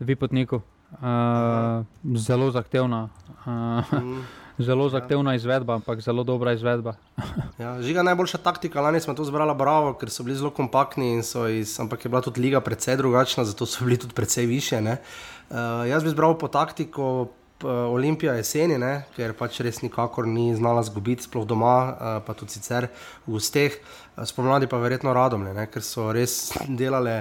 Vipotniku. 0.00 0.60
Uh, 0.98 1.84
zelo 2.16 2.50
zahtevna. 2.50 3.08
Uh, 3.46 3.92
mm 3.92 4.47
zelo 4.58 4.84
ja. 4.84 4.90
zahtevna 4.90 5.34
izvedba, 5.34 5.74
ampak 5.74 6.00
zelo 6.00 6.24
dobra 6.24 6.52
izvedba. 6.52 6.94
ja, 7.62 7.82
žiga 7.82 8.02
najboljša 8.02 8.38
taktika, 8.38 8.80
lani 8.80 9.00
smo 9.00 9.14
to 9.14 9.24
zbrali 9.24 9.54
bravo, 9.54 9.94
ker 9.94 10.10
so 10.10 10.22
bili 10.22 10.36
zelo 10.36 10.50
kompaktni, 10.50 11.18
iz, 11.58 11.80
ampak 11.80 12.04
je 12.04 12.08
bila 12.08 12.22
tudi 12.22 12.40
liga 12.40 12.60
precej 12.60 12.96
drugačna, 12.96 13.44
zato 13.44 13.66
so 13.66 13.84
bili 13.84 13.98
tudi 13.98 14.14
precej 14.14 14.46
više. 14.46 14.80
Uh, 14.80 15.56
jaz 15.88 16.04
bi 16.04 16.10
zbral 16.10 16.38
po 16.38 16.48
taktiko. 16.48 17.28
Olimpija 17.66 18.36
jeseni, 18.38 18.76
ne? 18.78 19.02
ker 19.16 19.32
pač 19.34 19.56
res 19.66 19.80
nikakor 19.82 20.28
ni 20.30 20.52
znala 20.54 20.82
zgubiti, 20.86 21.24
sploh 21.26 21.42
doma, 21.42 22.20
pa 22.22 22.34
tudi 22.38 22.54
sicer 22.54 22.86
v 23.26 23.34
gusteh, 23.34 23.74
spomladi 24.22 24.70
pa 24.70 24.78
verjetno 24.78 25.10
radom, 25.10 25.42
ker 25.66 25.82
so 25.82 26.12
res 26.14 26.52
delali 26.80 27.16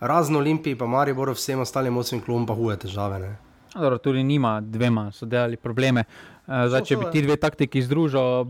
razno 0.00 0.38
Olimpiji, 0.38 0.76
pa 0.76 0.86
Maribor, 0.86 1.32
vsem 1.32 1.64
ostalim 1.64 1.96
osmim 1.96 2.20
klubom 2.20 2.46
pa 2.46 2.54
huje 2.54 2.76
težave. 2.84 3.32
Dobro, 3.74 3.98
tudi 3.98 4.22
njima 4.22 4.60
dvema 4.60 5.12
so 5.12 5.26
delali 5.26 5.56
probleme. 5.56 6.04
Uh, 6.48 6.64
zdaj, 6.68 6.86
če 6.88 6.96
bi 6.96 7.10
ti 7.12 7.20
dve 7.20 7.36
taktiki 7.36 7.82
združili, 7.84 8.46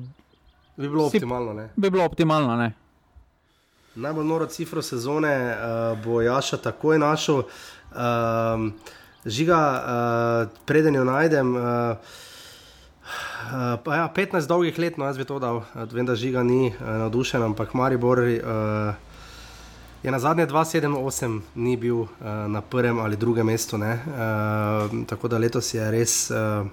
bi 0.79 0.87
bilo 0.87 1.09
optimalno. 1.09 1.53
Ne? 1.53 1.69
Bi 1.77 1.91
bilo 1.91 2.05
optimalno 2.07 2.55
ne? 2.57 2.71
Najbolj 3.99 4.27
noro 4.27 4.47
cifro 4.47 4.83
sezone 4.83 5.35
uh, 5.51 5.99
bo 6.05 6.21
Jaša 6.23 6.61
takoj 6.63 7.01
našel. 7.03 7.43
Uh, 7.43 8.71
žiga, 9.27 9.59
uh, 9.59 10.63
preden 10.67 10.95
jo 10.95 11.05
najdem. 11.05 11.55
Uh, 11.57 12.17
Uh, 13.49 13.81
ja, 13.95 14.05
15 14.13 14.45
dolgih 14.45 14.77
let, 14.79 14.99
no 15.01 15.07
jaz 15.09 15.17
bi 15.17 15.25
to 15.25 15.39
dal, 15.41 15.63
vem, 15.89 16.05
da 16.05 16.13
žiga 16.13 16.43
ni 16.45 16.69
uh, 16.69 16.89
navdušen, 17.07 17.41
ampak 17.43 17.73
Maribor 17.73 18.21
uh, 18.21 18.93
je 20.03 20.13
na 20.13 20.19
zadnje 20.21 20.45
2-7-8 20.47 21.41
ni 21.55 21.77
bil 21.81 22.03
uh, 22.05 22.09
na 22.53 22.61
prvem 22.61 23.01
ali 23.01 23.17
drugem 23.17 23.47
mestu. 23.47 23.81
Uh, 23.81 23.87
tako 25.09 25.29
da 25.29 25.39
letos 25.39 25.73
je 25.75 25.91
res. 25.91 26.31
Uh, 26.31 26.67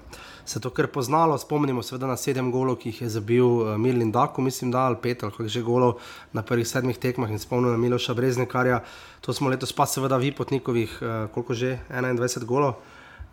se 0.46 0.60
to 0.60 0.70
kar 0.70 0.86
poznalo. 0.86 1.38
Spomnimo 1.38 1.82
se 1.82 1.98
na 1.98 2.16
sedem 2.16 2.52
golov, 2.52 2.76
ki 2.76 2.88
jih 2.88 3.02
je 3.02 3.08
zabil 3.08 3.44
eh, 3.44 3.78
Mirlin 3.78 4.12
Dako, 4.12 4.42
mislim, 4.42 4.70
da 4.70 4.86
ali 4.86 4.96
pet 5.02 5.22
ali 5.22 5.32
kako 5.32 5.48
že 5.48 5.62
golov 5.62 5.98
na 6.32 6.42
prvih 6.42 6.68
sedmih 6.68 6.98
tekmah 6.98 7.30
in 7.30 7.38
spomnimo 7.38 7.72
na 7.72 7.78
Miloša 7.78 8.14
Breznekarja. 8.14 8.82
To 9.20 9.32
smo 9.32 9.50
letos 9.50 9.72
pa 9.72 9.86
seveda 9.86 10.16
vi 10.16 10.32
potnikovih, 10.32 10.98
uh, 11.02 11.30
koliko 11.34 11.54
že 11.54 11.78
21 11.90 12.44
golov. 12.44 12.74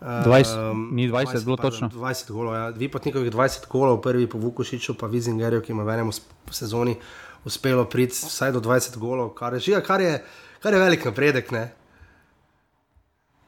20, 0.02 0.72
um, 0.72 0.90
ni 0.92 1.08
20, 1.08 1.26
20 1.32 1.46
bilo 1.46 1.58
točno. 1.58 1.90
20 1.90 2.32
golov, 2.32 2.56
ja. 2.56 2.70
vi 2.70 2.90
potnikovih 2.92 3.32
20 3.32 3.68
golov, 3.70 4.02
prvi 4.02 4.28
po 4.28 4.38
Vukošiču, 4.38 4.98
pa 5.00 5.08
Vizingerju, 5.08 5.62
ki 5.62 5.72
ima 5.72 5.84
v 5.84 5.94
enem 5.94 6.12
sezoni 6.52 6.98
uspelo 7.46 7.86
priti 7.86 8.16
vsaj 8.16 8.52
do 8.52 8.60
20 8.60 8.98
golov, 8.98 9.32
kar 9.38 9.54
je, 9.54 9.82
kar 9.82 10.02
je, 10.02 10.24
kar 10.60 10.74
je 10.74 10.80
velik 10.80 11.06
napredek. 11.06 11.52
Ne? 11.52 11.72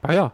Pa 0.01 0.13
ja. 0.13 0.29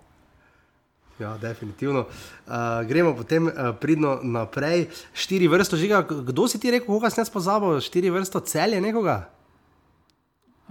Ja, 1.21 1.35
definitivno. 1.37 2.07
Uh, 2.09 2.81
gremo 2.89 3.13
potem 3.13 3.45
uh, 3.45 3.69
pridno 3.77 4.17
naprej. 4.25 4.87
Štiri 5.13 5.45
vrste 5.51 5.77
žiga. 5.77 6.01
Kdo 6.01 6.47
si 6.49 6.57
ti 6.57 6.73
rekel, 6.73 6.89
koga 6.89 7.13
si 7.13 7.21
jaz 7.21 7.29
pozabil? 7.29 7.77
Štiri 7.77 8.09
vrste 8.09 8.41
celje 8.49 8.81
nekoga? 8.81 9.29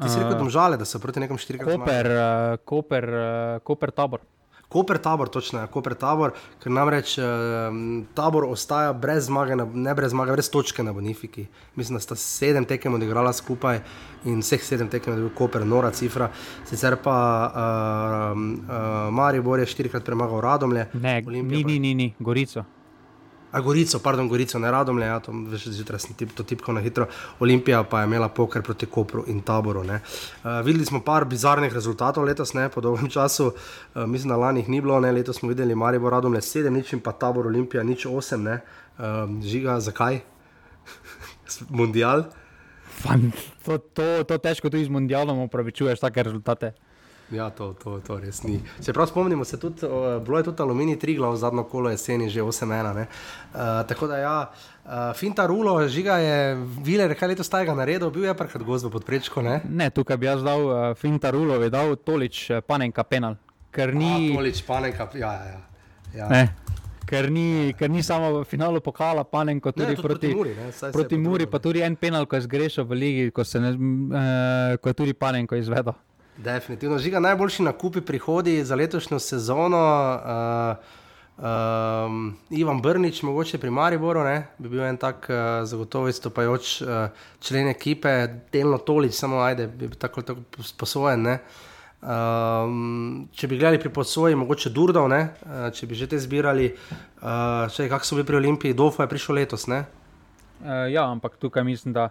Ti 0.01 0.09
si 0.11 0.19
rekel, 0.19 0.43
da 0.81 0.89
so 0.89 0.99
proti 0.99 1.23
nekom 1.23 1.39
štirikrat. 1.39 1.77
Koper, 1.77 2.11
uh, 2.11 2.59
koper, 2.67 3.05
uh, 3.07 3.63
koper 3.63 3.95
tabor. 3.95 4.27
Koper 4.71 4.99
tabor, 5.03 5.29
točno, 5.29 5.59
ja, 5.59 5.67
Koper 5.67 5.97
tabor, 5.99 6.31
ker 6.63 6.71
namreč 6.71 7.17
uh, 7.19 7.25
tabor 8.15 8.47
ostaja 8.47 8.93
brez 8.95 9.27
zmage, 9.27 9.57
na, 9.59 9.67
ne 9.67 9.95
brez 9.99 10.15
zmage, 10.15 10.31
brez 10.39 10.51
točke 10.51 10.85
na 10.87 10.95
Bonifiki. 10.95 11.49
Mislim, 11.75 11.99
da 11.99 12.05
sta 12.05 12.15
sedem 12.17 12.65
tekem 12.65 12.95
odigrala 12.95 13.33
skupaj 13.35 13.81
in 14.31 14.45
vseh 14.45 14.63
sedem 14.63 14.89
tekem 14.89 15.17
je 15.17 15.25
bil 15.25 15.33
Koper, 15.35 15.67
nora 15.67 15.91
cifra. 15.91 16.31
Sicer 16.71 17.01
pa 17.03 17.17
uh, 17.51 18.39
uh, 18.39 19.09
Maribor 19.11 19.59
je 19.59 19.67
štirikrat 19.75 20.07
premagal 20.07 20.41
Radomlje. 20.47 20.87
Ne, 20.95 21.19
ni, 21.27 21.43
ni, 21.43 21.79
ni, 21.79 21.95
ni, 21.95 22.13
Gorico. 22.19 22.65
A 23.53 23.61
Gorico, 23.61 23.99
pardon, 23.99 24.29
Gorico, 24.29 24.59
ne 24.59 24.71
radom 24.71 24.99
le, 24.99 25.07
ja, 25.07 25.19
to 25.21 25.33
veš, 25.51 25.67
zjutraj 25.75 26.05
sem 26.05 26.15
tip, 26.15 26.31
to 26.39 26.45
tipkal 26.47 26.75
na 26.75 26.83
hitro. 26.85 27.09
Olimpija 27.43 27.83
pa 27.83 28.01
je 28.01 28.07
imela 28.07 28.29
poker 28.29 28.63
proti 28.63 28.87
Kopru 28.87 29.25
in 29.27 29.41
Taboru. 29.43 29.83
Uh, 29.83 30.61
videli 30.65 30.87
smo 30.87 31.01
par 31.03 31.25
bizarnih 31.25 31.73
rezultatov 31.75 32.25
letos, 32.25 32.55
ne, 32.55 32.69
po 32.71 32.81
dolgem 32.81 33.11
času, 33.17 33.51
uh, 33.51 34.05
mislim, 34.07 34.31
da 34.31 34.37
lani 34.37 34.61
jih 34.61 34.69
ni 34.69 34.81
bilo, 34.81 35.01
ne, 35.01 35.13
letos 35.13 35.41
smo 35.41 35.49
videli 35.49 35.75
Marijo 35.75 36.11
radom 36.11 36.33
le 36.33 36.41
7, 36.41 36.71
nič 36.71 36.93
in 36.93 37.01
pa 37.01 37.13
Tabor 37.13 37.47
Olimpija 37.47 37.83
nič 37.83 38.07
8, 38.07 38.39
ne. 38.45 38.61
Uh, 38.99 39.27
žiga, 39.43 39.81
zakaj? 39.81 40.21
Mundial? 41.81 42.29
Fan, 43.01 43.33
to, 43.65 43.79
to, 43.79 44.25
to 44.29 44.39
težko 44.39 44.71
tudi 44.71 44.85
z 44.85 44.93
mundialom 44.93 45.47
upravičuješ, 45.47 46.03
take 46.03 46.23
rezultate. 46.23 46.75
Ja, 47.31 47.51
to, 47.51 47.73
to, 47.79 48.01
to 48.03 48.19
res 48.19 48.43
ni. 48.43 48.59
Se 48.83 48.93
prav 48.93 49.07
spomnimo, 49.07 49.45
se 49.45 49.59
tudi, 49.61 49.87
uh, 49.87 50.19
bilo 50.25 50.39
je 50.39 50.45
tudi 50.45 50.63
aluminij 50.63 50.99
tri 50.99 51.15
glav, 51.15 51.37
zadnjo 51.37 51.63
kolo 51.71 51.91
jeseni, 51.91 52.29
že 52.31 52.43
8-1. 52.43 53.05
Uh, 53.05 53.07
tako 53.89 54.07
da 54.11 54.19
ja, 54.19 54.51
uh, 54.85 54.91
Finta 55.15 55.47
Rulo, 55.47 55.89
žiga 55.89 56.19
je, 56.19 56.57
Viler, 56.83 57.15
kaj 57.15 57.29
letos 57.29 57.49
tega 57.49 57.75
naredil, 57.75 58.11
bil 58.11 58.27
je 58.27 58.35
prehod 58.35 58.67
gozbo 58.67 58.91
pod 58.91 59.07
prečko, 59.07 59.43
ne? 59.47 59.61
Ne, 59.69 59.91
tukaj 59.95 60.19
bi 60.19 60.27
jaz 60.27 60.43
dal 60.43 60.67
uh, 60.67 60.75
Finta 60.99 61.31
Rulo, 61.31 61.61
bi 61.63 61.71
dal 61.71 61.95
Tolič, 61.97 62.49
panenka 62.67 63.07
penal. 63.07 63.39
Ker 63.71 63.95
ni... 63.95 64.35
A, 64.35 64.35
tolič, 64.35 64.65
panenka, 64.67 65.07
ja, 65.15 65.33
ja. 65.33 65.47
ja. 65.47 65.63
ja. 66.19 66.29
Ne. 66.29 66.45
Ker 67.11 67.27
ni, 67.31 67.75
ker 67.75 67.91
ni 67.91 68.03
samo 68.07 68.43
v 68.43 68.45
finalu 68.47 68.79
pokala, 68.83 69.25
panenko 69.27 69.71
tudi 69.75 69.95
ne, 69.95 70.03
proti, 70.03 70.31
proti 70.31 70.35
Muri. 70.35 70.53
Proti 70.95 71.17
Muri, 71.19 71.47
pa 71.51 71.59
tudi 71.63 71.83
en 71.83 71.95
penal, 71.99 72.27
ko 72.27 72.39
je 72.39 72.47
zgrešil 72.47 72.87
v 72.87 72.99
ligi, 72.99 73.25
ko, 73.35 73.47
ne, 73.59 73.71
uh, 73.75 74.79
ko 74.83 74.91
je 74.91 74.95
tudi 74.95 75.15
panenko 75.15 75.59
izvedel. 75.59 75.95
Definitivno, 76.41 76.99
žiga 76.99 77.21
najboljši 77.21 77.63
nakupi 77.63 78.01
prihodi 78.01 78.65
za 78.65 78.75
letošnjo 78.75 79.19
sezono. 79.19 79.81
Uh, 80.25 81.45
um, 81.45 82.37
Ivan 82.51 82.81
Brnič, 82.81 83.23
mogoče 83.23 83.59
pri 83.59 83.71
Mariboru, 83.71 84.25
ne? 84.25 84.47
bi 84.59 84.69
bil 84.69 84.81
en 84.85 84.97
tak 84.97 85.27
uh, 85.29 85.37
zagotovo 85.69 86.09
izstopajoč 86.09 86.83
uh, 86.83 86.89
člen 87.41 87.69
ekipe, 87.69 88.29
delno 88.53 88.79
tolič, 88.79 89.13
samo 89.15 89.43
ajde, 89.45 89.67
bi 89.67 89.89
bil 89.89 89.99
tako, 89.99 90.23
tako 90.23 90.65
sposoben. 90.65 91.29
Um, 92.01 93.29
če 93.37 93.49
bi 93.49 93.59
gledali 93.61 93.81
pri 93.81 93.93
posoji, 93.93 94.39
mogoče 94.41 94.73
Durdov, 94.73 95.13
uh, 95.13 95.69
če 95.77 95.87
bi 95.87 95.95
že 95.95 96.09
te 96.09 96.19
zbirali, 96.19 96.73
uh, 97.21 97.69
kako 97.69 98.05
so 98.05 98.17
bili 98.17 98.27
pri 98.27 98.41
Olimpiji, 98.41 98.75
Dofo 98.75 99.03
je 99.03 99.13
prišel 99.13 99.43
letos. 99.43 99.69
Uh, 99.69 99.85
ja, 100.89 101.05
ampak 101.05 101.37
tukaj 101.37 101.65
mislim, 101.69 101.93
da 101.93 102.09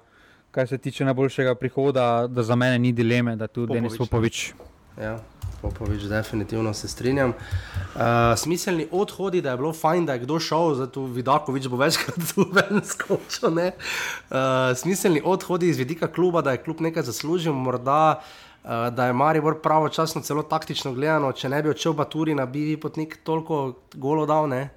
kar 0.51 0.67
se 0.67 0.77
tiče 0.77 1.05
najboljšega 1.05 1.55
prihoda, 1.55 2.27
da 2.27 2.43
za 2.43 2.55
mene 2.55 2.79
ni 2.79 2.91
dileme, 2.91 3.35
da 3.35 3.47
tu 3.47 3.65
Denis 3.65 3.97
Popovič. 3.97 4.53
Ja. 5.01 5.19
Popovič, 5.61 6.01
definitivno 6.01 6.73
se 6.73 6.87
strinjam. 6.87 7.29
Uh, 7.29 8.01
smiselni 8.37 8.87
odhodi, 8.91 9.41
da 9.41 9.51
je 9.51 9.57
bilo 9.57 9.73
fajn, 9.73 10.05
da 10.05 10.13
je 10.13 10.19
kdo 10.19 10.39
šel, 10.39 10.73
zato 10.75 11.03
Vidakovič 11.03 11.67
bo 11.67 11.77
večkrat 11.77 12.15
tu 12.33 12.45
ven 12.55 12.81
skočil. 12.85 13.51
Uh, 13.51 14.37
smiselni 14.75 15.21
odhodi 15.25 15.69
iz 15.69 15.77
vidika 15.77 16.07
kluba, 16.07 16.41
da 16.41 16.51
je 16.51 16.63
klub 16.63 16.81
nekaj 16.81 17.03
zaslužil, 17.03 17.53
morda 17.53 18.19
uh, 18.19 18.87
da 18.95 19.05
je 19.05 19.13
Maribor 19.13 19.59
pravočasno, 19.61 20.21
celo 20.21 20.43
taktično 20.43 20.93
gledano, 20.93 21.31
če 21.31 21.49
ne 21.49 21.63
bi 21.63 21.69
odšel 21.69 21.93
Baturi 21.93 22.35
na 22.35 22.45
Bivi 22.45 22.77
potnik 22.77 23.19
toliko 23.23 23.73
golo 23.93 24.25
dal. 24.25 24.47
Ne, 24.49 24.69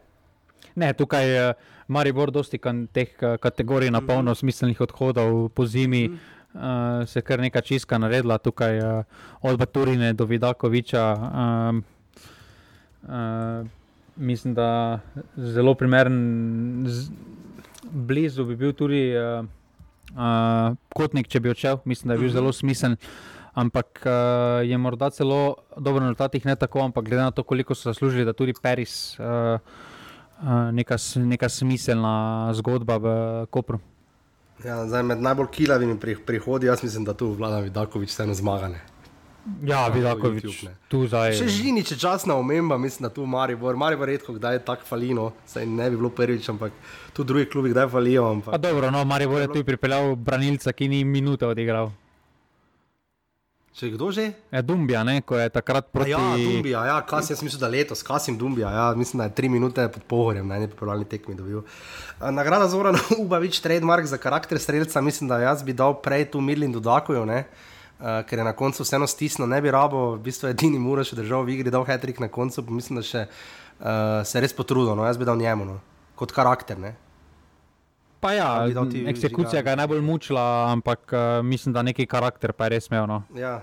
ne 0.75 0.93
tukaj. 0.93 1.49
Uh, 1.49 1.72
Maribor, 1.89 2.31
dosti 2.31 2.59
kan, 2.59 2.87
teh 2.87 3.11
kategorij 3.19 3.91
na 3.91 4.01
polno 4.01 4.35
smiselnih 4.35 4.81
odhodov 4.81 5.49
po 5.55 5.67
zimi, 5.67 6.09
mm. 6.09 6.19
uh, 6.55 7.07
se 7.09 7.23
kar 7.23 7.41
neka 7.41 7.61
čiska 7.61 7.99
naredila 7.99 8.39
tukaj 8.39 8.79
uh, 8.79 9.05
od 9.43 9.59
Baturine 9.59 10.13
do 10.13 10.25
Vidakoviča. 10.25 11.05
Um, 11.15 11.85
uh, 13.03 13.67
mislim, 14.17 14.55
da 14.55 15.01
zelo 15.37 15.75
primeren, 15.75 16.85
z, 16.87 17.11
blizu 17.91 18.45
bi 18.45 18.57
bil 18.57 18.73
tudi 18.73 19.13
uh, 19.17 19.45
uh, 20.15 20.77
Kotnik, 20.95 21.29
če 21.29 21.41
bi 21.41 21.51
odšel. 21.51 21.83
Mislim, 21.85 22.09
da 22.09 22.15
je 22.15 22.19
bil 22.19 22.27
mm 22.27 22.31
-hmm. 22.31 22.41
zelo 22.41 22.53
smiseln. 22.53 22.97
Ampak 23.55 24.07
uh, 24.07 24.69
je 24.69 24.79
morda 24.79 25.11
celo 25.11 25.57
dobro 25.77 26.01
na 26.01 26.07
rezultatih, 26.07 26.47
ne 26.47 26.57
tako, 26.57 26.81
ampak 26.81 27.05
glede 27.05 27.23
na 27.23 27.31
to, 27.31 27.43
koliko 27.43 27.75
so 27.75 27.91
zaslužili, 27.91 28.25
da 28.25 28.33
tudi 28.33 28.55
Paris. 28.63 29.19
Uh, 29.19 29.61
neka, 30.73 30.97
neka 31.17 31.49
smiselna 31.49 32.51
zgodba 32.55 32.97
v 32.99 33.07
Kopru. 33.51 33.81
Ja, 34.65 34.87
zdaj, 34.87 35.03
med 35.03 35.23
najbolj 35.23 35.49
kilavimi 35.51 35.99
prihodi, 36.27 36.67
jaz 36.67 36.83
mislim, 36.83 37.05
da 37.05 37.15
tu 37.15 37.33
vlada 37.35 37.59
Vidakovič 37.61 38.11
vseeno 38.11 38.35
zmagane. 38.35 38.81
Ja, 39.67 39.89
Vidakovič, 39.91 40.61
tu 40.87 41.01
zdaj. 41.11 41.35
Še 41.35 41.49
žini, 41.51 41.83
če 41.83 41.97
časna 41.99 42.37
omemba, 42.39 42.79
mislim, 42.79 43.09
da 43.09 43.11
tu 43.11 43.27
Maribor, 43.27 43.75
Maribor 43.77 44.07
redko 44.07 44.37
kdaj 44.37 44.55
je 44.55 44.63
tako 44.69 44.87
falino, 44.87 45.33
saj 45.51 45.67
ne 45.67 45.89
bi 45.91 45.99
bilo 45.99 46.13
prvič, 46.15 46.47
ampak 46.53 46.77
tu 47.13 47.27
drugi 47.27 47.49
klubi 47.51 47.73
kdaj 47.75 47.89
falijo. 47.91 48.29
Ampak... 48.37 48.61
Dobro, 48.63 48.93
no, 48.95 49.03
Maribor 49.05 49.43
je 49.43 49.51
tu 49.51 49.65
pripeljal 49.67 50.15
branilca, 50.15 50.71
ki 50.71 50.89
ni 50.89 51.03
minute 51.05 51.47
odigral. 51.47 51.91
Če 53.73 53.89
kdo 53.95 54.11
že? 54.13 54.27
Je 54.53 54.61
Dumbija, 54.69 55.01
ne? 55.01 55.23
ko 55.25 55.39
je 55.41 55.49
takrat 55.49 55.87
proti. 55.89 56.13
A 56.13 56.21
ja, 56.21 56.37
Dumbija, 56.37 56.83
ja, 56.91 56.97
kas, 57.09 57.31
jaz 57.33 57.41
mislim, 57.41 57.57
da 57.63 57.71
letos, 57.73 58.03
kasim 58.05 58.37
Dumbija, 58.37 58.69
ja, 58.69 58.87
mislim, 58.97 59.23
da 59.23 59.29
je 59.31 59.35
tri 59.39 59.49
minute 59.49 59.87
pod 59.95 60.03
pohorjem, 60.11 60.45
na 60.45 60.59
eni 60.61 60.69
pripravljalni 60.69 61.09
tekmi 61.09 61.37
dobil. 61.39 61.63
Nagrada 62.21 62.69
Zoran 62.69 63.01
Ubavič, 63.23 63.63
trademark 63.65 64.05
za 64.07 64.21
karakter 64.21 64.61
streljca, 64.61 65.01
mislim, 65.01 65.31
da 65.33 65.41
jaz 65.41 65.65
bi 65.65 65.73
dal 65.73 65.97
prej 66.05 66.29
tu 66.35 66.43
Midlin 66.45 66.73
dodakujo, 66.73 67.25
ne? 67.25 67.47
Uh, 68.03 68.21
ker 68.29 68.43
je 68.43 68.45
na 68.45 68.53
koncu 68.53 68.85
vseeno 68.85 69.07
stisnilo, 69.09 69.49
ne 69.49 69.63
bi 69.63 69.73
rabo, 69.73 70.19
v 70.19 70.25
bistvu 70.27 70.51
edini 70.51 70.81
mura 70.83 71.05
še 71.07 71.17
držal 71.17 71.47
v 71.47 71.55
igri, 71.55 71.73
dal 71.73 71.87
hetrik 71.89 72.21
na 72.21 72.29
koncu, 72.29 72.65
mislim, 72.69 73.01
da 73.01 73.07
še, 73.07 73.25
uh, 73.25 74.21
se 74.27 74.37
je 74.37 74.43
res 74.45 74.53
potrudil, 74.59 74.93
no, 74.99 75.07
jaz 75.09 75.17
bi 75.17 75.29
dal 75.29 75.39
njemu, 75.41 75.69
no, 75.71 75.79
kot 76.19 76.35
karakter, 76.35 76.81
ne. 76.83 76.93
Pa 78.23 78.33
ja, 78.33 78.67
eksekucija 79.07 79.63
ga 79.63 79.71
je 79.71 79.77
najbolj 79.77 80.01
mučila, 80.01 80.43
ampak 80.71 81.13
uh, 81.13 81.45
mislim, 81.45 81.73
da 81.75 81.83
neki 81.83 82.07
karakter 82.07 82.53
pa 82.53 82.69
je 82.69 82.77
res 82.77 82.87
imel. 82.87 83.07
No. 83.11 83.23
Ja. 83.35 83.57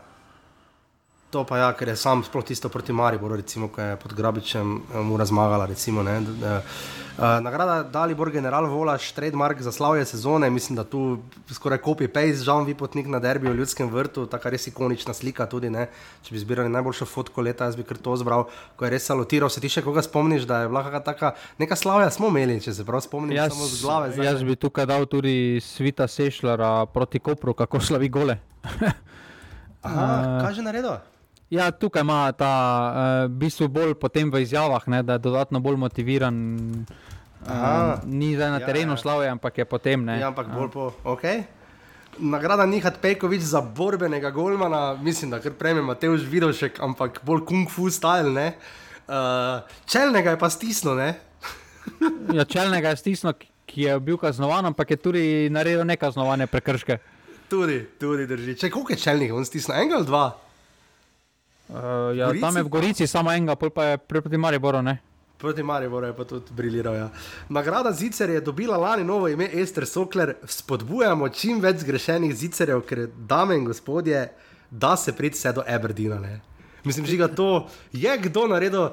To 1.30 1.44
pa 1.46 1.58
je, 1.58 1.62
ja, 1.62 1.74
ker 1.78 1.92
je 1.92 1.94
sam 1.94 2.24
sploh 2.26 2.42
tisto 2.42 2.72
proti 2.74 2.94
Mariboru, 2.94 3.36
recimo, 3.38 3.68
ki 3.70 3.82
je 3.92 3.98
pod 4.02 4.14
Grabičem 4.18 4.70
eh, 4.82 5.02
mu 5.06 5.18
razmagala. 5.18 5.68
Recimo, 5.70 6.02
uh, 6.02 7.38
nagrada 7.42 7.84
Dalibor 7.84 8.32
General 8.34 8.66
Volaš, 8.66 9.12
trademark 9.14 9.62
za 9.62 9.72
slavje 9.72 10.06
sezone, 10.06 10.50
mislim, 10.50 10.76
da 10.76 10.84
tu 10.84 11.20
skoraj 11.54 11.78
pejs, 12.14 12.42
žal 12.42 12.64
vi 12.66 12.74
potnik 12.74 13.06
na 13.06 13.20
derbi 13.20 13.50
v 13.50 13.60
Ljudskem 13.62 13.92
vrtu, 13.94 14.26
ta 14.26 14.40
res 14.44 14.68
ikonična 14.68 15.14
slika 15.14 15.46
tudi, 15.46 15.70
ne? 15.70 15.90
če 16.24 16.34
bi 16.34 16.40
zbirali 16.40 16.70
najboljšo 16.70 17.06
fotko 17.06 17.46
leta, 17.46 17.66
jaz 17.70 17.78
bi 17.78 17.86
kar 17.86 17.98
to 17.98 18.16
zbral, 18.18 18.48
ko 18.76 18.86
je 18.86 18.92
res 18.96 19.06
salotiral. 19.06 19.54
Se 19.54 19.62
ti 19.62 19.70
še 19.70 19.86
koga 19.86 20.02
spomniš, 20.02 20.50
da 20.50 20.64
je 20.64 20.72
bila 20.74 20.82
kakšna 20.82 21.04
taka, 21.06 21.34
neka 21.62 21.78
slavja 21.78 22.10
smo 22.10 22.34
imeli, 22.34 22.58
če 22.58 22.74
se 22.74 22.88
prav 22.88 23.06
spomniš, 23.06 23.38
jaz, 23.38 23.54
samo 23.54 23.70
z 23.70 23.84
glave. 23.84 24.10
Zdaj. 24.18 24.26
Jaz 24.32 24.42
bi 24.50 24.58
tukaj 24.58 24.90
dal 24.90 25.06
tudi 25.06 25.62
Svita 25.62 26.10
Sešljara 26.10 26.90
proti 26.90 27.22
Kopru, 27.22 27.54
kako 27.54 27.86
slavi 27.86 28.10
gole. 28.10 28.40
Aha, 28.66 28.90
uh, 29.94 30.36
kaj 30.42 30.58
že 30.58 30.66
naredil? 30.66 30.98
Ja, 31.50 31.72
tukaj 31.72 32.02
ima 32.06 32.32
ta 32.32 32.54
uh, 33.26 33.32
bistvo 33.32 33.68
bolj 33.68 33.96
potem 33.98 34.30
v 34.32 34.44
izjavah, 34.46 34.84
ne, 34.88 35.02
da 35.04 35.18
je 35.18 35.26
dodatno 35.26 35.60
bolj 35.60 35.80
motiviran. 35.82 36.36
Uh, 37.40 38.04
ni 38.06 38.36
zdaj 38.36 38.52
na 38.52 38.60
ja, 38.60 38.66
terenu 38.66 38.94
ja. 38.94 38.98
slave, 38.98 39.28
ampak 39.28 39.58
je 39.58 39.66
potem. 39.66 40.04
Ne, 40.06 40.20
ja, 40.20 40.28
ampak 40.30 40.52
bolj 40.54 40.70
po. 40.70 40.92
Okay. 41.16 41.48
Nagrada 42.20 42.66
Nihat 42.70 43.00
Pejkovič 43.02 43.42
za 43.42 43.62
borbenega 43.62 44.30
golmana, 44.30 44.94
mislim, 45.02 45.32
da 45.32 45.40
kar 45.40 45.56
prejme 45.58 45.82
Mateoš 45.82 46.28
Vidošek, 46.30 46.78
ampak 46.86 47.22
bolj 47.26 47.46
kung 47.50 47.72
fu 47.72 47.90
style. 47.90 48.52
Uh, 49.10 49.66
čelnega 49.90 50.36
je 50.36 50.40
pa 50.40 50.50
stisnil. 50.54 51.00
ja, 52.38 52.46
čelnega 52.46 52.94
je 52.94 53.02
stisnil, 53.02 53.34
ki 53.66 53.88
je 53.88 53.96
bil 54.06 54.20
kaznovan, 54.22 54.70
ampak 54.70 54.94
je 54.94 54.98
tudi 55.02 55.24
naredil 55.50 55.82
nekaznovane 55.88 56.46
prekrške. 56.46 57.00
Tudi, 57.50 57.80
tudi 57.98 58.30
drži. 58.30 58.54
Če 58.60 58.70
koliko 58.70 58.94
je 58.94 59.02
čelnih, 59.02 59.34
on 59.34 59.50
stisnil 59.50 59.80
enega 59.80 59.98
ali 59.98 60.06
dva? 60.06 60.28
Uh, 61.70 62.18
ja, 62.18 62.34
tam 62.42 62.58
je 62.58 62.64
v 62.64 62.70
Gorici 62.70 63.08
samo 63.08 63.32
enega, 63.32 63.54
pa 63.56 63.84
je 63.84 63.98
proti 63.98 64.38
Mariboru. 64.38 64.82
Ne? 64.82 64.98
Proti 65.38 65.64
Mariboru 65.64 66.08
je 66.08 66.16
pa 66.18 66.26
tudi 66.26 66.52
briliral. 66.52 66.96
Ja. 66.96 67.10
Nagrada 67.50 67.92
Zicer 67.92 68.30
je 68.30 68.42
dobila 68.42 68.78
lani 68.78 69.04
novo 69.04 69.28
ime 69.28 69.50
Ester 69.54 69.86
Sokler. 69.88 70.34
Spodbujamo 70.44 71.30
čim 71.30 71.62
več 71.62 71.86
zgrešenih 71.86 72.34
zicerjev, 72.36 72.82
ker 72.82 73.06
dame 73.08 73.56
in 73.56 73.64
gospodje, 73.70 74.26
da 74.72 74.98
se 74.98 75.14
prid 75.16 75.38
vse 75.38 75.54
do 75.54 75.64
Aberdina. 75.68 76.20
Ne? 76.20 76.42
Mislim, 76.84 77.06
da 77.18 77.28
to 77.28 77.68
je 77.94 78.18
kdo 78.18 78.48
naredil. 78.48 78.90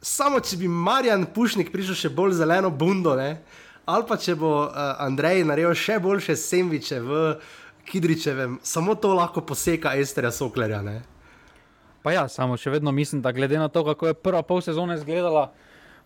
Samo 0.00 0.40
če 0.40 0.56
bi 0.56 0.68
Marjan 0.68 1.26
Pušnik 1.34 1.72
prišel 1.72 1.96
še 1.96 2.08
bolj 2.08 2.38
zeleno 2.38 2.70
bundo, 2.70 3.16
ne? 3.16 3.42
ali 3.84 4.04
pa 4.08 4.16
če 4.16 4.34
bo 4.40 4.52
uh, 4.64 4.76
Andrej 5.04 5.42
naredil 5.44 5.74
še 5.76 5.98
boljše 6.00 6.36
semviče 6.36 7.00
v 7.00 7.24
Kidričevem, 7.84 8.58
samo 8.62 8.94
to 8.94 9.12
lahko 9.12 9.42
poseka 9.44 9.92
Esterja 10.00 10.30
Soklerja. 10.32 10.80
Ne? 10.80 11.02
Pa 12.04 12.12
ja, 12.12 12.28
samo 12.28 12.56
še 12.56 12.68
vedno 12.70 12.92
mislim, 12.92 13.22
da 13.22 13.32
glede 13.32 13.56
na 13.56 13.68
to, 13.68 13.80
kako 13.84 14.06
je 14.06 14.14
prva 14.16 14.42
pol 14.42 14.60
sezone 14.60 14.94
izgledala, 14.94 15.46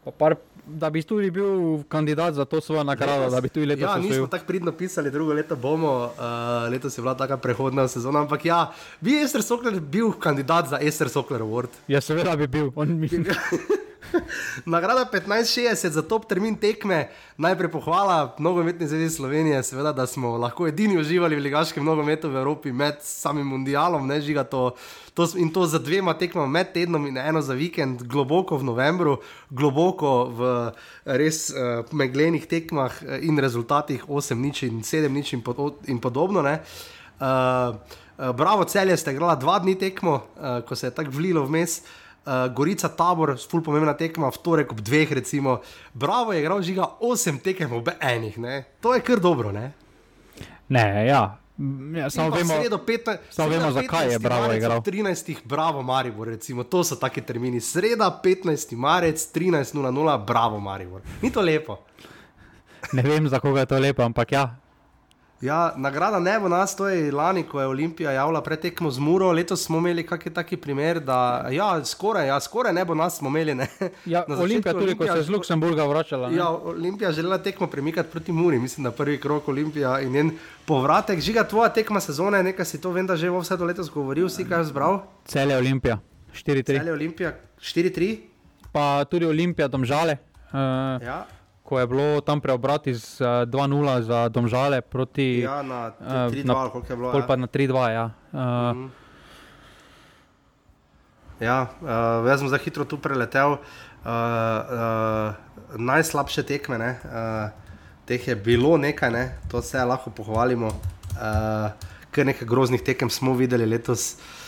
pa 0.05 0.13
par, 0.13 0.37
da 0.65 0.91
bi 0.91 1.03
tudi 1.03 1.27
bil 1.31 1.49
kandidat 1.85 2.35
za 2.35 2.45
to 2.45 2.61
svojo 2.61 2.85
nagrado, 2.85 3.27
da 3.29 3.41
bi 3.41 3.49
tudi 3.49 3.67
letos 3.67 3.83
Ja, 3.83 3.91
osvojil. 3.91 4.09
nismo 4.11 4.27
tako 4.27 4.47
pridno 4.47 4.73
pisali, 4.73 5.11
drugo 5.11 5.33
leto 5.33 5.57
bomo, 5.57 5.93
uh, 6.07 6.23
letos 6.71 6.95
je 6.95 7.03
bila 7.03 7.17
taka 7.17 7.37
prehodna 7.37 7.89
sezona, 7.89 8.21
ampak 8.21 8.45
ja, 8.45 8.61
bi 9.01 9.17
Ester 9.17 9.43
Sokler 9.43 9.81
bil 9.83 10.13
kandidat 10.15 10.69
za 10.69 10.79
Ester 10.79 11.09
Sokler 11.09 11.43
Award. 11.43 11.75
Ja, 11.89 12.01
seveda 12.01 12.37
bi 12.37 12.47
bil. 12.49 12.71
On, 12.77 12.95
mislim, 12.95 13.27
Nagrada 14.67 15.05
1560 15.13 15.89
za 15.89 16.03
top 16.03 16.27
termin 16.29 16.57
tekme, 16.57 17.09
najprej 17.37 17.71
pohvala 17.71 18.35
nogometni 18.39 18.87
zvezi 18.87 19.11
Slovenije, 19.17 19.63
seveda, 19.63 19.93
da 19.93 20.07
smo 20.07 20.37
lahko 20.37 20.69
edini 20.69 20.99
uživali 20.99 21.37
v 21.37 21.43
ligaškem 21.49 21.85
nogometu 21.85 22.31
v 22.31 22.37
Evropi 22.37 22.73
med 22.73 23.03
samim 23.03 23.47
mundialom, 23.47 24.07
ne 24.07 24.21
žiga 24.21 24.45
to, 24.45 24.75
to 25.15 25.29
in 25.37 25.53
to 25.53 25.67
za 25.67 25.79
dvema 25.79 26.15
tekmama 26.15 26.47
med 26.47 26.73
tednom 26.73 27.07
in 27.07 27.19
eno 27.19 27.43
za 27.43 27.55
vikend, 27.55 28.03
globoko 28.03 28.57
v 28.57 28.65
novembru, 28.65 29.19
globoko 29.51 30.25
v 30.31 30.51
res 31.05 31.51
uh, 31.51 31.85
meglenih 31.93 32.47
tekmah 32.47 33.03
eh, 33.03 33.27
in 33.27 33.39
rezultatih 33.39 34.09
8 34.09 34.35
nič 34.35 34.63
in 34.63 34.83
7 34.83 35.09
nič 35.09 35.33
in, 35.33 35.43
pod, 35.43 35.83
in 35.87 36.01
podobno. 36.01 36.43
Ne. 36.43 36.61
Uh, 37.19 37.75
uh, 38.19 38.31
bravo, 38.33 38.65
celje 38.65 38.97
ste 38.97 39.13
igrali 39.13 39.41
dva 39.41 39.59
dni 39.59 39.75
tekmo, 39.75 40.23
uh, 40.39 40.61
ko 40.63 40.77
se 40.77 40.87
je 40.87 40.95
tako 40.95 41.11
vlilo 41.19 41.43
vmes. 41.47 41.83
Uh, 41.83 42.08
Gorica 42.55 42.89
Tabor, 42.89 43.37
ful 43.39 43.63
pomembna 43.63 43.95
tekma, 43.97 44.31
v 44.31 44.39
torek 44.45 44.73
ob 44.73 44.81
dveh, 44.85 45.13
recimo. 45.13 45.61
Bravo 45.95 46.33
je 46.33 46.41
igral 46.41 46.63
žiga 46.63 46.87
osem 47.01 47.39
tekem 47.39 47.73
ob 47.73 47.89
enih, 48.01 48.39
ne? 48.39 48.65
to 48.81 48.95
je 48.95 49.01
kar 49.01 49.21
dobro. 49.21 49.53
Ne? 49.53 49.73
ne, 50.69 51.07
ja. 51.07 51.39
Ja 51.95 52.11
samo 52.11 52.31
vemo, 52.37 52.55
Sredo 52.55 52.79
15, 52.79 53.17
samo 53.31 53.49
vemo, 53.49 53.73
zakaj 53.73 54.07
je 54.07 54.19
15. 54.19 54.23
Bravo 54.23 54.53
igral. 54.53 54.81
13. 54.81 55.37
Bravo 55.45 55.83
Maribor, 55.83 56.29
recimo, 56.29 56.65
to 56.65 56.85
so 56.85 56.97
taki 56.97 57.21
termini. 57.21 57.61
Sreda 57.61 58.21
15. 58.25 58.77
marec 58.77 59.19
13.00, 59.35 60.25
Bravo 60.27 60.61
Maribor. 60.61 61.01
Ni 61.23 61.33
to 61.33 61.41
lepo. 61.41 61.79
ne 62.93 63.03
vem, 63.03 63.29
za 63.29 63.41
koga 63.41 63.61
je 63.61 63.67
to 63.67 63.79
lepo, 63.79 64.03
ampak 64.03 64.33
ja. 64.33 64.57
Ja, 65.41 65.73
nagrada 65.77 66.19
ne 66.19 66.33
bo 66.41 66.49
nas, 66.49 66.73
to 66.77 66.89
je 66.89 67.13
lani, 67.13 67.45
ko 67.47 67.61
je 67.61 67.67
Olimpija 67.67 68.11
javila 68.13 68.41
pretekmo 68.43 68.91
z 68.91 68.99
Muro, 68.99 69.29
letos 69.33 69.63
smo 69.65 69.79
imeli 69.79 70.03
kakšen 70.07 70.35
taki 70.35 70.57
primer, 70.57 70.99
da 71.01 71.47
ja, 71.55 71.85
skoraj, 71.85 72.27
ja, 72.27 72.41
skoraj 72.41 72.73
ne 72.75 72.85
bo 72.85 72.95
nas, 72.95 73.19
smo 73.19 73.31
imeli. 73.31 73.55
Ne? 73.55 73.69
ja 74.05 74.25
Olimpija 74.43 74.75
tudi, 74.75 74.97
ko 74.99 75.07
se 75.07 75.19
je 75.19 75.23
z 75.23 75.31
Luksemburga 75.31 75.87
vračala. 75.87 76.31
ne. 76.31 76.37
Ja, 76.37 76.49
Olimpija 76.51 77.13
želela 77.13 77.39
tekmo 77.39 77.67
premikati 77.67 78.11
proti 78.11 78.33
Muri, 78.33 78.59
mislim, 78.59 78.85
da 78.85 78.91
prvi 78.91 79.21
krok 79.21 79.49
Olimpija 79.49 80.01
in 80.01 80.13
njen 80.13 80.31
povratek. 80.67 81.21
Žiga, 81.21 81.45
tvoja 81.45 81.69
tekma 81.69 82.01
sezone, 82.01 82.43
nekaj 82.43 82.65
si 82.65 82.81
to 82.81 82.91
vem, 82.91 83.07
da 83.07 83.17
že 83.17 83.31
vse 83.31 83.57
do 83.57 83.65
letos 83.65 83.91
govoril, 83.91 84.29
si 84.29 84.45
kaj 84.49 84.65
zbral. 84.65 85.01
Celje 85.25 85.57
Olimpija, 85.57 86.01
4-3. 86.35 86.65
Celje 86.67 86.93
Olimpija 86.93 87.33
4-3. 87.61 88.17
Pa 88.73 89.05
tudi 89.05 89.27
Olimpija, 89.27 89.69
domžale. 89.69 90.19
Uh, 90.53 90.99
Ja, 91.05 91.27
ko 91.69 91.77
je 91.77 91.87
bilo 91.87 92.21
tam 92.23 92.41
preobrat 92.41 92.87
iz 92.87 93.21
uh, 93.21 93.45
2-0 93.45 93.53
za 94.03 94.29
domžale 94.29 94.81
proti 94.81 95.41
ja, 95.41 95.61
na 95.63 95.93
Eh, 95.93 96.33
3-2, 96.33 96.45
na- 96.45 96.55
ali 96.57 96.71
koliko 96.71 96.89
je 96.89 96.97
bilo. 96.97 97.11
pol 97.11 97.21
Ja. 97.21 97.27
pa 97.27 97.37
na 97.37 97.47
3-2. 97.47 97.69
Ja. 97.91 98.05
Uh, 98.31 98.41
Mhm. 98.73 98.87
Ja, 101.39 101.59
uh, 101.79 101.89
jaz 102.25 102.41
sem 102.41 102.49
za 102.49 102.59
hitro 102.59 102.85
tu 102.85 102.97
preletel. 102.99 103.53
Uh, 103.53 103.61
uh, 104.01 105.35
najslabše 105.77 106.43
tekme, 106.43 106.77
ne, 106.77 106.91
uh, 107.01 107.51
teh 108.05 108.19
je 108.21 108.35
bilo 108.35 108.77
nekaj, 108.77 109.11
ne, 109.11 109.23
to 109.47 109.61
se 109.61 109.79
lahko 109.79 110.11
pohvalimo. 110.11 110.67
Uh, 111.13 111.71
kar 112.09 112.25
nekaj 112.25 112.43
groznih 112.45 112.81
tekem 112.81 113.07
smo 113.09 113.35
videli 113.35 113.67
letos. 113.67 114.15
Uh, 114.15 114.48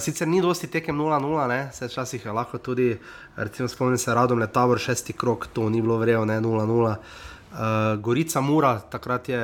sicer 0.00 0.28
ni 0.28 0.40
dosti 0.42 0.66
tekem 0.66 0.96
0-0, 0.98 1.48
ne, 1.48 1.60
se 1.72 1.86
včasih 1.86 2.24
je 2.24 2.32
lahko 2.32 2.58
tudi, 2.58 2.98
recimo 3.36 3.68
spomnim 3.68 3.98
se 3.98 4.14
Radom 4.14 4.38
Letabor, 4.38 4.78
šesti 4.78 5.12
krok, 5.12 5.46
to 5.52 5.68
ni 5.70 5.82
bilo 5.82 5.98
vrejo, 5.98 6.24
ne 6.24 6.40
0-0. 6.40 6.94
Uh, 7.50 7.56
Gorica 7.98 8.40
Mura, 8.40 8.76
takrat 8.78 9.28
je, 9.28 9.38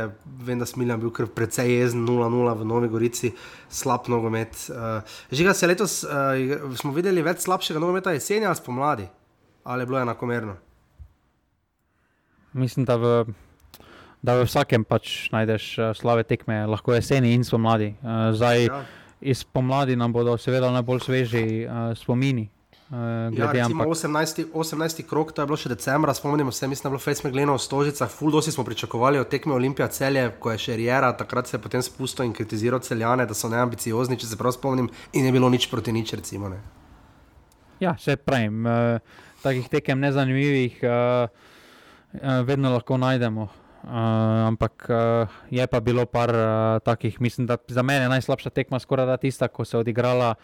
vem, 0.46 0.58
da 0.58 0.66
Smiljan 0.66 1.00
bil 1.00 1.10
kar 1.10 1.26
precej 1.26 1.72
jezen, 1.80 2.04
0-0 2.06 2.52
v 2.58 2.66
Novi 2.66 2.88
Gorici, 2.88 3.32
slab 3.68 4.06
nogomet. 4.08 4.68
Uh, 4.70 5.16
Žiga 5.30 5.54
se 5.54 5.66
letos, 5.66 6.04
uh, 6.06 6.70
smo 6.78 6.94
videli 6.94 7.22
več 7.26 7.42
slabšega 7.42 7.82
nogometa 7.82 8.14
jeseni 8.14 8.46
ali 8.46 8.58
spomladi, 8.58 9.08
ali 9.64 9.82
je 9.82 9.90
bilo 9.90 9.98
enakomerno? 10.04 10.56
mislim, 12.56 12.84
da 12.84 12.96
v, 12.96 13.24
da 14.22 14.38
v 14.38 14.46
vsakem 14.46 14.84
pač 14.84 15.28
najdeš 15.32 15.64
uh, 15.78 15.90
slave 15.96 16.24
tekme, 16.24 16.64
lahko 16.66 16.94
jeseni 16.96 17.34
in 17.34 17.44
spomladi. 17.44 17.94
Uh, 18.00 18.30
zdaj, 18.36 18.66
Ja. 18.70 18.84
Iz 19.20 19.44
pomladi 19.44 19.96
nam 19.96 20.12
bodo 20.12 20.36
seveda 20.38 20.70
najbolj 20.70 21.00
sveži 21.00 21.66
uh, 21.66 21.96
spomini. 21.96 22.48
Uh, 22.90 22.96
Ja, 23.38 23.52
recimo 23.52 23.82
ampak, 23.82 23.98
18. 23.98 24.44
18. 24.54 25.02
krok, 25.02 25.32
to 25.32 25.42
je 25.42 25.46
bilo 25.46 25.56
še 25.58 25.72
decembra, 25.72 26.14
spomnimo 26.14 26.52
se, 26.52 26.68
mislim, 26.68 26.84
da 26.84 26.86
je 26.86 26.92
bilo 26.94 27.02
Face 27.02 27.26
Megleno 27.26 27.56
v 27.56 27.62
Stožicah, 27.64 28.10
full 28.10 28.30
dosi 28.30 28.52
smo 28.54 28.64
pričakovali 28.64 29.18
od 29.18 29.28
tekme 29.28 29.54
Olimpija 29.54 29.88
celje, 29.90 30.28
ko 30.38 30.54
je 30.54 30.62
še 30.68 30.76
Riera, 30.78 31.10
takrat 31.18 31.50
se 31.50 31.56
je 31.56 31.62
potem 31.62 31.82
spustil 31.82 32.28
in 32.28 32.36
kritiziral 32.36 32.80
celjane, 32.86 33.26
da 33.26 33.34
so 33.34 33.50
neambiciozni, 33.50 34.20
če 34.22 34.30
se 34.30 34.38
prav 34.38 34.54
spomnim, 34.54 34.86
in 35.12 35.26
je 35.26 35.34
bilo 35.34 35.50
nič 35.50 35.66
proti 35.66 35.92
nič, 35.92 36.14
recimo. 36.14 36.52
Ne. 36.52 36.62
ja, 37.82 37.96
se 37.98 38.16
pravim, 38.16 38.62
uh, 38.62 39.02
takih 39.42 39.66
tekem 39.68 39.98
nezanimivih 40.06 40.78
uh, 40.86 41.26
uh, 41.26 42.46
vedno 42.46 42.70
lahko 42.70 43.02
najdemo. 43.02 43.50
Uh, 43.50 43.65
ampak 43.86 44.86
uh, 44.90 45.28
je 45.50 45.66
pa 45.66 45.80
bilo 45.80 46.06
par 46.06 46.30
uh, 46.30 46.78
takih, 46.82 47.20
mislim, 47.20 47.46
da 47.46 47.56
za 47.68 47.82
mene 47.82 48.08
najslabša 48.08 48.50
tekma 48.50 48.78
skoraj 48.78 49.06
da 49.06 49.16
tista, 49.16 49.48
ko 49.48 49.64
se 49.64 49.76
je 49.76 49.80
odigrala 49.80 50.34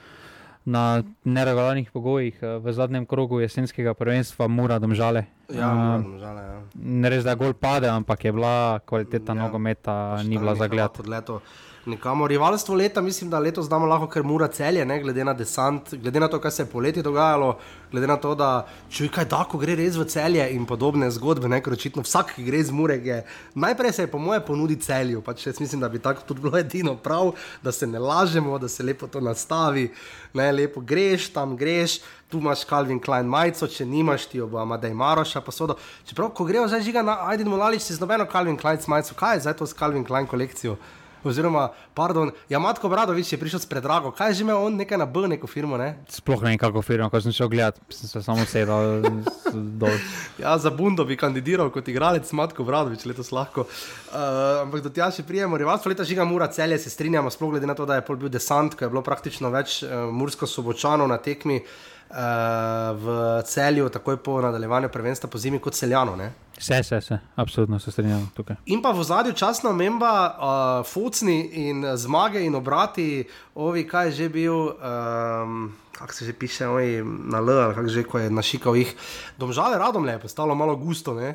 na 0.65 1.03
neregularnih 1.25 1.91
pogojih 1.91 2.39
uh, 2.43 2.63
v 2.63 2.73
zadnjem 2.73 3.07
krogu 3.07 3.41
jesenskega 3.41 3.95
prvenstva 3.95 4.49
Mura 4.49 4.79
Domžale. 4.79 5.27
Ja, 5.51 5.69
Uh, 5.69 5.77
moram, 5.77 6.19
žale, 6.19 6.43
ja. 6.43 6.61
Ne 6.75 7.11
res, 7.11 7.25
da 7.25 7.35
je 7.35 7.43
gol 7.43 7.53
pade, 7.53 7.91
ampak 7.91 8.25
je 8.25 8.33
bila 8.33 8.79
kvaliteta 8.87 9.35
Ja, 9.35 9.43
nogometa, 9.43 10.17
Pač 10.17 10.27
ni 10.31 10.39
bila 10.39 10.55
ni 10.55 10.59
Nikamor. 11.87 12.31
Rivalstvo 12.31 12.75
leta, 12.75 13.01
mislim, 13.01 13.31
da 13.31 13.39
letos 13.39 13.67
znamo 13.67 13.87
lahko, 13.87 14.07
ker 14.07 14.23
mora 14.23 14.47
celje, 14.49 14.85
ne, 14.85 15.01
glede 15.03 15.25
na 15.25 15.33
desant, 15.35 15.95
glede 15.95 16.21
na 16.21 16.29
to, 16.29 16.39
kaj 16.41 16.51
se 16.51 16.63
je 16.63 16.67
poleti 16.67 17.03
dogajalo, 17.03 17.57
glede 17.91 18.07
na 18.07 18.17
to, 18.17 18.35
da 18.35 18.67
kaj 19.15 19.25
da, 19.25 19.43
ko 19.51 19.59
gre 19.59 19.75
res 19.75 19.99
v 19.99 20.07
celje 20.07 20.45
in 20.55 20.67
podobne 20.67 21.11
zgodbe, 21.11 21.51
ne, 21.51 21.59
ker 21.63 21.75
očitno 21.75 22.05
vsak, 22.07 22.37
ki 22.37 22.47
gre 22.47 22.63
z 22.63 22.71
Mureg, 22.71 23.07
je 23.07 23.19
najprej 23.55 23.93
se 23.93 24.07
je 24.07 24.13
po 24.15 24.19
moje 24.23 24.41
ponudi 24.47 24.77
celju. 24.79 25.25
Pač 25.27 25.47
jaz 25.47 25.59
mislim, 25.61 25.81
da 25.83 25.89
bi 25.89 25.99
tako 25.99 26.23
tudi 26.29 26.47
bilo 26.47 26.59
edino 26.59 26.95
prav, 26.97 27.33
da 27.63 27.73
se 27.73 27.87
ne 27.87 27.99
lažemo, 27.99 28.59
da 28.59 28.69
se 28.69 28.87
lepo 28.87 29.11
to 29.11 29.21
nastavi, 29.21 29.91
ne, 30.35 30.53
lepo 30.53 30.81
greš, 30.81 31.33
tam 31.35 31.57
greš. 31.57 31.99
Tu 32.31 32.39
imaš 32.39 32.65
Calvin 32.65 33.01
Klein 33.03 33.27
majico, 33.27 33.67
če 33.69 33.85
nimaš, 33.85 34.31
ti 34.31 34.39
jo 34.39 34.47
bo 34.47 34.63
Amadej 34.63 34.95
Maroša 34.95 35.43
posodo. 35.45 35.75
Čeprav, 36.07 36.31
ko 36.31 36.47
grejo 36.49 36.65
zdaj 36.71 36.87
žiga 36.87 37.03
na 37.03 37.19
Aidin 37.29 37.51
Molalič, 37.51 37.83
si 37.83 37.99
z 37.99 38.01
nobeno 38.01 38.25
Calvin 38.25 38.57
Klein 38.57 38.81
majico, 38.87 39.19
kaj 39.19 39.37
je 39.37 39.45
zdaj 39.45 39.59
to 39.59 39.67
s 39.67 39.77
Calvin 39.77 40.07
Klein 40.07 40.31
kolekcijo? 40.31 40.79
Oziroma, 41.25 41.69
pardon, 41.95 42.33
ja, 42.51 42.59
Matko 42.59 42.89
Bradovič 42.91 43.33
je 43.33 43.39
prišel 43.39 43.63
s 43.63 43.69
predrago, 43.71 44.11
kaj 44.11 44.33
je 44.33 44.35
že 44.35 44.43
imel 44.43 44.59
on 44.59 44.77
nekaj 44.77 44.99
na 44.99 45.07
B, 45.07 45.29
neko 45.31 45.47
firmo, 45.47 45.79
ne? 45.79 46.03
Sploh 46.11 46.43
ne 46.43 46.53
vem, 46.53 46.59
kako 46.59 46.83
firma, 46.83 47.07
ko 47.11 47.21
sem 47.23 47.35
šel 47.35 47.51
gledat, 47.53 47.79
sem 47.95 48.11
se 48.11 48.23
samo 48.23 48.45
sedel 48.49 49.07
dol. 49.81 49.95
Ja, 50.43 50.57
za 50.59 50.75
Bundo 50.75 51.07
bi 51.07 51.17
kandidiral 51.17 51.71
kot 51.71 51.89
igralec 51.89 52.27
Matko 52.35 52.67
Bradovič 52.67 53.07
letos 53.07 53.31
lahko. 53.31 53.69
Uh, 54.11 54.67
ampak 54.67 54.83
do 54.83 54.91
tja 54.91 55.13
še 55.15 55.23
prijemo, 55.23 55.61
rivalstvo 55.61 55.95
leta 55.95 56.07
žiga 56.09 56.27
Mura 56.27 56.51
celje, 56.51 56.81
se 56.83 56.91
strinjamo, 56.91 57.31
sploh 57.31 57.55
glede 57.55 57.71
na 57.71 57.79
to, 57.79 57.87
da 57.87 58.01
je 58.01 58.07
pol 58.07 58.19
bil 58.19 58.33
desant, 58.33 58.75
ko 58.75 58.85
je 58.87 58.93
bilo 58.93 59.07
praktično 59.07 59.53
več 59.55 59.83
uh, 59.87 60.11
mursko-sobočanov 60.11 61.07
na 61.07 61.23
tekmi 61.23 61.63
uh, 61.63 61.92
v 62.13 63.43
celju, 63.45 63.89
takoj 63.89 64.17
po 64.17 64.41
nadaljevanju 64.41 64.89
prvenstva 64.93 65.31
po 65.31 65.39
zimi 65.39 65.59
kot 65.59 65.75
celjano. 65.75 66.17
Ne? 66.17 66.33
Vse, 66.59 66.81
vse, 66.83 66.99
vse, 67.01 67.19
absolutno 67.37 67.79
se 67.79 67.91
strinjam 67.91 68.31
tukaj. 68.37 68.57
In 68.67 68.83
pa 68.83 68.93
v 68.93 69.05
zadnjem 69.05 69.35
časna 69.35 69.71
omemba, 69.71 70.13
uh, 70.29 70.87
focni 70.87 71.49
in 71.69 71.85
eh, 71.85 71.97
zmage 71.97 72.45
in 72.45 72.55
obrati, 72.55 73.25
ovi, 73.55 73.87
kaj 73.89 74.07
je 74.07 74.13
že 74.13 74.29
bil, 74.29 74.55
um, 74.55 75.73
kako 75.93 76.15
se 76.15 76.25
že 76.25 76.33
piše, 76.33 76.69
ovi 76.69 77.03
na 77.05 77.39
L, 77.39 77.51
ali 77.51 77.75
kako 77.75 77.89
že, 77.89 78.05
ko 78.05 78.19
je 78.19 78.31
našikal 78.31 78.77
jih. 78.77 78.95
Domžale 79.39 79.79
radom 79.79 80.05
le 80.05 80.19
postalo 80.19 80.55
malo 80.55 80.77
gusto, 80.77 81.15
ne? 81.15 81.35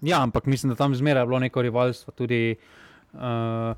Ja, 0.00 0.22
ampak 0.22 0.46
mislim, 0.46 0.70
da 0.70 0.76
tam 0.76 0.94
zmeraj 0.94 1.22
je 1.22 1.26
bilo 1.26 1.38
neko 1.38 1.62
rivalstvo. 1.62 2.12
Tudi 2.12 2.56
uh, 3.12 3.72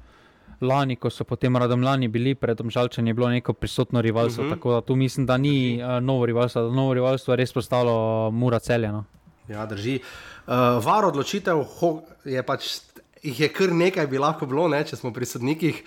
lani, 0.60 0.96
ko 0.96 1.10
so 1.10 1.24
potem 1.24 1.56
radomljani 1.56 2.08
bili 2.08 2.34
pred 2.34 2.56
Domžalčani, 2.56 3.10
je 3.10 3.14
bilo 3.14 3.28
neko 3.28 3.52
prisotno 3.52 4.00
rivalstvo. 4.00 4.42
Uh 4.42 4.46
Mhm. 4.46 4.52
-huh. 4.52 4.56
Tako 4.56 4.72
da 4.72 4.80
tu 4.80 4.96
mislim, 4.96 5.26
da 5.26 5.36
ni 5.36 5.54
uh, 5.76 6.02
novo 6.02 6.26
rivalstvo, 6.26 6.62
da 6.62 6.68
novo 6.70 6.94
rivalstvo 6.94 7.32
je 7.32 7.36
res 7.36 7.52
postalo 7.52 7.94
Mura 8.30 8.58
celjeno. 8.58 9.04
Ja, 9.48 9.66
drži. 9.66 10.00
Uh, 10.46 10.52
var 10.82 11.04
odločitev 11.04 11.62
ho, 11.72 12.02
je 12.24 12.42
pač, 12.42 12.78
jih 13.22 13.40
je 13.40 13.48
kar 13.48 13.72
nekaj, 13.72 14.06
bi 14.06 14.18
lahko 14.18 14.46
bilo, 14.46 14.68
ne, 14.68 14.84
če 14.84 14.96
smo 14.96 15.12
pri 15.12 15.26
sodnikih. 15.26 15.82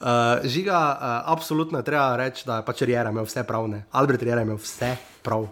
Uh, 0.00 0.06
žiga, 0.44 0.78
uh, 0.92 1.32
absolutno 1.32 1.82
treba 1.82 2.16
reči, 2.16 2.42
da 2.46 2.56
je 2.56 2.64
pač 2.64 2.82
Rijera 2.82 3.10
imel 3.10 3.24
vse 3.24 3.44
prav, 3.44 3.68
ne. 3.68 3.84
Albert 3.92 4.22
Rijera 4.22 4.40
je 4.40 4.44
imel 4.44 4.56
vse 4.56 4.96
prav. 5.22 5.48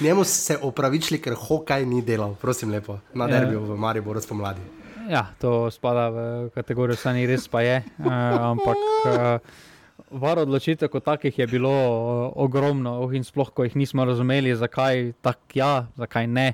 Njemu 0.00 0.24
se 0.24 0.58
opravičili, 0.62 1.20
ker 1.20 1.34
hokaj 1.34 1.86
ni 1.86 2.02
delal, 2.02 2.34
prosim 2.34 2.70
lepo, 2.70 2.98
na 3.14 3.24
Ja. 3.24 3.30
derbiju 3.30 3.60
v 3.60 3.76
Mariboru 3.76 4.20
spomladi. 4.20 4.60
Ja, 5.08 5.26
to 5.40 5.70
spada 5.70 6.08
v 6.10 6.50
kategorijo, 6.54 6.96
sani 6.96 7.26
res 7.26 7.48
pa 7.48 7.62
je. 7.64 7.80
Uh, 7.98 8.12
ampak 8.52 8.76
uh, 9.08 9.68
Var 10.10 10.40
odločitev 10.42 10.90
kot 10.90 11.04
takih 11.06 11.38
je 11.38 11.46
bilo 11.46 11.70
uh, 11.70 12.32
ogromno, 12.42 12.96
oh, 13.04 13.12
in 13.14 13.22
sploh, 13.22 13.52
ko 13.54 13.62
jih 13.62 13.76
nismo 13.78 14.04
razumeli, 14.04 14.56
zakaj 14.58 15.12
tako 15.22 15.54
ja, 15.54 15.72
zakaj 15.96 16.26
ne. 16.26 16.48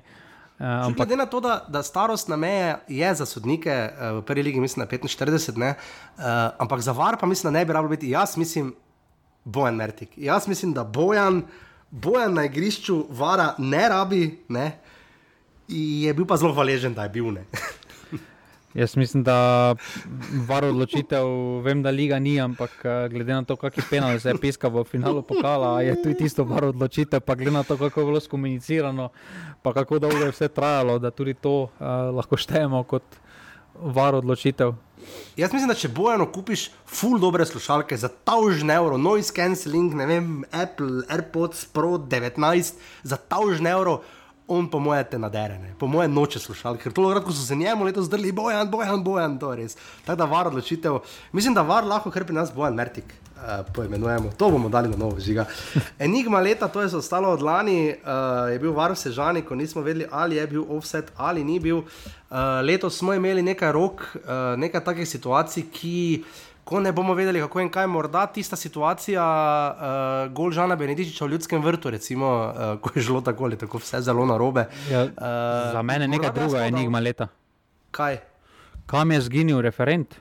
Uh, 0.59 0.67
ampak... 0.89 1.07
Glede 1.07 1.17
na 1.17 1.27
to, 1.27 1.41
da, 1.41 1.55
da 1.69 1.83
starostna 1.83 2.37
meja 2.37 2.79
je 2.89 3.15
za 3.15 3.27
sodnike 3.27 3.73
uh, 3.73 4.19
v 4.19 4.25
prvi 4.29 4.45
legi, 4.51 4.61
mislim, 4.61 4.85
na 4.85 4.91
45, 4.91 5.57
ne, 5.57 5.71
uh, 5.73 6.25
ampak 6.59 6.85
za 6.85 6.93
var 6.93 7.17
pa 7.21 7.27
mislim, 7.27 7.53
da 7.53 7.59
ne 7.59 7.65
bi 7.65 7.73
rabilo 7.73 7.97
biti. 7.97 8.11
Jaz 8.11 8.37
mislim, 8.37 8.75
Bojan 9.45 9.75
Mertik. 9.75 10.13
Jaz 10.17 10.49
mislim, 10.49 10.73
da 10.77 10.85
Bojan, 10.85 11.43
Bojan 11.91 12.35
na 12.35 12.45
igrišču 12.45 13.07
vara 13.11 13.55
ne 13.59 13.89
rabi, 13.89 14.45
ne, 14.49 14.79
je 15.69 16.15
bil 16.15 16.27
pa 16.27 16.37
zelo 16.37 16.53
hvaležen, 16.53 16.95
da 16.95 17.09
je 17.09 17.15
bil 17.17 17.33
ne. 17.33 17.47
Jaz 18.77 18.97
mislim, 18.97 19.23
da 19.25 19.75
var 20.49 20.65
odločitev, 20.65 21.27
vem, 21.65 21.81
da 21.83 21.91
liga 21.91 22.19
ni, 22.19 22.35
ampak 22.41 22.71
eh, 22.85 23.09
glede 23.09 23.33
na 23.33 23.45
to, 23.45 23.57
kakšen 23.57 23.85
penal 23.91 24.19
se 24.21 24.29
je 24.29 24.41
piskal 24.41 24.71
v 24.75 24.83
finalu 24.85 25.23
pokala, 25.25 25.81
je 25.81 25.95
tudi 26.03 26.19
tisto 26.19 26.45
var 26.45 26.67
odločitev, 26.69 27.23
pa 27.25 27.35
glede 27.35 27.55
na 27.57 27.63
to, 27.65 27.79
kako 27.81 28.01
je 28.01 28.07
bilo 28.07 28.21
skomunicirano, 28.21 29.09
pa 29.63 29.73
kako 29.73 29.99
dolgo 29.99 30.29
je 30.29 30.35
vse 30.35 30.49
trajalo, 30.49 30.99
da 30.99 31.11
tudi 31.11 31.35
to 31.35 31.55
uh, 31.63 31.87
lahko 32.13 32.37
štejemo 32.37 32.83
kot 32.85 33.17
var 33.81 34.15
odločitev. 34.15 34.75
Jaz 35.37 35.53
mislim, 35.53 35.73
da 35.73 35.79
če 35.79 35.89
bojano 35.89 36.29
kupiš 36.33 36.69
full 36.85 37.17
dobre 37.21 37.47
slušalke 37.49 37.97
za 37.97 38.09
taužne 38.09 38.77
evro, 38.77 39.01
noise 39.01 39.33
cancelling, 39.33 39.97
ne 39.97 40.07
vem, 40.07 40.31
Apple, 40.53 41.07
AirPods 41.09 41.65
Pro 41.73 41.97
19 41.97 42.77
za 43.03 43.17
taužne 43.17 43.73
evro 43.73 44.03
on 44.49 44.71
po 44.71 44.79
moje 44.79 45.05
te 45.05 45.19
naderene, 45.19 45.75
po 45.79 45.87
moje 45.87 46.09
noče 46.09 46.39
slušali, 46.39 46.79
ker 46.79 46.93
to 46.93 47.09
je 47.09 47.15
kratko, 47.15 47.31
ko 47.31 47.37
so 47.37 47.47
se 47.47 47.57
njemu 47.57 47.85
letos 47.85 48.07
zdrli, 48.07 48.33
bojan, 48.33 48.71
bojan, 48.71 49.05
bojan, 49.05 49.39
to 49.39 49.53
je 49.53 49.63
res. 49.63 49.77
Tako 50.05 50.17
da 50.19 50.25
var 50.25 50.47
odločitev, 50.47 50.99
mislim, 51.33 51.55
da 51.55 51.63
var 51.67 51.85
lahko, 51.85 52.11
ker 52.11 52.25
pri 52.25 52.35
nas 52.35 52.53
bojan 52.55 52.75
Mertik. 52.75 53.15
Uh, 53.37 53.67
poimenujemo, 53.75 54.31
to 54.39 54.49
bomo 54.51 54.69
dali 54.73 54.89
na 54.89 54.97
novo 54.97 55.21
žiga. 55.21 55.45
Enigma 55.99 56.41
leta, 56.41 56.69
to 56.69 56.81
je 56.81 56.97
ostalo 56.97 57.29
od 57.29 57.43
lani, 57.43 57.93
uh, 57.93 58.49
je 58.53 58.59
bil 58.59 58.73
varov 58.73 58.97
sežani, 58.97 59.43
ko 59.43 59.55
nismo 59.55 59.83
vedeli, 59.83 60.07
ali 60.11 60.37
je 60.37 60.47
bil 60.47 60.65
offset 60.69 61.13
ali 61.17 61.45
ni 61.45 61.61
bil. 61.61 61.77
Uh, 61.77 62.39
letos 62.65 62.97
smo 62.99 63.15
imeli 63.15 63.43
nekaj 63.43 63.73
rok, 63.73 64.03
uh, 64.15 64.57
nekaj 64.57 64.85
takih 64.85 65.09
situacij, 65.09 65.67
ki 65.73 66.25
ko 66.67 66.81
ne 66.81 66.91
bomo 66.93 67.15
vedeli, 67.15 67.41
kako 67.41 67.61
in 67.63 67.69
kaj, 67.71 67.87
morda 67.87 68.25
tista 68.27 68.57
situacija, 68.59 69.23
uh, 69.23 70.33
gol 70.35 70.51
Žana 70.51 70.75
Benedičiča 70.77 71.25
v 71.25 71.37
ljudskem 71.37 71.63
vrtu, 71.63 71.93
recimo, 71.95 72.27
uh, 72.27 72.73
ko 72.83 72.91
je 72.95 73.05
žlo 73.07 73.21
tako 73.23 73.47
ali 73.47 73.59
tako 73.59 73.79
vse 73.79 74.01
zelo 74.03 74.27
narobe. 74.27 74.67
Ja, 74.91 75.05
uh, 75.05 75.13
za 75.73 75.83
mene 75.83 76.05
je 76.05 76.15
nekaj 76.17 76.33
druga 76.35 76.67
enigma 76.67 77.01
leta. 77.01 77.29
Kaj? 77.95 78.19
Kam 78.87 79.15
je 79.15 79.21
zginil 79.21 79.63
referent? 79.63 80.19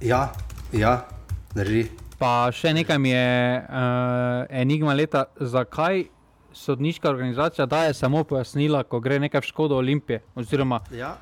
Ja, 0.00 0.28
ja, 0.72 1.08
drži. 1.54 1.88
Pa 2.18 2.50
še 2.54 2.70
nekaj 2.78 3.02
mi 3.02 3.10
je 3.10 3.58
uh, 3.58 4.46
enigma 4.62 4.94
leta, 4.94 5.26
zakaj 5.40 6.06
sodniška 6.54 7.10
organizacija 7.10 7.66
daje 7.66 7.98
samo 7.98 8.22
pojasnila, 8.24 8.84
ko 8.86 9.02
gre 9.02 9.18
nekaj 9.18 9.42
v 9.42 9.50
škodo 9.50 9.82
Olimpije. 9.82 10.22
Oziroma, 10.38 10.84
ja 10.94 11.16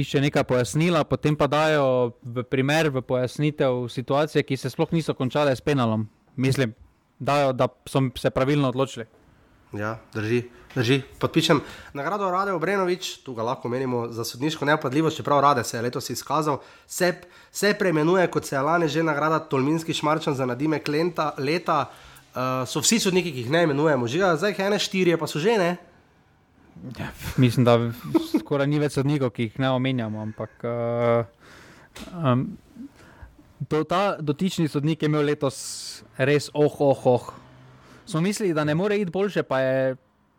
išče 0.00 0.20
nekaj 0.20 0.44
pojasnila, 0.44 1.04
potem 1.04 1.36
pa 1.36 1.46
dajo 1.46 2.14
v 2.22 2.42
primer, 2.42 2.90
v 2.90 3.02
pojasnitev 3.02 3.86
situacije, 3.88 4.42
ki 4.42 4.56
se 4.56 4.70
sploh 4.70 4.90
niso 4.92 5.14
končale 5.14 5.54
s 5.54 5.62
penalom. 5.62 6.08
Mislim, 6.36 6.74
dajo, 7.18 7.52
da 7.52 7.68
so 7.86 8.02
se 8.18 8.30
pravilno 8.30 8.68
odločili. 8.68 9.06
Ja, 9.74 9.98
drži, 10.14 10.44
drži. 10.74 11.00
Podpišem 11.18 11.58
nagrado 11.94 12.30
Rade 12.30 12.52
Obrenovič, 12.54 13.24
tu 13.26 13.34
ga 13.34 13.42
lahko 13.42 13.68
menimo 13.68 14.06
za 14.08 14.24
sodniško 14.24 14.64
neopadljivost, 14.64 15.16
čeprav 15.16 15.40
Rade 15.40 15.64
se 15.64 15.76
je 15.76 15.82
letos 15.82 16.10
izkazal. 16.10 16.60
Se, 16.86 17.14
se 17.50 17.74
preimenuje 17.78 18.26
kot 18.30 18.46
se 18.46 18.56
je 18.56 18.62
lani 18.62 18.88
že 18.88 19.02
nagrada 19.02 19.38
Tolminski 19.38 19.94
šmarčan 19.94 20.34
za 20.34 20.46
nadime 20.46 20.78
Klenta 20.78 21.34
leta. 21.38 21.90
Uh, 22.34 22.66
so 22.66 22.80
vsi 22.82 22.98
sodniki, 22.98 23.30
ki 23.30 23.44
jih 23.44 23.50
ne 23.50 23.62
imenujemo, 23.62 24.08
že 24.10 24.18
zdaj 24.18 24.50
jih 24.50 24.60
ene 24.66 24.78
štiri, 24.78 25.14
pa 25.16 25.26
so 25.30 25.38
že 25.38 25.54
ne. 25.58 25.76
Ja, 26.98 27.08
mislim, 27.36 27.64
da 27.64 27.78
skoraj 28.38 28.66
ni 28.66 28.80
več 28.82 28.98
sodnikov, 28.98 29.32
ki 29.34 29.48
jih 29.48 29.60
ne 29.62 29.70
omenjamo. 29.72 30.20
Ampak 30.22 30.66
uh, 30.68 31.24
um, 32.18 32.44
do, 33.58 33.84
ta 33.88 34.16
dotični 34.20 34.68
sodnik 34.68 35.02
je 35.02 35.08
imel 35.08 35.24
letos 35.30 35.58
res 36.18 36.50
oh, 36.52 36.80
oh, 36.80 37.06
oh. 37.06 37.30
Smo 38.06 38.20
mislili, 38.20 38.54
da 38.54 38.64
ne 38.64 38.74
more 38.74 38.98
iti 39.00 39.10
boljše, 39.10 39.42
pa 39.42 39.60
je. 39.60 39.96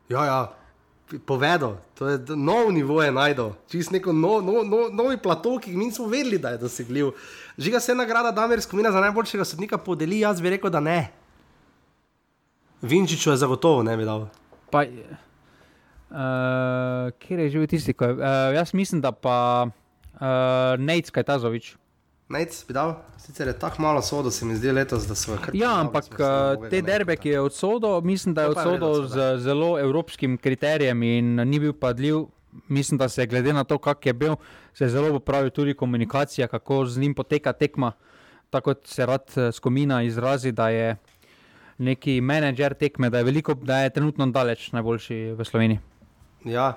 Ja, 0.10 0.26
ja. 0.26 0.40
Povedal, 1.26 1.78
to 1.94 2.08
je 2.10 2.18
nov 2.34 2.72
nivo, 2.74 2.98
je 3.04 3.12
najdel, 3.14 3.52
čist 3.70 3.92
neko 3.94 4.14
no, 4.14 4.40
no, 4.42 4.64
no, 4.66 4.88
novi 4.90 5.20
plato, 5.22 5.60
ki 5.62 5.76
mi 5.78 5.86
nismo 5.86 6.08
vedeli, 6.10 6.40
da 6.42 6.56
je 6.56 6.64
dosegljiv. 6.64 7.12
Žiga 7.62 7.80
se 7.80 7.96
nagrada 7.96 8.32
Damir 8.34 8.62
Skomina 8.62 8.92
za 8.92 9.04
najboljšega 9.04 9.46
sodnika 9.46 9.78
podeli, 9.78 10.24
jaz 10.24 10.42
bi 10.42 10.50
rekel, 10.50 10.74
da 10.74 10.82
ne. 10.82 10.98
Vinčiču 12.82 13.30
je 13.30 13.38
zagotovo 13.38 13.84
ne 13.86 13.94
bi 13.98 14.06
dal. 14.06 14.26
Pa, 14.74 14.82
Uh, 16.16 17.12
kje 17.20 17.44
je 17.44 17.50
živel 17.50 17.68
tisti, 17.68 17.94
ki 17.94 18.08
je? 18.08 18.14
Uh, 18.16 18.54
jaz 18.56 18.72
mislim, 18.74 19.02
da 19.04 19.12
pa 19.12 19.68
uh, 19.68 20.22
Nec 20.80 21.10
Kajtazovič. 21.12 21.74
Nec 22.32 22.56
bi 22.68 22.74
dal, 22.74 22.94
sicer 23.20 23.48
je 23.52 23.54
tako 23.60 23.82
malo 23.84 24.02
sodo, 24.02 24.32
se 24.32 24.46
mi 24.48 24.56
zdi 24.56 24.72
letos, 24.72 25.04
da 25.10 25.16
so 25.16 25.36
kar. 25.36 25.52
Ja, 25.54 25.74
ampak 25.84 26.08
uh, 26.16 26.70
te 26.72 26.80
derbe, 26.82 27.18
ki 27.20 27.34
je 27.34 27.42
odsodil, 27.44 28.00
mislim, 28.02 28.34
da 28.34 28.46
je 28.46 28.54
odsodil 28.54 29.04
z 29.12 29.26
zelo 29.44 29.74
evropskim 29.80 30.38
kriterijem 30.38 31.04
in 31.04 31.36
ni 31.36 31.60
bil 31.60 31.74
padljiv. 31.74 32.24
Mislim, 32.72 32.98
da 32.98 33.10
se 33.12 33.26
glede 33.28 33.54
na 33.54 33.66
to, 33.68 33.76
kak 33.78 34.06
je 34.06 34.14
bil, 34.14 34.38
se 34.74 34.86
je 34.86 34.90
zelo 34.90 35.10
popravil 35.20 35.52
tudi 35.52 35.74
komunikacija, 35.76 36.48
kako 36.48 36.86
z 36.86 37.02
njim 37.04 37.14
poteka 37.14 37.54
tekma. 37.54 37.92
Tako 38.50 38.74
se 38.86 39.06
rad 39.06 39.34
skomina 39.52 40.00
izrazi, 40.04 40.52
da 40.52 40.70
je 40.70 40.96
neki 41.78 42.22
menedžer 42.22 42.74
tekme, 42.74 43.10
da 43.10 43.18
je, 43.18 43.28
veliko, 43.28 43.54
da 43.54 43.82
je 43.84 43.90
trenutno 43.90 44.28
daleč 44.32 44.72
najboljši 44.72 45.36
v 45.36 45.46
Sloveniji. 45.46 45.80
Ja. 46.46 46.76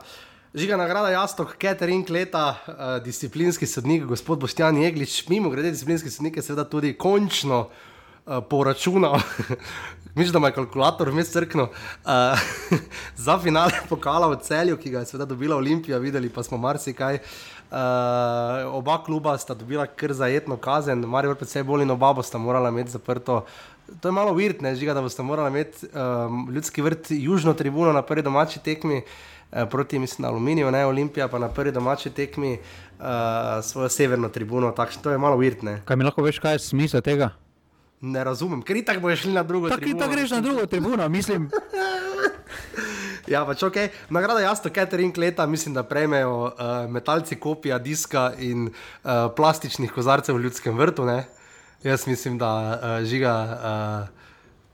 Žiga 0.54 0.76
nagrada 0.80 1.10
Jastok, 1.12 1.50
Catering 1.60 2.08
leta, 2.10 2.56
uh, 2.66 3.04
disciplinski 3.04 3.66
sodnik, 3.68 4.06
gospod 4.08 4.40
Boštjan 4.40 4.78
Jeglič, 4.80 5.26
mimo 5.28 5.50
grede 5.52 5.74
disciplinski 5.74 6.10
sodnik 6.10 6.38
je 6.40 6.42
seveda 6.42 6.64
tudi 6.64 6.94
končno 6.96 7.58
uh, 7.68 8.38
poračunal, 8.48 9.20
mislim, 10.16 10.32
da 10.32 10.38
ima 10.38 10.50
kalkulator 10.56 11.12
vmes 11.12 11.34
crkno, 11.34 11.68
uh, 11.68 12.48
za 13.26 13.38
finale 13.38 13.84
pokala 13.90 14.32
v 14.32 14.40
celju, 14.40 14.80
ki 14.80 14.94
ga 14.96 15.04
je 15.04 15.12
seveda 15.12 15.28
dobila 15.28 15.60
Olimpija, 15.60 16.00
videli 16.00 16.32
pa 16.32 16.42
smo 16.42 16.56
marsikaj. 16.56 17.20
Uh, 17.68 18.72
oba 18.72 19.02
kluba 19.04 19.36
sta 19.38 19.54
dobila 19.54 19.84
kar 19.86 20.16
zajetno 20.16 20.56
kazen, 20.56 21.04
Marijo 21.04 21.36
predvsej 21.36 21.68
bolj 21.68 21.84
in 21.84 21.92
oba 21.92 22.14
bosta 22.16 22.40
morala 22.40 22.72
imeti 22.72 22.96
zaprto. 22.96 23.42
To 24.00 24.08
je 24.08 24.12
malo 24.12 24.32
virtne, 24.32 24.74
žiga, 24.76 24.94
da 24.94 25.04
boste 25.04 25.22
morali 25.22 25.50
imeti 25.50 25.86
um, 25.92 26.48
ljudski 26.52 26.82
vrt, 26.82 27.10
južno 27.10 27.52
tribuno 27.54 27.92
na 27.92 28.02
prvi 28.02 28.22
domači 28.22 28.64
tekmi. 28.64 29.02
Eh, 29.52 29.66
proti 29.70 29.98
mislim, 29.98 30.28
Aluminiju, 30.28 30.70
ne 30.70 30.86
Olimpija, 30.86 31.28
pa 31.28 31.38
na 31.38 31.48
prvi 31.48 31.72
domači 31.72 32.10
tekmi 32.10 32.58
uh, 32.98 33.04
svojo 33.62 33.88
severno 33.88 34.28
tribuno. 34.28 34.70
Takšno, 34.70 35.02
to 35.02 35.10
je 35.10 35.18
malo 35.18 35.36
virtne. 35.36 35.82
Kaj 35.84 35.96
mi 35.96 36.04
lahko 36.04 36.22
veš, 36.22 36.38
kaj 36.38 36.54
je 36.54 36.58
smisel 36.58 37.00
tega? 37.00 37.30
Ne 38.00 38.24
razumem, 38.24 38.60
ker 38.62 38.76
tako 38.84 39.00
boš 39.00 39.22
šli 39.22 39.32
na 39.32 39.42
drugo 39.42 39.68
tak, 39.68 39.80
tribuno. 39.80 40.00
Tako 40.04 40.12
greš 40.12 40.30
na 40.30 40.40
drugo 40.40 40.66
tribuno, 40.66 41.08
mislim. 41.08 41.48
ja, 43.32 43.46
pač 43.46 43.62
ok. 43.62 43.76
Nagrada 44.10 44.40
jasno, 44.40 44.70
catering 44.70 45.16
leta, 45.18 45.46
mislim, 45.46 45.74
da 45.74 45.82
prejmejo 45.82 46.36
uh, 46.44 46.52
metalci 46.90 47.40
kopija, 47.40 47.78
diska 47.78 48.32
in 48.38 48.68
uh, 48.68 49.10
plastičnih 49.36 49.92
kozarcev 49.92 50.36
v 50.36 50.44
ljudskem 50.44 50.76
vrtu. 50.78 51.08
Ne? 51.08 51.24
Jaz 51.82 52.06
mislim, 52.06 52.38
da 52.38 52.52
uh, 52.52 53.04
žiga. 53.04 53.34
Uh, 54.12 54.17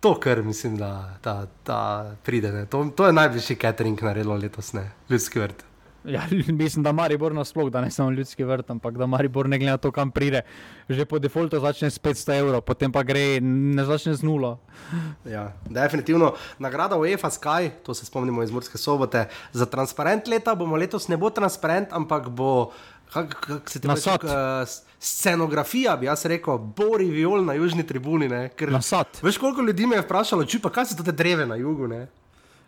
to, 0.04 0.14
kar 0.20 0.42
mislim, 0.42 0.76
da 0.76 1.16
ta, 1.20 1.46
ta 1.62 2.12
pride. 2.24 2.66
To, 2.66 2.84
to 2.96 3.06
je 3.06 3.12
najbližji 3.12 3.56
catering 3.56 4.02
naredilo 4.02 4.36
letos, 4.36 4.72
ne 4.72 4.90
ljudski 5.08 5.40
vrt. 5.40 5.64
Ja, 6.04 6.26
mislim, 6.60 6.82
da 6.84 6.92
Maribor 6.92 7.32
nasploh, 7.32 7.70
da 7.72 7.80
ne 7.80 7.90
samo 7.90 8.10
ljudski 8.10 8.44
vrt, 8.44 8.70
ampak 8.70 8.98
da 9.00 9.06
Maribor 9.06 9.48
ne 9.48 9.58
glede 9.58 9.70
na 9.70 9.76
to, 9.80 9.92
kam 9.92 10.10
pride. 10.10 10.42
Že 10.88 11.06
po 11.08 11.18
defaultu 11.18 11.60
začne 11.60 11.88
s 11.90 11.96
500 11.98 12.36
evrov, 12.36 12.60
potem 12.60 12.92
pa 12.92 13.00
gre 13.02 13.40
ne 13.40 13.84
začne 13.84 14.12
z 14.14 14.28
nulo. 14.28 14.58
Ja, 15.24 15.54
definitivno. 15.64 16.34
Nagrada 16.58 17.00
UEFA 17.00 17.30
Sky, 17.30 17.70
to 17.82 17.94
se 17.94 18.04
spomnimo 18.04 18.44
iz 18.44 18.52
Murske 18.52 18.78
sobote. 18.78 19.24
Za 19.52 19.66
transparent 19.66 20.28
leta 20.28 20.54
bomo 20.54 20.76
letos 20.76 21.08
ne 21.08 21.16
bo 21.16 21.32
transparent, 21.32 21.96
ampak 21.96 22.28
bo. 22.28 22.74
Kak, 23.12 23.40
kak 23.40 23.70
se 23.70 23.80
ti 23.80 23.88
reče? 23.88 24.18
Scenografija, 25.04 25.96
bi 25.96 26.06
jaz 26.06 26.22
rekel, 26.24 26.56
bori 26.58 27.10
viol 27.12 27.42
na 27.44 27.52
južni 27.52 27.82
tribuni. 27.84 28.28
Ker, 28.56 28.70
na 28.72 28.80
sad. 28.80 29.18
Veš, 29.22 29.36
koliko 29.38 29.62
ljudi 29.62 29.86
me 29.86 29.98
je 29.98 30.04
vprašalo, 30.06 30.46
če 30.48 30.62
pa 30.64 30.70
kaj 30.72 30.86
so 30.88 31.04
te 31.04 31.12
dreve 31.12 31.44
na 31.46 31.58
jugu? 31.60 31.88
Ne? 31.90 32.06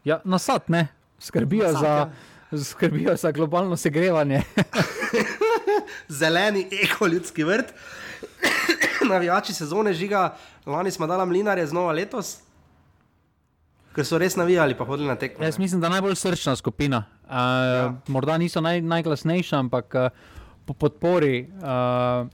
Ja, 0.04 0.18
na 0.24 0.36
sad, 0.38 0.68
ne. 0.68 0.82
Skrbijo, 1.18 1.64
na 1.64 1.72
sad, 1.72 1.80
za, 1.80 2.58
ja. 2.58 2.64
skrbijo 2.64 3.16
za 3.16 3.32
globalno 3.32 3.76
segrevanje. 3.76 4.42
Zeleni 6.20 6.66
ekoljudski 6.82 7.44
vrt. 7.44 7.72
Navijači 9.12 9.56
sezone 9.56 9.96
žiga, 9.96 10.36
lani 10.66 10.90
smo 10.90 11.06
dali 11.06 11.26
mlinare 11.26 11.66
znova 11.66 11.96
letos. 11.96 12.36
Ker 13.96 14.04
so 14.04 14.20
res 14.20 14.36
navijali, 14.36 14.76
pa 14.76 14.84
hodili 14.84 15.08
na 15.08 15.16
tekmo. 15.16 15.44
Jaz 15.44 15.56
mislim, 15.58 15.80
da 15.80 15.88
je 15.88 15.96
najbolj 15.96 16.20
srčna 16.20 16.56
skupina. 16.56 17.04
Uh, 17.24 17.32
ja. 17.32 17.92
Morda 18.06 18.36
niso 18.38 18.60
naj, 18.60 18.84
najglasnejša, 18.84 19.58
ampak 19.58 19.94
uh, 19.96 20.34
po 20.66 20.74
podpori 20.74 21.47
uh, 21.47 22.26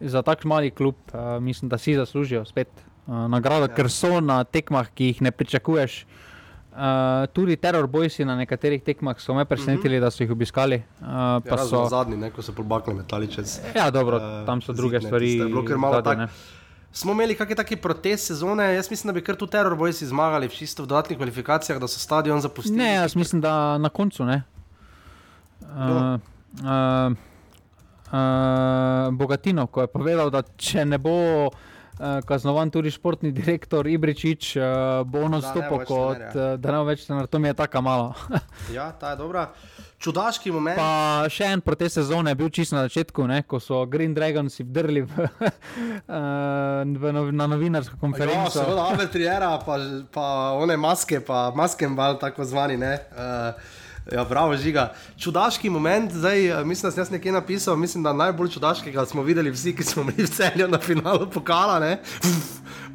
za 0.00 0.22
tak 0.22 0.44
mali 0.44 0.70
klub, 0.70 0.94
uh, 1.12 1.42
mislim, 1.42 1.68
da 1.68 1.78
si 1.78 1.94
zaslužijo 1.94 2.44
spet 2.44 2.68
uh, 3.06 3.14
nagrado, 3.28 3.68
ja. 3.68 3.74
ker 3.74 3.90
so 3.90 4.20
na 4.20 4.44
tekmah, 4.44 4.88
ki 4.94 5.12
jih 5.12 5.22
ne 5.22 5.30
pričakuješ. 5.30 6.06
Uh, 6.76 7.24
tudi 7.32 7.56
teror 7.56 7.86
bojsi 7.88 8.24
na 8.24 8.34
nekaterih 8.36 8.82
tekmah 8.84 9.16
so 9.20 9.34
me 9.34 9.44
presenetili, 9.44 9.96
mm 9.96 9.98
-hmm. 9.98 10.04
da 10.04 10.10
so 10.10 10.22
jih 10.22 10.32
obiskali. 10.32 10.82
Uh, 11.00 11.06
ja, 11.46 11.58
so 11.58 11.86
zadnji, 11.88 12.16
ne, 12.16 12.30
ko 12.30 12.42
so 12.42 12.52
pobakli 12.52 12.94
metali 12.94 13.28
čez. 13.32 13.60
Ja, 13.74 13.90
dobro, 13.90 14.16
uh, 14.16 14.46
tam 14.46 14.60
so 14.60 14.72
druge 14.72 15.00
zid, 15.00 15.08
stvari. 15.08 15.38
Zadnji, 16.04 16.26
Smo 16.96 17.12
imeli 17.12 17.34
kakšne 17.36 17.56
take 17.56 17.76
protest 17.76 18.30
sezone, 18.30 18.74
jaz 18.74 18.90
mislim, 18.90 19.10
da 19.10 19.12
bi 19.12 19.20
kar 19.24 19.36
tu 19.36 19.46
teror 19.46 19.74
bojsi 19.76 20.06
zmagali, 20.06 20.48
čisto 20.48 20.82
v 20.82 20.86
dodatnih 20.86 21.18
kvalifikacijah, 21.18 21.80
da 21.80 21.88
so 21.88 22.00
stadion 22.00 22.40
zapustili. 22.40 22.78
Ne, 22.78 22.94
jaz 22.94 23.16
mislim, 23.16 23.40
da 23.40 23.78
na 23.78 23.88
koncu 23.88 24.24
ne. 24.24 24.42
Uh, 25.60 25.68
uh, 26.64 27.16
uh, 28.16 29.14
Bogatino, 29.14 29.66
ko 29.66 29.84
je 29.84 29.92
povedal, 29.92 30.30
da 30.32 30.42
če 30.42 30.84
ne 30.88 30.98
bo 30.98 31.16
uh, 31.46 31.52
kaznovan 32.26 32.70
tudi 32.72 32.90
športni 32.90 33.32
direktor 33.32 33.86
Ibričič, 33.86 34.56
uh, 34.56 34.64
bo 35.04 35.26
on 35.28 35.38
odstopil 35.38 35.84
kot 35.88 36.24
da 36.34 36.72
ne 36.72 36.78
bo 36.78 36.84
več 36.88 37.06
tenar, 37.06 37.28
to 37.28 37.38
mi 37.38 37.52
je 37.52 37.58
tako 37.62 37.84
malo. 37.86 38.14
ja, 38.76 38.90
ta 38.92 39.14
je 39.14 39.20
dobra. 39.20 39.50
Čudaški 39.96 40.52
moment. 40.52 40.76
Pa 40.76 41.24
še 41.32 41.48
en 41.54 41.62
protest 41.64 41.96
sezone 41.96 42.34
je 42.34 42.36
bil 42.36 42.50
čisto 42.52 42.76
na 42.76 42.82
začetku, 42.84 43.24
ne, 43.30 43.40
ko 43.48 43.60
so 43.64 43.80
Green 43.88 44.12
Dragons 44.14 44.60
vdrli 44.60 45.06
v, 45.08 45.28
v, 47.00 47.14
na 47.32 47.46
novinarsko 47.48 47.96
konferenco. 48.02 48.44
Ja, 48.44 48.52
seveda, 48.58 48.84
Albertriera, 48.92 49.50
pa, 49.64 49.80
pa 50.12 50.28
one 50.60 50.76
maske, 50.76 51.22
pa 51.24 51.48
maskenbal, 51.56 52.20
tako 52.20 52.44
zvani. 52.44 52.76
Uh, 52.76 53.84
Ja, 54.12 54.24
bravo, 54.24 54.54
žiga. 54.56 54.92
Čudaški 55.18 55.70
moment, 55.70 56.12
zdaj 56.12 56.46
eh, 56.46 56.64
mislim, 56.64 56.86
da 56.86 56.92
sem 56.92 57.00
jaz 57.00 57.10
nekaj 57.10 57.32
napisal. 57.32 57.76
Mislim, 57.76 58.04
da 58.04 58.12
najbolj 58.12 58.48
čudaškega 58.54 59.06
smo 59.06 59.22
videli 59.22 59.50
vsi, 59.50 59.72
ki 59.76 59.82
smo 59.82 60.04
bili 60.04 60.22
v 60.22 60.30
celju 60.30 60.68
na 60.68 60.78
finalu 60.78 61.26
pokala, 61.30 61.80
ne? 61.82 61.98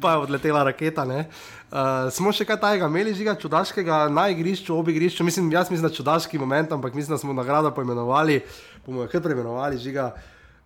pa 0.00 0.10
je 0.12 0.16
odletela 0.16 0.62
raketa. 0.64 1.04
Uh, 1.04 2.08
smo 2.10 2.32
še 2.32 2.46
kaj 2.48 2.56
tajega 2.60 2.88
imeli, 2.88 3.12
žiga 3.14 3.34
čudaškega 3.36 4.08
na 4.08 4.28
igrišču, 4.32 4.72
ob 4.74 4.88
igrišču. 4.88 5.24
Mislim, 5.24 5.52
jaz 5.52 5.70
mislim, 5.70 5.88
da 5.88 5.94
čudaški 5.94 6.40
moment, 6.40 6.72
ampak 6.72 6.94
mislim, 6.94 7.14
da 7.14 7.18
smo 7.20 7.36
nagrado 7.36 7.70
poimenovali, 7.76 8.40
bomo 8.86 9.04
jo 9.04 9.08
kar 9.12 9.20
preimenovali, 9.22 9.78
žiga. 9.78 10.14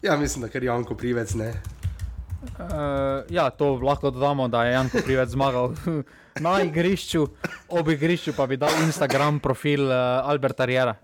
Ja, 0.02 0.16
mislim, 0.16 0.47
da 0.47 0.48
kar 0.48 0.62
je 0.62 0.70
Janko 0.70 0.94
Privec. 0.94 1.35
Uh, 1.35 1.43
ja, 3.31 3.51
to 3.51 3.74
lahko 3.82 4.10
dodamo, 4.10 4.48
da 4.48 4.64
je 4.64 4.78
Janko 4.78 5.02
Privec 5.05 5.35
zmagal. 5.35 5.74
na 6.40 6.62
igrišču, 6.62 7.26
ob 7.68 7.88
igrišču 7.88 8.32
pa 8.36 8.46
bi 8.46 8.56
dal 8.56 8.70
Instagram 8.84 9.40
profil 9.40 9.88
uh, 9.88 10.28
Alberta 10.28 10.64
Riera. 10.64 10.96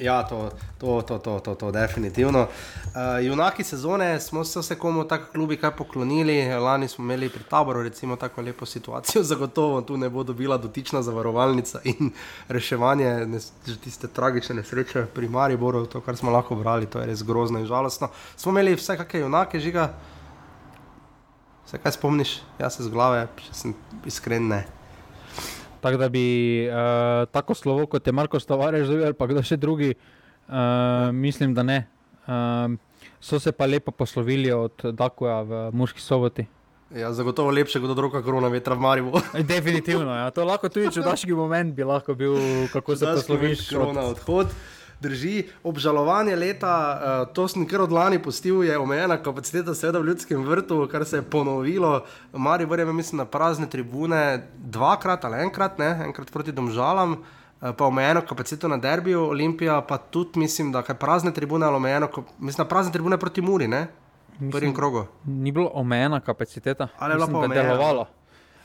Ja, 0.00 0.22
to, 0.22 0.50
to, 0.78 1.02
to, 1.02 1.18
to, 1.18 1.40
to, 1.40 1.54
to 1.54 1.70
definitivno. 1.70 2.40
Uh, 2.40 3.26
junaki 3.26 3.64
sezone 3.64 4.20
smo 4.20 4.44
se 4.44 4.60
vse 4.60 4.74
komu 4.74 5.04
tako 5.08 5.32
klubi 5.32 5.56
kaj 5.56 5.70
poklonili. 5.76 6.48
Lani 6.48 6.88
smo 6.88 7.04
imeli 7.04 7.28
pri 7.28 7.42
taboru 7.50 7.82
recimo 7.82 8.16
tako 8.16 8.42
lepo 8.42 8.66
situacijo, 8.66 9.22
zagotovo 9.32 9.80
tu 9.80 9.96
ne 9.96 10.08
bo 10.08 10.22
dobila 10.22 10.56
dotična 10.56 11.02
zavarovalnica 11.02 11.80
in 11.84 12.10
reševanje 12.48 13.26
ne, 13.26 13.38
tiste 13.84 14.08
tragične 14.08 14.54
nesreče 14.54 15.06
pri 15.14 15.28
Mariboru, 15.28 15.86
to, 15.86 16.00
kar 16.00 16.16
smo 16.16 16.30
lahko 16.30 16.54
brali, 16.54 16.86
to 16.86 17.00
je 17.00 17.06
res 17.06 17.22
grozno 17.22 17.58
in 17.58 17.66
žalostno. 17.66 18.08
Smo 18.36 18.50
imeli 18.50 18.74
vse 18.74 18.96
kakšne 18.96 19.20
junake, 19.20 19.60
žiga. 19.60 19.92
Se 21.70 21.78
kaj 21.78 21.92
spomniš, 21.94 22.30
jaz 22.58 22.74
se 22.74 22.82
z 22.82 22.90
glave, 22.90 23.28
če 23.38 23.52
sem 23.54 23.72
iskren. 24.10 24.48
Ne. 24.50 24.64
Tako 25.80 26.00
da 26.00 26.08
bi 26.10 26.22
uh, 26.66 27.28
tako 27.30 27.54
slovo 27.54 27.84
kot 27.86 28.06
je 28.06 28.12
Marko 28.12 28.40
Stavarež, 28.42 28.90
ali 28.90 29.14
pa 29.14 29.28
kdo 29.30 29.44
še 29.46 29.54
drugi, 29.54 29.92
uh, 29.94 31.12
mislim, 31.14 31.54
da 31.54 31.62
ne. 31.62 31.84
Uh, 32.26 32.74
so 33.22 33.38
se 33.38 33.52
pa 33.54 33.70
lepo 33.70 33.94
poslovili 33.94 34.50
od 34.50 34.82
Dakoja 34.98 35.38
v 35.46 35.62
Murski 35.70 36.02
soboti. 36.02 36.48
Ja, 36.90 37.12
zagotovo 37.14 37.54
lepše 37.54 37.78
kot 37.78 37.94
druga 37.94 38.18
korona 38.26 38.50
vetra 38.50 38.74
v 38.74 38.82
Mariboru. 38.88 39.22
Definitivno, 39.54 40.10
ja. 40.10 40.26
to 40.34 40.42
lahko 40.42 40.72
tudi 40.74 40.90
čudaški 40.90 41.38
moment 41.38 41.70
bi 41.70 41.86
lahko 41.86 42.18
bil, 42.18 42.34
kako 42.74 42.98
se 42.98 43.14
posloviš. 43.14 43.68
Korona 43.70 44.10
odhod 44.10 44.50
drži. 45.00 45.48
Obžalovanje 45.64 46.36
leta, 46.36 46.74
uh, 46.74 47.34
to 47.34 47.48
sem 47.48 47.66
kar 47.66 47.82
od 47.82 47.92
lani 47.92 48.20
postil, 48.22 48.62
je 48.64 48.78
omejena 48.78 49.16
kapaciteta, 49.22 49.74
seveda 49.74 49.98
v 49.98 50.12
ljudskem 50.12 50.44
vrtu, 50.44 50.88
kar 50.92 51.04
se 51.04 51.20
je 51.20 51.22
ponovilo. 51.22 52.04
Mari 52.32 52.64
vreme, 52.64 52.92
mislim, 52.92 53.18
na 53.18 53.24
prazne 53.24 53.68
tribune 53.70 54.46
dvakrat 54.56 55.24
ali 55.24 55.42
enkrat, 55.44 55.78
ne? 55.78 55.90
enkrat 56.06 56.32
proti 56.32 56.52
domžalam. 56.52 57.18
Eh, 57.60 57.72
pa 57.76 57.86
omejeno 57.86 58.22
kapaciteto 58.28 58.68
na 58.68 58.76
derbiju, 58.76 59.20
Olimpija, 59.28 59.80
pa 59.80 59.98
tudi 59.98 60.38
mislim, 60.40 60.72
da 60.72 60.82
je 60.88 60.94
prazne 60.94 61.32
tribune 61.32 61.66
ali 61.66 61.76
omejeno, 61.76 62.08
mislim, 62.38 62.66
prazne 62.66 62.92
tribune 62.92 63.18
proti 63.18 63.42
Muri, 63.42 63.68
ne? 63.68 63.88
v 64.40 64.50
prvem 64.50 64.74
krogu. 64.74 65.04
Ni 65.24 65.52
bilo 65.52 65.70
omejena 65.74 66.20
kapaciteta, 66.20 66.88
ali 66.98 67.20
je 67.20 67.26
bilo 67.26 67.48
delovalo. 67.48 68.06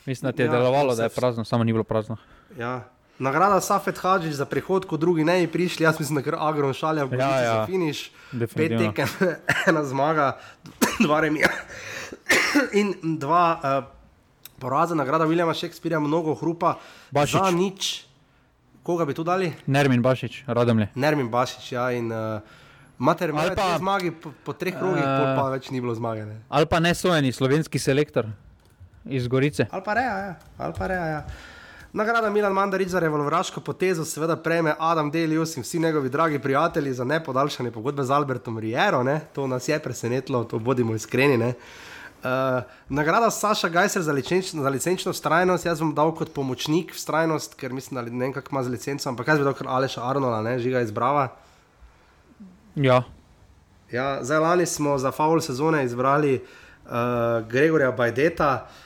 Mislim, 0.06 0.32
da 0.32 0.44
je 0.44 0.48
ja, 0.48 0.52
delovalo, 0.52 0.96
da 0.96 1.04
je 1.04 1.10
prazno, 1.10 1.44
samo 1.44 1.64
ni 1.64 1.74
bilo 1.74 1.84
prazno. 1.84 2.18
Ja, 2.58 2.84
Nagrada 3.20 3.62
Safet 3.64 3.96
Hadžič 3.96 4.36
za 4.36 4.44
prihod, 4.46 4.84
ko 4.84 5.00
drugi 5.00 5.24
ne 5.24 5.40
bi 5.40 5.48
prišli, 5.48 5.88
jaz 5.88 6.00
mislim, 6.00 6.20
da 6.20 6.32
je 6.32 6.36
agro 6.40 6.74
šalja, 6.76 7.06
v 7.08 7.16
ja, 7.16 7.30
ja. 7.40 7.54
za 7.54 7.66
finiš. 7.66 8.12
Pet 8.56 8.76
tekem, 8.76 9.08
ena 9.70 9.84
zmaga, 9.88 10.36
dva 11.06 11.22
remija 11.24 11.48
in 12.80 12.92
dva 13.20 13.46
uh, 13.56 13.88
poraza. 14.60 14.96
Nagrada 14.96 15.24
Viljama 15.26 15.54
Šekspirja, 15.54 16.00
mnogo 16.00 16.36
hrupa. 16.36 16.76
Bašič. 17.16 17.40
Za 17.40 17.52
nič. 17.56 18.06
Koga 18.84 19.06
bi 19.06 19.16
tu 19.16 19.24
dali? 19.24 19.54
Nermin 19.66 20.04
Bašič, 20.04 20.44
radom 20.48 20.84
le. 20.84 20.92
Nermin 20.96 21.32
Bašič, 21.32 21.72
ja. 21.72 21.88
In, 21.96 22.12
uh, 22.12 22.44
Mater, 22.98 23.32
ali 23.36 23.56
pa 23.56 23.76
zmagi 23.80 24.12
po, 24.12 24.32
po 24.44 24.54
treh 24.56 24.76
krogih, 24.76 25.04
uh, 25.04 25.36
pa 25.40 25.50
več 25.56 25.72
ni 25.72 25.80
bilo 25.84 25.96
zmage. 25.96 26.28
Ne. 26.28 26.44
Ali 26.48 26.68
pa 26.68 26.80
nesojeni 26.80 27.32
slovenski 27.32 27.80
selektor 27.80 28.28
iz 29.08 29.28
Gorice. 29.28 29.68
Ali 29.72 29.84
pa 29.84 29.96
reja, 29.96 30.16
ja. 30.20 30.34
Ali 30.58 30.74
pa 30.78 30.88
reja, 30.88 31.06
ja. 31.06 31.22
Nagrada 31.96 32.30
Milan 32.30 32.54
Mandarič 32.54 32.90
za 32.90 33.00
revolveraško 33.00 33.62
potezo 33.62 34.04
seveda 34.06 34.36
prejme 34.36 34.74
Adam 34.80 35.12
Delius 35.12 35.58
in 35.58 35.64
vsi 35.64 35.80
njegovi 35.80 36.10
dragi 36.10 36.40
prijatelji 36.40 36.94
za 36.94 37.04
nepodaljšanje 37.04 37.72
pogodbe 37.72 38.04
z 38.04 38.12
Albertom 38.12 38.60
Riero. 38.60 39.04
Ne? 39.04 39.22
To 39.34 39.48
nas 39.48 39.68
je 39.68 39.80
presenetilo, 39.80 40.44
to 40.44 40.60
bodimo 40.60 40.96
iskreni. 40.96 41.46
Uh, 41.46 41.54
nagrada 42.90 43.32
Saša 43.32 43.70
Gajser 43.70 44.02
za, 44.02 44.12
licenč, 44.12 44.52
za 44.52 44.70
licenčno 44.70 45.14
strajnost, 45.14 45.66
jaz 45.66 45.80
bom 45.80 45.96
dal 45.96 46.12
kot 46.16 46.34
pomočnik 46.34 46.92
v 46.92 47.00
strajnost, 47.00 47.56
ker 47.56 47.74
mislim, 47.74 47.96
da 47.96 48.12
ne 48.12 48.26
vem, 48.26 48.34
kako 48.34 48.50
ima 48.52 48.64
z 48.64 48.76
licenco, 48.76 49.10
ampak 49.10 49.28
jaz 49.28 49.40
bi 49.40 49.48
dal 49.48 49.56
kar 49.56 49.68
Aleša 49.68 50.04
Arnola, 50.04 50.42
ne? 50.42 50.60
žiga 50.60 50.82
izbrava. 50.84 51.30
Ja. 52.76 53.04
ja. 53.92 54.20
Zdaj 54.24 54.40
lani 54.40 54.66
smo 54.66 54.98
za 54.98 55.16
faul 55.16 55.40
sezone 55.40 55.86
izbrali 55.86 56.42
uh, 56.44 56.92
Gregorja 57.48 57.92
Bajdeta. 57.92 58.66
Uh, 58.66 58.85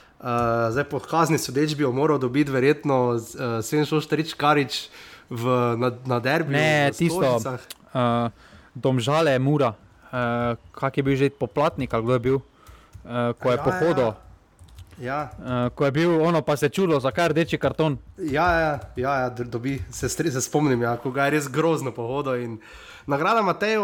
zdaj, 0.70 0.84
po 0.90 1.00
kazni 1.00 1.38
sodeč 1.38 1.74
bi 1.74 1.82
jo 1.82 1.92
moral 1.92 2.18
dobiti, 2.20 2.52
verjetno, 2.52 3.16
uh, 3.16 3.60
Sven 3.64 3.86
Šošterič 3.88 4.34
Karič 4.36 4.88
v, 5.30 5.44
na, 5.80 5.92
na 6.06 6.18
derbi. 6.20 6.52
Ne, 6.52 6.90
tisto, 6.92 7.40
uh, 7.40 8.28
domžale 8.74 9.32
je 9.32 9.40
mura, 9.40 9.72
uh, 10.12 10.60
kak 10.76 11.00
je 11.00 11.02
bil 11.02 11.16
že 11.16 11.30
poplatnik, 11.32 11.94
ali 11.94 12.04
kdo 12.04 12.12
je 12.12 12.20
bil, 12.20 12.38
uh, 12.38 13.32
ko 13.40 13.48
je 13.48 13.56
ja, 13.56 13.64
pohodil. 13.64 14.10
Ja. 14.12 14.28
Ja. 15.00 15.20
Uh, 15.40 15.72
ko 15.72 15.88
je 15.88 15.92
bil 15.96 16.12
ono, 16.20 16.42
pa 16.44 16.56
se 16.60 16.68
čudo, 16.68 17.00
zakaj 17.00 17.32
rdeči 17.32 17.56
karton. 17.56 17.96
Ja, 18.20 18.48
ja, 18.60 18.72
ja, 18.96 19.12
ja 19.24 19.28
dobi, 19.30 19.80
se, 19.90 20.08
se 20.08 20.40
spomnim, 20.40 20.82
ja, 20.82 20.96
ko 21.00 21.10
ga 21.10 21.30
je 21.30 21.38
res 21.38 21.48
grozno 21.48 21.96
pohodil. 21.96 22.60
Nagrada 23.10 23.42
Mateja 23.42 23.82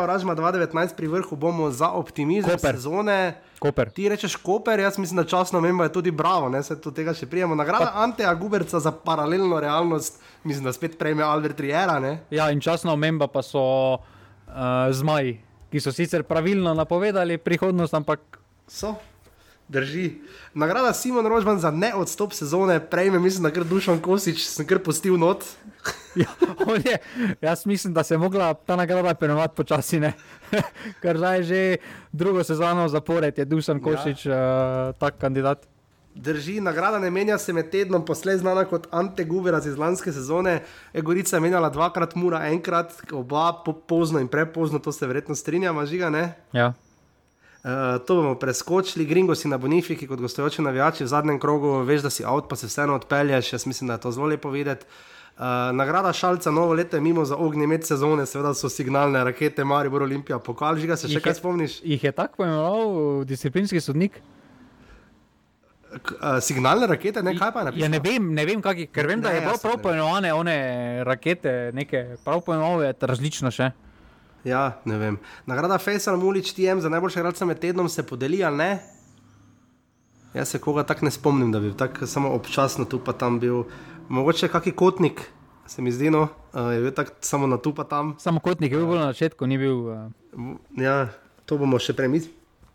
Oražma 0.00 0.36
2019 0.36 0.94
pri 0.96 1.06
vrhu 1.10 1.36
bomo 1.36 1.70
za 1.70 1.90
optimizem 1.90 2.54
Koper. 2.54 2.74
sezone. 2.78 3.34
Koper. 3.58 3.90
Ti 3.90 4.08
rečeš 4.08 4.36
Koper, 4.36 4.80
jaz 4.80 4.98
mislim, 4.98 5.16
da 5.16 5.24
časno 5.24 5.60
memba 5.60 5.84
je 5.84 5.92
tudi 5.92 6.10
bravo, 6.10 6.48
ne 6.48 6.62
se 6.62 6.78
to 6.80 6.94
tega 6.94 7.14
še 7.14 7.26
prijemo. 7.26 7.58
Nagrada 7.58 7.90
pa. 7.90 8.04
Anteja 8.04 8.34
Guberca 8.34 8.80
za 8.80 8.92
paralelno 8.92 9.60
realnost, 9.60 10.22
mislim, 10.44 10.64
da 10.64 10.72
spet 10.72 10.98
prejme 10.98 11.26
Albert 11.26 11.60
Riera. 11.60 11.98
Ne? 12.00 12.20
Ja, 12.30 12.50
in 12.54 12.62
časno 12.62 12.94
memba 12.96 13.26
pa 13.26 13.42
so 13.42 13.64
uh, 13.98 14.54
zmaji, 14.94 15.40
ki 15.72 15.82
so 15.82 15.92
sicer 15.92 16.22
pravilno 16.22 16.74
napovedali 16.74 17.38
prihodnost, 17.38 17.98
ampak 17.98 18.38
so. 18.70 18.94
Drži. 19.70 20.18
Nagrada 20.54 20.92
Simon 20.92 21.26
Rožman 21.26 21.58
za 21.58 21.70
neodstop 21.70 22.32
sezone, 22.32 22.80
prejme, 22.80 23.18
mislim, 23.18 23.42
da 23.42 23.52
kar 23.54 23.64
dušan 23.64 24.00
kosič, 24.02 24.42
sem 24.42 24.66
kar 24.66 24.80
postil 24.82 25.14
not. 25.18 25.44
ja, 26.22 26.26
je, 26.84 26.98
jaz 27.40 27.66
mislim, 27.66 27.94
da 27.94 28.02
se 28.02 28.14
je 28.14 28.18
mogla 28.18 28.54
ta 28.54 28.76
nagrada 28.76 29.14
prenovati 29.14 29.54
počasi, 29.56 30.00
ker 31.02 31.18
zdaj 31.18 31.42
že 31.42 31.76
drugo 32.12 32.44
sezono 32.44 32.88
zapored 32.88 33.38
je 33.38 33.44
dušan 33.44 33.80
kosič 33.82 34.26
ja. 34.26 34.34
uh, 34.90 34.98
tak 34.98 35.18
kandidat. 35.22 35.66
Drži, 36.14 36.60
nagrada 36.60 36.98
ne 36.98 37.10
menja 37.10 37.38
se 37.38 37.52
med 37.52 37.70
tednom, 37.70 38.04
poslej 38.04 38.42
znana 38.42 38.64
kot 38.64 38.88
Ante 38.90 39.24
Guver 39.24 39.54
iz 39.54 39.78
lanske 39.78 40.12
sezone. 40.12 40.64
Egorica 40.92 41.36
je 41.36 41.40
menjala 41.40 41.70
dvakrat, 41.70 42.14
mura 42.14 42.48
enkrat, 42.50 42.92
oba 43.12 43.52
po 43.64 43.72
pozno 43.72 44.18
in 44.18 44.28
prepozno, 44.28 44.78
to 44.78 44.92
se 44.92 45.06
verjetno 45.06 45.34
strinjamo, 45.34 45.86
žiga 45.86 46.10
ne. 46.10 46.32
Ja. 46.52 46.72
Uh, 47.60 47.70
to 48.00 48.14
bomo 48.14 48.34
preskočili, 48.36 49.04
gringo 49.04 49.34
si 49.34 49.48
na 49.48 49.58
Bonifiki, 49.58 50.06
kot 50.06 50.18
gostujoči 50.18 50.62
navijači 50.62 51.04
v 51.04 51.08
zadnjem 51.08 51.38
krogu, 51.38 51.82
veš, 51.82 52.00
da 52.00 52.10
si 52.10 52.24
avt, 52.24 52.48
pa 52.48 52.56
se 52.56 52.66
vseeno 52.66 52.94
odpelješ. 52.94 53.52
Jaz 53.52 53.66
mislim, 53.66 53.88
da 53.88 53.94
je 53.94 54.00
to 54.00 54.12
zelo 54.12 54.26
lepo 54.26 54.50
videti. 54.50 54.86
Uh, 55.32 55.44
nagrada 55.72 56.12
Šalca, 56.12 56.50
novo 56.50 56.72
leto 56.72 56.96
je 56.96 57.00
mimo 57.02 57.24
za 57.24 57.36
ognjemet 57.36 57.84
sezone, 57.84 58.26
seveda 58.26 58.54
so 58.54 58.68
signalne 58.68 59.24
rakete, 59.24 59.64
Maribor 59.64 60.02
Olimpija, 60.02 60.38
pokal, 60.38 60.76
že 60.76 60.86
ga 60.86 60.96
se 60.96 61.08
še 61.08 61.14
Jih 61.14 61.22
kaj 61.22 61.30
je- 61.30 61.34
spomniš? 61.34 61.80
Jih 61.82 62.04
je 62.04 62.12
tako 62.12 62.44
imenoval 62.44 62.88
disciplinski 63.24 63.80
sodnik? 63.80 64.20
K, 65.92 66.12
uh, 66.12 66.38
signalne 66.40 66.86
rakete, 66.86 67.22
ne 67.22 67.32
kaj 67.34 67.52
pa 67.52 67.58
je 67.60 67.64
napisano? 67.64 67.84
Ja, 67.84 67.90
ne 67.90 68.00
vem, 68.00 68.28
ne 68.30 68.44
vem 68.46 68.60
kak, 68.62 68.76
ker 68.90 69.06
vem, 69.06 69.20
da 69.20 69.28
Ne, 69.28 69.36
je 69.36 69.42
jaz 69.42 69.60
prav 69.60 69.78
poimenovane 69.78 70.32
one 70.32 70.56
rakete, 71.04 71.70
neke, 71.74 72.04
prav 72.24 72.40
poimenovane 72.40 72.92
različno 73.02 73.50
še. 73.50 73.70
Ja, 74.44 74.80
ne 74.84 74.98
vem. 74.98 75.18
Nagrada 75.46 75.78
Faisal 75.78 76.16
Mulič 76.16 76.52
TM 76.56 76.80
za 76.80 76.88
najboljšega 76.88 77.20
igralca 77.20 77.44
med 77.44 77.58
tednom 77.60 77.88
se 77.88 78.02
podeli 78.06 78.44
ali 78.44 78.56
ne? 78.56 78.70
Jaz 80.34 80.48
se 80.48 80.58
koga 80.58 80.82
tako 80.86 81.04
ne 81.04 81.10
spomnim, 81.10 81.52
da 81.52 81.60
bi 81.60 81.72
tako 81.76 82.06
samo 82.06 82.30
občasno 82.30 82.84
tu 82.84 83.00
pa 83.04 83.12
tam 83.12 83.40
bil. 83.40 83.64
Mogoče 84.08 84.48
kaki 84.48 84.72
kotnik, 84.72 85.22
se 85.66 85.82
mi 85.82 85.92
zdi, 85.92 86.10
no, 86.10 86.22
uh, 86.22 86.72
je 86.72 86.80
bil 86.80 86.90
tako 86.90 87.12
samo 87.20 87.46
na 87.46 87.58
tu 87.58 87.74
pa 87.74 87.84
tam. 87.84 88.14
Samo 88.18 88.40
kotnik 88.40 88.72
je 88.72 88.78
bil 88.78 88.86
bolj 88.86 88.98
na 88.98 89.12
začetku, 89.12 89.46
ni 89.46 89.58
bil. 89.58 89.76
Uh, 89.76 90.56
Ja, 90.78 91.08
to 91.44 91.58
bomo 91.58 91.78
še 91.78 91.92
premis 91.92 92.30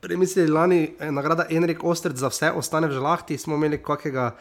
premislili. 0.05 0.51
Lani 0.51 0.93
je 0.99 1.11
nagrada 1.11 1.45
Enrik 1.49 1.83
Ostrc 1.83 2.15
za 2.15 2.29
vse 2.29 2.51
ostane 2.51 2.87
v 2.87 2.93
žlahti, 2.99 3.37
smo 3.37 3.55
imeli 3.55 3.81
kakega 3.81 4.35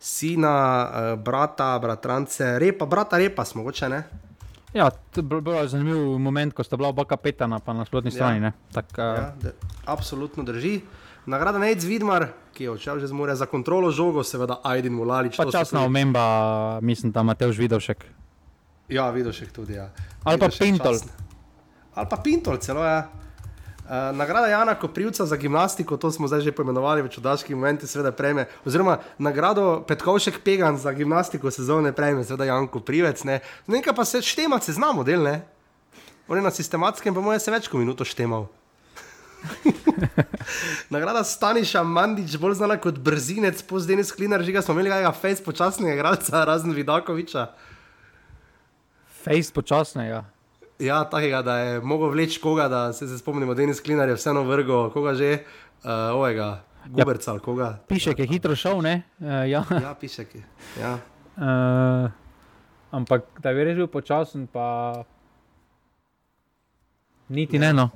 sina, 0.00 0.52
uh, 0.84 1.22
brata, 1.22 1.78
bratrance, 1.78 2.58
repa, 2.58 2.86
brata 2.86 3.18
repa 3.18 3.44
smo, 3.44 3.62
mogoče 3.62 3.88
ne. 3.88 4.02
Ja, 4.76 4.90
to 4.90 5.20
je 5.52 5.68
zanimiv 5.68 6.18
moment, 6.18 6.52
ko 6.52 6.60
sta 6.60 6.76
bila 6.76 6.92
oba 6.92 7.04
kapetana 7.04 7.58
pa 7.58 7.72
na 7.72 7.84
sprotni 7.84 8.10
strani. 8.10 8.44
Ja. 8.44 8.52
Tak, 8.72 8.86
uh, 8.92 8.98
Ja, 8.98 9.32
de, 9.42 9.52
absolutno 9.86 10.44
drži. 10.44 10.80
Nagrada 11.26 11.58
Nec 11.58 11.82
Vidmar, 11.82 12.28
ki 12.54 12.64
je 12.64 12.70
odšel 12.70 13.00
že 13.02 13.10
z 13.10 13.14
morja 13.16 13.34
za 13.34 13.46
kontrolo 13.50 13.90
žogo, 13.90 14.22
seveda 14.22 14.60
Aidin 14.62 14.94
Mulalič. 14.94 15.34
Pa 15.36 15.50
časna 15.50 15.82
tudi- 15.82 15.86
omemba, 15.86 16.24
mislim, 16.80 17.10
da 17.12 17.22
Mateoš 17.22 17.58
Vidovšek. 17.58 18.04
Ja, 18.88 19.10
videl 19.10 19.32
še 19.34 19.50
tudi. 19.50 19.74
Ja. 19.74 19.90
Ali 20.22 20.38
pa 20.38 20.46
Pintol. 20.46 20.94
Ali 21.94 22.06
pa 22.06 22.16
Pintol, 22.22 22.60
celo 22.62 22.84
ja. 22.86 23.10
Uh, 23.86 24.16
nagrada 24.16 24.46
Jana 24.46 24.74
Koprivca 24.74 25.26
za 25.26 25.36
gimnastiko, 25.36 25.96
to 25.96 26.10
smo 26.10 26.26
zdaj 26.26 26.40
že 26.40 26.52
poimenovali 26.52 27.06
v 27.06 27.08
čudaških 27.08 27.54
momentih, 27.54 27.86
seveda 27.86 28.10
prejme. 28.10 28.48
Oziroma 28.66 28.98
nagrado 29.18 29.84
Petkovšek 29.86 30.42
Pegan 30.42 30.74
za 30.74 30.90
gimnastiko 30.92 31.50
sezone 31.50 31.92
prejme, 31.94 32.24
seveda 32.24 32.50
Jan 32.50 32.66
Koprivec. 32.66 33.22
Ne. 33.24 33.40
Nekaj 33.70 33.94
pa 33.94 34.04
se 34.04 34.22
štema, 34.22 34.58
se 34.58 34.72
znamo 34.74 35.06
del, 35.06 35.22
ne? 35.22 35.46
On 36.26 36.34
je 36.34 36.42
na 36.42 36.50
sistematskem, 36.50 37.14
pa 37.14 37.22
moje 37.22 37.38
se 37.38 37.54
več 37.54 37.70
kot 37.70 37.78
minuto 37.78 38.02
štemal. 38.02 38.50
Nagrada 40.94 41.22
Staniša 41.24 41.86
Mandič, 41.86 42.34
bolj 42.42 42.58
znana 42.58 42.82
kot 42.82 42.98
brzinec, 42.98 43.62
pozdeni 43.70 44.02
sklinar, 44.02 44.42
že 44.42 44.50
ga 44.50 44.66
smo 44.66 44.74
imeli 44.74 44.90
kakega 44.90 45.14
face 45.14 45.46
počasnega 45.46 45.94
igralca, 45.94 46.42
razen 46.42 46.74
Vidakoviča. 46.74 47.52
Face 49.22 49.54
počasnega. 49.54 50.24
Ja, 50.78 51.04
takega, 51.08 51.42
da 51.42 51.58
je 51.58 51.80
mogel 51.80 52.10
vleči 52.12 52.40
koga, 52.40 52.68
da 52.68 52.92
se, 52.92 53.08
se 53.08 53.18
spomnimo, 53.18 53.54
da 53.54 53.62
je 53.62 53.66
Denis 53.66 53.80
Klinar 53.80 54.08
je 54.08 54.14
vseeno 54.14 54.42
vrgo, 54.44 54.90
koga 54.92 55.14
že, 55.14 55.38
uh, 55.84 55.90
ovega, 56.14 56.64
Guberca 56.86 57.30
ali 57.30 57.40
koga. 57.40 57.78
Pišek 57.88 58.18
je 58.18 58.26
hitro 58.26 58.56
šel, 58.56 58.82
ne? 58.82 59.02
Uh, 59.18 59.48
ja. 59.48 59.64
Ja, 59.70 59.94
pišek 60.00 60.34
je. 60.34 60.42
Ja. 60.80 60.98
Uh, 61.36 62.10
ampak 62.90 63.24
da 63.42 63.52
bi 63.52 63.64
res 63.64 63.76
bil 63.76 63.88
počasen, 63.88 64.46
pa 64.46 65.04
niti 67.28 67.58
ne. 67.58 67.72
no. 67.72 67.88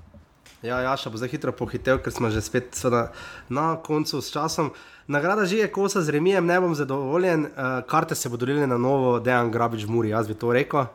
Ja, 0.62 0.81
Jaša 0.81 1.11
bo 1.11 1.16
zdaj 1.16 1.31
hitro 1.32 1.52
pohitev, 1.57 2.02
ker 2.05 2.12
smo 2.12 2.28
že 2.28 2.43
spet 2.44 2.74
seveda, 2.77 3.12
na 3.48 3.77
koncu 3.81 4.20
s 4.20 4.32
časom. 4.32 4.73
Nagrada 5.09 5.44
že 5.44 5.62
je 5.65 5.69
kosa 5.73 6.02
z 6.02 6.16
remijem, 6.16 6.47
ne 6.47 6.61
bom 6.61 6.74
zadovoljen. 6.74 7.48
Uh, 7.48 7.81
karte 7.89 8.15
se 8.15 8.28
bodo 8.28 8.47
delile 8.47 8.66
na 8.66 8.77
novo, 8.77 9.19
Dejan 9.20 9.51
Grabič 9.51 9.86
Muri, 9.86 10.12
jaz 10.12 10.28
bi 10.28 10.35
to 10.35 10.52
rekel. 10.52 10.89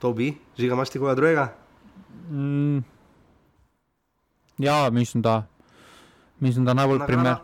To 0.00 0.12
bi, 0.16 0.32
že 0.56 0.66
ga 0.66 0.74
imaš 0.74 0.90
ti 0.90 0.98
koga 0.98 1.14
drugega? 1.14 1.50
Mm, 2.30 2.80
ja, 4.58 4.90
mislim, 4.90 5.22
da. 5.22 5.42
Mislim, 6.40 6.64
da 6.64 6.74
najbolj 6.74 7.04
primer. 7.06 7.36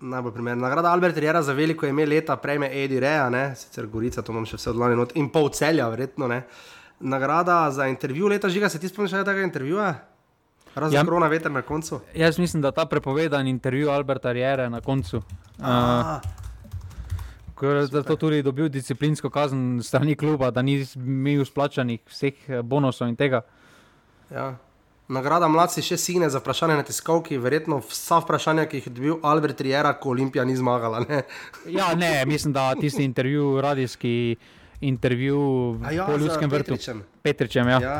Najbolj 0.00 0.32
primer. 0.32 0.56
Nagrada 0.56 0.90
Albert 0.90 1.16
Riera 1.16 1.42
za 1.42 1.52
veliko 1.52 1.86
ime 1.86 2.06
leta 2.06 2.36
prejme 2.36 2.66
Edi 2.74 3.00
Rea, 3.00 3.30
ne? 3.30 3.54
sicer 3.56 3.86
Gorica, 3.86 4.22
to 4.22 4.32
imam 4.34 4.46
še 4.46 4.58
vse 4.58 4.70
odlani 4.72 4.96
not 4.98 5.12
in 5.14 5.28
pol 5.30 5.46
celja, 5.54 5.86
verjetno 5.88 6.26
ne. 6.28 6.42
Nagrada 7.00 7.70
za 7.70 7.86
intervju 7.86 8.26
leta 8.28 8.48
žiga, 8.50 8.68
se 8.68 8.80
ti 8.82 8.88
spomniš 8.90 9.14
tega 9.22 9.42
intervjuja? 9.42 9.94
Razen 10.74 10.96
Ja. 10.98 11.04
korona 11.04 11.26
veter 11.28 11.50
na 11.50 11.62
koncu. 11.62 12.00
Jaz 12.14 12.38
mislim, 12.38 12.62
da 12.62 12.70
ta 12.72 12.86
prepovedan 12.86 13.46
intervju 13.46 13.90
Alberta 13.90 14.32
Riere 14.32 14.70
na 14.70 14.80
koncu. 14.80 15.22
Uh, 15.58 15.64
Ko 17.62 17.70
je 17.70 17.86
zato 17.86 18.16
tudi 18.18 18.42
dobil 18.42 18.66
disciplinsko 18.68 19.30
kazen 19.30 19.82
strani 19.86 20.16
kluba, 20.18 20.50
da 20.50 20.62
ni 20.66 20.80
imel 20.96 21.44
splačanih 21.46 22.00
vseh 22.10 22.48
eh, 22.48 22.62
bonusov 22.62 23.06
in 23.08 23.16
tega. 23.16 23.44
ja. 24.30 24.56
Nagrada 25.12 25.48
mladci 25.50 25.82
še 25.84 25.96
sine 25.98 26.28
za 26.30 26.40
vprašanje 26.40 26.74
na 26.78 26.82
tiskovki, 26.86 27.36
verjetno 27.38 27.78
vsa 27.84 28.18
vprašanja, 28.22 28.64
ki 28.66 28.80
jih 28.80 28.86
je 28.86 28.92
dobil 28.96 29.16
Albert 29.22 29.60
Riera, 29.60 29.92
ko 30.00 30.10
Olimpija 30.14 30.44
ni 30.48 30.56
zmagala. 30.56 31.04
Ne? 31.06 31.22
Ja, 31.78 31.92
ne, 31.94 32.24
mislim, 32.26 32.54
da 32.54 32.72
tisti 32.74 33.04
intervju, 33.04 33.60
radijski 33.60 34.36
intervju 34.80 35.40
ja, 35.92 36.06
po 36.06 36.16
ljudskem 36.16 36.50
vrtu. 36.50 36.74
Petričem. 36.74 37.02
Petričem, 37.22 37.68
ja. 37.68 37.80
Ja. 37.82 37.96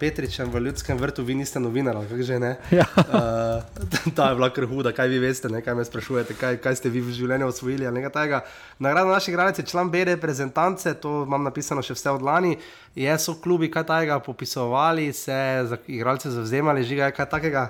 Petričem 0.00 0.48
v 0.48 0.62
ljudskem 0.64 0.98
vrtu, 0.98 1.22
vi 1.22 1.34
niste 1.36 1.60
novinar, 1.60 1.98
kako 2.08 2.22
že 2.24 2.38
ne. 2.40 2.54
Ja. 2.80 2.86
Uh, 2.96 3.60
ta 4.16 4.30
je 4.30 4.38
bila 4.38 4.48
kar 4.50 4.64
huda, 4.66 4.92
kaj 4.96 5.08
vi 5.12 5.18
veste, 5.20 5.48
ne, 5.52 5.60
kaj 5.62 5.74
me 5.76 5.84
sprašujete, 5.84 6.34
kaj, 6.40 6.56
kaj 6.64 6.78
ste 6.80 6.88
vi 6.88 7.02
v 7.04 7.12
življenju 7.12 7.50
osvojili. 7.50 7.90
Nagrada 7.90 9.04
naših 9.04 9.34
igralcev 9.34 9.64
je 9.64 9.68
član 9.68 9.90
B 9.92 10.04
reprezentance, 10.08 10.94
to 10.94 11.24
imam 11.28 11.44
napisano 11.44 11.84
še 11.84 11.98
vse 11.98 12.16
od 12.16 12.24
lani. 12.24 12.56
Je 12.96 13.18
so 13.20 13.36
klubi 13.36 13.68
kaj 13.70 13.84
takega 13.92 14.18
popisovali, 14.24 15.12
se 15.12 15.38
za 15.68 15.78
igralce 15.86 16.32
zavzemali, 16.32 16.84
žiga 16.84 17.10
je 17.10 17.16
kaj 17.20 17.28
takega. 17.36 17.68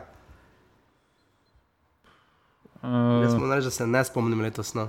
Uh, 2.81 3.21
Jaz 3.27 3.35
moram 3.35 3.59
reči, 3.59 3.67
da 3.69 3.71
se 3.71 3.87
ne 3.87 4.05
spomnim 4.05 4.41
letos. 4.41 4.73
No. 4.75 4.89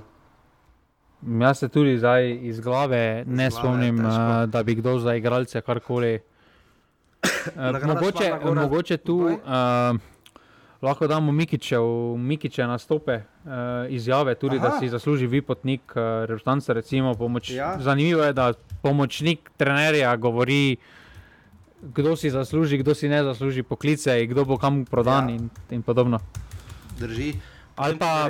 Jaz 1.22 1.60
se 1.60 1.68
tudi 1.68 1.98
zdaj 1.98 2.38
iz 2.48 2.60
glave 2.60 3.24
ne 3.26 3.26
glave 3.26 3.44
je 3.44 3.52
spomnim, 3.52 3.98
težko. 3.98 4.30
uh, 4.30 4.46
da 4.50 4.64
bi 4.64 4.76
kdo 4.76 5.00
za 5.00 5.16
igralce 5.16 5.62
karkoli. 5.62 6.20
Uh, 7.22 7.56
Nagrada 7.56 7.94
mogoče, 7.94 8.34
mogoče 8.56 8.98
tu 8.98 9.16
uh, 9.16 9.38
lahko 10.82 11.08
damo 11.08 11.32
Mikičev, 11.32 11.84
Mikiče 12.18 12.68
nastope, 12.68 13.16
uh, 13.16 13.52
izjave, 13.90 14.36
tudi 14.36 14.58
Aha. 14.58 14.70
da 14.70 14.80
si 14.80 14.90
zasluži 14.90 15.28
vipotnik, 15.28 15.82
uh, 15.82 16.02
reprezentanca, 16.26 16.74
pomoč. 17.18 17.50
Ja. 17.50 17.78
Zanimivo 17.80 18.24
je, 18.24 18.34
da 18.34 18.54
pomočnik 18.82 19.52
trenerja 19.58 20.16
govori, 20.16 20.78
kdo 21.82 22.16
si 22.16 22.30
zasluži, 22.30 22.78
kdo 22.78 22.94
si 22.94 23.10
ne 23.10 23.24
zasluži 23.24 23.64
poklice, 23.64 24.26
kdo 24.26 24.46
bo 24.46 24.58
kam 24.58 24.86
prodan 24.86 25.30
Ja. 25.30 25.36
in, 25.36 25.50
in 25.70 25.82
podobno. 25.82 26.20
Drži. 27.00 27.34
Ali 27.76 27.98
pa 27.98 28.30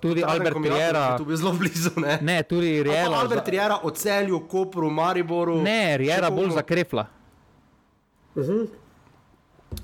tudi 0.00 0.22
Albert 0.24 0.56
Riera. 0.56 1.06
ki 1.06 1.12
je 1.12 1.18
Tu 1.18 1.24
bil 1.24 1.36
zelo 1.36 1.52
blizu. 1.52 1.90
Ne? 1.96 2.18
Ne, 2.22 2.42
tudi 2.42 2.82
Riera. 2.82 3.18
Albert 3.18 3.48
Riera 3.48 3.78
o 3.82 3.90
celju, 3.90 4.40
Kopru, 4.40 4.90
Mariboru. 4.90 5.62
Ne, 5.62 5.96
Riera 5.96 6.26
Še 6.26 6.30
bolj 6.30 6.48
komu? 6.48 6.54
Za 8.34 8.42
krefla. 8.44 8.78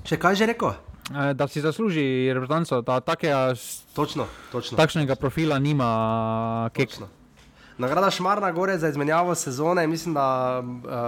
Še 0.05 0.17
kaj 0.17 0.35
že 0.35 0.45
rekel? 0.45 0.73
Eh, 1.09 1.33
Da 1.33 1.47
si 1.47 1.61
zasluži 1.61 2.29
reprezentanco, 2.29 2.81
da 2.81 2.99
takega, 2.99 3.53
Točno, 3.95 4.25
točno. 4.51 4.77
takšnega 4.77 5.15
profila 5.15 5.59
nima 5.59 6.69
kek. 6.73 6.89
Točno. 6.89 7.07
Nagrada 7.77 8.11
Šmarna 8.11 8.51
gore 8.51 8.77
za 8.77 8.89
izmenjavo 8.89 9.35
sezone, 9.35 9.87
mislim, 9.87 10.13
da 10.13 10.59
uh, 10.59 10.65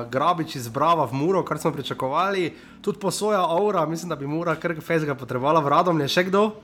Grabič 0.10 0.56
izbrava 0.56 1.06
v 1.06 1.14
Muro, 1.14 1.44
kar 1.44 1.60
smo 1.60 1.72
pričakovali. 1.72 2.54
Tudi 2.82 3.00
posoja 3.00 3.42
Aura, 3.42 3.86
mislim, 3.86 4.10
da 4.10 4.16
bi 4.16 4.28
Mura 4.28 4.56
kar 4.56 4.74
fejzga 4.82 5.16
potrebovala 5.16 5.60
v 5.60 5.68
Radomlje. 5.68 6.08
Še 6.08 6.24
kdo? 6.24 6.56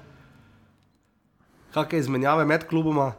Kakšne 1.74 1.99
izmenjave 1.99 2.45
med 2.45 2.64
kluboma? 2.68 3.14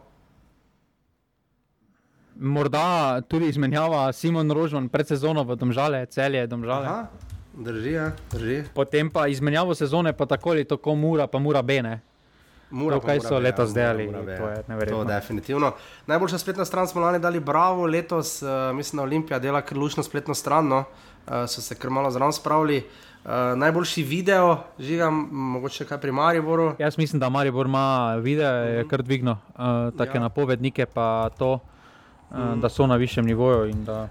Morda 2.35 3.20
tudi 3.20 3.48
izmenjava 3.48 4.12
Simon 4.12 4.51
Rožman 4.51 4.89
pred 4.89 5.06
sezono 5.06 5.44
v 5.44 5.56
Domžale, 5.56 6.06
celje 6.06 6.47
Domžale. 6.47 6.86
Aha. 6.86 7.27
Drži, 7.59 7.93
ja, 7.93 8.12
drži. 8.30 8.62
Potem 8.74 9.10
pa 9.10 9.26
izmenjavo 9.26 9.74
sezone, 9.74 10.12
pa 10.12 10.26
tako 10.26 10.51
ali 10.51 10.64
tako 10.64 10.94
Mura, 10.94 11.26
pa 11.26 11.39
Mura 11.39 11.62
Bene. 11.62 12.01
Mura 12.70 13.01
To, 13.01 13.06
kaj 13.06 13.20
so 13.20 13.35
B, 13.35 13.40
letos 13.40 13.70
ja, 13.70 13.74
delali, 13.74 14.12
to 14.12 14.30
ja. 14.30 14.51
je 14.51 14.62
neverjetno. 14.68 14.98
To 14.98 15.05
definitivno. 15.05 15.72
Najboljša 16.06 16.39
spletna 16.39 16.64
stran 16.64 16.89
smo 16.89 17.01
lani 17.01 17.18
dali 17.18 17.40
Bravo, 17.40 17.86
letos 17.86 18.43
uh, 18.43 18.48
mislim, 18.74 18.97
da 18.97 19.02
Olimpija 19.02 19.39
dela 19.39 19.60
kar 19.60 19.78
lušno 19.78 20.02
spletno 20.02 20.35
stran, 20.35 20.68
no. 20.68 20.78
uh, 20.78 21.32
so 21.48 21.60
se 21.60 21.74
kar 21.74 21.90
malo 21.90 22.10
zraven 22.10 22.32
spravili. 22.32 22.85
Uh, 23.24 23.30
najboljši 23.56 24.02
video, 24.02 24.56
žigam, 24.78 25.28
mogoče 25.32 25.85
kaj 25.85 25.98
pri 26.01 26.12
Mariboru. 26.12 26.74
Jaz 26.78 26.98
mislim, 26.98 27.20
da 27.20 27.28
Maribor 27.28 27.66
ima 27.66 28.16
video, 28.16 28.52
je 28.52 28.89
kar 28.89 29.02
dvigno, 29.02 29.32
uh, 29.32 29.59
take 29.98 30.18
Ja. 30.18 30.20
napovednike, 30.20 30.86
pa 30.86 31.30
to, 31.39 31.59
uh, 32.30 32.39
da 32.60 32.68
so 32.68 32.86
na 32.86 32.97
višjem 32.97 33.26
nivoju. 33.26 33.72
Da... 33.72 34.09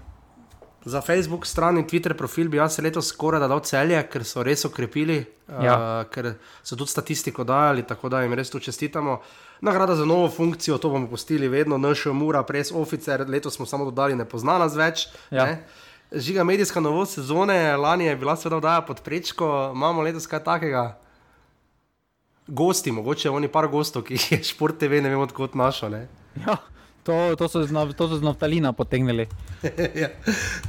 Za 0.88 1.00
Facebook 1.00 1.46
stran 1.46 1.76
in 1.78 1.84
Twitter 1.84 2.14
profil 2.16 2.48
bi 2.48 2.56
jaz 2.56 2.78
letos 2.80 3.10
skoraj 3.12 3.42
dal 3.44 3.60
celje, 3.60 3.98
ker 4.08 4.22
so 4.24 4.40
res 4.42 4.64
okrepili, 4.64 5.18
ja. 5.48 5.74
uh, 5.74 6.06
ker 6.08 6.30
so 6.64 6.78
tudi 6.80 6.94
statistiko 6.94 7.44
dajali, 7.44 7.84
tako 7.84 8.08
da 8.08 8.22
jim 8.22 8.32
res 8.32 8.48
tu 8.48 8.60
čestitamo. 8.60 9.18
Nagrada 9.60 9.96
za 9.98 10.06
novo 10.08 10.30
funkcijo, 10.32 10.78
to 10.78 10.88
bomo 10.88 11.10
postili 11.10 11.50
vedno, 11.52 11.76
našo 11.78 12.14
mura, 12.16 12.40
pres 12.42 12.72
officer, 12.72 13.26
letos 13.28 13.58
smo 13.58 13.66
samo 13.66 13.84
dodali, 13.90 14.16
ne 14.16 14.24
pozna 14.24 14.56
nas 14.62 14.78
več. 14.80 15.04
Ja. 15.30 15.44
Ne? 15.44 15.58
Žiga 16.12 16.44
medijska 16.48 16.80
novost 16.80 17.20
sezone, 17.20 17.76
lani 17.76 18.08
je 18.08 18.16
bila 18.16 18.36
seveda 18.36 18.62
oddaja 18.62 18.86
pod 18.88 19.04
prečko, 19.04 19.50
imamo 19.76 20.08
letos 20.08 20.26
kaj 20.26 20.40
takega. 20.48 20.86
Gosti, 22.46 22.96
mogoče 22.96 23.28
oni 23.28 23.52
par 23.52 23.68
gostov, 23.68 24.08
ki 24.08 24.16
jih 24.16 24.32
je 24.32 24.42
šport 24.54 24.80
TV, 24.80 25.02
ne 25.04 25.12
vem 25.12 25.20
odkot 25.20 25.52
našo. 25.52 25.92
Ja. 26.46 26.56
To, 27.08 27.36
to, 27.36 27.48
so 27.48 27.64
to 27.96 28.08
so 28.08 28.16
z 28.16 28.22
naftalina 28.22 28.72
potegnili. 28.72 29.26
ja, 30.02 30.08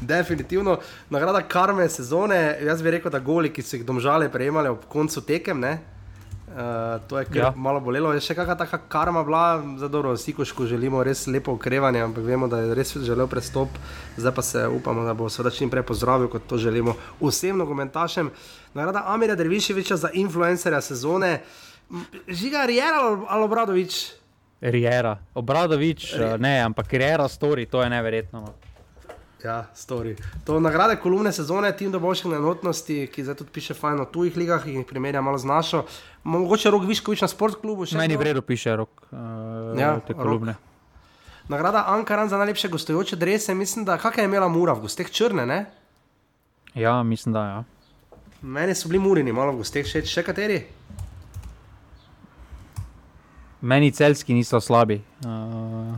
definitivno. 0.02 0.78
Nagrada 1.10 1.42
karme 1.42 1.90
sezone, 1.90 2.58
jaz 2.64 2.82
bi 2.82 2.92
rekel, 2.92 3.12
da 3.12 3.20
goli, 3.20 3.50
ki 3.52 3.62
so 3.62 3.76
jih 3.76 3.84
domžale 3.84 4.30
prejemali 4.32 4.72
ob 4.72 4.86
koncu 4.88 5.20
tekem. 5.22 5.60
Ne? 5.60 5.74
Uh, 6.48 7.02
to 7.10 7.20
je 7.20 7.26
ja. 7.36 7.52
malo 7.56 7.82
bolelo. 7.84 8.14
Je 8.16 8.24
še 8.24 8.38
kakšna 8.40 8.56
taka 8.56 8.80
karma 8.88 9.24
bila, 9.28 9.60
za 9.82 9.90
dobro, 9.92 10.14
vsi, 10.16 10.32
ko 10.32 10.66
želimo 10.66 11.04
res 11.04 11.26
lepo 11.28 11.58
ukrevanje, 11.60 12.06
ampak 12.08 12.24
vemo, 12.24 12.48
da 12.48 12.62
je 12.64 12.78
res 12.78 12.96
želel 12.96 13.28
prestop, 13.28 13.76
zdaj 14.16 14.34
pa 14.36 14.42
se 14.42 14.64
upamo, 14.68 15.04
da 15.04 15.14
bo 15.14 15.28
seveda 15.30 15.52
čim 15.52 15.70
prej 15.70 15.84
pozdravil, 15.92 16.32
kot 16.32 16.48
to 16.48 16.58
želimo 16.58 16.96
vsem 17.20 17.60
nogometašem. 17.60 18.32
Nagrada 18.80 19.04
Amira 19.12 19.36
Derviševiča 19.36 19.98
za 19.98 20.14
influencerja 20.16 20.80
sezone, 20.82 21.42
žiga 22.28 22.64
Rijera 22.66 23.04
ali 23.28 23.44
Obradovič. 23.44 24.19
Rijera, 24.62 25.18
Obradovič, 25.34 26.14
Rijera. 26.14 26.38
ne, 26.38 26.60
ampak 26.62 26.94
Rijera 26.94 27.28
stori, 27.28 27.66
to 27.66 27.84
je 27.84 27.90
neverjetno. 27.90 28.42
No. 28.42 28.54
Ja, 29.44 29.66
stori. 29.74 30.16
To 30.46 30.60
nagrade 30.60 30.96
kolumne 31.00 31.32
sezone, 31.32 31.72
tim 31.78 31.92
do 31.92 32.00
boljše 32.00 32.28
enotnosti, 32.28 33.08
ki 33.08 33.24
zdaj 33.24 33.36
tudi 33.36 33.52
piše 33.56 33.74
fajn 33.74 34.02
o 34.02 34.06
tujih 34.06 34.38
ligah 34.38 34.68
in 34.68 34.82
jih 34.82 34.88
primerja 34.88 35.22
malo 35.22 35.38
z 35.38 35.48
našo. 35.48 35.86
Mogoče 36.24 36.72
rok 36.72 36.84
Viškovič 36.88 37.22
na 37.22 37.28
sportklubu. 37.28 37.86
Meni 37.96 38.18
v 38.18 38.28
redu 38.28 38.42
piše 38.42 38.76
rok 38.76 39.08
uh, 39.12 39.80
ja, 39.80 40.00
te 40.08 40.14
kolumne. 40.14 40.58
Rok. 40.60 40.70
Nagrada 41.50 41.86
Ankaran 41.88 42.30
za 42.30 42.38
najlepše 42.38 42.68
gostujoče 42.68 43.16
drese, 43.16 43.56
mislim, 43.56 43.86
da 43.86 43.98
kakšne 43.98 44.24
je 44.24 44.26
imela 44.26 44.48
Mura 44.48 44.74
v 44.74 44.82
gosteh 44.86 45.12
črne, 45.12 45.46
ne? 45.46 45.66
Ja, 46.76 47.04
mislim, 47.04 47.34
da 47.34 47.46
ja. 47.46 47.64
Meni 48.42 48.76
so 48.76 48.90
bili 48.90 49.00
Murini, 49.00 49.34
malo 49.34 49.56
v 49.56 49.64
gosteh 49.64 49.88
še, 49.88 50.04
še 50.06 50.24
kateri. 50.24 50.60
Meni 53.62 53.92
celski 53.92 54.34
niso 54.34 54.62
slabi. 54.62 55.02
Uh, 55.26 55.98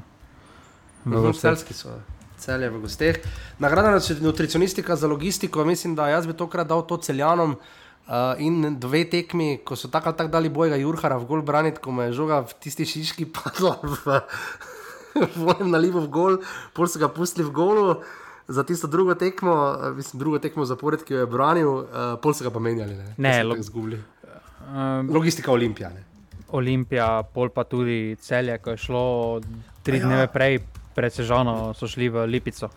celski 1.37 1.73
so, 1.73 1.93
celje 2.41 2.69
v 2.69 2.81
gosteh. 2.81 3.21
Nagrada 3.61 3.99
nutricionistika 4.21 4.95
za 4.95 5.07
logistiko, 5.07 5.65
mislim, 5.65 5.95
da 5.95 6.09
jaz 6.09 6.27
bi 6.27 6.33
tokrat 6.33 6.67
dal 6.67 6.87
to 6.87 6.97
celjanom. 6.97 7.55
Uh, 8.11 8.33
in 8.41 8.79
dve 8.79 9.03
tekmi, 9.09 9.61
ko 9.63 9.75
so 9.77 9.87
tako 9.87 10.09
ali 10.09 10.17
tako 10.17 10.31
dali 10.31 10.49
bojega 10.49 10.75
Jurhara 10.75 11.19
v 11.21 11.27
gol 11.29 11.43
braniti, 11.45 11.79
ko 11.79 11.91
me 11.91 12.09
je 12.09 12.17
žoga 12.17 12.41
v 12.41 12.57
tisti 12.59 12.85
šiški 12.85 13.29
padla 13.35 13.77
v 13.85 14.17
vojem 15.35 15.69
nalivu 15.69 16.01
v 16.01 16.09
gol, 16.09 16.41
pol 16.73 16.89
so 16.89 16.99
ga 16.99 17.11
pustili 17.13 17.45
v 17.47 17.53
golu. 17.53 18.01
Za 18.51 18.65
tisto 18.67 18.89
drugo 18.89 19.13
tekmo, 19.15 19.53
mislim, 19.95 20.19
drugo 20.19 20.41
tekmo 20.41 20.65
zapored, 20.65 21.05
ki 21.05 21.13
jo 21.13 21.23
je 21.23 21.29
branil, 21.29 21.85
uh, 21.85 22.17
pol 22.19 22.33
so 22.33 22.43
ga 22.43 22.51
pa 22.51 22.59
menjali. 22.59 22.97
Ne, 22.97 23.13
ne 23.15 23.35
log 23.47 23.61
um, 23.61 25.13
logistika 25.13 25.53
olimpijane. 25.53 26.10
Olimpija, 26.51 27.23
pol 27.33 27.49
pa 27.49 27.63
tudi 27.63 28.15
celje, 28.21 28.57
ko 28.57 28.75
je 28.75 28.77
šlo 28.77 29.05
tri 29.83 29.97
ja. 29.99 30.05
dni 30.05 30.27
prej, 30.33 30.59
pred 30.95 31.13
sežano, 31.13 31.73
so 31.77 31.87
šli 31.87 32.09
v 32.09 32.25
Lipico. 32.27 32.69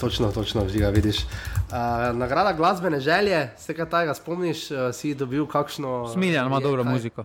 Točno, 0.00 0.32
točno, 0.32 0.68
žiga, 0.68 0.90
vidiš. 0.90 1.22
Uh, 1.22 2.16
nagrada 2.16 2.52
glasbene 2.52 3.00
želje, 3.00 3.50
se 3.58 3.74
kaj 3.74 3.88
tega 3.90 4.14
spomniš, 4.14 4.70
uh, 4.70 4.78
si 4.92 5.14
dobil 5.14 5.46
kakšno. 5.46 6.08
Smiljan 6.12 6.46
ima 6.46 6.60
dobro 6.60 6.84
kaj? 6.84 6.92
muziko. 6.92 7.24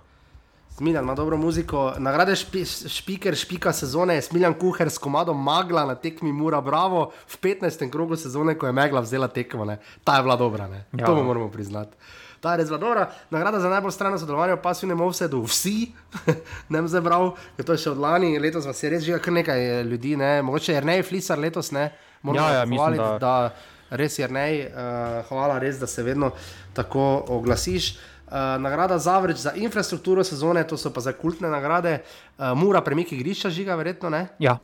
Smiljan 0.78 1.04
ima 1.04 1.16
dobro 1.16 1.38
muziko. 1.38 1.94
Nagrade 1.98 2.36
špi, 2.36 2.66
špiker, 2.66 3.36
špika 3.36 3.74
sezone 3.74 4.16
je 4.16 4.22
Smiljan 4.22 4.54
Kuher 4.54 4.90
s 4.90 4.98
komadom 4.98 5.44
Magla 5.44 5.86
na 5.86 5.95
tekmi 5.95 6.32
Mura 6.32 6.62
Bravo 6.62 7.12
v 7.28 7.38
15. 7.41 7.90
krogu 7.91 8.16
sezone, 8.16 8.58
ko 8.58 8.66
je 8.66 8.72
Megla 8.72 9.02
vzela 9.02 9.28
tekmo. 9.28 9.66
Ne. 9.66 9.78
Ta 10.04 10.18
je 10.18 10.24
bila 10.24 10.36
dobra, 10.36 10.70
ja. 10.98 11.06
to 11.06 11.24
moramo 11.24 11.50
priznati 11.50 11.98
ta 12.44 12.53
je 12.53 12.60
res 12.60 12.68
zelo 12.68 12.94
nagrada 13.32 13.60
za 13.60 13.70
najbolj 13.72 13.91
strano 13.95 14.18
sodelovanje, 14.20 14.57
pa 14.60 14.74
si 14.76 14.88
ne 14.88 14.95
moremo 14.95 15.14
vse 15.15 15.30
do 15.32 15.40
vsi, 15.48 15.94
ne 16.72 16.82
vem, 16.82 16.88
zebral, 16.91 17.32
ker 17.56 17.65
to 17.65 17.78
je 17.78 17.86
še 17.86 17.94
od 17.94 18.02
lani, 18.03 18.36
letos 18.40 18.68
vas 18.68 18.84
je 18.84 18.91
res 18.91 19.06
že 19.06 19.20
kar 19.24 19.34
nekaj 19.34 19.61
eh, 19.68 19.84
ljudi, 19.88 20.18
ne? 20.20 20.41
mogoče 20.44 20.76
je 20.76 20.82
ne, 20.84 20.98
flisar 21.07 21.40
letos 21.40 21.72
ne, 21.72 21.91
moramo 22.22 22.49
ja, 22.49 22.64
ja, 22.64 22.65
hvaliti, 22.68 22.99
mislim, 22.99 23.20
da... 23.20 23.20
da 23.24 23.72
res 23.94 24.20
je 24.20 24.28
ne, 24.28 24.48
uh, 24.68 25.22
hvala 25.30 25.60
res, 25.61 25.80
da 25.80 25.88
se 25.88 26.03
vedno 26.03 26.32
tako 26.74 27.24
oglasiš. 27.38 27.94
Uh, 27.94 28.57
nagrada 28.57 28.98
za 28.98 29.20
vreč 29.22 29.38
za 29.38 29.52
infrastrukturo 29.53 30.24
sezone, 30.26 30.64
to 30.68 30.78
so 30.78 30.90
pa 30.90 31.03
za 31.06 31.14
kultne 31.14 31.52
nagrade, 31.53 31.99
uh, 32.02 32.52
mura 32.57 32.82
premiki 32.82 33.20
grišča, 33.20 33.52
žiga, 33.53 33.78
verjetno 33.78 34.10
ne. 34.10 34.24
Ja. 34.41 34.57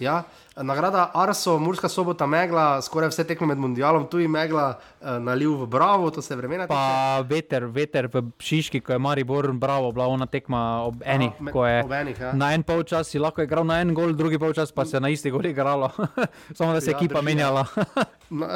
Ja, 0.00 0.22
nagrada 0.62 1.10
Arso, 1.14 1.58
Murska 1.58 1.88
sobota, 1.88 2.26
megla, 2.26 2.82
skoraj 2.82 3.10
vse 3.12 3.24
tekme 3.24 3.46
med 3.46 3.58
mundialom, 3.58 4.06
tu 4.10 4.20
je 4.20 4.28
megla 4.28 4.66
uh, 4.76 5.16
naliv 5.22 5.56
v 5.62 5.66
Bravo, 5.66 6.10
to 6.10 6.22
se 6.22 6.36
vremena. 6.36 6.66
Pa 6.70 7.20
veter, 7.26 7.66
veter 7.66 8.10
v 8.12 8.22
Šiški, 8.38 8.80
ko 8.84 8.92
je 8.92 8.98
Maribor, 8.98 9.52
Bravo, 9.52 9.92
bila 9.92 10.08
ona 10.08 10.26
tekma 10.26 10.82
ob 10.86 11.02
enih. 11.04 11.32
Aha, 11.40 11.84
ob 11.84 11.92
enih 11.92 12.20
ja. 12.20 12.32
Na 12.36 12.52
en 12.54 12.62
polčas 12.62 13.12
si 13.12 13.18
lahko 13.18 13.42
igral 13.42 13.66
na 13.66 13.80
en 13.80 13.94
gol, 13.94 14.12
drugi 14.16 14.38
polčas 14.38 14.72
pa 14.72 14.84
se 14.84 15.00
na 15.00 15.08
isti 15.08 15.30
gol 15.30 15.46
igralo, 15.46 15.90
samo 16.56 16.72
da 16.72 16.80
se 16.80 16.90
je 16.90 16.94
ja, 16.94 16.98
ekipa 16.98 17.22
menjala. 17.22 17.66
Na, 18.30 18.54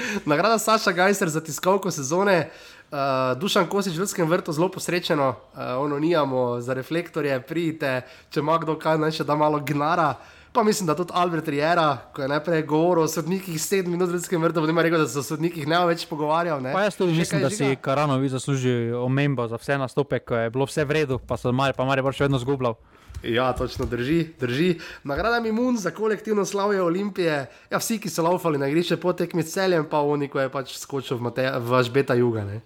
nagrada 0.30 0.58
Saša 0.58 0.92
Gajser 0.92 1.28
za 1.28 1.40
tiskovko 1.40 1.90
sezone. 1.90 2.50
Uh, 2.90 3.38
Dušan 3.38 3.68
Kosič 3.70 3.94
v 3.94 4.02
ljudskem 4.02 4.28
vrtu 4.28 4.52
zelo 4.52 4.68
posrečeno, 4.68 5.28
uh, 5.28 5.58
ono 5.78 5.98
nijamo 5.98 6.60
za 6.60 6.74
reflektorje, 6.74 7.40
pridite, 7.40 8.02
če 8.30 8.40
ima 8.40 8.58
kdo 8.58 8.74
kaj, 8.78 8.98
naj 8.98 9.20
še 9.20 9.24
da 9.24 9.36
malo 9.38 9.60
gnara. 9.62 10.14
Pa 10.52 10.62
mislim, 10.62 10.86
da 10.86 10.94
tudi 10.94 11.12
Albert 11.14 11.48
Riera, 11.48 11.98
ko 12.12 12.22
je 12.22 12.28
najprej 12.28 12.62
govoril 12.62 13.04
o 13.04 13.08
sodnikih, 13.08 13.54
sedem 13.62 13.92
minut 13.92 14.08
v 14.10 14.18
ljudskem 14.18 14.42
vrtu, 14.42 14.64
ne 14.66 14.72
more 14.72 14.90
reči, 14.90 14.98
da 14.98 15.06
se 15.08 15.18
o 15.18 15.22
sodnikih 15.22 15.66
ne 15.66 15.78
več 15.86 16.08
pogovarjal. 16.10 16.58
Ne? 16.62 16.72
Pa 16.74 16.82
jaz 16.88 16.98
tudi 16.98 17.14
mislim, 17.14 17.44
da 17.44 17.50
si 17.54 17.76
Karanovi 17.80 18.28
zasluži 18.28 18.90
omembo 18.98 19.46
za 19.48 19.60
vse 19.62 19.78
nastope, 19.78 20.18
ko 20.18 20.34
je 20.34 20.50
bilo 20.50 20.66
vse 20.66 20.84
v 20.84 20.98
redu, 20.98 21.20
pa 21.22 21.38
so 21.38 21.52
Mari, 21.54 21.76
pa 21.76 21.86
Mari 21.86 22.02
še 22.02 22.26
vedno 22.26 22.42
zgubljal. 22.42 22.74
Ja, 23.22 23.52
točno 23.52 23.86
drži, 23.86 24.32
drži. 24.40 24.80
Nagrada 25.04 25.40
mi 25.40 25.52
mun 25.52 25.76
za 25.76 25.90
kolektivno 25.90 26.44
slavje 26.44 26.82
Olimpije. 26.82 27.46
Ja, 27.70 27.78
vsi, 27.78 28.00
ki 28.00 28.10
so 28.10 28.24
laufali 28.26 28.58
na 28.58 28.66
igrišče 28.66 28.96
po 28.96 29.12
tekmi 29.12 29.44
celjem, 29.46 29.86
pa 29.86 30.00
oni, 30.02 30.28
ko 30.28 30.40
je 30.40 30.50
pač 30.50 30.78
skočil 30.80 31.20
v, 31.20 31.28
Mateja, 31.28 31.58
v 31.58 31.78
Ažbeta 31.78 32.16
Juga. 32.18 32.44
Ne? 32.48 32.62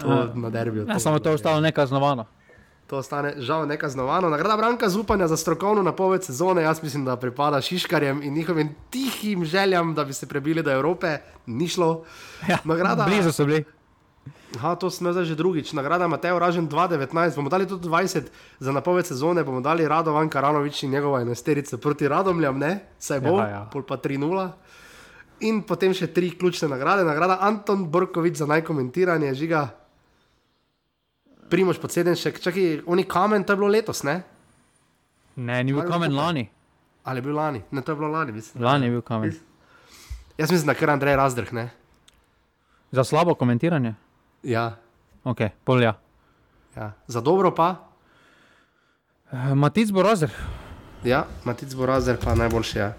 To 0.00 0.06
uh, 0.08 0.36
na 0.38 0.48
derbiju. 0.48 0.86
Ja, 0.88 1.02
samo 1.02 1.18
to 1.18 1.34
je 1.34 1.42
ostalo 1.42 1.60
nekaznovano 1.60 2.30
to 2.92 3.00
ostane 3.00 3.40
žal 3.40 3.64
nekaznovano. 3.64 4.28
Nagrada 4.28 4.56
Branka 4.56 4.88
zupanja 4.88 5.24
za 5.28 5.36
strokovno 5.36 5.82
napoved 5.82 6.24
sezone, 6.24 6.62
jaz 6.62 6.82
mislim, 6.82 7.04
da 7.04 7.16
pripada 7.16 7.60
Šiškarjem 7.60 8.22
in 8.22 8.34
njihovim 8.34 8.74
tihim 8.90 9.44
željam, 9.44 9.94
da 9.94 10.04
bi 10.04 10.12
se 10.12 10.28
prebili 10.28 10.62
do 10.62 10.70
Evrope, 10.70 11.18
ni 11.46 11.68
šlo. 11.68 12.04
Ja, 12.48 12.58
nagrada, 12.64 13.04
blizu 13.08 13.32
so 13.32 13.44
bili. 13.44 13.64
Ha, 14.60 14.74
to 14.74 14.90
smo 14.90 15.12
zdaj 15.12 15.24
že 15.24 15.34
drugič. 15.34 15.72
Nagrada 15.72 16.08
Mateo 16.08 16.38
Ražen 16.38 16.68
2019, 16.68 17.36
bomo 17.36 17.48
dali 17.48 17.68
tudi 17.68 17.88
20 17.88 18.28
za 18.60 18.72
napoved 18.72 19.06
sezone, 19.06 19.44
bomo 19.44 19.60
dali 19.60 19.88
Radovan 19.88 20.28
Karanovič 20.28 20.82
in 20.82 20.90
njegova 20.90 21.20
enesterica 21.20 21.78
proti 21.78 22.08
Radomljam, 22.08 22.58
ne? 22.58 22.78
Saj 22.98 23.20
bo, 23.20 23.38
ja, 23.38 23.48
ja. 23.48 23.68
pol 23.72 23.82
pa 23.88 23.96
3-0. 23.96 24.50
In 25.40 25.62
potem 25.62 25.94
še 25.94 26.12
tri 26.12 26.30
ključne 26.36 26.68
nagrade. 26.68 27.08
Nagrada 27.08 27.38
Anton 27.40 27.88
Borkovič 27.88 28.36
za 28.36 28.46
najkomentiranje, 28.46 29.34
žiga, 29.34 29.70
Primož 31.52 31.76
podseden 31.76 32.16
še, 32.16 32.32
čakaj, 32.40 32.80
oni 32.88 33.04
kamen, 33.04 33.44
to 33.44 33.52
je 33.52 33.60
bilo 33.60 33.68
letos, 33.68 34.00
ne? 34.08 34.22
Ne, 35.36 35.58
ni 35.60 35.74
bil 35.76 35.84
kamen 35.84 36.14
lani. 36.16 36.46
Ali 37.04 37.20
je 37.20 37.26
bil 37.26 37.36
lani? 37.36 37.60
Ne, 37.70 37.82
to 37.84 37.92
je 37.92 37.98
bilo 38.00 38.08
lani, 38.08 38.32
mislim. 38.32 38.64
Lani 38.64 38.88
je 38.88 38.94
bil 38.94 39.04
kamen. 39.04 39.34
Jaz 40.40 40.48
mislim, 40.48 40.72
da 40.72 40.76
kar 40.78 40.94
Andrej 40.94 41.18
razdrh, 41.20 41.52
ne? 41.52 41.66
Za 42.92 43.04
slabo 43.04 43.34
komentiranje? 43.36 43.94
Ja. 44.48 44.78
Ok, 45.28 45.44
polja. 45.64 45.94
Ja. 46.76 46.92
Za 47.06 47.20
dobro 47.20 47.52
pa? 47.54 47.74
Uh, 49.32 49.52
Matic 49.52 49.92
bo 49.92 50.04
razdrh. 50.04 50.32
Ja, 51.04 51.26
Matic 51.44 51.76
bo 51.76 51.86
razdrh, 51.88 52.20
pa 52.24 52.34
najboljši, 52.38 52.78
ja 52.78 52.92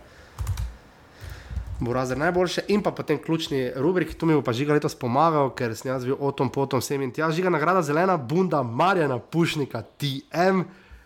bo 1.80 1.94
razred 1.94 2.20
najboljše. 2.20 2.62
In 2.68 2.84
pa 2.84 2.92
potem 2.92 3.18
ključni 3.24 3.72
rubrik, 3.76 4.16
tu 4.18 4.26
mi 4.26 4.34
bo 4.34 4.42
pa 4.42 4.54
žiga 4.54 4.74
letos 4.74 4.96
pomagal, 4.96 5.50
ker 5.56 5.76
sem 5.76 5.92
jaz 5.92 6.06
bil 6.06 6.18
o 6.20 6.32
tom, 6.32 6.50
potom 6.50 6.80
vsem 6.80 7.02
in 7.02 7.12
tja. 7.12 7.32
Žiga 7.32 7.50
nagrada 7.50 7.82
zelena, 7.82 8.18
bunda, 8.18 8.64
Marjana 8.64 9.20
Pušnika, 9.20 9.84
TM. 9.98 10.64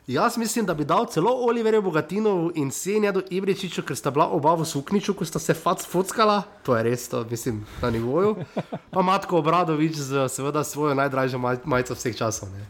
Jaz 0.08 0.38
mislim, 0.38 0.66
da 0.66 0.74
bi 0.74 0.86
dal 0.86 1.06
celo 1.12 1.32
Oliverju 1.48 1.82
Bogatinovu 1.82 2.52
in 2.56 2.72
Senjadu 2.72 3.22
Ibričiču, 3.30 3.82
ker 3.84 3.98
sta 3.98 4.12
bila 4.12 4.30
oba 4.32 4.54
v 4.56 4.66
sukniču, 4.66 5.14
ko 5.14 5.26
sta 5.26 5.40
se 5.40 5.54
fac 5.54 5.84
fockala, 5.84 6.44
to 6.64 6.78
je 6.78 6.84
res, 6.84 7.10
to 7.12 7.26
mislim 7.32 7.66
na 7.82 7.90
nivoju. 7.92 8.36
Pa 8.92 9.02
Matko 9.02 9.38
Obradovič 9.38 10.00
z 10.00 10.30
seveda 10.32 10.64
svojo 10.64 10.96
najdražjo 10.96 11.40
majico 11.66 11.94
vseh 11.94 12.16
časov. 12.16 12.50
Ne. 12.56 12.64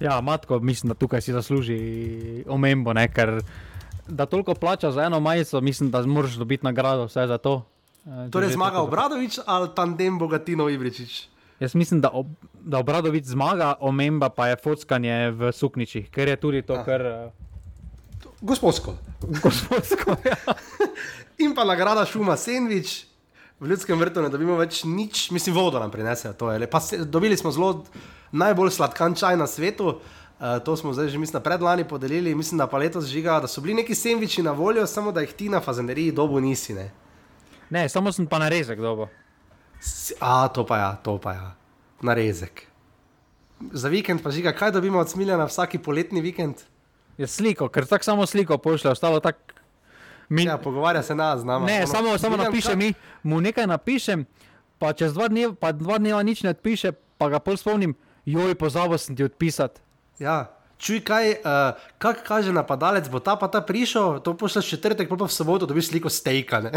Ja, 0.00 0.20
Matko, 0.20 0.58
mislim, 0.58 0.88
da 0.88 0.94
tukaj 0.94 1.20
si 1.20 1.32
zasluži 1.32 2.44
omembo, 2.46 2.92
ne, 2.92 3.08
ker 3.10 3.42
da 4.10 4.26
toliko 4.26 4.54
plača 4.54 4.90
za 4.90 5.02
eno 5.02 5.20
majico, 5.20 5.60
mislim, 5.60 5.90
da 5.90 6.02
moraš 6.02 6.32
dobiti 6.32 6.64
nagrado 6.64 7.04
vse 7.04 7.26
za 7.26 7.38
to. 7.38 7.62
Eh, 8.00 8.08
če 8.26 8.30
Torej 8.30 8.48
zmaga 8.50 8.70
tako- 8.72 8.84
Obradovič 8.84 9.38
ali 9.46 9.68
tandem 9.74 10.18
Bogatino 10.18 10.68
Ibričič. 10.68 11.28
Jaz 11.60 11.74
mislim, 11.74 12.00
da, 12.00 12.08
ob, 12.10 12.26
da 12.54 12.78
obradovic 12.78 13.24
zmaga, 13.26 13.74
omemba 13.80 14.28
pa 14.28 14.46
je 14.46 14.56
fockanje 14.56 15.30
v 15.30 15.52
sukničih, 15.52 16.10
ker 16.10 16.28
je 16.28 16.36
tudi 16.36 16.62
to, 16.62 16.72
Ah. 16.72 16.84
kar 16.84 17.00
uh, 17.02 17.32
Gospodsko. 18.40 18.94
gospodsko. 19.42 20.16
Ja. 20.24 20.36
In 21.38 21.54
pa 21.54 21.64
nagrada 21.64 22.04
šuma 22.04 22.36
Sandvič. 22.36 23.04
V 23.60 23.68
ljudskem 23.68 23.98
vrtu 23.98 24.22
ne 24.22 24.28
dobimo 24.28 24.56
več 24.56 24.84
nič, 24.84 25.30
mislim, 25.30 25.54
vodo 25.54 25.78
nam 25.78 25.90
prinesejo. 25.90 26.32
dobili 27.04 27.36
smo 27.36 27.50
zelo 27.50 27.84
najbolj 28.32 28.70
sladkan 28.70 29.14
čaj 29.14 29.36
na 29.36 29.46
svetu. 29.46 29.86
Uh, 29.86 29.94
to 30.58 30.72
smo 30.74 30.92
zdaj 30.92 31.08
že 31.08 31.18
mislim, 31.18 31.42
predlani 31.42 31.84
podelili, 31.84 32.34
mislim, 32.34 32.58
da 32.58 32.66
pa 32.66 32.78
letos 32.78 33.04
žiga, 33.04 33.40
da 33.40 33.46
so 33.46 33.60
bili 33.60 33.74
neki 33.74 33.94
sendviči 33.94 34.42
na 34.42 34.52
voljo, 34.52 34.86
samo 34.86 35.12
da 35.12 35.20
jih 35.20 35.32
ti 35.32 35.48
na 35.48 35.60
fazeneriji 35.60 36.12
dobu 36.12 36.40
nisi. 36.40 36.74
Ne? 36.74 36.90
Ne, 37.70 37.88
samo 37.88 38.12
sem 38.12 38.26
pa 38.26 38.38
narezek 38.38 38.78
dobo. 38.78 39.08
S- 39.80 40.12
A, 40.18 40.48
to 40.48 40.64
pa 40.64 40.78
ja, 40.78 40.90
to 40.94 41.18
pa 41.18 41.32
ja, 41.32 41.52
narezek. 42.00 42.66
Za 43.62 43.88
vikend 43.88 44.22
pa 44.22 44.30
žiga, 44.30 44.52
kaj 44.52 44.70
dobimo 44.70 44.98
od 44.98 45.08
Smiljana 45.08 45.44
vsaki 45.44 45.78
poletni 45.78 46.20
vikend? 46.20 46.54
Je 47.18 47.26
sliko, 47.26 47.68
ker 47.68 47.84
tako 47.86 48.04
samo 48.04 48.26
sliko 48.26 48.58
pošlje, 48.58 48.90
ostalo 48.90 49.20
tako. 49.20 49.38
Mi, 50.28 50.44
Ja, 50.44 50.56
pogovarja 50.56 51.02
se 51.02 51.14
nas 51.14 51.40
z 51.40 51.44
nami. 51.44 51.66
ne, 51.66 51.86
samo, 51.86 52.18
samo 52.18 52.36
napiše 52.38 52.76
mi, 52.76 52.92
mu 53.22 53.40
nekaj 53.40 53.66
napišem, 53.66 54.24
pa 54.78 54.92
čez 54.92 55.12
dva 55.12 55.28
dneva, 55.28 55.52
pa 55.52 55.72
dva 55.72 55.98
dneva 55.98 56.22
nič 56.22 56.42
ne 56.42 56.50
odpiše, 56.50 56.92
pa 57.18 57.28
ga 57.28 57.38
pol 57.38 57.56
spomnim, 57.56 57.92
joj, 58.24 58.54
pozabil 58.54 58.96
sem 58.96 59.16
ti 59.16 59.24
odpisati. 59.24 59.80
Ja. 60.20 60.52
Čuj, 60.80 61.00
kaj, 61.04 61.30
uh, 61.44 61.76
kak 62.00 62.22
kaže 62.24 62.52
napadalec, 62.52 63.08
bo 63.08 63.20
ta 63.20 63.36
pa 63.36 63.48
ta 63.48 63.60
prišel, 63.60 64.20
to 64.24 64.32
pošlješ 64.32 64.68
četrtek, 64.76 65.08
pol 65.08 65.20
pa 65.20 65.28
v 65.28 65.32
soboto 65.32 65.68
dobiš 65.68 65.92
sliko 65.92 66.08
stejka. 66.08 66.60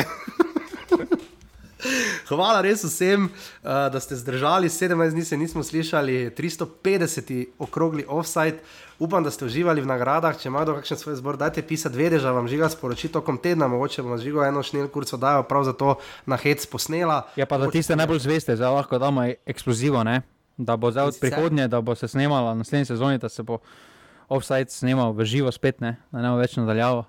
Hvala 2.24 2.64
res 2.64 2.84
vsem, 2.84 3.28
uh, 3.28 3.92
da 3.92 4.00
ste 4.00 4.16
zdržali, 4.16 4.72
17 4.72 5.12
dni 5.12 5.24
se 5.24 5.38
nismo 5.38 5.64
slišali, 5.64 6.32
350 6.32 7.60
okrogli 7.60 8.06
offside. 8.08 8.64
Upam, 9.00 9.24
da 9.24 9.32
ste 9.32 9.46
uživali 9.46 9.84
v 9.84 9.88
nagradah. 9.92 10.40
Če 10.40 10.48
ima 10.48 10.64
kdo 10.64 10.78
kakšen 10.80 10.98
svoj 10.98 11.20
zbor, 11.20 11.36
dajte 11.36 11.60
pisati, 11.62 12.00
vedeža 12.00 12.32
vam 12.32 12.48
žiga 12.48 12.70
sporoči 12.72 13.12
tokom 13.12 13.36
tedna, 13.38 13.68
mogoče 13.68 14.04
bomo 14.04 14.16
žigo 14.18 14.44
eno 14.44 14.64
šnel 14.64 14.88
kurco 14.88 15.20
dajo 15.20 15.44
prav 15.44 15.68
za 15.68 15.74
to 15.76 15.98
na 16.24 16.40
hec 16.40 16.64
posnela. 16.68 17.28
Ja, 17.36 17.44
pa 17.46 17.60
Mogoče- 17.60 17.84
tiste 17.84 17.96
najbolj 18.00 18.20
zveste, 18.24 18.56
zdaj 18.56 18.72
lahko 18.72 19.00
damo 19.00 19.28
eksplozivo, 19.44 20.04
ne? 20.08 20.22
Da 20.58 20.78
bo 20.78 20.92
zdaj 20.92 21.14
od 21.14 21.18
prihodnje, 21.22 21.68
da 21.68 21.82
bo 21.82 21.96
se 21.96 22.08
snemala 22.08 22.54
naslednji 22.56 22.86
sezoni, 22.86 23.18
da 23.18 23.30
se 23.30 23.44
bo 23.44 23.58
offside 24.30 24.70
snemal 24.70 25.14
v 25.14 25.26
živo 25.26 25.52
spet, 25.52 25.82
ne, 25.82 25.98
da 26.12 26.22
ne 26.22 26.30
bo 26.30 26.42
več 26.42 26.58
nadaljavo. 26.58 27.06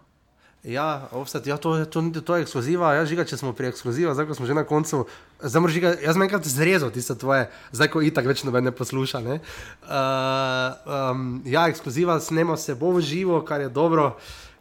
Ja, 0.65 1.09
offset, 1.13 1.47
ja, 1.47 1.59
to, 1.61 1.85
to, 1.85 2.01
to, 2.09 2.21
to 2.25 2.37
je 2.37 2.43
ekskluziva. 2.47 2.95
Ja, 2.97 3.05
žiga, 3.05 3.27
če 3.29 3.37
smo 3.37 3.53
pri 3.53 3.69
ekskluziva, 3.69 4.15
zdaj 4.17 4.31
ko 4.31 4.37
smo 4.39 4.47
že 4.49 4.57
na 4.57 4.63
koncu, 4.65 5.03
zdaj 5.37 5.61
moraš 5.61 5.77
žiga, 5.77 5.91
jaz 6.01 6.17
sem 6.17 6.25
enkrat 6.25 6.49
zrezal 6.49 6.93
tiste 6.95 7.13
tvoje, 7.21 7.51
zdaj 7.77 7.91
ko 7.93 8.01
itak 8.01 8.25
več 8.25 8.47
noben 8.49 8.65
ne 8.65 8.73
posluša. 8.73 9.21
Ne? 9.27 9.37
Uh, 9.85 10.89
um, 10.89 11.27
ja, 11.45 11.67
ekskluziva, 11.69 12.17
snemo 12.17 12.57
se 12.57 12.73
bo 12.81 12.95
v 12.97 13.05
živo, 13.05 13.43
kar 13.45 13.61
je 13.61 13.69
dobro, 13.69 14.15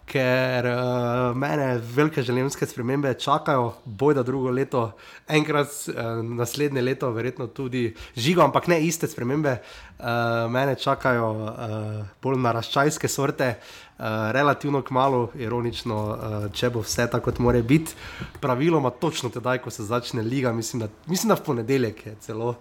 ker 0.06 0.66
uh, 0.68 1.38
mene 1.38 1.78
velike 1.96 2.22
želemske 2.22 2.68
spremembe 2.68 3.14
čakajo, 3.14 3.74
boj 3.86 4.14
da 4.14 4.24
drugo 4.24 4.52
leto, 4.52 4.92
enkrat 5.28 5.72
uh, 5.88 6.20
naslednje 6.24 6.82
leto, 6.82 7.12
verjetno 7.12 7.48
tudi 7.48 7.94
žigo, 8.16 8.44
ampak 8.44 8.68
ne 8.68 8.82
iste 8.86 9.08
spremembe. 9.08 9.58
Uh, 10.00 10.52
mene 10.52 10.76
čakajo 10.76 11.30
uh, 11.32 12.06
bolj 12.22 12.40
naraščajske 12.44 13.08
sorte. 13.08 13.56
Uh, 13.94 14.32
relativno 14.36 14.82
kmalo, 14.82 15.30
ironično, 15.40 15.98
uh, 15.98 16.48
če 16.52 16.72
bo 16.74 16.82
vse 16.84 17.06
tako, 17.08 17.30
kot 17.30 17.40
mora 17.40 17.62
biti. 17.62 17.94
Praviloma, 18.42 18.90
točno 18.90 19.30
tedaj, 19.32 19.62
ko 19.64 19.72
se 19.72 19.86
začne 19.88 20.26
liga, 20.26 20.52
mislim, 20.54 20.82
da, 20.82 20.90
mislim, 21.08 21.30
da 21.30 21.38
v 21.40 21.46
ponedeljek 21.46 22.06
je 22.06 22.16
celo 22.26 22.50
uh, 22.50 22.58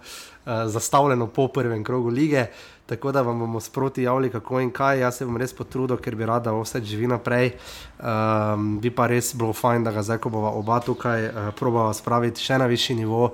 zastavljeno 0.69 1.27
po 1.27 1.47
prvem 1.47 1.83
krogu 1.83 2.13
lige. 2.13 2.47
Tako 2.85 3.11
da 3.11 3.21
vam 3.21 3.39
bomo 3.39 3.59
sproti 3.59 4.03
javili, 4.03 4.29
kako 4.29 4.59
in 4.59 4.71
kaj. 4.71 4.99
Jaz 4.99 5.17
se 5.17 5.25
bom 5.25 5.37
res 5.37 5.53
potrudil, 5.53 5.97
ker 5.97 6.15
bi 6.15 6.25
rada 6.25 6.51
vse 6.51 6.81
živi 6.83 7.07
naprej. 7.07 7.53
Um, 7.97 8.79
bi 8.79 8.91
pa 8.91 9.07
res 9.07 9.31
bilo 9.33 9.53
fajn, 9.53 9.83
da 9.83 9.91
ga 9.91 10.03
zdaj, 10.03 10.17
ko 10.17 10.29
bova 10.29 10.51
oba 10.51 10.79
tukaj, 10.79 11.25
uh, 11.25 11.49
probava 11.55 11.93
spraviti 11.93 12.43
še 12.43 12.57
na 12.57 12.67
višji 12.67 12.95
nivo, 12.95 13.29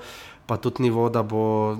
pa 0.45 0.57
tudi 0.57 0.83
nivo, 0.83 1.09
da 1.09 1.23
bo. 1.23 1.75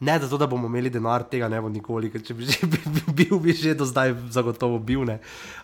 Ne 0.00 0.18
zato, 0.18 0.34
da 0.34 0.46
bomo 0.46 0.66
imeli 0.66 0.90
denar, 0.90 1.22
tega 1.22 1.46
ne 1.48 1.60
bo 1.62 1.68
nikoli, 1.70 2.10
ker 2.10 2.22
če 2.22 2.34
bi 2.34 2.44
že 2.44 2.66
bi, 2.72 2.80
bi, 2.86 3.02
bil, 3.14 3.38
bi 3.38 3.54
že 3.54 3.74
do 3.74 3.86
zdaj 3.86 4.16
zagotovo 4.30 4.80
bil. 4.80 5.06
Ne. 5.06 5.20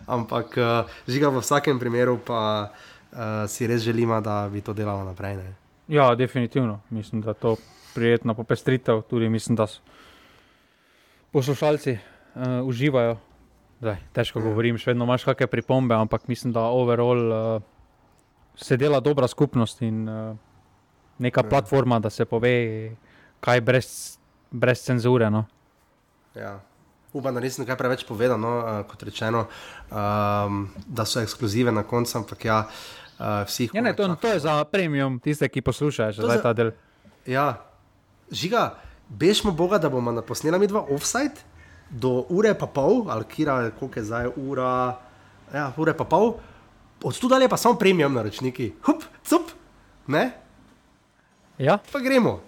Ampak 0.07 0.55
uh, 0.55 0.87
žiga 1.03 1.27
v 1.27 1.43
vsakem 1.43 1.75
primeru 1.75 2.15
pa 2.17 2.71
uh, 3.11 3.43
si 3.51 3.67
res 3.67 3.83
želimo, 3.83 4.21
da 4.23 4.47
bi 4.47 4.63
to 4.63 4.71
delalo 4.71 5.03
naprej. 5.03 5.35
Ne. 5.35 5.51
Ja, 5.91 6.15
definitivno. 6.15 6.79
Mislim, 6.89 7.19
da 7.21 7.35
je 7.35 7.41
to 7.43 7.55
prijetna 7.95 8.31
popestritev, 8.33 9.01
tudi 9.11 9.27
mislim, 9.29 9.59
da 9.59 9.67
s- 9.67 9.81
poslušalci 11.31 11.93
uh, 11.93 12.01
uživajo. 12.63 13.17
Zdaj, 13.79 13.97
težko 14.11 14.41
govorim, 14.41 14.75
še 14.75 14.91
vedno 14.91 15.05
imaš 15.05 15.23
kakšne 15.23 15.47
pripombe, 15.47 15.95
ampak 15.95 16.27
mislim, 16.27 16.51
da 16.51 16.65
overall 16.67 17.21
uh, 17.25 17.61
se 18.53 18.75
dela 18.75 18.99
dobra 18.99 19.23
skupnost 19.25 19.81
in 19.81 20.03
uh, 20.03 20.35
neka 21.17 21.41
Ja. 21.41 21.49
platforma, 21.49 21.99
da 21.99 22.09
se 22.09 22.25
pove, 22.25 22.91
kaj 23.39 23.61
brez, 23.61 24.17
brez 24.51 24.81
cenzure. 24.81 25.29
No. 25.29 25.45
Ja. 26.35 26.59
Upam, 27.09 27.33
da 27.33 27.39
nisem 27.39 27.65
kaj 27.65 27.73
preveč 27.75 28.03
povedal, 28.03 28.37
no, 28.37 28.51
uh, 28.57 28.83
kot 28.83 29.01
rečeno, 29.01 29.47
um, 29.89 30.59
da 30.85 31.05
so 31.05 31.19
ekskluzive 31.19 31.71
na 31.71 31.81
koncu, 31.83 32.17
ampak 32.17 32.45
ja, 32.45 32.59
uh, 33.15 33.41
vsi 33.43 33.63
jih 33.63 33.71
Ja, 33.73 33.81
ne, 33.81 33.93
to, 33.93 34.05
to 34.15 34.27
je 34.27 34.39
za 34.41 34.59
premium, 34.65 35.17
tiste, 35.19 35.47
ki 35.47 35.61
poslušajo 35.61 36.11
že 36.11 36.21
zdaj 36.21 36.37
za- 36.37 36.43
ta 36.43 36.53
del. 36.53 36.71
Ja, 37.25 37.63
žiga, 38.29 38.75
bežmo 39.09 39.51
Boga, 39.51 39.77
da 39.77 39.89
bomo 39.89 40.11
naposneli 40.11 40.59
mi 40.59 40.67
dva 40.67 40.85
offside 40.89 41.41
do 41.89 42.25
ure 42.29 42.53
pa 42.53 42.67
pol, 42.67 43.09
ali 43.09 43.25
kira, 43.25 43.71
koliko 43.79 43.99
je 43.99 44.05
zdaj 44.05 44.27
ura, 44.37 44.99
ja, 45.53 45.71
ure 45.77 45.93
pa 45.97 46.05
pol, 46.05 46.35
od 47.03 47.17
tu 47.17 47.27
dalje 47.27 47.49
pa 47.49 47.57
samo 47.57 47.79
premium 47.79 48.13
naročniki, 48.13 48.73
hup, 48.85 49.03
cup, 49.25 49.49
ne, 50.07 50.29
Ja, 51.59 51.75
pa 51.91 51.99
gremo. 51.99 52.39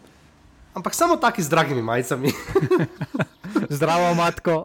Ampak 0.72 0.96
samo 0.96 1.20
taki 1.20 1.44
z 1.44 1.52
dragimi 1.52 1.84
majicami. 1.84 2.32
zdravo, 3.76 4.16
matko. 4.16 4.64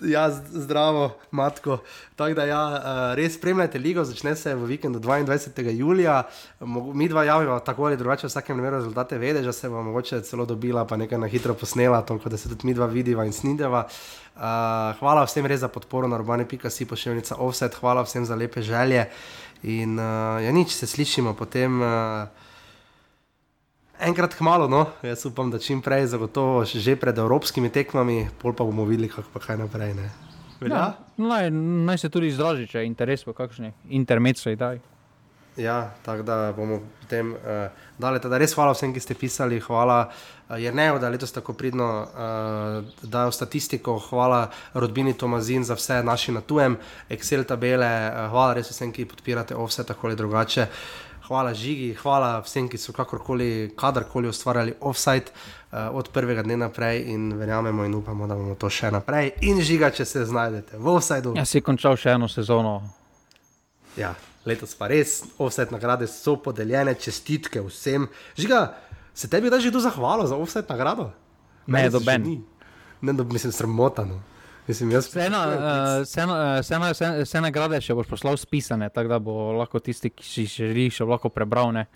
Ja, 0.00 0.30
zdravo, 0.30 1.16
matko. 1.30 1.78
Tako 2.16 2.34
da, 2.34 2.44
ja, 2.44 2.62
eh, 2.76 3.14
res 3.14 3.34
spremljajte 3.34 3.78
ligo, 3.78 4.04
začne 4.04 4.36
se 4.36 4.54
v 4.54 4.66
vikendu 4.66 5.00
22. 5.00 5.70
julija. 5.70 6.22
Mi 6.94 7.08
dva 7.08 7.24
javimo 7.24 7.60
tako 7.60 7.84
ali 7.84 7.96
drugače, 7.96 8.26
v 8.26 8.30
vsakem 8.30 8.56
primeru 8.56 8.76
rezultate 8.76 9.18
vede, 9.18 9.42
da 9.42 9.52
se 9.52 9.68
bo 9.68 9.82
mogoče 9.82 10.22
celo 10.22 10.46
dobila, 10.46 10.84
pa 10.84 10.96
nekaj 10.96 11.18
na 11.18 11.26
hitro 11.26 11.54
posnela, 11.54 12.02
toliko 12.02 12.28
da 12.28 12.36
se 12.36 12.48
tudi 12.48 12.66
mi 12.66 12.74
dva 12.74 12.86
vidiva 12.86 13.24
in 13.24 13.32
snideva. 13.32 13.86
Uh, 14.34 14.40
hvala 14.98 15.24
vsem 15.24 15.46
res 15.46 15.60
za 15.60 15.68
podporo 15.68 16.08
na 16.08 16.16
urbane.si 16.16 16.86
pošiljnica 16.86 17.36
offset, 17.38 17.74
hvala 17.74 18.02
vsem 18.02 18.24
za 18.24 18.34
lepe 18.34 18.62
želje. 18.62 19.06
In 19.62 19.98
uh, 19.98 20.42
ja, 20.42 20.52
nič, 20.52 20.74
se 20.74 20.86
slišimo 20.86 21.34
potem. 21.34 21.82
Uh, 21.82 22.43
Enkrat 24.00 24.34
kmalo, 24.34 24.68
no, 24.68 24.86
jaz 25.02 25.26
upam, 25.26 25.50
da 25.50 25.58
čim 25.58 25.82
prej, 25.82 26.06
zagotovo 26.06 26.64
že 26.64 26.96
pred 26.96 27.18
evropskimi 27.18 27.70
tekmami, 27.70 28.28
pol 28.42 28.52
pa 28.52 28.64
bomo 28.64 28.84
videli, 28.84 29.08
kako 29.08 29.30
pa 29.32 29.40
kaj 29.40 29.60
naprej. 29.62 29.94
Ne? 29.94 30.10
Ja, 30.66 30.96
naj, 31.16 31.50
naj 31.86 31.98
se 31.98 32.08
tudi 32.08 32.32
izrazi, 32.32 32.66
če 32.66 32.82
je 32.82 32.90
interes 32.90 33.26
v 33.26 33.36
kakšni 33.36 33.72
intermezzo 33.90 34.54
daj. 34.56 34.80
Ja, 35.56 35.94
tako 36.02 36.22
da 36.22 36.52
bomo 36.56 36.80
potem 37.00 37.30
uh, 37.32 37.70
dali. 37.98 38.18
Teda 38.18 38.38
res 38.42 38.56
hvala 38.56 38.72
vsem, 38.74 38.90
ki 38.90 38.98
ste 38.98 39.14
pisali, 39.14 39.60
hvala 39.62 39.98
uh, 40.08 40.56
Jrneju, 40.58 40.98
da 40.98 41.06
je 41.06 41.14
letos 41.14 41.32
tako 41.32 41.54
pridno 41.54 41.86
uh, 42.02 42.88
dajo 43.02 43.30
statistiko, 43.30 43.94
hvala 44.08 44.48
rodbini 44.74 45.14
Tomazin 45.14 45.62
za 45.64 45.78
vse 45.78 46.02
naši 46.02 46.34
na 46.34 46.42
tujem, 46.42 46.74
Excel 47.08 47.46
tabele, 47.46 47.86
uh, 47.86 48.26
hvala 48.34 48.58
res 48.58 48.72
vsem, 48.72 48.90
ki 48.90 49.06
podpirate 49.06 49.54
vse 49.54 49.86
tako 49.86 50.10
ali 50.10 50.18
drugače. 50.18 50.66
Hvala 51.24 51.54
Žigi, 51.56 51.94
hvala 52.02 52.42
vsem, 52.44 52.66
ki 52.68 52.76
so 52.76 52.92
kakorkoli, 52.92 53.72
kadarkoli 53.80 54.28
ustvarjali 54.28 54.74
offside 54.80 55.32
uh, 55.32 55.88
od 55.96 56.10
prvega 56.12 56.42
dne 56.44 56.56
naprej 56.56 57.00
in 57.14 57.32
verjamemo 57.38 57.84
in 57.84 57.94
upamo, 57.94 58.26
da 58.28 58.36
bomo 58.36 58.54
to 58.60 58.68
še 58.68 58.90
naprej. 58.92 59.30
In 59.48 59.62
Žiga, 59.64 59.88
če 59.96 60.04
se 60.04 60.24
znajdete 60.28 60.76
v 60.76 60.92
offsideu. 60.92 61.32
Jaz 61.38 61.48
si 61.48 61.62
končal 61.64 61.96
še 61.96 62.12
eno 62.18 62.28
sezono. 62.28 62.74
Ja, 63.96 64.12
letos 64.44 64.76
pa 64.76 64.90
res, 64.92 65.22
offset 65.40 65.72
nagrade 65.72 66.10
so 66.12 66.36
podeljene, 66.36 66.92
čestitke 67.00 67.64
vsem. 67.64 68.04
Žiga, 68.36 68.60
se 69.16 69.30
tebi 69.32 69.48
da 69.48 69.62
že 69.64 69.72
kdo 69.72 69.80
zahvalil 69.80 70.28
za 70.28 70.36
offset 70.36 70.68
nagrado? 70.68 71.08
Ne, 71.64 71.78
Meni 71.78 71.88
se 71.88 71.96
noben. 71.96 72.20
še 72.20 72.28
ni. 72.28 72.36
Ne, 73.00 73.16
do, 73.16 73.24
mislim, 73.24 73.52
sramotano. 73.52 74.20
Mislim, 74.68 74.90
jaz 74.90 75.06
Vse, 75.08 75.30
na, 75.30 75.40
uh, 75.46 76.02
vse, 76.02 76.26
na- 76.26 76.56
eh, 76.56 76.60
vse, 76.60 76.78
na- 76.78 76.92
vse, 77.22 77.40
nagrade 77.40 77.80
še 77.80 77.94
boš 77.94 78.06
poslal 78.08 78.36
spisane, 78.36 78.88
tako 78.90 79.08
da 79.08 79.18
bo 79.18 79.52
lahko 79.52 79.80
tisti, 79.80 80.10
ki 80.10 80.24
si 80.24 80.46
želi, 80.46 80.90
še 80.90 81.04
lahko 81.04 81.28
prebral. 81.28 81.72
Ne. 81.72 81.86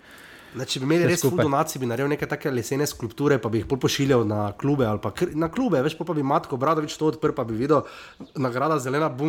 Ne, 0.55 0.65
če 0.65 0.79
bi 0.79 0.85
imeli 0.85 1.05
res 1.05 1.19
skupaj. 1.21 1.45
donacij, 1.45 1.77
bi 1.79 1.85
naredil 1.85 2.07
neke 2.09 2.25
take 2.25 2.49
lesene 2.49 2.87
skulpture, 2.89 3.37
pa 3.37 3.49
bi 3.49 3.59
jih 3.61 3.67
pošiljal 3.67 4.25
na 4.25 4.51
klube 4.57 4.81
ali 4.85 4.97
pa 4.97 5.11
na 5.37 5.47
klube, 5.47 5.77
veš, 5.77 5.93
pol 5.97 6.07
pa 6.07 6.13
bi 6.13 6.23
Matko 6.23 6.57
Bradovič 6.57 6.97
to 6.97 7.05
odprl, 7.05 7.35
pa 7.37 7.43
bi 7.43 7.53
videl 7.53 7.83
nagrada 8.35 8.79
zelena 8.79 9.09
bun. 9.09 9.27